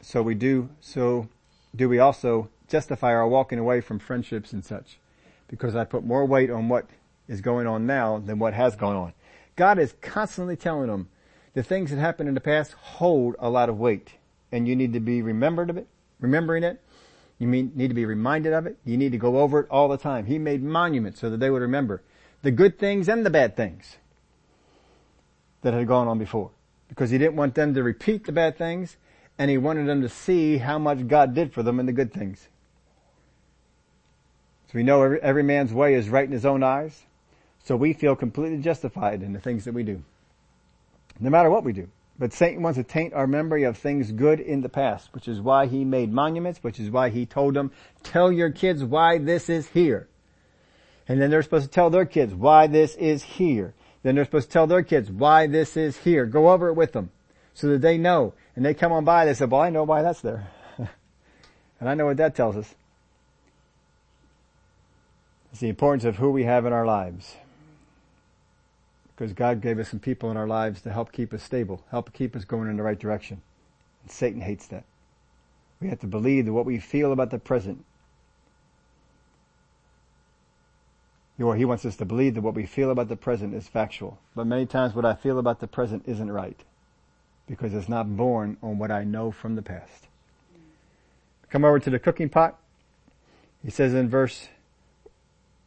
So 0.00 0.22
we 0.22 0.34
do, 0.34 0.68
so 0.80 1.28
do 1.74 1.88
we 1.88 1.98
also 1.98 2.48
justify 2.72 3.12
our 3.12 3.28
walking 3.28 3.58
away 3.58 3.82
from 3.82 3.98
friendships 3.98 4.52
and 4.52 4.64
such. 4.64 4.98
Because 5.46 5.76
I 5.76 5.84
put 5.84 6.04
more 6.04 6.24
weight 6.24 6.50
on 6.50 6.70
what 6.70 6.86
is 7.28 7.42
going 7.42 7.66
on 7.66 7.86
now 7.86 8.18
than 8.18 8.38
what 8.38 8.54
has 8.54 8.74
gone 8.74 8.96
on. 8.96 9.12
God 9.56 9.78
is 9.78 9.94
constantly 10.00 10.56
telling 10.56 10.88
them 10.88 11.08
the 11.52 11.62
things 11.62 11.90
that 11.90 11.98
happened 11.98 12.30
in 12.30 12.34
the 12.34 12.40
past 12.40 12.72
hold 12.72 13.36
a 13.38 13.50
lot 13.50 13.68
of 13.68 13.78
weight 13.78 14.14
and 14.50 14.66
you 14.66 14.74
need 14.74 14.94
to 14.94 15.00
be 15.00 15.20
remembered 15.20 15.68
of 15.68 15.76
it, 15.76 15.86
remembering 16.18 16.64
it. 16.64 16.80
You 17.38 17.46
need 17.46 17.88
to 17.88 17.94
be 17.94 18.06
reminded 18.06 18.54
of 18.54 18.66
it. 18.66 18.78
You 18.84 18.96
need 18.96 19.12
to 19.12 19.18
go 19.18 19.38
over 19.38 19.60
it 19.60 19.66
all 19.70 19.88
the 19.88 19.98
time. 19.98 20.24
He 20.24 20.38
made 20.38 20.62
monuments 20.62 21.20
so 21.20 21.28
that 21.28 21.40
they 21.40 21.50
would 21.50 21.62
remember 21.62 22.02
the 22.40 22.50
good 22.50 22.78
things 22.78 23.08
and 23.08 23.26
the 23.26 23.30
bad 23.30 23.54
things 23.54 23.98
that 25.60 25.74
had 25.74 25.86
gone 25.86 26.08
on 26.08 26.18
before. 26.18 26.50
Because 26.88 27.10
he 27.10 27.18
didn't 27.18 27.36
want 27.36 27.54
them 27.54 27.74
to 27.74 27.82
repeat 27.82 28.24
the 28.24 28.32
bad 28.32 28.56
things 28.56 28.96
and 29.38 29.50
he 29.50 29.58
wanted 29.58 29.86
them 29.86 30.00
to 30.00 30.08
see 30.08 30.58
how 30.58 30.78
much 30.78 31.06
God 31.06 31.34
did 31.34 31.52
for 31.52 31.62
them 31.62 31.78
in 31.78 31.86
the 31.86 31.92
good 31.92 32.12
things. 32.12 32.48
So 34.72 34.78
we 34.78 34.84
know 34.84 35.02
every, 35.02 35.20
every 35.20 35.42
man's 35.42 35.70
way 35.70 35.92
is 35.92 36.08
right 36.08 36.24
in 36.24 36.32
his 36.32 36.46
own 36.46 36.62
eyes. 36.62 37.02
So 37.64 37.76
we 37.76 37.92
feel 37.92 38.16
completely 38.16 38.56
justified 38.56 39.22
in 39.22 39.34
the 39.34 39.38
things 39.38 39.66
that 39.66 39.74
we 39.74 39.82
do. 39.82 40.02
No 41.20 41.28
matter 41.28 41.50
what 41.50 41.62
we 41.62 41.74
do. 41.74 41.88
But 42.18 42.32
Satan 42.32 42.62
wants 42.62 42.78
to 42.78 42.82
taint 42.82 43.12
our 43.12 43.26
memory 43.26 43.64
of 43.64 43.76
things 43.76 44.10
good 44.12 44.40
in 44.40 44.62
the 44.62 44.70
past, 44.70 45.12
which 45.12 45.28
is 45.28 45.42
why 45.42 45.66
he 45.66 45.84
made 45.84 46.10
monuments, 46.10 46.60
which 46.62 46.80
is 46.80 46.90
why 46.90 47.10
he 47.10 47.26
told 47.26 47.52
them, 47.52 47.70
tell 48.02 48.32
your 48.32 48.50
kids 48.50 48.82
why 48.82 49.18
this 49.18 49.50
is 49.50 49.68
here. 49.68 50.08
And 51.06 51.20
then 51.20 51.30
they're 51.30 51.42
supposed 51.42 51.66
to 51.66 51.70
tell 51.70 51.90
their 51.90 52.06
kids 52.06 52.32
why 52.32 52.66
this 52.66 52.94
is 52.94 53.22
here. 53.22 53.74
Then 54.02 54.14
they're 54.14 54.24
supposed 54.24 54.48
to 54.48 54.52
tell 54.54 54.66
their 54.66 54.82
kids 54.82 55.10
why 55.10 55.48
this 55.48 55.76
is 55.76 55.98
here. 55.98 56.24
Go 56.24 56.50
over 56.50 56.68
it 56.68 56.74
with 56.74 56.92
them 56.92 57.10
so 57.52 57.66
that 57.68 57.82
they 57.82 57.98
know. 57.98 58.32
And 58.56 58.64
they 58.64 58.72
come 58.72 58.92
on 58.92 59.04
by, 59.04 59.26
they 59.26 59.34
say, 59.34 59.44
well, 59.44 59.60
I 59.60 59.68
know 59.68 59.84
why 59.84 60.00
that's 60.00 60.22
there. 60.22 60.48
and 60.78 61.90
I 61.90 61.92
know 61.92 62.06
what 62.06 62.16
that 62.16 62.34
tells 62.34 62.56
us. 62.56 62.74
It's 65.52 65.60
the 65.60 65.68
importance 65.68 66.04
of 66.04 66.16
who 66.16 66.30
we 66.30 66.44
have 66.44 66.66
in 66.66 66.72
our 66.72 66.86
lives 66.86 67.36
because 69.14 69.34
God 69.34 69.60
gave 69.60 69.78
us 69.78 69.90
some 69.90 70.00
people 70.00 70.30
in 70.30 70.36
our 70.36 70.48
lives 70.48 70.82
to 70.82 70.92
help 70.92 71.12
keep 71.12 71.32
us 71.32 71.42
stable, 71.42 71.84
help 71.90 72.12
keep 72.12 72.34
us 72.34 72.44
going 72.44 72.68
in 72.68 72.76
the 72.76 72.82
right 72.82 72.98
direction. 72.98 73.40
And 74.02 74.10
Satan 74.10 74.40
hates 74.40 74.66
that. 74.68 74.84
We 75.80 75.88
have 75.88 76.00
to 76.00 76.06
believe 76.06 76.46
that 76.46 76.52
what 76.52 76.64
we 76.64 76.78
feel 76.78 77.12
about 77.12 77.30
the 77.30 77.38
present, 77.38 77.84
or 81.38 81.54
he 81.54 81.64
wants 81.64 81.84
us 81.84 81.96
to 81.96 82.04
believe 82.04 82.34
that 82.34 82.40
what 82.40 82.54
we 82.54 82.66
feel 82.66 82.90
about 82.90 83.08
the 83.08 83.16
present 83.16 83.54
is 83.54 83.68
factual. 83.68 84.18
But 84.34 84.46
many 84.46 84.64
times 84.64 84.94
what 84.94 85.04
I 85.04 85.14
feel 85.14 85.38
about 85.38 85.60
the 85.60 85.66
present 85.66 86.04
isn't 86.06 86.30
right 86.30 86.60
because 87.46 87.74
it's 87.74 87.88
not 87.88 88.16
born 88.16 88.56
on 88.62 88.78
what 88.78 88.90
I 88.90 89.04
know 89.04 89.30
from 89.30 89.56
the 89.56 89.62
past. 89.62 90.06
Come 91.50 91.64
over 91.64 91.78
to 91.78 91.90
the 91.90 91.98
cooking 91.98 92.28
pot. 92.28 92.58
He 93.62 93.70
says 93.70 93.92
in 93.92 94.08
verse 94.08 94.48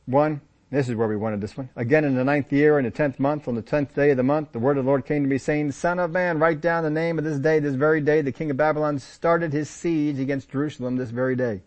1, 0.06 0.42
this 0.72 0.90
is 0.90 0.96
where 0.96 1.08
we 1.08 1.16
wanted 1.16 1.42
this 1.42 1.56
one. 1.56 1.70
Again 1.76 2.04
in 2.04 2.16
the 2.16 2.24
ninth 2.24 2.52
year, 2.52 2.78
in 2.78 2.86
the 2.86 2.92
tenth 2.92 3.20
month, 3.20 3.48
on 3.48 3.56
the 3.56 3.62
tenth 3.62 3.96
day 3.96 4.12
of 4.12 4.18
the 4.18 4.24
month, 4.24 4.52
the 4.52 4.60
word 4.60 4.78
of 4.78 4.86
the 4.86 4.90
Lord 4.90 5.06
came 5.06 5.24
to 5.24 5.30
me 5.30 5.38
saying, 5.38 5.72
Son 5.72 6.00
of 6.00 6.12
man, 6.12 6.40
write 6.40 6.62
down 6.62 6.84
the 6.84 6.90
name 6.90 7.18
of 7.18 7.24
this 7.24 7.40
day, 7.40 7.60
this 7.60 7.76
very 7.76 8.02
day, 8.02 8.22
the 8.22 8.32
king 8.32 8.52
of 8.52 8.58
Babylon 8.58 9.00
started 9.00 9.54
his 9.54 9.70
siege 9.70 10.20
against 10.20 10.52
Jerusalem 10.52 10.98
this 10.98 11.12
very 11.12 11.36
day. 11.36 11.62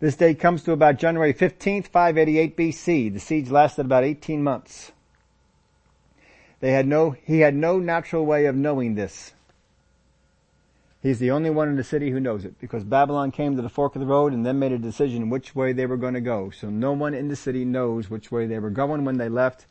This 0.00 0.16
date 0.16 0.38
comes 0.38 0.62
to 0.64 0.72
about 0.72 0.98
January 0.98 1.32
15th, 1.32 1.86
588 1.86 2.56
BC. 2.56 3.12
The 3.12 3.20
siege 3.20 3.50
lasted 3.50 3.86
about 3.86 4.04
18 4.04 4.42
months. 4.42 4.92
They 6.60 6.72
had 6.72 6.86
no, 6.86 7.10
he 7.10 7.40
had 7.40 7.54
no 7.54 7.78
natural 7.78 8.26
way 8.26 8.46
of 8.46 8.56
knowing 8.56 8.94
this. 8.94 9.32
He's 11.04 11.18
the 11.18 11.32
only 11.32 11.50
one 11.50 11.68
in 11.68 11.76
the 11.76 11.84
city 11.84 12.10
who 12.10 12.18
knows 12.18 12.46
it 12.46 12.58
because 12.58 12.82
Babylon 12.82 13.30
came 13.30 13.56
to 13.56 13.60
the 13.62 13.68
fork 13.68 13.94
of 13.94 14.00
the 14.00 14.06
road 14.06 14.32
and 14.32 14.46
then 14.46 14.58
made 14.58 14.72
a 14.72 14.78
decision 14.78 15.28
which 15.28 15.54
way 15.54 15.74
they 15.74 15.84
were 15.84 15.98
going 15.98 16.14
to 16.14 16.20
go. 16.22 16.48
So 16.48 16.70
no 16.70 16.92
one 16.92 17.12
in 17.12 17.28
the 17.28 17.36
city 17.36 17.66
knows 17.66 18.08
which 18.08 18.32
way 18.32 18.46
they 18.46 18.58
were 18.58 18.70
going 18.70 19.04
when 19.04 19.18
they 19.18 19.28
left. 19.28 19.66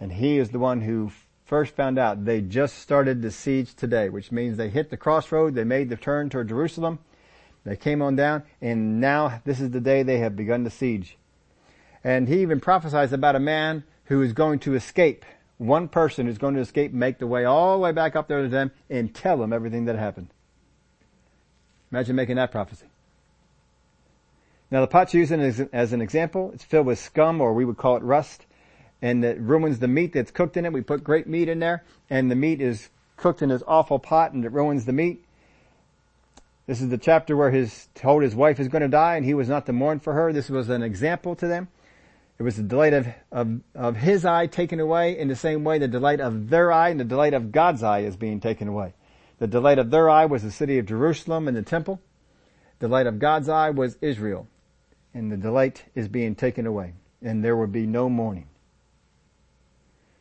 And 0.00 0.14
he 0.14 0.36
is 0.36 0.50
the 0.50 0.58
one 0.58 0.80
who 0.80 1.12
first 1.44 1.76
found 1.76 1.96
out 1.96 2.24
they 2.24 2.40
just 2.40 2.76
started 2.76 3.22
the 3.22 3.30
siege 3.30 3.76
today, 3.76 4.08
which 4.08 4.32
means 4.32 4.56
they 4.56 4.68
hit 4.68 4.90
the 4.90 4.96
crossroad. 4.96 5.54
They 5.54 5.62
made 5.62 5.90
the 5.90 5.96
turn 5.96 6.28
toward 6.28 6.48
Jerusalem. 6.48 6.98
They 7.62 7.76
came 7.76 8.02
on 8.02 8.16
down 8.16 8.42
and 8.60 9.00
now 9.00 9.42
this 9.44 9.60
is 9.60 9.70
the 9.70 9.80
day 9.80 10.02
they 10.02 10.18
have 10.18 10.34
begun 10.34 10.64
the 10.64 10.70
siege. 10.70 11.16
And 12.02 12.26
he 12.26 12.42
even 12.42 12.58
prophesies 12.58 13.12
about 13.12 13.36
a 13.36 13.40
man 13.40 13.84
who 14.06 14.22
is 14.22 14.32
going 14.32 14.58
to 14.58 14.74
escape. 14.74 15.24
One 15.56 15.86
person 15.86 16.26
who's 16.26 16.36
going 16.36 16.56
to 16.56 16.60
escape, 16.60 16.92
make 16.92 17.18
the 17.18 17.28
way 17.28 17.44
all 17.44 17.74
the 17.74 17.78
way 17.78 17.92
back 17.92 18.16
up 18.16 18.26
there 18.26 18.42
to 18.42 18.48
them 18.48 18.72
and 18.90 19.14
tell 19.14 19.36
them 19.36 19.52
everything 19.52 19.84
that 19.84 19.94
happened. 19.94 20.30
Imagine 21.94 22.16
making 22.16 22.34
that 22.34 22.50
prophecy. 22.50 22.86
Now 24.68 24.80
the 24.80 24.88
pot's 24.88 25.14
used 25.14 25.30
as, 25.30 25.60
as 25.72 25.92
an 25.92 26.00
example. 26.00 26.50
It's 26.52 26.64
filled 26.64 26.86
with 26.86 26.98
scum 26.98 27.40
or 27.40 27.54
we 27.54 27.64
would 27.64 27.76
call 27.76 27.96
it 27.96 28.02
rust 28.02 28.46
and 29.00 29.24
it 29.24 29.38
ruins 29.38 29.78
the 29.78 29.86
meat 29.86 30.12
that's 30.12 30.32
cooked 30.32 30.56
in 30.56 30.64
it. 30.64 30.72
We 30.72 30.80
put 30.80 31.04
great 31.04 31.28
meat 31.28 31.48
in 31.48 31.60
there 31.60 31.84
and 32.10 32.28
the 32.28 32.34
meat 32.34 32.60
is 32.60 32.88
cooked 33.16 33.42
in 33.42 33.50
this 33.50 33.62
awful 33.68 34.00
pot 34.00 34.32
and 34.32 34.44
it 34.44 34.50
ruins 34.50 34.86
the 34.86 34.92
meat. 34.92 35.24
This 36.66 36.80
is 36.80 36.88
the 36.88 36.98
chapter 36.98 37.36
where 37.36 37.52
his 37.52 37.86
told 37.94 38.24
his 38.24 38.34
wife 38.34 38.58
is 38.58 38.66
going 38.66 38.82
to 38.82 38.88
die 38.88 39.14
and 39.14 39.24
he 39.24 39.34
was 39.34 39.48
not 39.48 39.64
to 39.66 39.72
mourn 39.72 40.00
for 40.00 40.14
her. 40.14 40.32
This 40.32 40.50
was 40.50 40.70
an 40.70 40.82
example 40.82 41.36
to 41.36 41.46
them. 41.46 41.68
It 42.40 42.42
was 42.42 42.56
the 42.56 42.64
delight 42.64 42.94
of, 42.94 43.06
of, 43.30 43.60
of 43.76 43.96
his 43.98 44.24
eye 44.24 44.48
taken 44.48 44.80
away 44.80 45.16
in 45.16 45.28
the 45.28 45.36
same 45.36 45.62
way 45.62 45.78
the 45.78 45.86
delight 45.86 46.18
of 46.18 46.50
their 46.50 46.72
eye 46.72 46.88
and 46.88 46.98
the 46.98 47.04
delight 47.04 47.34
of 47.34 47.52
God's 47.52 47.84
eye 47.84 48.00
is 48.00 48.16
being 48.16 48.40
taken 48.40 48.66
away. 48.66 48.94
The 49.44 49.48
delight 49.48 49.78
of 49.78 49.90
their 49.90 50.08
eye 50.08 50.24
was 50.24 50.42
the 50.42 50.50
city 50.50 50.78
of 50.78 50.86
Jerusalem 50.86 51.48
and 51.48 51.54
the 51.54 51.60
temple. 51.60 52.00
The 52.78 52.88
delight 52.88 53.06
of 53.06 53.18
God's 53.18 53.46
eye 53.46 53.68
was 53.68 53.98
Israel. 54.00 54.48
And 55.12 55.30
the 55.30 55.36
delight 55.36 55.84
is 55.94 56.08
being 56.08 56.34
taken 56.34 56.66
away. 56.66 56.94
And 57.20 57.44
there 57.44 57.54
will 57.54 57.66
be 57.66 57.84
no 57.84 58.08
mourning. 58.08 58.46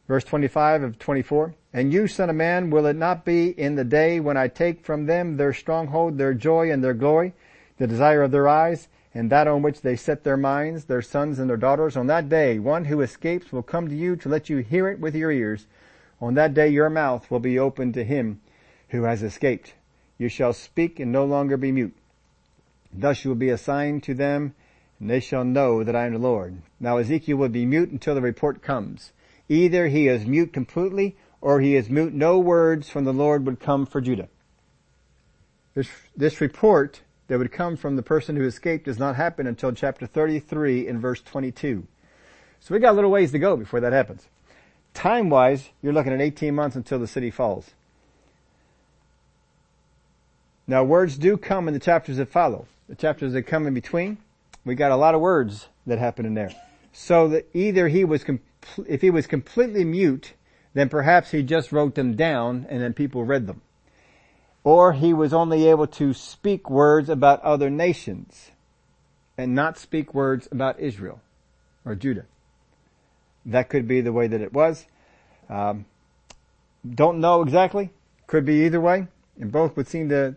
Verse 0.09 0.25
25 0.25 0.83
of 0.83 0.99
24. 0.99 1.55
And 1.71 1.93
you, 1.93 2.05
son 2.05 2.29
of 2.29 2.35
man, 2.35 2.69
will 2.69 2.85
it 2.85 2.97
not 2.97 3.23
be 3.23 3.51
in 3.51 3.75
the 3.75 3.85
day 3.85 4.19
when 4.19 4.35
I 4.35 4.49
take 4.49 4.83
from 4.85 5.05
them 5.05 5.37
their 5.37 5.53
stronghold, 5.53 6.17
their 6.17 6.33
joy 6.33 6.69
and 6.69 6.83
their 6.83 6.93
glory, 6.93 7.31
the 7.77 7.87
desire 7.87 8.23
of 8.23 8.31
their 8.31 8.49
eyes, 8.49 8.89
and 9.13 9.29
that 9.29 9.47
on 9.47 9.61
which 9.61 9.79
they 9.79 9.95
set 9.95 10.25
their 10.25 10.35
minds, 10.35 10.83
their 10.83 11.01
sons 11.01 11.39
and 11.39 11.49
their 11.49 11.55
daughters? 11.55 11.95
On 11.95 12.07
that 12.07 12.27
day, 12.27 12.59
one 12.59 12.83
who 12.83 12.99
escapes 12.99 13.53
will 13.53 13.63
come 13.63 13.87
to 13.87 13.95
you 13.95 14.17
to 14.17 14.27
let 14.27 14.49
you 14.49 14.57
hear 14.57 14.89
it 14.89 14.99
with 14.99 15.15
your 15.15 15.31
ears. 15.31 15.65
On 16.19 16.33
that 16.33 16.53
day 16.53 16.67
your 16.67 16.89
mouth 16.89 17.31
will 17.31 17.39
be 17.39 17.57
open 17.57 17.93
to 17.93 18.03
him 18.03 18.41
who 18.93 19.03
has 19.03 19.23
escaped. 19.23 19.73
You 20.19 20.29
shall 20.29 20.53
speak 20.53 20.99
and 20.99 21.11
no 21.11 21.25
longer 21.25 21.57
be 21.57 21.71
mute. 21.71 21.95
Thus 22.93 23.23
you 23.23 23.31
will 23.31 23.35
be 23.35 23.49
a 23.49 23.57
sign 23.57 24.01
to 24.01 24.13
them, 24.13 24.53
and 24.99 25.09
they 25.09 25.19
shall 25.19 25.43
know 25.43 25.83
that 25.83 25.95
I 25.95 26.05
am 26.05 26.13
the 26.13 26.19
Lord. 26.19 26.61
Now 26.79 26.97
Ezekiel 26.97 27.37
will 27.37 27.49
be 27.49 27.65
mute 27.65 27.89
until 27.89 28.13
the 28.13 28.21
report 28.21 28.61
comes. 28.61 29.11
Either 29.49 29.87
he 29.87 30.07
is 30.07 30.27
mute 30.27 30.53
completely, 30.53 31.17
or 31.41 31.59
he 31.59 31.75
is 31.75 31.89
mute. 31.89 32.13
No 32.13 32.37
words 32.37 32.87
from 32.87 33.03
the 33.03 33.11
Lord 33.11 33.47
would 33.47 33.59
come 33.59 33.87
for 33.87 33.99
Judah. 33.99 34.29
This, 35.73 35.89
this 36.15 36.39
report 36.39 37.01
that 37.27 37.39
would 37.39 37.51
come 37.51 37.75
from 37.75 37.95
the 37.95 38.03
person 38.03 38.35
who 38.35 38.45
escaped 38.45 38.85
does 38.85 38.99
not 38.99 39.15
happen 39.15 39.47
until 39.47 39.71
chapter 39.71 40.05
33 40.05 40.87
in 40.87 41.01
verse 41.01 41.21
22. 41.21 41.87
So 42.59 42.73
we 42.75 42.79
got 42.79 42.91
a 42.91 42.93
little 42.93 43.09
ways 43.09 43.31
to 43.31 43.39
go 43.39 43.57
before 43.57 43.79
that 43.79 43.91
happens. 43.91 44.27
Time-wise, 44.93 45.69
you're 45.81 45.93
looking 45.93 46.13
at 46.13 46.21
18 46.21 46.53
months 46.53 46.75
until 46.75 46.99
the 46.99 47.07
city 47.07 47.31
falls. 47.31 47.71
Now 50.67 50.83
words 50.83 51.17
do 51.17 51.37
come 51.37 51.67
in 51.67 51.73
the 51.73 51.79
chapters 51.79 52.17
that 52.17 52.29
follow. 52.29 52.67
The 52.87 52.95
chapters 52.95 53.33
that 53.33 53.43
come 53.43 53.67
in 53.67 53.73
between, 53.73 54.17
we 54.65 54.75
got 54.75 54.91
a 54.91 54.95
lot 54.95 55.15
of 55.15 55.21
words 55.21 55.67
that 55.85 55.99
happen 55.99 56.25
in 56.25 56.33
there. 56.33 56.51
So 56.91 57.27
that 57.29 57.47
either 57.53 57.87
he 57.87 58.05
was, 58.05 58.23
if 58.87 59.01
he 59.01 59.09
was 59.09 59.27
completely 59.27 59.83
mute, 59.83 60.33
then 60.73 60.89
perhaps 60.89 61.31
he 61.31 61.43
just 61.43 61.71
wrote 61.71 61.95
them 61.95 62.15
down 62.15 62.65
and 62.69 62.81
then 62.81 62.93
people 62.93 63.23
read 63.23 63.47
them. 63.47 63.61
Or 64.63 64.93
he 64.93 65.13
was 65.13 65.33
only 65.33 65.67
able 65.67 65.87
to 65.87 66.13
speak 66.13 66.69
words 66.69 67.09
about 67.09 67.41
other 67.41 67.69
nations 67.69 68.51
and 69.37 69.53
not 69.53 69.77
speak 69.77 70.13
words 70.13 70.47
about 70.51 70.79
Israel. 70.79 71.19
or 71.85 71.95
Judah. 71.95 72.25
That 73.45 73.69
could 73.69 73.87
be 73.87 74.01
the 74.01 74.13
way 74.13 74.27
that 74.27 74.41
it 74.41 74.53
was. 74.53 74.85
Um, 75.49 75.85
don't 76.89 77.19
know 77.19 77.41
exactly. 77.41 77.89
Could 78.27 78.45
be 78.45 78.65
either 78.65 78.79
way. 78.79 79.07
And 79.39 79.51
both 79.51 79.75
would 79.75 79.87
seem 79.87 80.09
to, 80.09 80.35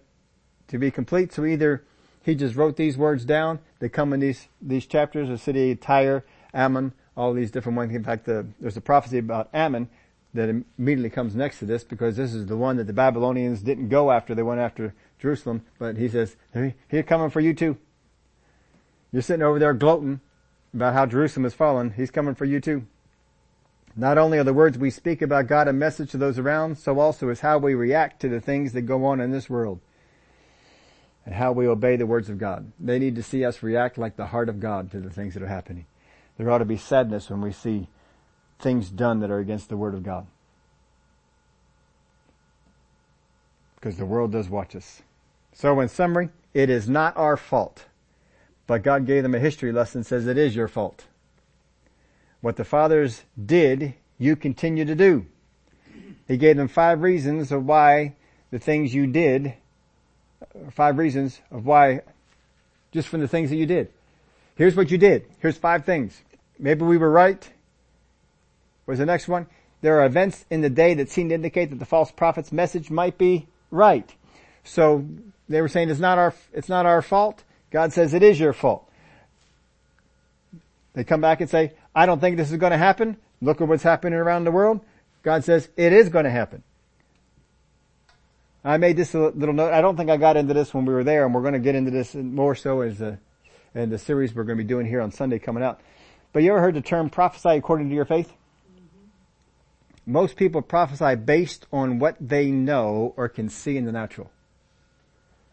to 0.69 0.79
be 0.79 0.91
complete. 0.91 1.33
So 1.33 1.45
either 1.45 1.85
he 2.23 2.35
just 2.35 2.57
wrote 2.57 2.77
these 2.77 2.97
words 2.99 3.25
down. 3.25 3.61
They 3.79 3.89
come 3.89 4.13
in 4.13 4.21
these, 4.21 4.49
these 4.61 4.87
chapters, 4.87 5.29
the 5.29 5.39
city 5.39 5.73
of 5.73 5.81
Tyre, 5.81 6.25
Ammon, 6.53 6.93
all 7.17 7.33
these 7.33 7.51
different 7.51 7.77
ones. 7.77 7.95
In 7.95 8.05
fact, 8.05 8.27
the, 8.27 8.47
there's 8.61 8.77
a 8.77 8.81
prophecy 8.81 9.19
about 9.19 9.49
Ammon 9.55 9.89
that 10.35 10.49
immediately 10.49 11.11
comes 11.11 11.35
next 11.35 11.61
to 11.61 11.65
this 11.65 11.85
because 11.85 12.17
this 12.17 12.35
is 12.35 12.47
the 12.47 12.57
one 12.57 12.77
that 12.77 12.87
the 12.87 12.93
Babylonians 12.93 13.63
didn't 13.63 13.89
go 13.89 14.11
after. 14.11 14.35
They 14.35 14.43
went 14.43 14.61
after 14.61 14.95
Jerusalem. 15.19 15.65
But 15.79 15.97
he 15.97 16.09
says, 16.09 16.37
he's 16.91 17.05
coming 17.07 17.31
for 17.31 17.41
you 17.41 17.55
too. 17.55 17.79
You're 19.13 19.23
sitting 19.23 19.43
over 19.43 19.59
there 19.59 19.73
gloating 19.73 20.21
about 20.75 20.95
how 20.95 21.07
Jerusalem 21.07 21.45
has 21.45 21.55
fallen. 21.55 21.93
He's 21.93 22.11
coming 22.11 22.35
for 22.35 22.45
you 22.45 22.61
too. 22.61 22.87
Not 23.97 24.19
only 24.19 24.37
are 24.37 24.45
the 24.45 24.53
words 24.53 24.77
we 24.77 24.91
speak 24.91 25.23
about 25.23 25.47
God 25.47 25.69
a 25.69 25.73
message 25.73 26.11
to 26.11 26.19
those 26.19 26.39
around, 26.39 26.77
so 26.77 27.01
also 27.01 27.31
is 27.31 27.41
how 27.41 27.57
we 27.57 27.75
react 27.75 28.21
to 28.21 28.29
the 28.29 28.43
things 28.43 28.75
that 28.75 28.83
go 28.83 29.07
on 29.07 29.21
in 29.21 29.31
this 29.31 29.49
world. 29.49 29.81
And 31.27 31.35
how 31.35 31.53
we 31.53 31.67
obey 31.67 31.97
the 31.97 32.07
words 32.07 32.31
of 32.31 32.39
God. 32.39 32.73
They 32.79 33.01
need 33.01 33.17
to 33.17 33.23
see 33.23 33.45
us 33.45 33.63
react 33.63 33.99
like 33.99 34.17
the 34.17 34.27
heart 34.27 34.49
of 34.49 34.61
God 34.61 34.93
to 34.93 35.01
the 35.01 35.11
things 35.11 35.35
that 35.35 35.43
are 35.43 35.49
happening. 35.49 35.87
There 36.39 36.49
ought 36.51 36.59
to 36.59 36.65
be 36.65 36.77
sadness 36.77 37.29
when 37.29 37.41
we 37.41 37.53
see 37.53 37.89
things 38.61 38.89
done 38.89 39.21
that 39.21 39.31
are 39.31 39.41
against 39.41 39.69
the 39.69 39.77
word 39.77 39.95
of 39.95 40.05
God. 40.05 40.27
Because 43.75 43.97
the 43.97 44.07
world 44.07 44.33
does 44.33 44.49
watch 44.49 44.77
us. 44.77 45.03
So 45.53 45.81
in 45.81 45.89
summary, 45.89 46.31
it 46.55 46.71
is 46.71 46.89
not 46.89 47.17
our 47.17 47.37
fault. 47.37 47.87
But 48.67 48.83
God 48.83 49.07
gave 49.07 49.23
them 49.23 49.35
a 49.35 49.41
history 49.41 49.73
lesson 49.73 50.05
says 50.05 50.27
it 50.27 50.39
is 50.39 50.55
your 50.55 50.69
fault. 50.69 51.07
What 52.41 52.57
the 52.57 52.65
fathers 52.65 53.25
did, 53.43 53.95
you 54.19 54.37
continue 54.37 54.85
to 54.85 54.95
do. 54.95 55.27
He 56.29 56.37
gave 56.37 56.57
them 56.57 56.69
five 56.69 57.03
reasons 57.03 57.53
of 57.53 57.65
why 57.65 58.17
the 58.51 58.59
things 58.59 58.95
you 58.95 59.07
did, 59.07 59.55
five 60.71 60.99
reasons 60.99 61.41
of 61.51 61.67
why, 61.67 62.03
just 62.93 63.09
from 63.09 63.21
the 63.21 63.29
things 63.29 63.51
that 63.51 63.57
you 63.57 63.67
did. 63.67 63.89
Here's 64.57 64.75
what 64.75 64.91
you 64.91 64.99
did. 64.99 65.27
Here's 65.39 65.57
five 65.57 65.85
things. 65.85 66.23
Maybe 66.59 66.85
we 66.85 66.99
were 66.99 67.11
right. 67.11 67.49
Was 68.87 68.99
the 68.99 69.07
next 69.07 69.29
one? 69.29 69.47
There 69.83 70.01
are 70.01 70.07
events 70.07 70.47
in 70.51 70.63
the 70.63 70.71
day 70.71 70.95
that 70.95 71.11
seem 71.11 71.29
to 71.29 71.35
indicate 71.35 71.71
that 71.71 71.79
the 71.79 71.85
false 71.85 72.11
prophet's 72.11 72.53
message 72.53 72.91
might 72.91 73.19
be 73.19 73.47
right. 73.71 74.15
So 74.65 75.07
they 75.49 75.61
were 75.61 75.69
saying 75.69 75.91
it's 75.91 76.01
not 76.01 76.19
our, 76.19 76.35
it's 76.53 76.69
not 76.69 76.87
our 76.87 77.03
fault. 77.03 77.45
God 77.71 77.93
says 77.93 78.15
it 78.15 78.23
is 78.23 78.41
your 78.41 78.53
fault. 78.53 78.89
They 80.95 81.05
come 81.05 81.21
back 81.21 81.41
and 81.41 81.51
say, 81.51 81.73
I 81.95 82.07
don't 82.07 82.21
think 82.21 82.37
this 82.37 82.51
is 82.51 82.57
going 82.57 82.73
to 82.73 82.79
happen. 82.79 83.19
Look 83.43 83.61
at 83.61 83.69
what's 83.69 83.83
happening 83.83 84.19
around 84.19 84.45
the 84.45 84.51
world. 84.51 84.81
God 85.23 85.45
says 85.45 85.69
it 85.77 85.93
is 85.93 86.09
going 86.09 86.25
to 86.25 86.31
happen. 86.31 86.63
I 88.67 88.79
made 88.79 88.97
this 88.97 89.15
little 89.15 89.55
note. 89.55 89.73
I 89.73 89.81
don't 89.81 89.97
think 89.97 90.11
I 90.11 90.17
got 90.17 90.37
into 90.37 90.53
this 90.53 90.75
when 90.75 90.85
we 90.85 90.93
were 90.93 91.05
there, 91.05 91.25
and 91.25 91.35
we're 91.35 91.43
going 91.43 91.53
to 91.55 91.61
get 91.61 91.75
into 91.75 91.91
this 91.91 92.15
more 92.15 92.55
so 92.55 92.81
as 92.81 92.99
the 92.99 93.19
in 93.75 93.91
the 93.91 93.99
series 93.99 94.35
we're 94.35 94.45
going 94.45 94.59
to 94.59 94.65
be 94.65 94.69
doing 94.69 94.87
here 94.87 95.01
on 95.01 95.13
Sunday 95.13 95.39
coming 95.39 95.63
out. 95.63 95.81
But 96.33 96.43
you 96.43 96.51
ever 96.51 96.61
heard 96.61 96.75
the 96.75 96.81
term 96.81 97.09
prophesy 97.09 97.51
according 97.51 97.91
to 97.91 97.95
your 97.95 98.07
faith? 98.07 98.29
Mm-hmm. 98.29 100.13
Most 100.13 100.37
people 100.37 100.63
prophesy 100.63 101.15
based 101.15 101.67
on 101.73 101.99
what 101.99 102.17
they 102.21 102.51
know 102.51 103.15
or 103.17 103.29
can 103.29 103.49
see 103.49 103.77
in 103.77 103.85
the 103.85 103.93
natural. 103.93 104.31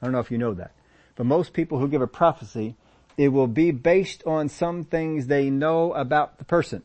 I 0.02 0.06
don't 0.06 0.14
know 0.14 0.19
if 0.19 0.31
you 0.31 0.38
know 0.38 0.53
that. 0.56 0.72
But 1.15 1.26
most 1.26 1.53
people 1.53 1.80
who 1.80 1.88
give 1.88 2.02
a 2.02 2.07
prophecy 2.07 2.76
it 3.18 3.30
will 3.30 3.48
be 3.48 3.72
based 3.72 4.23
on 4.26 4.49
some 4.49 4.84
things 4.84 5.27
they 5.27 5.49
know 5.49 5.94
about 5.94 6.38
the 6.40 6.45
person. 6.45 6.81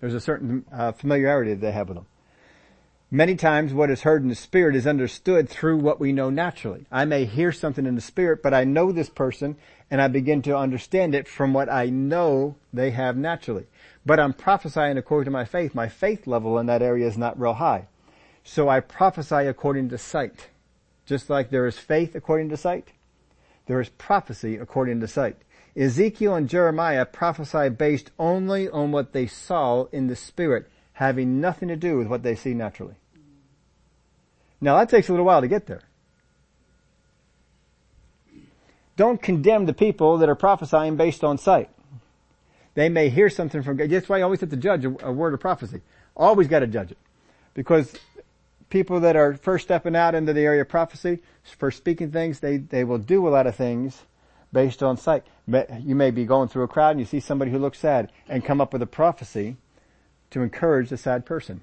There's 0.00 0.14
a 0.14 0.20
certain 0.20 0.64
uh, 0.72 0.92
familiarity 0.92 1.54
that 1.54 1.60
they 1.60 1.72
have 1.72 1.88
with 1.88 1.98
them. 1.98 2.06
Many 3.10 3.36
times 3.36 3.72
what 3.72 3.88
is 3.88 4.02
heard 4.02 4.22
in 4.22 4.28
the 4.28 4.34
spirit 4.34 4.76
is 4.76 4.86
understood 4.86 5.48
through 5.48 5.78
what 5.78 5.98
we 5.98 6.12
know 6.12 6.28
naturally. 6.28 6.84
I 6.92 7.06
may 7.06 7.24
hear 7.24 7.52
something 7.52 7.86
in 7.86 7.94
the 7.94 8.02
spirit, 8.02 8.42
but 8.42 8.52
I 8.52 8.64
know 8.64 8.92
this 8.92 9.08
person 9.08 9.56
and 9.90 10.02
I 10.02 10.08
begin 10.08 10.42
to 10.42 10.58
understand 10.58 11.14
it 11.14 11.26
from 11.26 11.54
what 11.54 11.72
I 11.72 11.86
know 11.86 12.56
they 12.70 12.90
have 12.90 13.16
naturally. 13.16 13.66
But 14.04 14.20
I'm 14.20 14.34
prophesying 14.34 14.98
according 14.98 15.24
to 15.24 15.30
my 15.30 15.46
faith. 15.46 15.74
My 15.74 15.88
faith 15.88 16.26
level 16.26 16.58
in 16.58 16.66
that 16.66 16.82
area 16.82 17.06
is 17.06 17.16
not 17.16 17.40
real 17.40 17.54
high. 17.54 17.86
So 18.44 18.68
I 18.68 18.80
prophesy 18.80 19.46
according 19.46 19.88
to 19.88 19.96
sight. 19.96 20.48
Just 21.06 21.30
like 21.30 21.48
there 21.48 21.66
is 21.66 21.78
faith 21.78 22.14
according 22.14 22.50
to 22.50 22.58
sight, 22.58 22.88
there 23.64 23.80
is 23.80 23.88
prophecy 23.88 24.58
according 24.58 25.00
to 25.00 25.08
sight. 25.08 25.36
Ezekiel 25.74 26.34
and 26.34 26.46
Jeremiah 26.46 27.06
prophesy 27.06 27.70
based 27.70 28.10
only 28.18 28.68
on 28.68 28.92
what 28.92 29.14
they 29.14 29.26
saw 29.26 29.84
in 29.92 30.08
the 30.08 30.16
spirit, 30.16 30.68
having 30.98 31.40
nothing 31.40 31.68
to 31.68 31.76
do 31.76 31.96
with 31.96 32.08
what 32.08 32.24
they 32.24 32.34
see 32.34 32.52
naturally. 32.52 32.96
Now 34.60 34.76
that 34.78 34.88
takes 34.88 35.08
a 35.08 35.12
little 35.12 35.24
while 35.24 35.40
to 35.40 35.46
get 35.46 35.66
there. 35.66 35.82
Don't 38.96 39.22
condemn 39.22 39.66
the 39.66 39.72
people 39.72 40.18
that 40.18 40.28
are 40.28 40.34
prophesying 40.34 40.96
based 40.96 41.22
on 41.22 41.38
sight. 41.38 41.70
They 42.74 42.88
may 42.88 43.10
hear 43.10 43.30
something 43.30 43.62
from 43.62 43.76
God. 43.76 43.90
That's 43.90 44.08
why 44.08 44.18
you 44.18 44.24
always 44.24 44.40
have 44.40 44.50
to 44.50 44.56
judge 44.56 44.84
a, 44.84 44.90
word 45.12 45.34
of 45.34 45.40
prophecy. 45.40 45.82
Always 46.16 46.48
got 46.48 46.60
to 46.60 46.66
judge 46.66 46.90
it. 46.90 46.98
Because 47.54 47.94
people 48.68 48.98
that 48.98 49.14
are 49.14 49.34
first 49.34 49.66
stepping 49.66 49.94
out 49.94 50.16
into 50.16 50.32
the 50.32 50.40
area 50.40 50.62
of 50.62 50.68
prophecy, 50.68 51.20
for 51.44 51.70
speaking 51.70 52.10
things, 52.10 52.40
they, 52.40 52.56
they 52.56 52.82
will 52.82 52.98
do 52.98 53.28
a 53.28 53.30
lot 53.30 53.46
of 53.46 53.54
things 53.54 54.02
based 54.52 54.82
on 54.82 54.96
sight. 54.96 55.22
You 55.46 55.94
may 55.94 56.10
be 56.10 56.24
going 56.24 56.48
through 56.48 56.64
a 56.64 56.68
crowd 56.68 56.90
and 56.90 57.00
you 57.00 57.06
see 57.06 57.20
somebody 57.20 57.52
who 57.52 57.60
looks 57.60 57.78
sad 57.78 58.10
and 58.28 58.44
come 58.44 58.60
up 58.60 58.72
with 58.72 58.82
a 58.82 58.86
prophecy 58.86 59.58
to 60.30 60.42
encourage 60.42 60.90
the 60.90 60.96
sad 60.96 61.24
person 61.24 61.60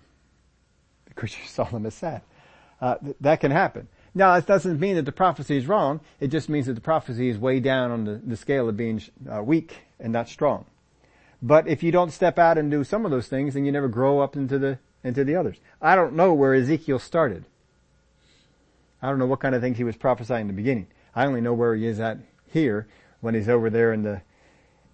because 1.05 1.37
you 1.37 1.45
saw 1.45 1.65
them 1.65 1.85
as 1.85 1.93
sad. 1.93 2.21
Uh, 2.81 2.95
th- 2.95 3.15
that 3.21 3.39
can 3.39 3.51
happen. 3.51 3.87
Now, 4.13 4.35
that 4.35 4.45
doesn't 4.45 4.79
mean 4.79 4.95
that 4.95 5.05
the 5.05 5.11
prophecy 5.11 5.57
is 5.57 5.67
wrong. 5.67 5.99
It 6.19 6.27
just 6.27 6.47
means 6.47 6.67
that 6.67 6.73
the 6.73 6.81
prophecy 6.81 7.29
is 7.29 7.37
way 7.37 7.59
down 7.59 7.91
on 7.91 8.05
the, 8.05 8.21
the 8.25 8.37
scale 8.37 8.69
of 8.69 8.77
being 8.77 9.01
uh, 9.29 9.43
weak 9.43 9.77
and 9.99 10.13
not 10.13 10.29
strong. 10.29 10.65
But 11.41 11.67
if 11.67 11.83
you 11.83 11.91
don't 11.91 12.11
step 12.11 12.39
out 12.39 12.57
and 12.57 12.71
do 12.71 12.83
some 12.83 13.05
of 13.05 13.11
those 13.11 13.27
things, 13.27 13.53
then 13.53 13.65
you 13.65 13.71
never 13.71 13.87
grow 13.87 14.19
up 14.19 14.35
into 14.35 14.57
the 14.57 14.79
into 15.03 15.23
the 15.23 15.35
others. 15.35 15.57
I 15.81 15.95
don't 15.95 16.15
know 16.15 16.33
where 16.33 16.55
Ezekiel 16.55 16.97
started. 16.97 17.45
I 19.01 19.09
don't 19.09 19.19
know 19.19 19.27
what 19.27 19.39
kind 19.39 19.53
of 19.53 19.61
things 19.61 19.77
he 19.77 19.83
was 19.83 19.95
prophesying 19.95 20.41
in 20.41 20.47
the 20.47 20.53
beginning. 20.53 20.87
I 21.13 21.27
only 21.27 21.41
know 21.41 21.53
where 21.53 21.75
he 21.75 21.85
is 21.85 21.99
at 21.99 22.17
here 22.51 22.87
when 23.21 23.35
he's 23.35 23.47
over 23.47 23.69
there 23.69 23.93
in 23.93 24.01
the 24.01 24.21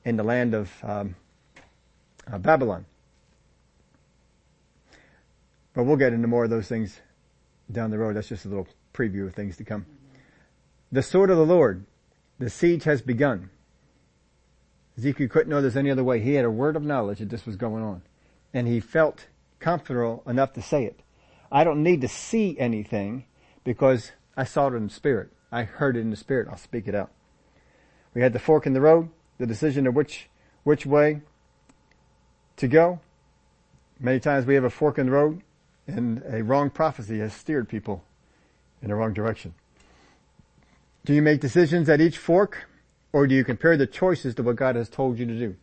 in 0.04 0.18
the 0.18 0.24
land 0.24 0.54
of 0.54 0.70
um, 0.84 1.16
uh, 2.30 2.38
Babylon. 2.38 2.86
But 5.74 5.84
we'll 5.84 5.98
get 5.98 6.14
into 6.14 6.28
more 6.28 6.44
of 6.44 6.50
those 6.50 6.68
things 6.68 7.00
down 7.72 7.92
the 7.92 7.98
road. 7.98 8.16
That's 8.16 8.28
just 8.28 8.46
a 8.46 8.50
little 8.50 8.68
preview 8.94 9.26
of 9.26 9.34
things 9.34 9.58
to 9.58 9.64
come. 9.64 9.86
The 10.92 11.02
sword 11.02 11.30
of 11.30 11.38
the 11.38 11.46
Lord. 11.46 11.86
The 12.40 12.50
siege 12.50 12.84
has 12.86 13.02
begun. 13.02 13.50
Ezekiel 14.98 15.30
couldn't 15.30 15.50
know 15.50 15.62
there's 15.62 15.78
any 15.78 15.92
other 15.92 16.04
way. 16.04 16.20
He 16.20 16.34
had 16.34 16.46
a 16.46 16.52
word 16.52 16.76
of 16.76 16.84
knowledge 16.84 17.20
that 17.20 17.30
this 17.30 17.46
was 17.46 17.56
going 17.56 17.84
on. 17.84 18.02
And 18.54 18.68
he 18.68 18.80
felt 18.80 19.28
comfortable 19.60 20.24
enough 20.28 20.54
to 20.54 20.62
say 20.62 20.84
it. 20.86 21.00
I 21.52 21.64
don't 21.64 21.84
need 21.84 22.02
to 22.02 22.08
see 22.08 22.58
anything 22.60 23.26
because 23.64 24.12
I 24.36 24.44
saw 24.44 24.68
it 24.68 24.76
in 24.76 24.88
the 24.88 24.94
spirit. 24.94 25.30
I 25.52 25.64
heard 25.64 25.96
it 25.96 26.02
in 26.02 26.10
the 26.10 26.16
spirit. 26.16 26.48
I'll 26.50 26.58
speak 26.58 26.88
it 26.88 26.96
out. 26.96 27.12
We 28.14 28.22
had 28.22 28.34
the 28.34 28.40
fork 28.40 28.66
in 28.66 28.74
the 28.74 28.82
road, 28.82 29.10
the 29.38 29.46
decision 29.46 29.88
of 29.88 29.96
which, 29.96 30.30
which 30.64 30.86
way 30.86 31.22
to 32.58 32.68
go. 32.68 33.00
Many 34.00 34.20
times 34.20 34.46
we 34.46 34.56
have 34.56 34.64
a 34.64 34.70
fork 34.70 34.98
in 34.98 35.06
the 35.06 35.12
road 35.12 35.42
and 35.88 36.22
a 36.28 36.44
wrong 36.44 36.70
prophecy 36.70 37.20
has 37.20 37.34
steered 37.34 37.68
people 37.68 38.04
in 38.82 38.90
the 38.90 38.96
wrong 38.96 39.14
direction. 39.14 39.54
Do 41.06 41.14
you 41.14 41.22
make 41.22 41.42
decisions 41.42 41.90
at 41.90 42.02
each 42.02 42.18
fork 42.18 42.68
or 43.14 43.28
do 43.28 43.36
you 43.36 43.44
compare 43.44 43.76
the 43.76 43.88
choices 43.88 44.36
to 44.36 44.44
what 44.44 44.56
God 44.56 44.76
has 44.76 44.90
told 44.90 45.20
you 45.20 45.26
to 45.26 45.38
do? 45.38 45.56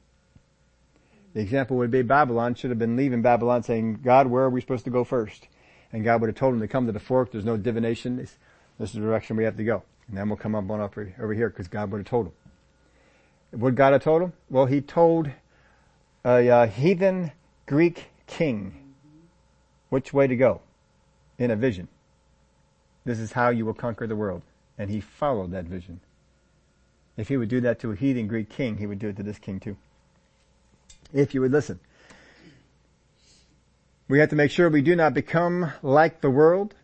The 1.35 1.41
example 1.41 1.77
would 1.77 1.91
be 1.91 2.03
Babylon 2.03 2.55
should 2.55 2.71
have 2.71 2.79
been 2.79 2.97
leaving 2.97 3.23
Babylon 3.23 3.63
saying, 3.63 4.01
God, 4.03 4.27
where 4.27 4.45
are 4.45 4.51
we 4.51 4.61
supposed 4.61 4.85
to 4.85 4.91
go 4.91 5.05
first? 5.05 5.47
And 5.93 6.05
God 6.05 6.21
would 6.21 6.29
have 6.29 6.37
told 6.37 6.55
them 6.55 6.61
to 6.61 6.69
come 6.69 6.87
to 6.87 6.93
the 6.93 7.01
fork. 7.01 7.31
There's 7.31 7.45
no 7.45 7.57
divination. 7.57 8.17
This, 8.17 8.37
this 8.79 8.91
is 8.91 8.97
the 8.97 9.01
direction 9.01 9.37
we 9.37 9.45
have 9.45 9.57
to 9.57 9.65
go. 9.65 9.83
And 10.09 10.17
then 10.17 10.29
we'll 10.29 10.37
come 10.37 10.55
up 10.55 10.69
on 10.71 10.81
up 10.81 10.97
over 10.97 11.35
here 11.35 11.49
because 11.49 11.69
God 11.69 11.91
would 11.91 11.99
have 11.99 12.07
told 12.07 12.27
them. 12.27 13.61
What 13.61 13.75
God 13.75 13.93
have 13.93 14.03
told 14.03 14.23
them? 14.23 14.33
Well, 14.51 14.67
He 14.67 14.81
told 14.81 15.31
a 16.25 16.51
uh, 16.51 16.67
heathen 16.67 17.33
Greek 17.67 18.07
king 18.27 18.88
which 19.89 20.13
way 20.13 20.27
to 20.27 20.37
go 20.37 20.61
in 21.39 21.51
a 21.51 21.57
vision. 21.57 21.89
This 23.05 23.19
is 23.19 23.33
how 23.33 23.51
you 23.51 23.65
will 23.65 23.75
conquer 23.75 24.07
the 24.07 24.17
world. 24.17 24.43
And 24.77 24.91
he 24.91 25.01
followed 25.01 25.51
that 25.53 25.65
vision. 25.65 26.01
If 27.17 27.29
he 27.29 27.37
would 27.37 27.49
do 27.49 27.61
that 27.63 27.81
to 27.81 27.91
a 27.91 27.97
heathen 27.97 28.29
Greek 28.29 28.49
king, 28.49 28.79
he 28.79 28.87
would 28.87 28.99
do 28.99 29.09
it 29.09 29.17
to 29.17 29.23
this 29.23 29.39
king 29.39 29.61
too 29.61 29.77
if 31.13 31.35
you 31.35 31.41
would 31.41 31.53
listen. 31.53 31.81
We 34.09 34.19
have 34.21 34.31
to 34.31 34.37
make 34.37 34.51
sure 34.51 34.69
we 34.71 34.83
do 34.83 34.97
not 34.97 35.15
become 35.15 35.73
like 35.83 36.21
the 36.21 36.31
world. 36.31 36.75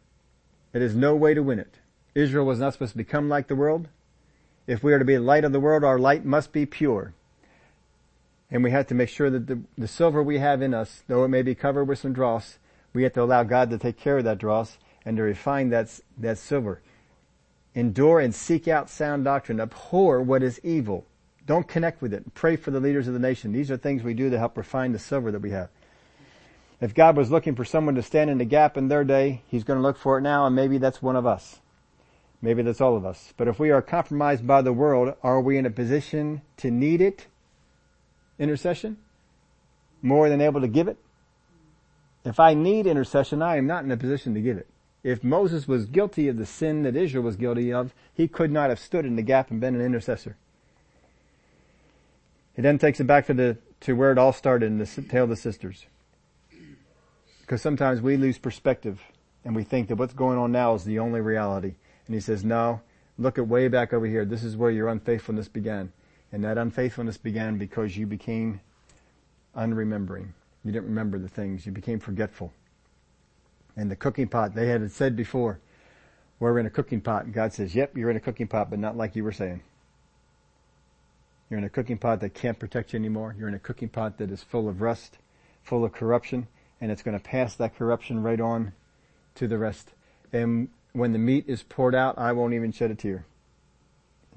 It 0.72 0.82
is 0.82 0.94
no 0.94 1.14
way 1.14 1.34
to 1.34 1.42
win 1.42 1.58
it. 1.58 1.74
Israel 2.14 2.44
was 2.44 2.58
not 2.58 2.74
supposed 2.74 2.92
to 2.92 2.98
become 2.98 3.28
like 3.28 3.48
the 3.48 3.56
world. 3.56 3.88
If 4.66 4.82
we 4.82 4.92
are 4.92 4.98
to 4.98 5.04
be 5.04 5.18
light 5.18 5.44
of 5.44 5.52
the 5.52 5.60
world, 5.60 5.84
our 5.84 5.98
light 5.98 6.24
must 6.24 6.52
be 6.52 6.66
pure. 6.66 7.12
And 8.50 8.62
we 8.62 8.70
have 8.70 8.86
to 8.88 8.94
make 8.94 9.08
sure 9.08 9.30
that 9.30 9.46
the, 9.46 9.60
the 9.76 9.88
silver 9.88 10.22
we 10.22 10.38
have 10.38 10.62
in 10.62 10.74
us, 10.74 11.02
though 11.08 11.24
it 11.24 11.28
may 11.28 11.42
be 11.42 11.54
covered 11.54 11.84
with 11.84 11.98
some 11.98 12.12
dross, 12.12 12.58
we 12.94 13.02
have 13.02 13.12
to 13.14 13.22
allow 13.22 13.42
God 13.42 13.70
to 13.70 13.78
take 13.78 13.98
care 13.98 14.16
of 14.16 14.24
that 14.24 14.38
dross 14.38 14.78
and 15.04 15.16
to 15.18 15.22
refine 15.22 15.68
that, 15.70 16.00
that 16.16 16.38
silver. 16.38 16.80
Endure 17.74 18.20
and 18.20 18.34
seek 18.34 18.68
out 18.68 18.88
sound 18.88 19.24
doctrine. 19.24 19.60
Abhor 19.60 20.22
what 20.22 20.42
is 20.42 20.60
evil. 20.62 21.04
Don't 21.44 21.68
connect 21.68 22.00
with 22.00 22.14
it. 22.14 22.32
Pray 22.34 22.56
for 22.56 22.70
the 22.70 22.80
leaders 22.80 23.06
of 23.08 23.12
the 23.12 23.20
nation. 23.20 23.52
These 23.52 23.70
are 23.70 23.76
things 23.76 24.02
we 24.02 24.14
do 24.14 24.30
to 24.30 24.38
help 24.38 24.56
refine 24.56 24.92
the 24.92 24.98
silver 24.98 25.30
that 25.32 25.42
we 25.42 25.50
have. 25.50 25.68
If 26.80 26.94
God 26.94 27.16
was 27.16 27.30
looking 27.30 27.54
for 27.54 27.64
someone 27.64 27.96
to 27.96 28.02
stand 28.02 28.30
in 28.30 28.38
the 28.38 28.44
gap 28.44 28.76
in 28.76 28.88
their 28.88 29.04
day, 29.04 29.42
He's 29.48 29.64
going 29.64 29.78
to 29.78 29.82
look 29.82 29.98
for 29.98 30.18
it 30.18 30.22
now 30.22 30.46
and 30.46 30.54
maybe 30.54 30.78
that's 30.78 31.02
one 31.02 31.16
of 31.16 31.26
us. 31.26 31.60
Maybe 32.40 32.62
that's 32.62 32.80
all 32.80 32.96
of 32.96 33.04
us. 33.04 33.34
But 33.36 33.48
if 33.48 33.58
we 33.58 33.70
are 33.70 33.82
compromised 33.82 34.46
by 34.46 34.62
the 34.62 34.72
world, 34.72 35.14
are 35.22 35.40
we 35.40 35.58
in 35.58 35.66
a 35.66 35.70
position 35.70 36.42
to 36.58 36.70
need 36.70 37.00
it? 37.00 37.26
Intercession? 38.38 38.98
More 40.02 40.28
than 40.28 40.40
able 40.40 40.60
to 40.60 40.68
give 40.68 40.86
it? 40.86 40.98
If 42.24 42.40
I 42.40 42.54
need 42.54 42.86
intercession, 42.86 43.42
I 43.42 43.56
am 43.56 43.66
not 43.66 43.84
in 43.84 43.90
a 43.90 43.96
position 43.96 44.34
to 44.34 44.40
give 44.40 44.56
it. 44.56 44.66
If 45.02 45.22
Moses 45.22 45.68
was 45.68 45.84
guilty 45.84 46.28
of 46.28 46.38
the 46.38 46.46
sin 46.46 46.82
that 46.84 46.96
Israel 46.96 47.22
was 47.22 47.36
guilty 47.36 47.72
of, 47.72 47.94
he 48.14 48.26
could 48.26 48.50
not 48.50 48.70
have 48.70 48.78
stood 48.78 49.04
in 49.04 49.16
the 49.16 49.22
gap 49.22 49.50
and 49.50 49.60
been 49.60 49.74
an 49.74 49.82
intercessor. 49.82 50.36
He 52.56 52.62
then 52.62 52.78
takes 52.78 53.00
it 53.00 53.04
back 53.04 53.26
to 53.26 53.34
the, 53.34 53.58
to 53.80 53.94
where 53.94 54.12
it 54.12 54.18
all 54.18 54.32
started 54.32 54.66
in 54.66 54.78
the 54.78 54.86
tale 54.86 55.24
of 55.24 55.28
the 55.28 55.36
sisters. 55.36 55.86
Because 57.42 57.60
sometimes 57.60 58.00
we 58.00 58.16
lose 58.16 58.38
perspective 58.38 59.02
and 59.44 59.54
we 59.54 59.62
think 59.62 59.88
that 59.88 59.96
what's 59.96 60.14
going 60.14 60.38
on 60.38 60.52
now 60.52 60.74
is 60.74 60.84
the 60.84 60.98
only 60.98 61.20
reality. 61.20 61.74
And 62.06 62.14
he 62.14 62.20
says, 62.20 62.42
no, 62.42 62.80
look 63.18 63.36
at 63.36 63.46
way 63.46 63.68
back 63.68 63.92
over 63.92 64.06
here. 64.06 64.24
This 64.24 64.42
is 64.42 64.56
where 64.56 64.70
your 64.70 64.88
unfaithfulness 64.88 65.48
began. 65.48 65.92
And 66.32 66.42
that 66.44 66.56
unfaithfulness 66.56 67.18
began 67.18 67.58
because 67.58 67.98
you 67.98 68.06
became 68.06 68.60
unremembering. 69.54 70.28
You 70.64 70.72
didn't 70.72 70.88
remember 70.88 71.18
the 71.18 71.28
things. 71.28 71.66
You 71.66 71.72
became 71.72 72.00
forgetful. 72.00 72.52
And 73.76 73.90
the 73.90 73.96
cooking 73.96 74.28
pot, 74.28 74.54
they 74.54 74.68
had 74.68 74.90
said 74.90 75.16
before, 75.16 75.60
we're 76.38 76.58
in 76.58 76.66
a 76.66 76.70
cooking 76.70 77.00
pot. 77.00 77.24
And 77.24 77.34
God 77.34 77.52
says, 77.52 77.74
yep, 77.74 77.96
you're 77.96 78.10
in 78.10 78.16
a 78.16 78.20
cooking 78.20 78.46
pot, 78.46 78.70
but 78.70 78.78
not 78.78 78.96
like 78.96 79.14
you 79.14 79.24
were 79.24 79.32
saying. 79.32 79.62
You're 81.50 81.58
in 81.58 81.64
a 81.64 81.70
cooking 81.70 81.98
pot 81.98 82.20
that 82.20 82.34
can't 82.34 82.58
protect 82.58 82.92
you 82.92 82.98
anymore. 82.98 83.34
You're 83.38 83.48
in 83.48 83.54
a 83.54 83.58
cooking 83.58 83.88
pot 83.88 84.18
that 84.18 84.30
is 84.30 84.42
full 84.42 84.68
of 84.68 84.80
rust, 84.80 85.18
full 85.62 85.84
of 85.84 85.92
corruption, 85.92 86.48
and 86.80 86.90
it's 86.90 87.02
going 87.02 87.18
to 87.18 87.22
pass 87.22 87.54
that 87.56 87.76
corruption 87.76 88.22
right 88.22 88.40
on 88.40 88.72
to 89.34 89.46
the 89.46 89.58
rest. 89.58 89.90
And 90.32 90.68
when 90.92 91.12
the 91.12 91.18
meat 91.18 91.44
is 91.46 91.62
poured 91.62 91.94
out, 91.94 92.16
I 92.18 92.32
won't 92.32 92.54
even 92.54 92.72
shed 92.72 92.90
a 92.90 92.94
tear. 92.94 93.26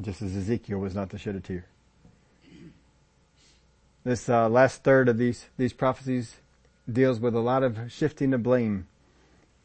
Just 0.02 0.22
as 0.22 0.36
Ezekiel 0.36 0.80
was 0.80 0.94
not 0.94 1.10
to 1.12 1.18
shed 1.18 1.36
a 1.36 1.40
tear. 1.40 1.66
This 4.08 4.30
uh, 4.30 4.48
last 4.48 4.86
third 4.86 5.10
of 5.10 5.18
these 5.18 5.50
these 5.58 5.74
prophecies 5.74 6.38
deals 6.90 7.20
with 7.20 7.36
a 7.36 7.42
lot 7.42 7.62
of 7.62 7.92
shifting 7.92 8.34
of 8.34 8.42
blame 8.42 8.88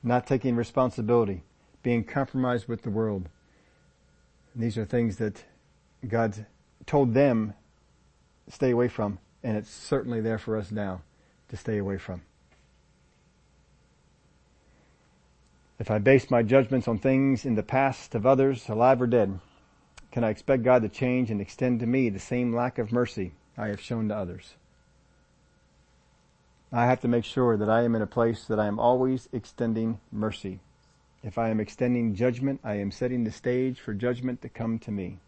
not 0.02 0.26
taking 0.26 0.56
responsibility, 0.56 1.44
being 1.84 2.02
compromised 2.02 2.66
with 2.66 2.82
the 2.82 2.90
world. 2.90 3.28
And 4.52 4.64
these 4.64 4.76
are 4.76 4.84
things 4.84 5.18
that 5.18 5.44
God 6.08 6.44
told 6.86 7.14
them 7.14 7.54
stay 8.48 8.72
away 8.72 8.88
from, 8.88 9.20
and 9.44 9.56
it's 9.56 9.70
certainly 9.70 10.20
there 10.20 10.38
for 10.38 10.56
us 10.56 10.72
now 10.72 11.02
to 11.48 11.56
stay 11.56 11.78
away 11.78 11.96
from. 11.96 12.22
If 15.78 15.88
I 15.88 15.98
base 16.00 16.32
my 16.32 16.42
judgments 16.42 16.88
on 16.88 16.98
things 16.98 17.44
in 17.44 17.54
the 17.54 17.62
past 17.62 18.16
of 18.16 18.26
others, 18.26 18.68
alive 18.68 19.00
or 19.00 19.06
dead, 19.06 19.38
can 20.10 20.24
I 20.24 20.30
expect 20.30 20.64
God 20.64 20.82
to 20.82 20.88
change 20.88 21.30
and 21.30 21.40
extend 21.40 21.78
to 21.78 21.86
me 21.86 22.08
the 22.08 22.18
same 22.18 22.52
lack 22.52 22.78
of 22.78 22.90
mercy 22.90 23.34
I 23.56 23.68
have 23.68 23.80
shown 23.80 24.08
to 24.08 24.16
others? 24.16 24.54
I 26.72 26.86
have 26.86 27.00
to 27.00 27.08
make 27.08 27.24
sure 27.24 27.56
that 27.56 27.68
I 27.68 27.82
am 27.82 27.94
in 27.94 28.02
a 28.02 28.06
place 28.06 28.46
that 28.46 28.58
I 28.58 28.66
am 28.66 28.78
always 28.78 29.28
extending 29.32 30.00
mercy. 30.10 30.60
If 31.22 31.36
I 31.36 31.50
am 31.50 31.60
extending 31.60 32.14
judgment, 32.14 32.60
I 32.64 32.74
am 32.74 32.90
setting 32.90 33.24
the 33.24 33.30
stage 33.30 33.78
for 33.78 33.92
judgment 33.92 34.40
to 34.42 34.48
come 34.48 34.78
to 34.80 34.90
me. 34.90 35.18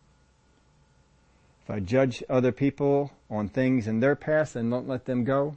If 1.65 1.71
I 1.71 1.81
judge 1.81 2.23
other 2.29 2.53
people 2.53 3.13
on 3.31 3.49
things 3.49 3.87
in 3.87 4.01
their 4.01 4.17
past 4.17 4.57
and 4.57 4.71
don't 4.71 4.89
let 4.89 5.05
them 5.05 5.25
go, 5.25 5.57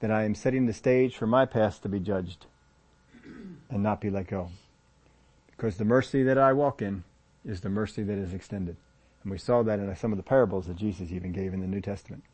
then 0.00 0.10
I 0.10 0.24
am 0.24 0.34
setting 0.34 0.66
the 0.66 0.72
stage 0.72 1.16
for 1.16 1.26
my 1.26 1.46
past 1.46 1.82
to 1.82 1.88
be 1.88 2.00
judged 2.00 2.46
and 3.70 3.82
not 3.82 4.00
be 4.00 4.10
let 4.10 4.28
go. 4.28 4.50
Because 5.50 5.76
the 5.76 5.84
mercy 5.84 6.22
that 6.24 6.38
I 6.38 6.52
walk 6.52 6.82
in 6.82 7.04
is 7.44 7.60
the 7.60 7.68
mercy 7.68 8.02
that 8.02 8.18
is 8.18 8.34
extended. 8.34 8.76
And 9.22 9.32
we 9.32 9.38
saw 9.38 9.62
that 9.62 9.78
in 9.78 9.94
some 9.96 10.12
of 10.12 10.16
the 10.16 10.22
parables 10.22 10.66
that 10.66 10.76
Jesus 10.76 11.10
even 11.12 11.32
gave 11.32 11.54
in 11.54 11.60
the 11.60 11.66
New 11.66 11.80
Testament. 11.80 12.24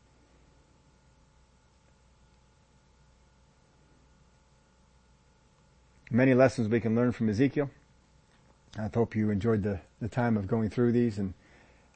many 6.09 6.33
lessons 6.33 6.67
we 6.67 6.79
can 6.79 6.95
learn 6.95 7.11
from 7.11 7.29
Ezekiel. 7.29 7.69
I 8.77 8.89
hope 8.93 9.15
you 9.15 9.29
enjoyed 9.29 9.63
the, 9.63 9.79
the 10.01 10.07
time 10.07 10.37
of 10.37 10.47
going 10.47 10.69
through 10.69 10.91
these 10.91 11.17
and 11.17 11.33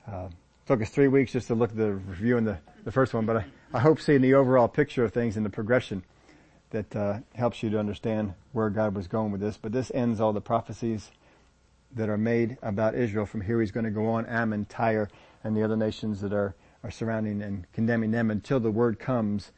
uh, 0.07 0.27
took 0.67 0.81
us 0.81 0.89
three 0.89 1.07
weeks 1.07 1.31
just 1.31 1.47
to 1.47 1.55
look 1.55 1.71
at 1.71 1.77
the 1.77 1.93
review 1.93 2.37
in 2.37 2.45
the, 2.45 2.57
the 2.83 2.91
first 2.91 3.13
one, 3.13 3.25
but 3.25 3.37
I, 3.37 3.45
I 3.73 3.79
hope 3.79 3.99
seeing 3.99 4.21
the 4.21 4.33
overall 4.33 4.67
picture 4.67 5.03
of 5.03 5.13
things 5.13 5.37
and 5.37 5.45
the 5.45 5.49
progression 5.49 6.03
that 6.71 6.95
uh, 6.95 7.19
helps 7.35 7.61
you 7.61 7.69
to 7.69 7.79
understand 7.79 8.33
where 8.51 8.69
God 8.69 8.95
was 8.95 9.07
going 9.07 9.31
with 9.31 9.41
this. 9.41 9.57
But 9.57 9.71
this 9.71 9.91
ends 9.93 10.19
all 10.19 10.33
the 10.33 10.41
prophecies 10.41 11.11
that 11.95 12.09
are 12.09 12.17
made 12.17 12.57
about 12.61 12.95
Israel. 12.95 13.25
From 13.25 13.41
here 13.41 13.59
he's 13.59 13.71
going 13.71 13.85
to 13.85 13.91
go 13.91 14.07
on 14.07 14.25
Ammon, 14.25 14.65
Tyre, 14.65 15.09
and 15.43 15.55
the 15.55 15.63
other 15.63 15.77
nations 15.77 16.21
that 16.21 16.33
are, 16.33 16.55
are 16.83 16.91
surrounding 16.91 17.41
and 17.41 17.65
condemning 17.73 18.11
them 18.11 18.31
until 18.31 18.59
the 18.59 18.71
word 18.71 18.99
comes 18.99 19.51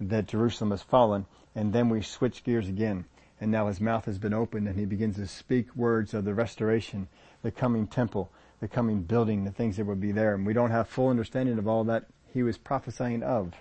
that 0.00 0.26
Jerusalem 0.26 0.70
has 0.70 0.82
fallen. 0.82 1.26
And 1.54 1.72
then 1.72 1.88
we 1.88 2.02
switch 2.02 2.44
gears 2.44 2.68
again 2.68 3.04
and 3.40 3.50
now 3.50 3.68
his 3.68 3.80
mouth 3.80 4.04
has 4.06 4.18
been 4.18 4.34
opened 4.34 4.66
and 4.66 4.78
he 4.78 4.84
begins 4.84 5.16
to 5.16 5.26
speak 5.26 5.74
words 5.76 6.12
of 6.12 6.24
the 6.24 6.34
restoration, 6.34 7.08
the 7.42 7.50
coming 7.50 7.86
temple, 7.86 8.30
the 8.60 8.68
coming 8.68 9.02
building, 9.02 9.44
the 9.44 9.52
things 9.52 9.76
that 9.76 9.86
would 9.86 10.00
be 10.00 10.12
there. 10.12 10.34
And 10.34 10.44
we 10.44 10.52
don't 10.52 10.70
have 10.70 10.88
full 10.88 11.08
understanding 11.08 11.58
of 11.58 11.68
all 11.68 11.84
that 11.84 12.06
he 12.32 12.42
was 12.42 12.58
prophesying 12.58 13.22
of. 13.22 13.54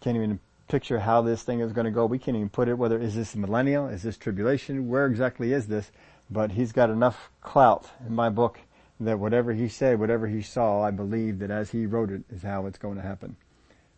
Can't 0.00 0.16
even 0.16 0.40
picture 0.70 1.00
how 1.00 1.20
this 1.20 1.42
thing 1.42 1.60
is 1.60 1.72
going 1.72 1.84
to 1.84 1.90
go. 1.90 2.06
We 2.06 2.18
can't 2.18 2.36
even 2.36 2.48
put 2.48 2.68
it 2.68 2.78
whether 2.78 2.98
is 2.98 3.16
this 3.16 3.34
millennial, 3.34 3.88
is 3.88 4.02
this 4.02 4.16
tribulation, 4.16 4.88
where 4.88 5.06
exactly 5.06 5.52
is 5.52 5.66
this? 5.66 5.90
But 6.30 6.52
he's 6.52 6.72
got 6.72 6.90
enough 6.90 7.30
clout 7.40 7.90
in 8.06 8.14
my 8.14 8.30
book 8.30 8.60
that 9.00 9.18
whatever 9.18 9.52
he 9.52 9.68
said, 9.68 9.98
whatever 9.98 10.28
he 10.28 10.42
saw, 10.42 10.82
I 10.82 10.92
believe 10.92 11.40
that 11.40 11.50
as 11.50 11.70
he 11.70 11.86
wrote 11.86 12.10
it 12.10 12.22
is 12.30 12.42
how 12.42 12.66
it's 12.66 12.78
going 12.78 12.96
to 12.96 13.02
happen. 13.02 13.36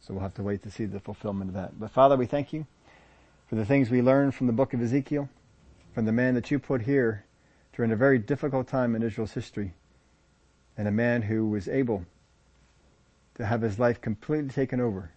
So 0.01 0.15
we'll 0.15 0.23
have 0.23 0.35
to 0.35 0.43
wait 0.43 0.63
to 0.63 0.71
see 0.71 0.87
the 0.87 0.99
fulfillment 0.99 1.51
of 1.51 1.55
that. 1.55 1.79
But 1.79 1.91
Father, 1.91 2.17
we 2.17 2.27
thank 2.27 2.53
you 2.53 2.67
for 3.49 3.57
the 3.57 3.67
things 3.67 3.91
we 3.91 4.01
learned 4.01 4.35
from 4.35 4.47
the 4.47 4.53
book 4.53 4.73
of 4.73 4.81
Ezekiel, 4.81 5.29
from 5.95 6.07
the 6.07 6.13
man 6.13 6.35
that 6.35 6.51
you 6.51 6.59
put 6.59 6.83
here 6.83 7.25
during 7.77 7.93
a 7.93 7.97
very 7.97 8.19
difficult 8.19 8.67
time 8.67 8.97
in 8.97 9.03
Israel's 9.03 9.33
history, 9.33 9.75
and 10.77 10.89
a 10.89 10.93
man 10.93 11.23
who 11.23 11.49
was 11.49 11.69
able 11.69 12.07
to 13.35 13.45
have 13.45 13.61
his 13.61 13.79
life 13.79 14.01
completely 14.01 14.51
taken 14.51 14.81
over 14.81 15.11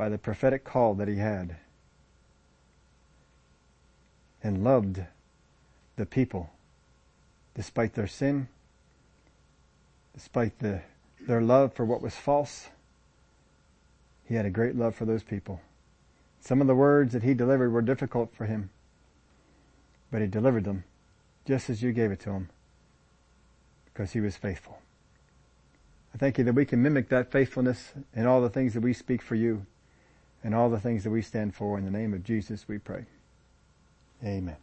by 0.00 0.08
the 0.08 0.16
prophetic 0.16 0.64
call 0.64 0.94
that 0.94 1.08
he 1.08 1.16
had 1.16 1.56
and 4.42 4.64
loved 4.64 5.04
the 5.96 6.06
people 6.06 6.48
despite 7.54 7.92
their 7.92 8.06
sin, 8.06 8.48
despite 10.14 10.58
the, 10.60 10.80
their 11.28 11.42
love 11.42 11.74
for 11.74 11.84
what 11.84 12.00
was 12.00 12.14
false. 12.14 12.70
He 14.24 14.36
had 14.36 14.46
a 14.46 14.50
great 14.50 14.74
love 14.74 14.94
for 14.94 15.04
those 15.04 15.22
people. 15.22 15.60
Some 16.40 16.62
of 16.62 16.66
the 16.66 16.74
words 16.74 17.12
that 17.12 17.22
he 17.22 17.34
delivered 17.34 17.68
were 17.68 17.82
difficult 17.82 18.34
for 18.34 18.46
him, 18.46 18.70
but 20.10 20.22
he 20.22 20.26
delivered 20.26 20.64
them 20.64 20.84
just 21.44 21.68
as 21.68 21.82
you 21.82 21.92
gave 21.92 22.10
it 22.10 22.20
to 22.20 22.30
him 22.30 22.48
because 23.84 24.12
he 24.12 24.22
was 24.22 24.34
faithful. 24.34 24.78
I 26.14 26.16
thank 26.16 26.38
you 26.38 26.44
that 26.44 26.54
we 26.54 26.64
can 26.64 26.82
mimic 26.82 27.10
that 27.10 27.30
faithfulness 27.30 27.92
in 28.16 28.24
all 28.24 28.40
the 28.40 28.48
things 28.48 28.72
that 28.72 28.80
we 28.80 28.94
speak 28.94 29.20
for 29.20 29.34
you 29.34 29.66
and 30.42 30.54
all 30.54 30.70
the 30.70 30.80
things 30.80 31.04
that 31.04 31.10
we 31.10 31.22
stand 31.22 31.54
for. 31.54 31.78
In 31.78 31.84
the 31.84 31.90
name 31.90 32.14
of 32.14 32.24
Jesus 32.24 32.66
we 32.68 32.78
pray. 32.78 33.04
Amen. 34.24 34.56